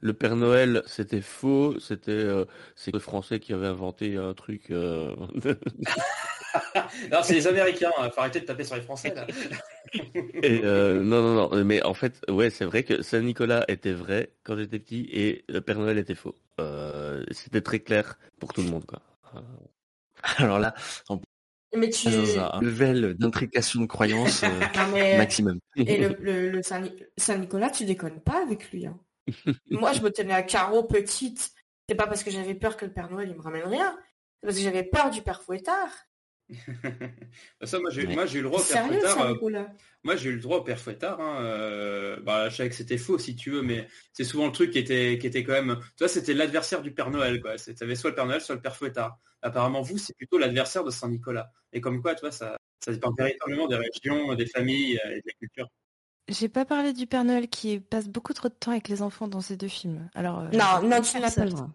[0.00, 1.80] Le Père Noël, c'était faux.
[1.80, 2.44] C'était euh,
[2.76, 4.70] c'est le Français qui avait inventé un truc.
[4.70, 5.16] Euh,
[7.12, 7.90] non, c'est les Américains.
[7.98, 8.10] Il hein.
[8.10, 9.26] Faut arrêter de taper sur les Français là.
[11.02, 11.64] non, non, non.
[11.64, 15.44] Mais en fait, ouais, c'est vrai que Saint Nicolas était vrai quand j'étais petit et
[15.48, 16.34] le Père Noël était faux.
[16.60, 18.84] Euh, c'était très clair pour tout le monde.
[18.86, 19.00] Quoi.
[20.38, 20.74] Alors là,
[21.08, 21.20] on
[21.76, 22.08] mais tu...
[22.08, 24.48] un level d'intrication de croyance euh,
[25.18, 25.60] maximum.
[25.76, 28.86] Et le, Saint-Nicolas, tu déconnes pas avec lui.
[28.86, 28.98] Hein.
[29.70, 31.52] Moi, je me tenais à carreau petite.
[31.88, 33.96] C'est pas parce que j'avais peur que le Père Noël il me ramène rien.
[34.40, 35.90] C'est parce que j'avais peur du Père Fouettard.
[37.62, 39.20] Ça, moi, j'ai eu le droit au père fouettard.
[39.22, 39.64] Euh,
[40.02, 41.20] moi, j'ai eu le droit au père fouettard.
[41.20, 44.52] Hein, euh, bah, je savais que c'était faux, si tu veux, mais c'est souvent le
[44.52, 45.78] truc qui était, qui était quand même.
[45.96, 47.58] Tu vois, c'était l'adversaire du Père Noël, quoi.
[47.58, 49.18] C'était soit le Père Noël, soit le père fouettard.
[49.42, 51.50] Apparemment, vous, c'est plutôt l'adversaire de Saint Nicolas.
[51.72, 55.20] Et comme quoi, tu vois, ça, ça dépend véritablement des régions, des familles euh, et
[55.20, 55.68] de la culture.
[56.28, 59.28] J'ai pas parlé du Père Noël qui passe beaucoup trop de temps avec les enfants
[59.28, 60.08] dans ces deux films.
[60.14, 60.42] Alors.
[60.52, 61.70] non, non, tu n'as pas le droit.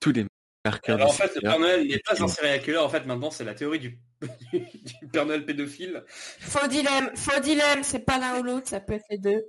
[0.00, 0.24] Tous les
[0.64, 2.78] alors, en fait, le Père Noël n'est pas un serial killer.
[2.78, 3.98] En fait, maintenant, c'est la théorie du,
[4.52, 6.04] du Père Noël pédophile.
[6.06, 9.42] Faux dilemme, faux dilemme, c'est pas l'un ou l'autre, ça peut être les deux.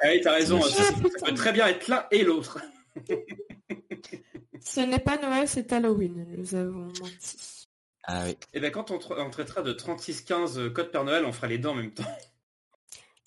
[0.00, 2.58] Ah oui, t'as raison, ça, peut très bien être l'un et l'autre.
[4.60, 7.68] Ce n'est pas Noël, c'est Halloween, nous avons menti.
[8.02, 8.30] Ah oui.
[8.30, 11.46] Et eh bien quand on, on, traitera de 3615 euh, code Père Noël, on fera
[11.46, 12.04] les deux en même temps.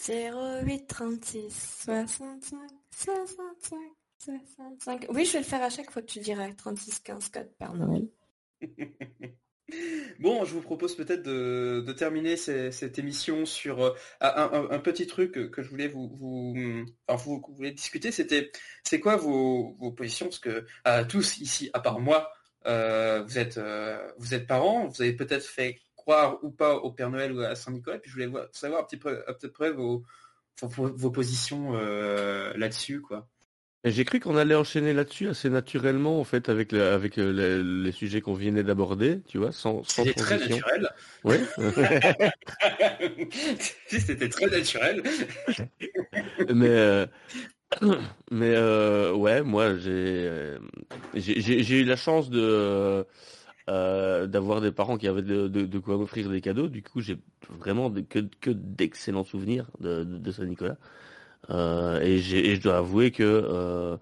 [0.07, 6.47] 08 36 65 65 oui, je vais le faire à chaque fois que tu diras
[6.49, 8.07] 36-15 code Père Noël.
[10.19, 15.61] Bon, je vous propose peut-être de, terminer cette émission sur euh, un, petit truc que
[15.61, 16.53] je voulais vous, vous,
[17.07, 18.11] vous, voulez discuter.
[18.11, 18.51] C'était,
[18.83, 20.27] c'est quoi vos, positions?
[20.27, 20.65] Parce que
[21.03, 22.31] tous ici, à part moi,
[22.65, 24.87] euh, vous êtes, euh, vous êtes parents.
[24.87, 27.99] Vous avez peut-être fait croire ou pas au Père Noël ou à Saint Nicolas.
[27.99, 30.03] Puis je voulais savoir un petit peu, à peu près vos,
[30.61, 33.27] vos, positions là-dessus, quoi.
[33.85, 38.19] J'ai cru qu'on allait enchaîner là-dessus assez naturellement en fait avec avec euh, les, sujets
[38.19, 40.89] qu'on venait d'aborder, tu vois, sans sans C'était très naturel.
[41.23, 41.37] Oui.
[43.87, 45.01] C'était très naturel.
[46.53, 47.05] mais euh,
[48.31, 50.57] mais euh, ouais, moi j'ai
[51.15, 53.05] j'ai eu la chance de
[53.67, 56.67] d'avoir des parents qui avaient de, de, quoi m'offrir des cadeaux.
[56.67, 60.75] Du coup, j'ai vraiment que, que d'excellents souvenirs de, de Saint-Nicolas.
[61.49, 63.97] Euh, et, et, je dois avouer que euh,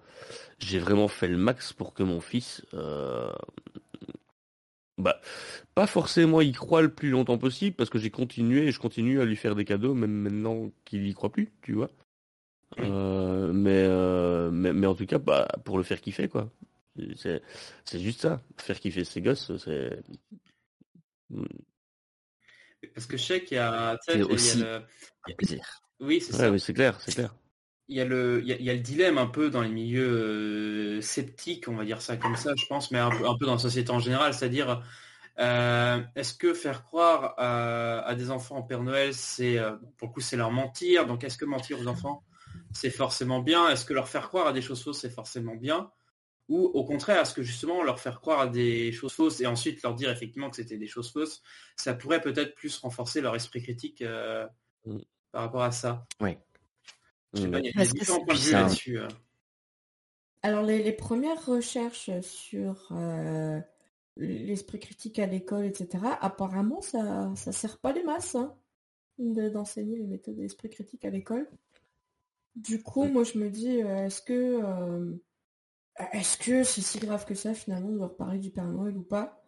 [0.58, 3.32] j'ai vraiment fait le max pour que mon fils, euh,
[4.98, 5.20] bah,
[5.74, 9.20] pas forcément y croit le plus longtemps possible, parce que j'ai continué et je continue
[9.20, 11.90] à lui faire des cadeaux, même maintenant qu'il y croit plus, tu vois.
[12.76, 13.88] Mais,
[14.50, 16.50] mais, mais en tout cas, bah, pour le faire kiffer, quoi.
[17.14, 17.42] C'est
[17.84, 20.02] c'est juste ça, faire kiffer ses gosses, c'est.
[22.94, 23.96] Parce que je sais qu'il y a,
[24.28, 24.84] aussi, il y a,
[25.28, 25.34] le...
[25.34, 25.80] plaisir.
[26.00, 26.50] Oui, c'est ça.
[26.50, 27.34] Oui, c'est clair, c'est clair.
[27.90, 31.00] Il y, a le, il, y a, le dilemme un peu dans les milieux euh,
[31.00, 33.54] sceptiques, on va dire ça comme ça, je pense, mais un peu, un peu dans
[33.54, 34.82] la société en général, c'est-à-dire
[35.38, 40.12] euh, est-ce que faire croire à, des enfants en Père Noël, c'est euh, pour le
[40.12, 42.22] coup c'est leur mentir, donc est-ce que mentir aux enfants
[42.74, 43.70] c'est forcément bien?
[43.70, 45.90] Est-ce que leur faire croire à des choses fausses c'est forcément bien?
[46.50, 49.82] Ou au contraire, est-ce que justement leur faire croire à des choses fausses et ensuite
[49.82, 51.42] leur dire effectivement que c'était des choses fausses,
[51.76, 54.04] ça pourrait peut-être plus renforcer leur esprit critique
[54.84, 54.98] mm
[55.32, 56.06] par rapport à ça.
[56.20, 56.36] Oui.
[57.34, 58.98] Je sais pas, il y a différents points de vue là-dessus.
[58.98, 59.08] Euh.
[60.42, 63.60] Alors, les, premières recherches sur euh,
[64.16, 68.56] l'esprit critique à l'école, etc., apparemment, ça ne sert pas les masses hein,
[69.18, 71.48] d'enseigner les méthodes d'esprit critique à l'école.
[72.56, 75.18] Du coup, moi, je me dis, euh, est-ce que
[76.12, 79.02] est-ce que c'est si grave que ça, finalement, de leur parler du Père Noël ou
[79.02, 79.42] pas?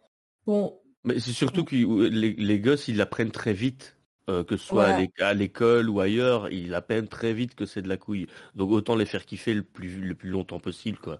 [0.45, 0.81] Bon.
[1.03, 3.97] Mais c'est surtout que les, les, gosses, ils l'apprennent très vite.
[4.31, 7.89] Euh, que ce soit à l'école ou ailleurs, ils apprennent très vite que c'est de
[7.89, 8.27] la couille.
[8.55, 11.19] Donc autant les faire kiffer le plus, le plus longtemps possible, quoi.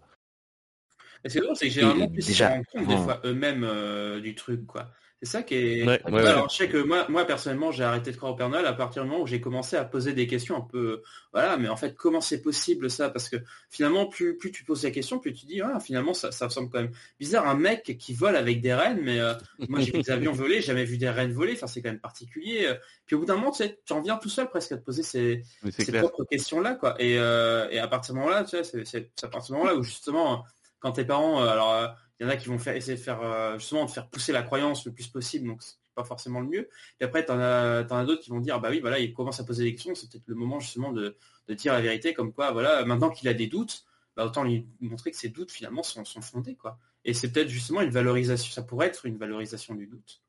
[1.25, 4.65] C'est drôle, c'est que généralement, ils se rendent compte des fois eux-mêmes euh, du truc,
[4.65, 4.91] quoi.
[5.23, 6.05] C'est ça qui est.
[6.05, 8.73] Alors, je sais que moi, moi personnellement, j'ai arrêté de croire au Père Noël à
[8.73, 11.03] partir du moment où j'ai commencé à poser des questions un peu.
[11.31, 13.11] Voilà, mais en fait, comment c'est possible ça?
[13.11, 13.35] Parce que
[13.69, 16.71] finalement, plus, plus tu poses la question, plus tu dis, ah, finalement, ça, ça semble
[16.71, 17.47] quand même bizarre.
[17.47, 19.35] Un mec qui vole avec des rennes, mais euh,
[19.69, 21.53] moi, j'ai vu des avions voler, jamais vu des rennes voler.
[21.53, 22.73] Enfin, c'est quand même particulier.
[23.05, 24.83] Puis au bout d'un moment, tu sais, tu en viens tout seul presque à te
[24.83, 26.95] poser ces, ces propres questions-là, quoi.
[26.97, 29.75] Et, euh, et à partir de moment-là, tu sais, c'est à partir de ce moment-là
[29.75, 30.45] où justement,
[30.79, 33.19] quand tes parents, euh, alors il y en a qui vont faire, essayer de faire
[33.23, 36.45] euh, justement de faire pousser la croyance le plus possible, donc c'est pas forcément le
[36.45, 36.69] mieux.
[36.99, 39.39] Et après, tu en as, as d'autres qui vont dire, bah oui, voilà, il commence
[39.39, 41.17] à poser des questions, c'est peut-être le moment justement de,
[41.49, 43.85] dire la vérité, comme quoi, voilà, maintenant qu'il a des doutes,
[44.15, 46.77] bah, autant lui montrer que ces doutes finalement sont, fondés, quoi.
[47.05, 50.21] Et c'est peut-être justement une valorisation, ça pourrait être une valorisation du doute.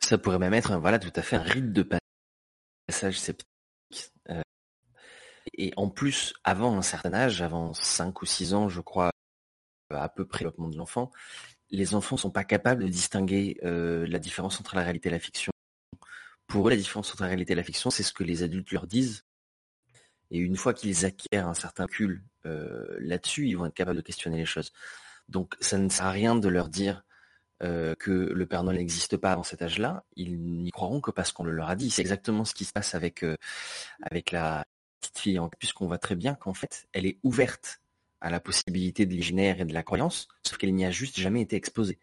[0.00, 1.86] Ça pourrait même être, voilà, tout à fait un rite de
[2.86, 3.46] passage sceptique.
[4.30, 4.40] Euh,
[5.58, 9.10] et en plus, avant un certain âge, avant 5 ou 6 ans, je crois,
[9.90, 11.10] à peu près le développement de l'enfant,
[11.70, 15.18] les enfants sont pas capables de distinguer euh, la différence entre la réalité et la
[15.18, 15.52] fiction.
[16.46, 18.70] Pour eux, la différence entre la réalité et la fiction, c'est ce que les adultes
[18.70, 19.24] leur disent.
[20.30, 24.02] Et une fois qu'ils acquièrent un certain cul euh, là-dessus, ils vont être capables de
[24.02, 24.72] questionner les choses.
[25.28, 27.04] Donc ça ne sert à rien de leur dire
[27.62, 30.04] euh, que le Père Noël n'existe pas avant cet âge-là.
[30.14, 31.90] Ils n'y croiront que parce qu'on le leur a dit.
[31.90, 33.22] C'est exactement ce qui se passe avec
[34.32, 34.64] la
[35.00, 37.80] petite fille, puisqu'on voit très bien qu'en fait, elle est ouverte
[38.20, 41.42] à la possibilité de l'imaginaire et de la croyance, sauf qu'elle n'y a juste jamais
[41.42, 41.98] été exposée.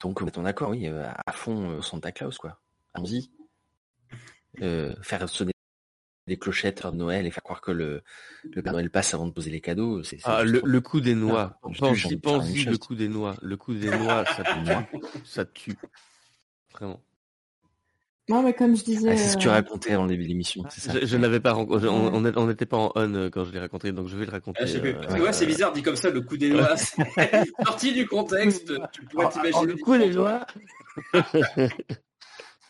[0.00, 2.60] Donc, on est d'accord, oui, à fond Santa Claus, quoi.
[2.92, 3.30] Allons-y.
[5.02, 5.54] faire sonner
[6.26, 8.02] des clochettes de Noël et faire croire que le,
[8.44, 10.02] le Père Noël passe avant de poser les cadeaux.
[10.02, 11.58] C'est, ah, le, coup des noix.
[11.60, 13.36] pense-y, pense le coup des noix.
[13.42, 14.98] Le coup des noix, ça tue.
[15.24, 15.76] ça tue.
[16.72, 17.02] Vraiment.
[18.28, 19.10] Non, mais comme je disais.
[19.10, 20.64] Ah, c'est ce que tu racontais avant le début de l'émission.
[20.74, 24.08] Je, je n'avais pas on n'était pas en on euh, quand je l'ai raconté, donc
[24.08, 24.60] je vais le raconter.
[24.62, 26.74] Ah, euh, ouais, c'est bizarre dit comme ça, le coup des noix.
[27.64, 29.66] Sorti du contexte, tu pourrais ah, t'imaginer.
[29.66, 30.46] le coup des noix.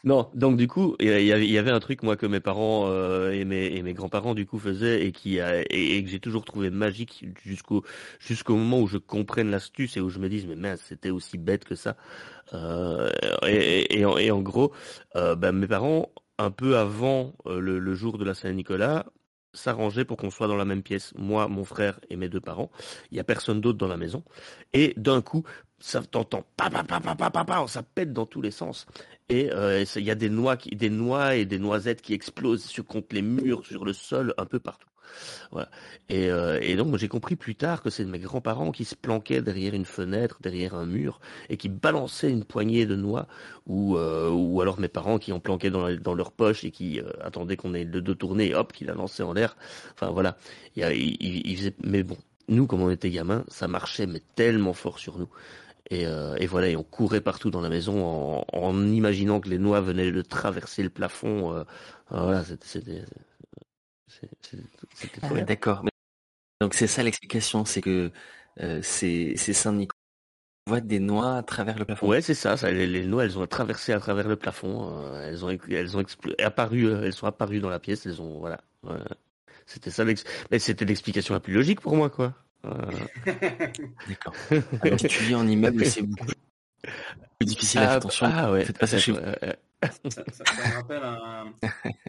[0.05, 3.47] Non, donc du coup, il y avait, un truc moi que mes parents euh, et
[3.47, 6.69] mes, et mes grands-parents du coup faisaient et qui a, et, que j'ai toujours trouvé
[6.69, 7.85] magique jusqu'au
[8.19, 11.39] jusqu'au moment où je comprenne l'astuce et où je me dise mais mince c'était aussi
[11.39, 11.97] bête que ça.
[12.53, 13.09] Euh,
[13.47, 14.73] et, et, en, gros,
[15.17, 19.07] euh, ben, mes parents un peu avant le, le jour de la Saint-Nicolas
[19.55, 22.71] s'arranger pour qu'on soit dans la même pièce, moi, mon frère et mes deux parents.
[23.11, 24.23] Il y a personne d'autre dans la maison.
[24.73, 25.45] Et d'un coup,
[25.79, 28.87] ça t'entend pa pa pa pa pa pa ça pète dans tous les sens.
[29.29, 32.85] Et euh, il y a des noix, des noix et des noisettes qui explosent sur
[32.85, 34.89] contre les murs, sur le sol, un peu partout.
[36.11, 39.75] Euh, et donc j'ai compris plus tard que c'est mes grands-parents qui se planquaient derrière
[39.75, 43.27] une fenêtre, derrière un mur, et qui balançaient une poignée de noix,
[43.67, 47.05] ou, euh, ou alors mes parents qui en planquaient dans, leur poche et qui euh,
[47.21, 49.57] attendaient qu'on ait le dos tourné, hop, qui la lançaient en l'air.
[49.95, 50.37] Enfin voilà.
[50.77, 51.73] Il.
[51.85, 52.19] Mais bon,
[52.49, 55.29] nous, comme on était gamins, ça marchait mais tellement fort sur nous.
[55.91, 56.07] Et,
[56.47, 60.23] voilà, et on courait partout dans la maison en, imaginant que les noix venaient de
[60.23, 61.65] traverser le plafond.
[62.11, 63.05] Voilà, c'était
[65.23, 65.85] ah, D'accord.
[66.61, 68.11] Donc c'est ça l'explication, c'est que
[68.61, 69.99] euh, c'est Saint-Nicolas
[70.67, 72.09] voit des noix à travers le plafond.
[72.09, 74.91] Ouais, c'est ça, ça les, noix, elles ont traversé à travers le plafond.
[74.97, 76.03] Euh, elles ont, elles ont
[76.43, 78.07] apparu, euh, elles sont apparues dans la pièce.
[78.07, 78.61] Elles ont, voilà.
[79.67, 82.35] C'était ça, mais c'était l'explication la plus logique pour moi, quoi.
[82.65, 84.35] D'accord.
[84.83, 86.33] Alors tu vis en immeuble, c'est beaucoup
[87.39, 88.27] plus difficile à faire attention.
[88.33, 88.65] Ah ouais.
[88.65, 89.19] Faites pas ça chez vous
[90.09, 91.03] ça, me rappelle.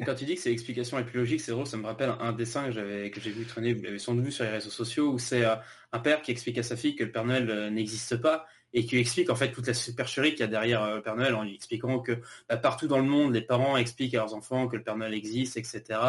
[0.06, 2.34] Quand tu dis que c'est l'explication la plus logique, c'est drôle, ça me rappelle un
[2.34, 5.20] dessin que j'ai vu traîner, vous l'avez sans doute vu sur les réseaux sociaux, où
[5.20, 5.56] c'est euh,
[5.92, 8.86] un père qui explique à sa fille que le Père Noël euh, n'existe pas et
[8.86, 11.34] qui explique en fait toute la supercherie qu'il y a derrière euh, le Père Noël
[11.34, 12.20] en lui expliquant que
[12.50, 15.14] bah, partout dans le monde, les parents expliquent à leurs enfants que le Père Noël
[15.14, 16.00] existe, etc.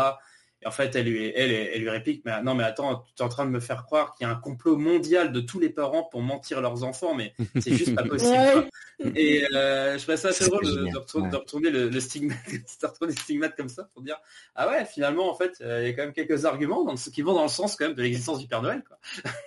[0.63, 3.25] Et en fait, elle lui, elle, elle lui réplique, mais non, mais attends, tu es
[3.25, 5.69] en train de me faire croire qu'il y a un complot mondial de tous les
[5.69, 8.69] parents pour mentir leurs enfants, mais c'est juste pas possible.
[9.15, 13.21] Et euh, je trouvais ça assez drôle de, retourner, le, le, stigmate, de retourner le
[13.21, 14.19] stigmate comme ça pour dire,
[14.55, 17.21] ah ouais, finalement, en fait, euh, il y a quand même quelques arguments dans, qui
[17.21, 18.83] vont dans le sens quand même de l'existence du Père Noël.
[18.83, 18.99] Quoi.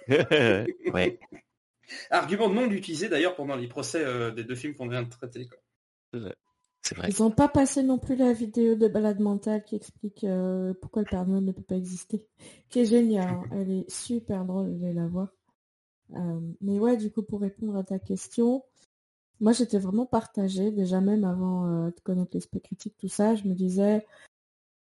[0.94, 1.20] ouais.
[2.12, 5.48] Argument non utilisé d'ailleurs pendant les procès euh, des deux films qu'on vient de traiter.
[5.48, 6.30] Quoi.
[7.08, 11.04] Ils n'ont pas passé non plus la vidéo de balade mentale qui explique euh, pourquoi
[11.04, 12.26] le Père Noël ne peut pas exister.
[12.70, 13.44] Qui est géniale, hein.
[13.52, 15.30] elle est super drôle, de la voir.
[16.16, 18.64] Euh, mais ouais, du coup, pour répondre à ta question,
[19.40, 23.46] moi j'étais vraiment partagée, déjà même avant euh, de connaître l'esprit critique, tout ça, je
[23.46, 24.06] me disais,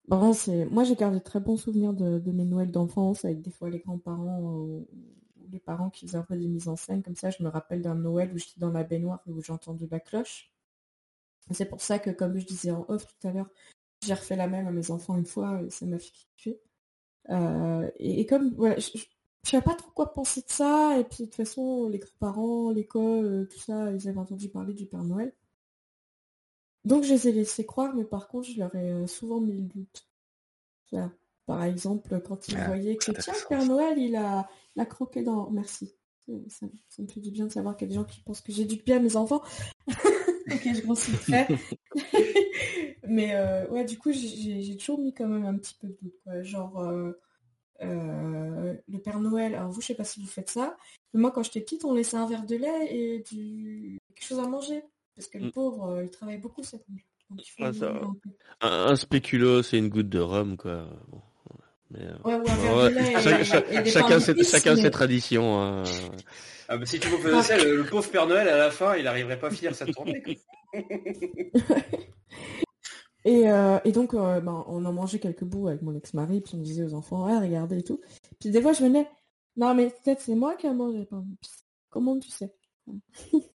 [0.07, 3.69] bon, c'est, moi j'ai gardé très bons souvenirs de, mes Noëls d'enfance, avec des fois
[3.69, 4.87] les grands-parents ou
[5.51, 7.81] les parents qui faisaient un peu des mises en scène, comme ça, je me rappelle
[7.81, 10.51] d'un Noël où j'étais dans la baignoire et où j'ai entendu la cloche.
[11.51, 13.49] C'est pour ça que, comme je disais en off tout à l'heure,
[14.05, 16.59] j'ai refait la même à mes enfants une fois et ça m'a fait kiffer.
[17.29, 19.01] Euh, et, comme, voilà, je, ne
[19.43, 20.97] savais pas trop quoi penser de ça.
[20.99, 24.73] Et puis, de toute façon, les grands-parents, l'école, euh, tout ça, ils avaient entendu parler
[24.73, 25.33] du Père Noël.
[26.85, 29.53] Donc, je les ai laissés croire, mais par contre, je leur ai euh, souvent mis
[29.53, 30.07] le doute.
[31.45, 35.23] Par exemple, quand ils ah, voyaient que, tiens, Père Noël, il a, il a croqué
[35.23, 35.49] dans...
[35.49, 35.95] Merci.
[36.49, 36.65] Ça,
[36.99, 38.65] me fait du bien de savoir qu'il y a des gens qui pensent que j'ai
[38.65, 39.41] du bien à mes enfants.
[40.51, 41.47] ok, je grossis très.
[43.07, 46.15] Mais euh, ouais, du coup, j'ai toujours mis quand même un petit peu de doute.
[46.23, 46.43] Quoi.
[46.43, 47.13] Genre, euh,
[47.81, 50.75] euh, le Père Noël, alors vous, je sais pas si vous faites ça,
[51.13, 53.99] mais moi, quand j'étais petite, on laissait un verre de lait et du...
[54.13, 54.83] quelque chose à manger.
[55.15, 55.51] Parce que le mm.
[55.51, 57.05] pauvre, il travaille beaucoup cette nuit.
[58.61, 60.87] Ah, un, spéculo, c'est une goutte de rhum, quoi.
[63.85, 65.61] Chacun, ses, traditions.
[65.61, 65.83] Hein.
[66.69, 69.39] Ah bah, si tu faisais ça, le, pauvre Père Noël, à la fin, il n'arriverait
[69.39, 70.21] pas à finir sa tournée.
[73.23, 76.55] et, euh, et, donc, euh, ben, on en mangeait quelques bouts avec mon ex-mari, puis
[76.55, 78.01] on disait aux enfants, ah, regardez et tout.
[78.39, 79.07] Puis des fois, je venais,
[79.55, 81.07] non, mais peut-être c'est moi qui ai mangé.
[81.89, 82.53] Comment tu sais?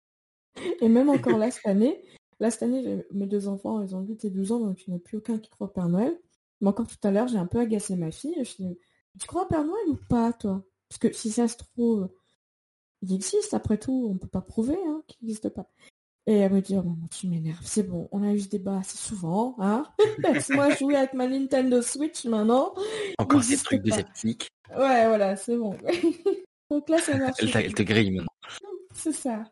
[0.81, 2.03] Et même encore là, cette année,
[2.41, 4.95] là, cette année, mes deux enfants, ils ont 8 et 12 ans, donc il n'y
[4.95, 6.19] en a plus aucun qui croit au Père Noël.
[6.61, 8.35] Mais encore tout à l'heure, j'ai un peu agacé ma fille.
[8.39, 8.79] Je dis,
[9.21, 10.65] tu crois au Père Noël ou pas, toi?
[10.89, 12.09] Parce que si ça se trouve,
[13.03, 15.69] il existe, après tout, on ne peut pas prouver hein, qu'il n'existe pas.
[16.27, 18.79] Et elle me dit, oh maman, tu m'énerves, c'est bon, on a eu ce débat
[18.79, 19.87] assez souvent, hein.
[20.19, 22.75] Laisse-moi jouer avec ma Nintendo Switch maintenant.
[23.19, 24.51] Encore ces trucs de sceptique.
[24.71, 25.75] Ouais, voilà, c'est bon.
[26.71, 27.39] Donc là, ça marche.
[27.41, 28.29] Elle, elle te grille maintenant.
[28.95, 29.45] C'est ça.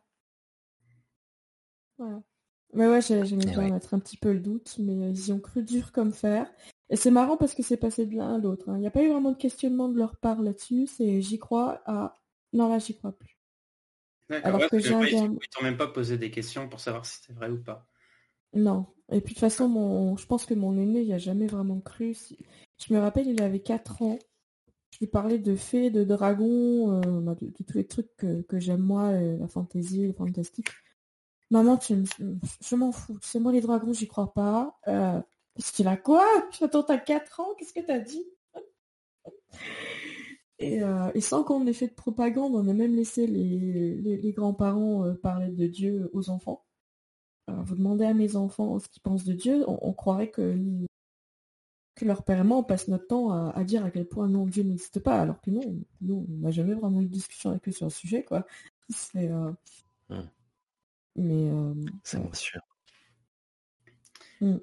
[1.97, 2.21] Voilà.
[2.75, 5.63] Mais ouais, j'aimais bien mettre un petit peu le doute, mais ils y ont cru
[5.63, 6.47] dur comme fer.
[6.91, 8.69] Et c'est marrant parce que c'est passé de l'un à l'autre.
[8.69, 8.77] hein.
[8.77, 10.87] Il n'y a pas eu vraiment de questionnement de leur part là-dessus.
[10.87, 12.15] C'est j'y crois à
[12.53, 13.37] non là j'y crois plus.
[14.43, 16.69] Alors ouais, que j'ai un ils gamin- t'ont- ils t'ont même pas posé des questions
[16.69, 17.87] pour savoir si c'était vrai ou pas.
[18.55, 18.87] Non.
[19.11, 20.17] Et puis de toute façon, mon...
[20.17, 22.15] je pense que mon aîné, il a jamais vraiment cru.
[22.15, 22.39] Si-
[22.79, 24.19] Je me rappelle, il avait 4 ans.
[24.93, 28.43] Je lui parlais de fées, de dragons, euh, bah, de, de tous les trucs que,
[28.43, 30.69] que j'aime moi, euh, la fantaisie, le fantastique.
[31.51, 32.05] Maman, tu me-
[32.61, 33.19] je m'en fous.
[33.23, 34.79] C'est moi les dragons, j'y crois pas.
[34.89, 35.21] Euh...
[35.57, 36.25] Qu'est-ce qu'il a quoi?
[36.63, 38.25] Attends, t'as 4 ans, qu'est-ce que t'as dit?
[40.59, 44.17] Et, euh, et sans qu'on ait fait de propagande, on a même laissé les, les-
[44.17, 46.65] les grands-parents euh, parler de Dieu aux enfants.
[47.49, 50.57] Alors, vous demandez à mes enfants ce qu'ils pensent de Dieu, on, on croirait que,
[51.95, 54.29] que leur père et moi, on passe notre temps à, à dire à quel point
[54.29, 55.63] non, Dieu n'existe pas, alors que non,
[56.03, 58.47] nous, on n'a jamais vraiment eu de discussion avec eux sur le sujet, quoi.
[58.91, 59.31] C'est...
[59.31, 59.53] euh,
[60.09, 60.23] Hmm.
[61.17, 61.51] Mais...
[61.51, 62.61] euh, me sûr.
[64.41, 64.61] Mm.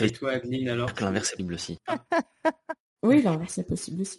[0.00, 0.94] Et toi, Adeline, alors?
[0.94, 1.78] Que l'inverse est possible aussi.
[3.02, 4.18] Oui, l'inverse c'est possible aussi.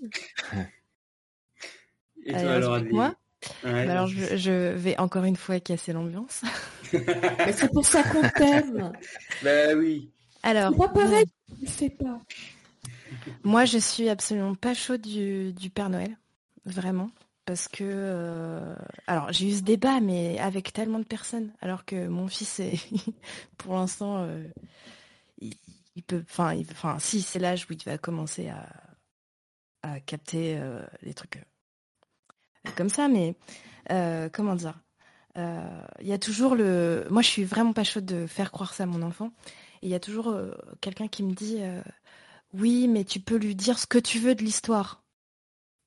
[2.25, 2.93] Et toi, Allez, alors, Adeline?
[2.95, 3.15] moi
[3.63, 6.41] Ouais, Bah alors je, je vais encore une fois casser l'ambiance.
[6.93, 8.91] Mais c'est pour ça qu'on t'aime
[9.43, 10.09] Bah oui.
[10.43, 11.25] Alors, C'est pas pareil,
[11.61, 12.19] ne fais pas.
[13.43, 16.15] Moi, je suis absolument pas chaude du, du Père Noël,
[16.65, 17.09] vraiment,
[17.45, 18.75] parce que euh,
[19.07, 22.79] alors j'ai eu ce débat, mais avec tellement de personnes, alors que mon fils est
[23.57, 24.43] pour l'instant, euh,
[25.95, 28.67] il, peut, enfin, enfin, si c'est l'âge où il va commencer à,
[30.07, 33.35] capter euh, les trucs euh, comme ça, mais
[33.91, 34.79] euh, comment dire
[35.35, 38.83] Il y a toujours le, moi, je suis vraiment pas chaude de faire croire ça
[38.83, 39.31] à mon enfant,
[39.81, 40.35] et il y a toujours
[40.81, 41.59] quelqu'un qui me dit.
[42.53, 45.03] oui, mais tu peux lui dire ce que tu veux de l'histoire.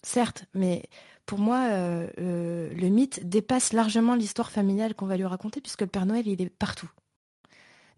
[0.04, 0.84] Certes, mais
[1.26, 1.68] pour moi,
[2.16, 6.40] le mythe dépasse largement l'histoire familiale qu'on va lui raconter, puisque le Père Noël, il
[6.40, 6.90] est partout.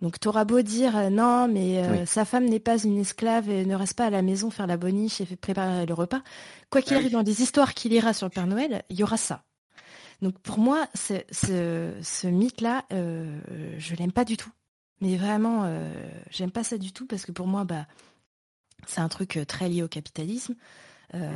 [0.00, 2.06] Donc t'auras beau dire euh, non, mais euh, Oui.
[2.06, 4.76] sa femme n'est pas une esclave et ne reste pas à la maison faire la
[4.78, 6.22] boniche et préparer le repas.
[6.70, 9.02] Quoi qu'il Ah arrive dans des histoires qu'il ira sur le Père Noël, il y
[9.02, 9.44] aura ça.
[10.22, 13.40] Donc pour moi, ce, ce, ce mythe-là, euh,
[13.78, 14.50] je l'aime pas du tout.
[15.02, 15.90] Mais vraiment, euh,
[16.30, 17.86] j'aime pas ça du tout parce que pour moi, bah,
[18.86, 20.54] c'est un truc très lié au capitalisme.
[21.14, 21.34] Euh,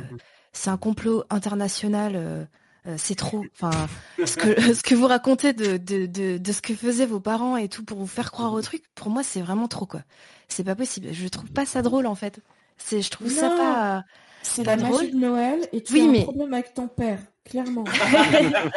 [0.53, 2.47] C'est un complot international.
[2.87, 3.43] Euh, c'est trop.
[3.59, 3.87] Enfin,
[4.25, 7.57] ce que, ce que vous racontez de, de, de, de ce que faisaient vos parents
[7.57, 10.01] et tout pour vous faire croire au truc, pour moi, c'est vraiment trop, quoi.
[10.47, 11.07] C'est pas possible.
[11.11, 12.39] Je trouve pas ça drôle, en fait.
[12.77, 14.03] C'est, je trouve ça pas.
[14.43, 15.01] C'est pas la drôle.
[15.01, 17.83] magie de Noël et tu Oui, as mais- un problème avec ton père, clairement.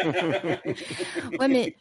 [1.38, 1.76] Ouais, mais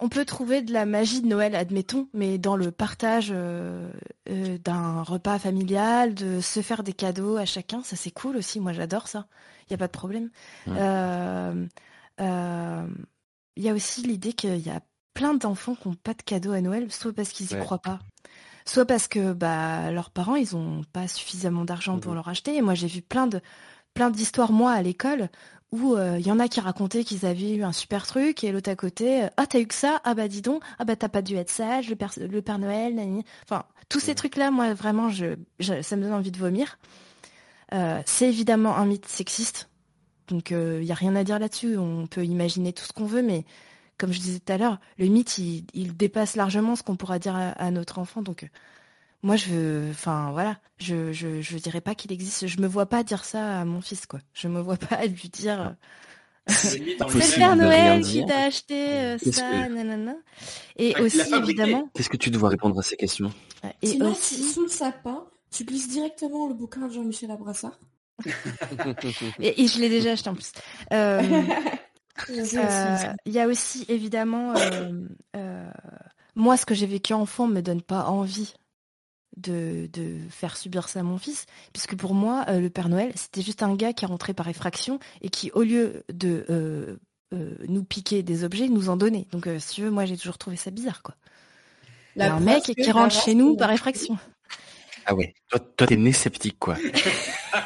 [0.00, 3.90] on peut trouver de la magie de Noël, admettons, mais dans le partage euh,
[4.28, 8.60] euh, d'un repas familial, de se faire des cadeaux à chacun, ça c'est cool aussi.
[8.60, 9.26] Moi, j'adore ça.
[9.68, 10.30] Il y a pas de problème.
[10.66, 10.76] Ouais.
[10.78, 11.66] Euh,
[13.56, 14.80] Il y a aussi l'idée qu'il y a
[15.14, 17.60] plein d'enfants qui n'ont pas de cadeaux à Noël, soit parce qu'ils y Ouais.
[17.60, 17.98] croient pas,
[18.64, 22.16] soit parce que bah leurs parents ils ont pas suffisamment d'argent pour Mhm.
[22.16, 22.54] leur acheter.
[22.56, 23.40] Et moi j'ai vu plein de
[23.94, 25.28] plein d'histoires moi à l'école
[25.72, 28.52] où euh, il y en a qui racontaient qu'ils avaient eu un super truc et
[28.52, 30.00] l'autre à côté euh, ah t'as eu que ça?
[30.04, 32.58] Ah bah dis donc ah bah t'as pas dû être sage le père le père
[32.58, 33.24] Noël nani.
[33.44, 36.78] enfin tous ces trucs là moi vraiment je, je- ça me donne envie de vomir.
[37.74, 39.68] Euh, c'est évidemment un mythe sexiste
[40.28, 43.22] donc il y a rien à dire là-dessus on peut imaginer tout ce qu'on veut
[43.22, 43.44] mais
[43.98, 47.18] comme je disais tout à l'heure, le mythe, il, il dépasse largement ce qu'on pourra
[47.18, 48.22] dire à, à notre enfant.
[48.22, 48.46] Donc, euh,
[49.22, 52.46] moi, je veux, enfin, voilà, je, je, je dirais pas qu'il existe.
[52.46, 54.20] Je me vois pas dire ça à mon fils, quoi.
[54.34, 55.60] Je me vois pas lui dire.
[55.60, 60.14] euh, mythe en C'est le Père Noël qui t'a acheté euh, ça, que- nanana.
[60.76, 63.32] Et Ah, aussi, évidemment, Qu'est-ce que tu dois répondre à ces questions?
[63.64, 67.78] Euh, et Sinon, aussi, sous le sapin, tu glisses directement le bouquin de Jean-Michel Abrassard.
[69.40, 70.52] et, et je l'ai déjà acheté en plus.
[70.92, 71.22] Euh,
[72.30, 72.96] Euh.
[73.26, 74.90] Il y a aussi évidemment, euh,
[75.36, 75.70] euh,
[76.34, 78.54] moi ce que j'ai vécu enfant me donne pas envie
[79.38, 83.12] de, de faire subir ça à mon fils, puisque pour moi euh, le Père Noël
[83.14, 86.96] c'était juste un gars qui est rentré par effraction et qui au lieu de euh,
[87.34, 89.26] euh, nous piquer des objets nous en donnait.
[89.32, 91.14] Donc euh, si tu veux, moi j'ai toujours trouvé ça bizarre quoi.
[92.16, 94.16] Il y a La un mec qui rentre chez nous par effraction.
[95.04, 95.34] Ah ouais.
[95.48, 96.76] Toi, toi t'es né sceptique, quoi.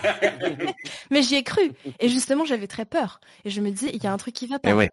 [1.10, 4.06] Mais j'y ai cru et justement j'avais très peur et je me disais il y
[4.06, 4.70] a un truc qui va pas.
[4.70, 4.90] Eh ouais.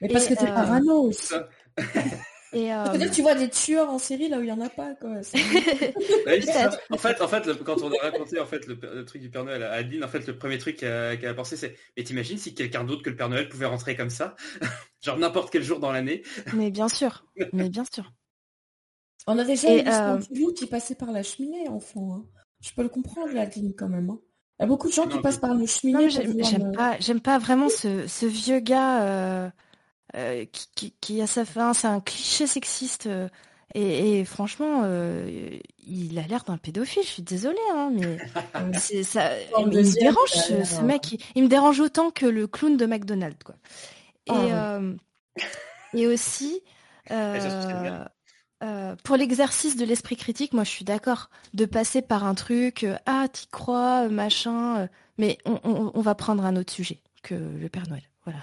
[0.00, 1.34] Mais parce Et, que t'es euh, parano aussi.
[2.52, 4.94] Et Peut-être tu vois des tueurs en série là où il y en a pas
[4.94, 5.10] quoi.
[6.90, 9.62] en fait, en fait, quand on a raconté en fait le, truc du Père Noël
[9.62, 12.84] à Adeline, en fait, le premier truc qu'elle a, pensé, c'est mais t'imagines si quelqu'un
[12.84, 14.36] d'autre que le Père Noël pouvait rentrer comme ça,
[15.02, 16.22] genre n'importe quel jour dans l'année.
[16.54, 18.12] Mais bien sûr, mais bien sûr.
[19.26, 22.14] On a déjà eu des qui passaient par la cheminée, enfant.
[22.14, 22.24] Hein.
[22.60, 24.10] Je peux le comprendre, Adeline, quand même.
[24.10, 24.20] Hein.
[24.58, 26.08] Il y a beaucoup de gens qui passent par le cheminée.
[26.08, 29.50] J'aime pas, j'aime pas vraiment ce, vieux gars euh,
[30.16, 30.44] euh,
[31.00, 31.74] qui, a sa fin.
[31.74, 33.06] C'est un cliché sexiste.
[33.06, 33.28] Euh,
[33.74, 34.84] et, franchement,
[35.86, 37.02] il a l'air d'un pédophile.
[37.02, 38.72] Je suis désolée, hein, mais
[39.02, 39.30] ça.
[39.58, 41.30] il me dérange ce, mec.
[41.34, 43.56] Il, me dérange autant que le clown de McDonald's, quoi.
[44.26, 44.80] Et, ah
[45.92, 46.62] et aussi.
[48.62, 52.84] Euh, pour l'exercice de l'esprit critique, moi je suis d'accord de passer par un truc,
[52.84, 54.88] euh, ah t'y crois, euh, machin,
[55.18, 58.02] mais on, va prendre un autre sujet que le Père Noël.
[58.24, 58.40] Voilà.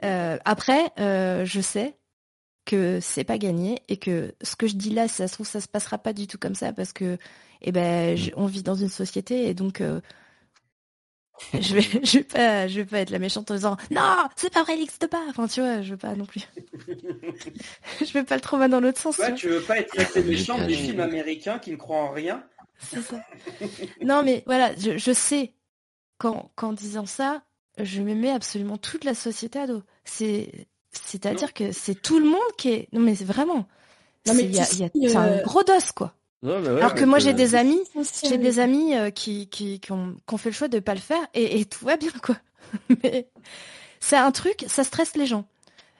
[0.00, 1.96] Après, je sais
[2.64, 5.60] que c'est pas gagné et que ce que je dis là, ça se trouve, ça
[5.60, 7.18] se passera pas du tout comme ça parce que,
[7.60, 9.82] eh ben, on vit dans une société et donc
[11.52, 14.52] je vais, je vais pas, je vais pas être la méchante en disant non, c'est
[14.52, 15.22] pas vrai, il n'existe pas.
[15.28, 16.42] Enfin, tu vois, je veux pas non plus.
[18.00, 19.18] je vais pas le trouver dans l'autre sens.
[19.18, 22.44] Ouais, tu, veux pas être la méchante des films américains qui ne croient en rien.
[22.78, 23.20] C'est ça.
[24.02, 25.54] non, mais voilà, je, sais
[26.18, 27.42] qu'en, qu'en disant ça,
[27.78, 29.82] je me mets absolument toute la société à dos.
[30.04, 32.88] C'est, c'est-à-dire que c'est tout le monde qui est.
[32.92, 33.66] Non, mais c'est vraiment.
[34.26, 36.14] Non, mais il y a, c'est un euh, gros dos, quoi.
[36.44, 37.80] Alors que moi j'ai des amis,
[38.22, 41.26] j'ai des amis euh, qui, qui, qui, ont, fait le choix de pas le faire
[41.32, 42.36] et, tout va bien quoi.
[43.02, 43.28] Mais
[44.00, 45.46] c'est un truc, ça stresse les gens.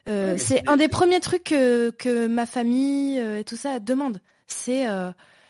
[0.06, 4.20] Euh, c'est un des premiers trucs que, que ma famille euh, et tout ça demande.
[4.46, 4.86] C'est,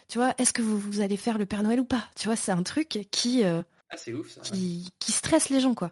[0.08, 2.04] tu vois, est-ce que vous, vous, allez faire le Père Noël ou pas?
[2.14, 3.64] Tu vois, c'est un truc qui, ah,
[4.12, 5.90] ouf, qui, qui stresse les gens quoi.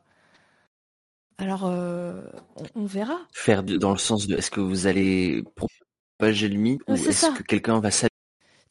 [1.42, 3.18] Alors, on, verra.
[3.32, 7.42] Faire dans le sens de, est-ce que vous allez propager le mythe ou est-ce que
[7.42, 7.90] quelqu'un va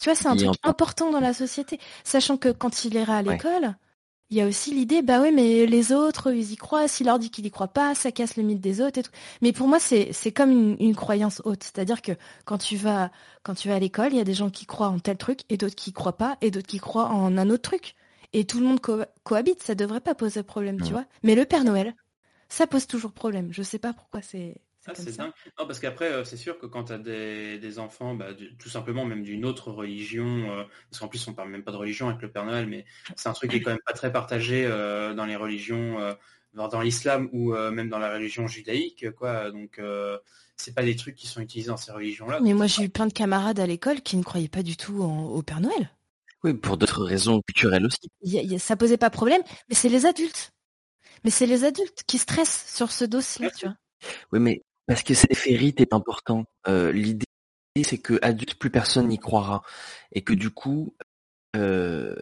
[0.01, 1.79] tu vois, c'est un truc important dans la société.
[2.03, 3.75] Sachant que quand il ira à l'école,
[4.31, 6.87] il y a aussi l'idée, bah ouais, mais les autres, ils y croient.
[6.87, 9.11] S'il leur dit qu'il y croit pas, ça casse le mythe des autres et tout.
[9.41, 11.63] Mais pour moi, c'est, comme une, croyance haute.
[11.63, 12.13] C'est-à-dire que
[12.45, 13.11] quand tu vas,
[13.43, 15.41] quand tu vas à l'école, il y a des gens qui croient en tel truc
[15.49, 17.93] et d'autres qui croient pas et d'autres qui croient en un autre truc.
[18.33, 18.79] Et tout le monde
[19.23, 19.61] cohabite.
[19.61, 21.05] Ça devrait pas poser problème, tu vois.
[21.21, 21.93] Mais le Père Noël,
[22.51, 23.51] ça pose toujours problème.
[23.51, 25.31] Je sais pas pourquoi c'est, ah, c'est dingue.
[25.59, 29.05] Non, parce qu'après, euh, c'est sûr que quand tu as des, enfants, bah, tout simplement
[29.05, 32.21] même d'une autre religion, euh, parce qu'en plus on parle même pas de religion avec
[32.21, 35.13] le Père Noël, mais c'est un truc qui est quand même pas très partagé euh,
[35.13, 35.97] dans les religions,
[36.53, 39.51] dans l'islam ou même dans la religion judaïque, quoi.
[39.51, 39.79] Donc
[40.57, 42.39] c'est pas des trucs qui sont utilisés dans ces religions-là.
[42.41, 45.01] Mais moi j'ai eu plein de camarades à l'école qui ne croyaient pas du tout
[45.01, 45.91] au Père Noël.
[46.43, 48.59] Oui, pour d'autres raisons culturelles aussi.
[48.59, 50.51] ça posait pas problème, mais c'est les adultes.
[51.23, 53.75] Mais c'est les adultes qui stressent sur ce dossier, tu vois.
[54.31, 56.45] Oui, mais parce que cet effet rite est important.
[56.67, 57.25] Euh, l'idée,
[57.83, 59.61] c'est que adulte, plus personne n'y croira.
[60.11, 60.95] Et que du coup,
[61.55, 62.15] euh,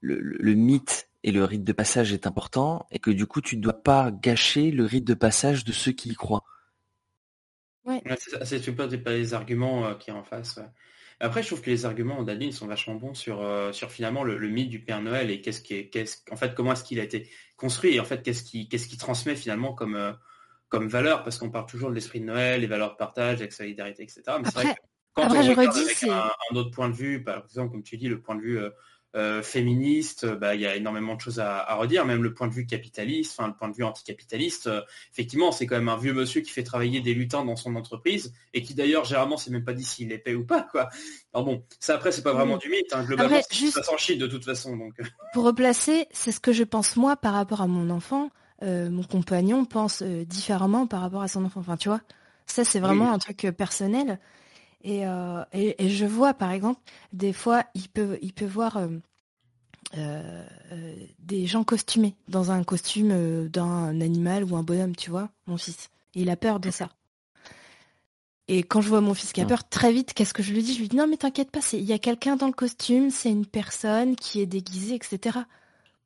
[0.00, 2.86] le, mythe et le rite de passage est important.
[2.90, 5.92] Et que du coup, tu ne dois pas gâcher le rite de passage de ceux
[5.92, 6.44] qui y croient.
[7.84, 8.02] Ouais.
[8.44, 10.60] c'est pas des, arguments euh, qui en face.
[11.20, 14.70] Après, je trouve que les arguments d'Adeline sont vachement bons sur, sur finalement le, mythe
[14.70, 17.28] du Père Noël et qu'est-ce qui est, qu'est-ce, en fait, comment est-ce qu'il a été
[17.56, 20.16] construit et en fait, qu'est-ce qui, qu'est-ce qui transmet finalement comme,
[20.68, 23.50] comme valeur, parce qu'on parle toujours de l'esprit de Noël, les valeurs de partage, la
[23.50, 24.22] solidarité, etc.
[24.38, 24.80] Mais c'est vrai que
[25.14, 28.20] quand on regarde avec un, autre point de vue, par exemple, comme tu dis, le
[28.20, 28.70] point de vue euh,
[29.16, 32.52] euh, féministe, bah, il y a énormément de choses à, redire, même le point de
[32.52, 34.66] vue capitaliste, enfin le point de vue anticapitaliste.
[34.66, 37.74] Euh, effectivement, c'est quand même un vieux monsieur qui fait travailler des lutins dans son
[37.76, 40.88] entreprise et qui d'ailleurs généralement c'est même pas dit s'il les paye ou pas quoi.
[41.32, 43.04] Alors bon, ça après c'est pas vraiment du mythe, hein.
[43.04, 43.40] globalement
[43.72, 44.76] ça s'en chie de toute façon.
[44.76, 44.94] Donc.
[45.32, 48.30] Pour replacer, c'est ce que je pense moi par rapport à mon enfant.
[48.64, 51.60] Euh, mon compagnon pense euh, différemment par rapport à son enfant.
[51.60, 52.00] Enfin, tu vois,
[52.46, 54.18] ça c'est vraiment un truc euh, personnel.
[54.84, 55.04] Et,
[55.52, 56.80] et, je vois, par exemple,
[57.12, 58.80] des fois, il peut, il peut voir
[59.92, 65.90] des gens costumés dans un costume d'un animal ou un bonhomme, tu vois, mon fils.
[66.14, 66.90] il a peur de ça.
[68.48, 70.62] Et quand je vois mon fils qui a peur, très vite, qu'est-ce que je lui
[70.62, 70.72] dis?
[70.72, 73.30] Je lui dis non mais t'inquiète pas, il y a quelqu'un dans le costume, c'est
[73.30, 75.40] une personne qui est déguisée, etc.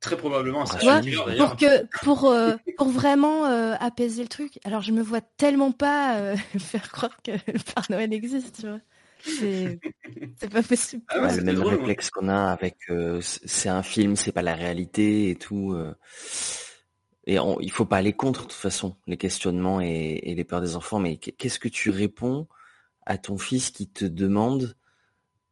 [0.03, 4.59] Très probablement Pour que pour euh, pour vraiment euh, apaiser le truc.
[4.65, 8.67] Alors je me vois tellement pas euh, faire croire que le Père Noël existe, tu
[8.67, 8.79] vois.
[9.23, 9.79] C'est
[10.51, 11.03] pas possible.
[11.07, 12.79] Ah le même réflexe qu'on a avec
[13.21, 15.73] c'est un film, c'est pas la réalité et tout.
[17.25, 20.59] et il faut pas aller contre de toute façon les questionnements et, et les peurs
[20.59, 20.99] des enfants.
[20.99, 22.49] Mais qu'est-ce que tu réponds
[23.05, 24.75] à ton fils qui te demande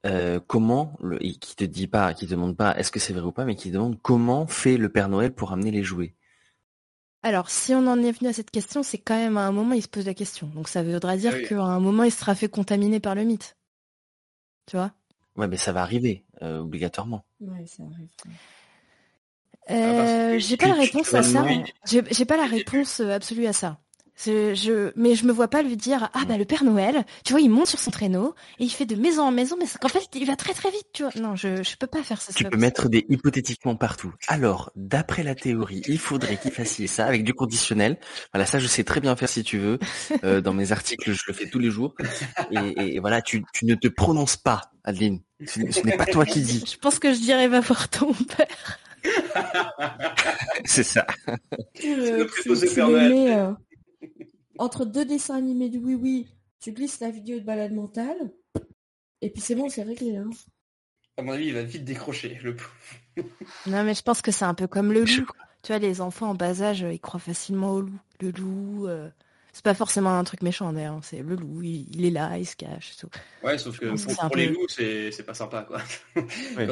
[0.06, 3.32] euh, comment, le, qui te dit pas, qui demande pas est-ce que c'est vrai ou
[3.32, 6.16] pas, mais qui demande comment fait le Père Noël pour amener les jouets.
[7.24, 9.74] Alors, si on en est venu à cette question, c'est quand même à un moment,
[9.74, 10.48] il se pose la question.
[10.48, 11.48] Donc, ça voudra dire oui.
[11.48, 13.58] qu'à un moment, il sera fait contaminer par le mythe.
[14.66, 14.92] Tu vois?
[15.36, 17.24] Ouais, mais ça va arriver, euh, obligatoirement.
[17.40, 18.10] Ouais, ça arrive.
[19.70, 21.46] Euh, J'ai pas la réponse à ça.
[21.86, 23.80] J'ai pas la réponse absolue à ça.
[24.25, 27.33] Je, je, mais je me vois pas lui dire ah bah le Père Noël, tu
[27.33, 29.80] vois, il monte sur son traîneau et il fait de maison en maison, mais c'est
[29.80, 31.11] qu'en fait il va très très vite, tu vois.
[31.16, 32.32] Non, je je peux pas faire ça.
[32.32, 34.14] c'est Tu peux mettre des hypothétiquement partout.
[34.27, 37.98] Alors, d'après la théorie, il faudrait qu'il fasse ça avec du conditionnel.
[38.33, 39.80] Voilà, ça je sais très bien faire si tu veux.
[40.24, 41.95] Euh, dans mes articles, je le fais tous les jours.
[42.51, 45.22] Et, voilà, tu, tu ne te prononces pas, Adeline.
[45.45, 46.64] Ce, ce n'est pas toi qui dis.
[46.72, 48.80] Je pense que je dirais va voir ton père.
[50.66, 51.06] C'est ça.
[51.74, 53.56] Tu, le le- préposé Père Noël.
[54.62, 56.28] Entre deux dessins animés du Oui Oui,
[56.60, 58.32] tu glisses la vidéo de balade mentale,
[59.22, 60.16] et puis c'est bon, c'est réglé.
[60.18, 60.30] Hein.
[61.18, 62.40] À mon avis, il va vite décrocher.
[62.44, 62.56] Le...
[63.68, 65.28] Non, mais je pense que c'est un peu comme le loup.
[65.64, 68.00] Tu vois, les enfants en bas âge, euh, ils croient facilement au loup.
[68.20, 69.10] Le loup, euh,
[69.54, 70.96] c'est pas forcément un truc méchant d'ailleurs.
[70.96, 71.02] hein.
[71.04, 72.96] C'est le loup, il, il est là, il se cache.
[72.98, 73.10] tout.
[73.44, 75.80] Ouais, sauf que pour, c'est un pour les peu- loups, c'est pas sympa, quoi.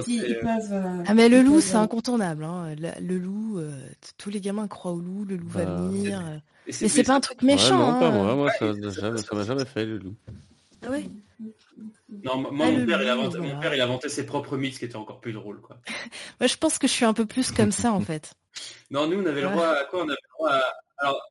[0.07, 2.73] Ils, ils euh, peuvent, euh, Ah mais le ils loup peuvent, c'est incontournable hein.
[2.75, 3.71] Le loup euh,
[4.17, 6.37] tous les gamins croient au loup le loup va Bah, venir euh.
[6.81, 8.35] Mais c'est pas un truc méchant Ouais, non, pas hein.
[8.35, 8.35] moi.
[8.35, 8.51] Moi,
[9.21, 10.15] ça m'a jamais fait, le loup.
[10.85, 11.05] Ah ouais
[12.23, 13.53] Non, moi, Ah, mon, père, il a loup, inventé, voilà.
[13.53, 15.77] mon père, il a inventé ses propres mythes, ce qui était encore plus drôle, quoi.
[16.39, 18.33] Moi je pense que je suis un peu plus comme ça en fait
[18.91, 19.99] Non, nous, on avait le droit à quoi?
[20.01, 20.73] On avait le droit à...
[20.97, 21.21] Alors,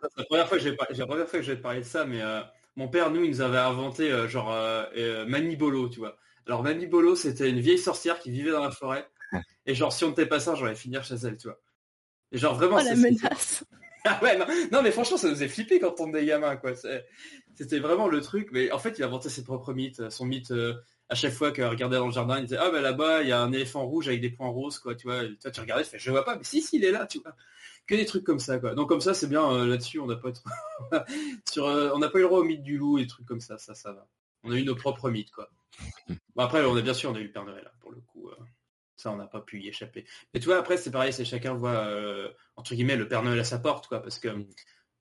[0.00, 1.84] c'est la première fois que j'ai par- c'est la première fois que j'ai parlé de
[1.84, 2.40] ça, mais euh,
[2.76, 6.16] mon père, nous, il nous avait inventé euh, genre euh, euh, Manibolo, tu vois.
[6.46, 9.08] Alors Manibolo, c'était une vieille sorcière qui vivait dans la forêt.
[9.66, 11.58] Et genre, si on n'était pas ça, j'aurais finir chez elle, tu vois.
[12.32, 13.64] Et genre vraiment, oh la menace
[14.04, 16.72] Ah ouais, non, non, mais franchement, ça nous faisait flipper quand on était gamin, quoi.
[17.54, 18.48] C'était vraiment le truc.
[18.52, 20.08] Mais en fait, il a inventé ses propres mythes.
[20.10, 20.74] Son mythe, euh,
[21.08, 23.32] à chaque fois qu'il regardait dans le jardin, il disait Ah, ben là-bas, il y
[23.32, 24.94] a un éléphant rouge avec des points roses, quoi.
[24.94, 26.84] Tu vois, Et toi, tu regardais, tu fais Je vois pas, mais si, si, il
[26.84, 27.34] est là, tu vois.
[27.86, 28.74] Que des trucs comme ça, quoi.
[28.74, 30.48] Donc, comme ça, c'est bien euh, là-dessus, on n'a pas, trop-
[31.50, 33.26] Sur, euh, on n'a pas eu le droit au mythe du loup et des trucs
[33.26, 34.06] comme ça, ça, ça va.
[34.44, 35.50] On a eu nos propres mythes, quoi.
[36.36, 38.00] Bon, après, on a bien sûr, on a eu le Père Noël, là, pour le
[38.00, 38.30] coup.
[38.96, 40.04] ça, on n'a pas pu y échapper.
[40.32, 42.28] Mais tu vois, après, c'est pareil, c'est chacun voit, euh,
[42.58, 44.28] entre guillemets, le Père Noël à sa porte, quoi, parce que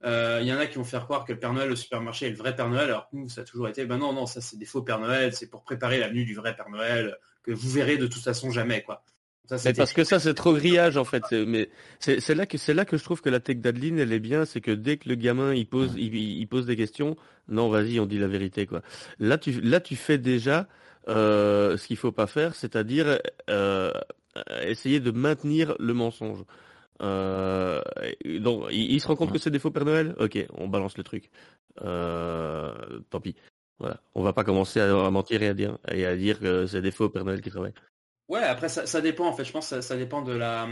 [0.06, 2.28] euh, il y en a qui vont faire croire que le Père Noël au supermarché
[2.28, 4.26] est le vrai Père Noël, alors que nous, ça a toujours été, ben non, non,
[4.28, 7.18] ça c'est des faux Père Noël, c'est pour préparer la venue du vrai Père Noël,
[7.44, 9.04] que vous verrez de toute façon jamais, quoi.
[9.46, 11.24] Ça, Mais parce que ça c'est trop grillage en fait.
[11.30, 11.70] C'est- Mais
[12.00, 14.20] c'est c'est là que c'est là que je trouve que la tech d'Adeline elle est
[14.20, 17.16] bien, c'est que dès que le gamin il pose il, il pose des questions,
[17.48, 18.82] non vas-y on dit la vérité quoi.
[19.20, 20.68] Là tu là tu fais déjà
[21.08, 23.20] euh, ce qu'il faut pas faire, c'est-à-dire
[23.50, 23.94] euh,
[24.64, 26.44] essayer de maintenir le mensonge.
[27.02, 27.82] Euh,
[28.40, 30.16] donc il, se rend compte que c'est des faux Père Noël?
[30.20, 31.30] Ok, on balance le truc.
[31.82, 32.74] Euh,
[33.10, 33.36] tant pis.
[33.80, 37.26] Voilà, on va pas commencer à, mentir et à dire que c'est des faux Père
[37.26, 37.76] Noël qui travaillent.
[38.28, 39.46] Ouais, après ça, dépend en fait.
[39.46, 40.68] Je pense que ça, dépend de la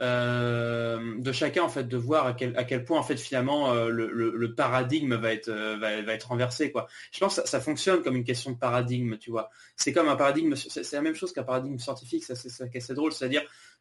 [0.00, 3.72] euh, de chacun en fait de voir à quel à quel point en fait finalement
[3.74, 6.86] le, le, paradigme va être va, va être renversé quoi.
[7.12, 9.48] Je pense que ça, ça fonctionne comme une question de paradigme, tu vois.
[9.76, 12.24] C'est comme un paradigme, c'est c'est la même chose qu'un paradigme scientifique.
[12.24, 13.73] Ça c'est ça qui est assez drôle, c'est-à-dire c'est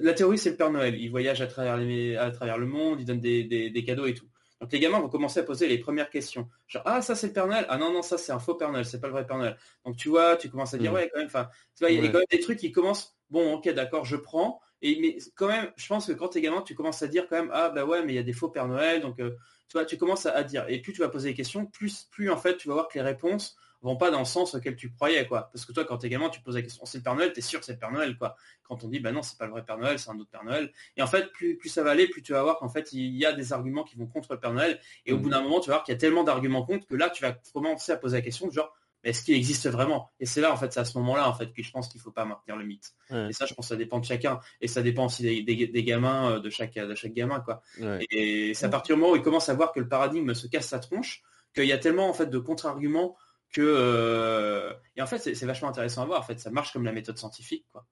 [0.00, 0.94] la théorie c'est le Père Noël.
[0.98, 4.06] Il voyage à travers les, à travers le monde, il donne des, des, des cadeaux
[4.06, 4.26] et tout.
[4.60, 6.48] Donc les gamins vont commencer à poser les premières questions.
[6.68, 8.72] Genre ah ça c'est le Père Noël, ah non non ça c'est un faux Père
[8.72, 9.56] Noël, c'est pas le vrai Père Noël.
[9.84, 10.96] Donc tu vois, tu commences à dire Mhm.
[10.96, 13.14] ouais quand même, enfin tu vois, il y a quand même des trucs qui commencent,
[13.30, 16.62] bon ok d'accord je prends, et mais quand même je pense que quand t'es gamin
[16.62, 18.48] tu commences à dire quand même ah bah ouais mais il y a des faux
[18.48, 19.32] Père Noël, donc euh,
[19.68, 22.04] tu vois tu commences à, à dire, et plus tu vas poser des questions, plus
[22.10, 24.74] plus en fait tu vas voir que les réponses vont pas dans le sens auquel
[24.76, 25.50] tu croyais quoi.
[25.52, 27.40] Parce que toi quand t'es gamin tu poses la question c'est le Père Noël, t'es
[27.40, 28.34] sûr que c'est le Père Noël quoi.
[28.64, 30.44] Quand on dit bah non c'est pas le vrai Père Noël, c'est un autre Père
[30.44, 30.72] Noël.
[30.96, 33.14] Et en fait plus, plus ça va aller, plus tu vas voir qu'en fait il
[33.16, 34.80] y a des arguments qui vont contre le Père Noël.
[35.06, 36.96] Et au bout d'un moment tu vas voir qu'il y a tellement d'arguments contre que
[36.96, 40.10] là tu vas commencer à poser la question genre mais est-ce qu'il existe vraiment?
[40.18, 42.00] Et c'est là en fait, c'est à ce moment-là en fait que je pense qu'il
[42.00, 42.94] faut pas maintenir le mythe.
[43.10, 43.28] Ouais.
[43.28, 44.40] Et ça, je pense, que ça dépend de chacun.
[44.62, 47.60] Et ça dépend aussi des, des- des gamins, euh, de chaque, de chaque gamin, quoi.
[47.78, 48.02] Ouais.
[48.10, 50.46] Et c'est à partir du moment où il commence à voir que le paradigme se
[50.46, 51.22] casse sa tronche,
[51.54, 53.14] qu'il y a tellement en fait de contre-arguments
[53.54, 56.20] que euh, et en fait c'est vachement intéressant à voir.
[56.20, 57.86] En fait, ça marche comme la méthode scientifique, quoi.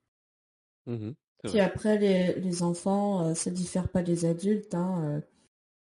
[0.86, 4.74] Mhm, Puis après, les, les enfants, euh, ça diffère pas des adultes.
[4.74, 5.20] hein, euh.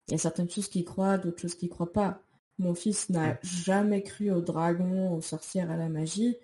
[0.08, 2.22] Il y a certaines choses qu'ils croient, d'autres choses qu'ils croient pas.
[2.58, 6.36] Mon fils n'a jamais cru aux dragons, aux sorcières, à la magie.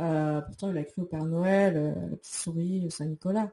[0.00, 3.52] Euh, pourtant, il a cru au Père Noël, à la petite souris, au Saint-Nicolas.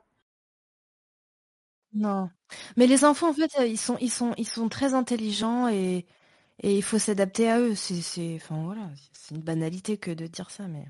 [1.93, 2.29] Non.
[2.77, 6.05] Mais les enfants, en fait, ils sont, ils sont, ils sont très intelligents et,
[6.63, 7.75] et il faut s'adapter à eux.
[7.75, 10.85] C'est, enfin voilà, c'est une banalité que de dire ça, mais.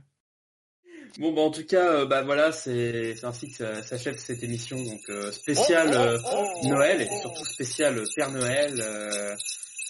[1.19, 4.83] Bon, bah, en tout cas, euh, bah voilà, c'est ainsi que ça- s'achève cette émission
[4.83, 6.17] donc euh, spéciale euh,
[6.63, 8.75] Noël et surtout spéciale Père Noël.
[8.81, 9.35] euh,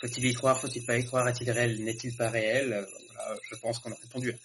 [0.02, 2.74] faut-il y croire, faut-il pas y croire, est-il réel, n'est-il pas réel?
[2.74, 4.36] Euh, Voilà, je pense qu'on a répondu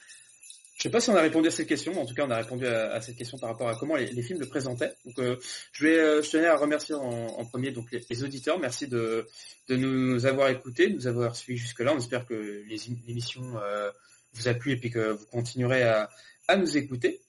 [0.80, 2.30] Je sais pas si on a répondu à cette question, mais en tout cas on
[2.30, 4.94] a répondu à, cette question par rapport à comment les, films le présentaient.
[5.04, 5.36] Donc euh,
[5.72, 8.58] je vais, euh, je tenais à remercier en, premier donc les, auditeurs.
[8.58, 9.26] Merci de,
[9.68, 11.92] de nous avoir écoutés, de nous avoir suivis jusque là.
[11.94, 12.64] On espère que
[13.06, 13.90] l'émission euh,
[14.32, 16.08] vous a plu et puis que vous continuerez à,
[16.48, 17.20] à nous écouter.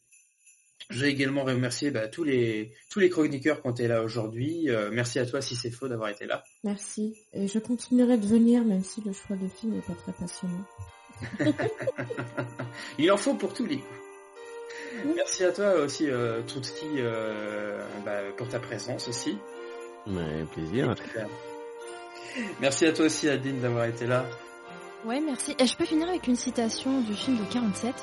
[0.89, 4.69] Je vais également remercier bah, tous les tous les chroniqueurs qui ont été là aujourd'hui.
[4.93, 6.41] merci à toi si c'est faux d'avoir été là.
[6.63, 7.17] Merci.
[7.33, 10.65] Et je continuerai de venir même si le choix de film n'est pas très passionnant.
[12.97, 14.01] Il en faut pour tous les coups.
[15.15, 19.37] Merci à toi aussi, euh, Troutski, euh, bah, pour ta présence aussi.
[20.07, 20.93] Ouais, plaisir.
[22.59, 24.25] Merci à toi aussi, Adine, d'avoir été là.
[25.05, 25.55] Ouais, merci.
[25.59, 27.95] Et je peux finir avec une citation du film de 47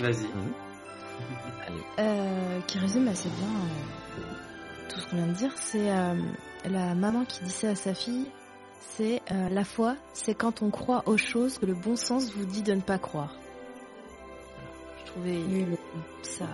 [0.00, 0.26] Vas-y.
[1.18, 1.80] Mhm.
[1.98, 5.52] Euh, qui résume assez bien euh, tout ce qu'on vient de dire.
[5.56, 5.90] C'est
[6.64, 8.26] la maman qui ça à sa fille
[8.80, 12.44] c'est euh, la foi, c'est quand on croit aux choses que le bon sens vous
[12.44, 13.34] dit de ne pas croire.
[15.00, 15.38] Je trouvais
[16.22, 16.46] ça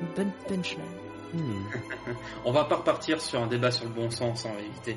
[0.00, 0.84] une bonne punchline.
[1.32, 1.64] Hmm.
[2.44, 4.96] on va pas repartir sur un débat sur le bon sens, en réalité.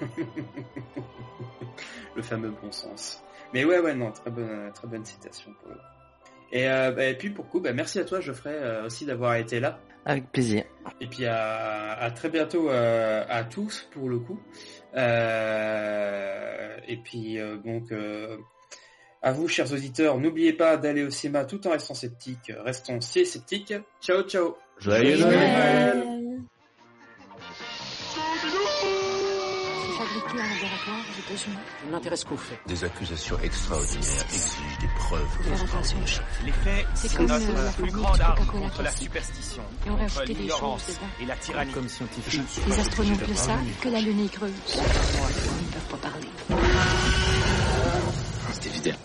[2.16, 3.22] le fameux bon sens.
[3.52, 5.72] Mais ouais, ouais, non, très bonne, très bonne citation pour
[6.52, 9.34] Et, euh, bah, et puis pour coup, bah, merci à toi Geoffrey euh, aussi d'avoir
[9.34, 9.80] été là.
[10.04, 10.64] Avec plaisir.
[11.00, 14.40] Et puis à, à très bientôt à tous pour le coup.
[14.94, 18.36] Euh, et puis euh, donc euh,
[19.22, 22.52] à vous, chers auditeurs, n'oubliez pas d'aller au cinéma tout en restant sceptique.
[22.64, 23.74] Restons si sceptiques.
[24.00, 24.56] Ciao, ciao.
[24.78, 26.09] Joyeux Noël.
[30.86, 32.58] Je m'intéresse qu'aux faits.
[32.66, 35.28] Des accusations extraordinaires exigent des preuves.
[36.44, 40.22] Les faits, c'est comme notre la plus grande arme contre la superstition, et on contre
[40.24, 41.72] l'ignorance et la tyrannie.
[41.72, 42.42] Comme scientifique.
[42.66, 44.52] Les astronomes le savent que la Lune est creuse.
[44.74, 46.28] Ils ne peuvent pas parler.
[48.52, 48.96] C'est évident.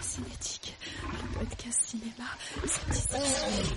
[0.00, 0.76] Cinétique,
[1.10, 2.28] le podcast cinéma,
[2.90, 3.73] esprit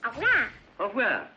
[0.00, 0.50] 阿福啊！
[0.78, 1.28] 阿福啊！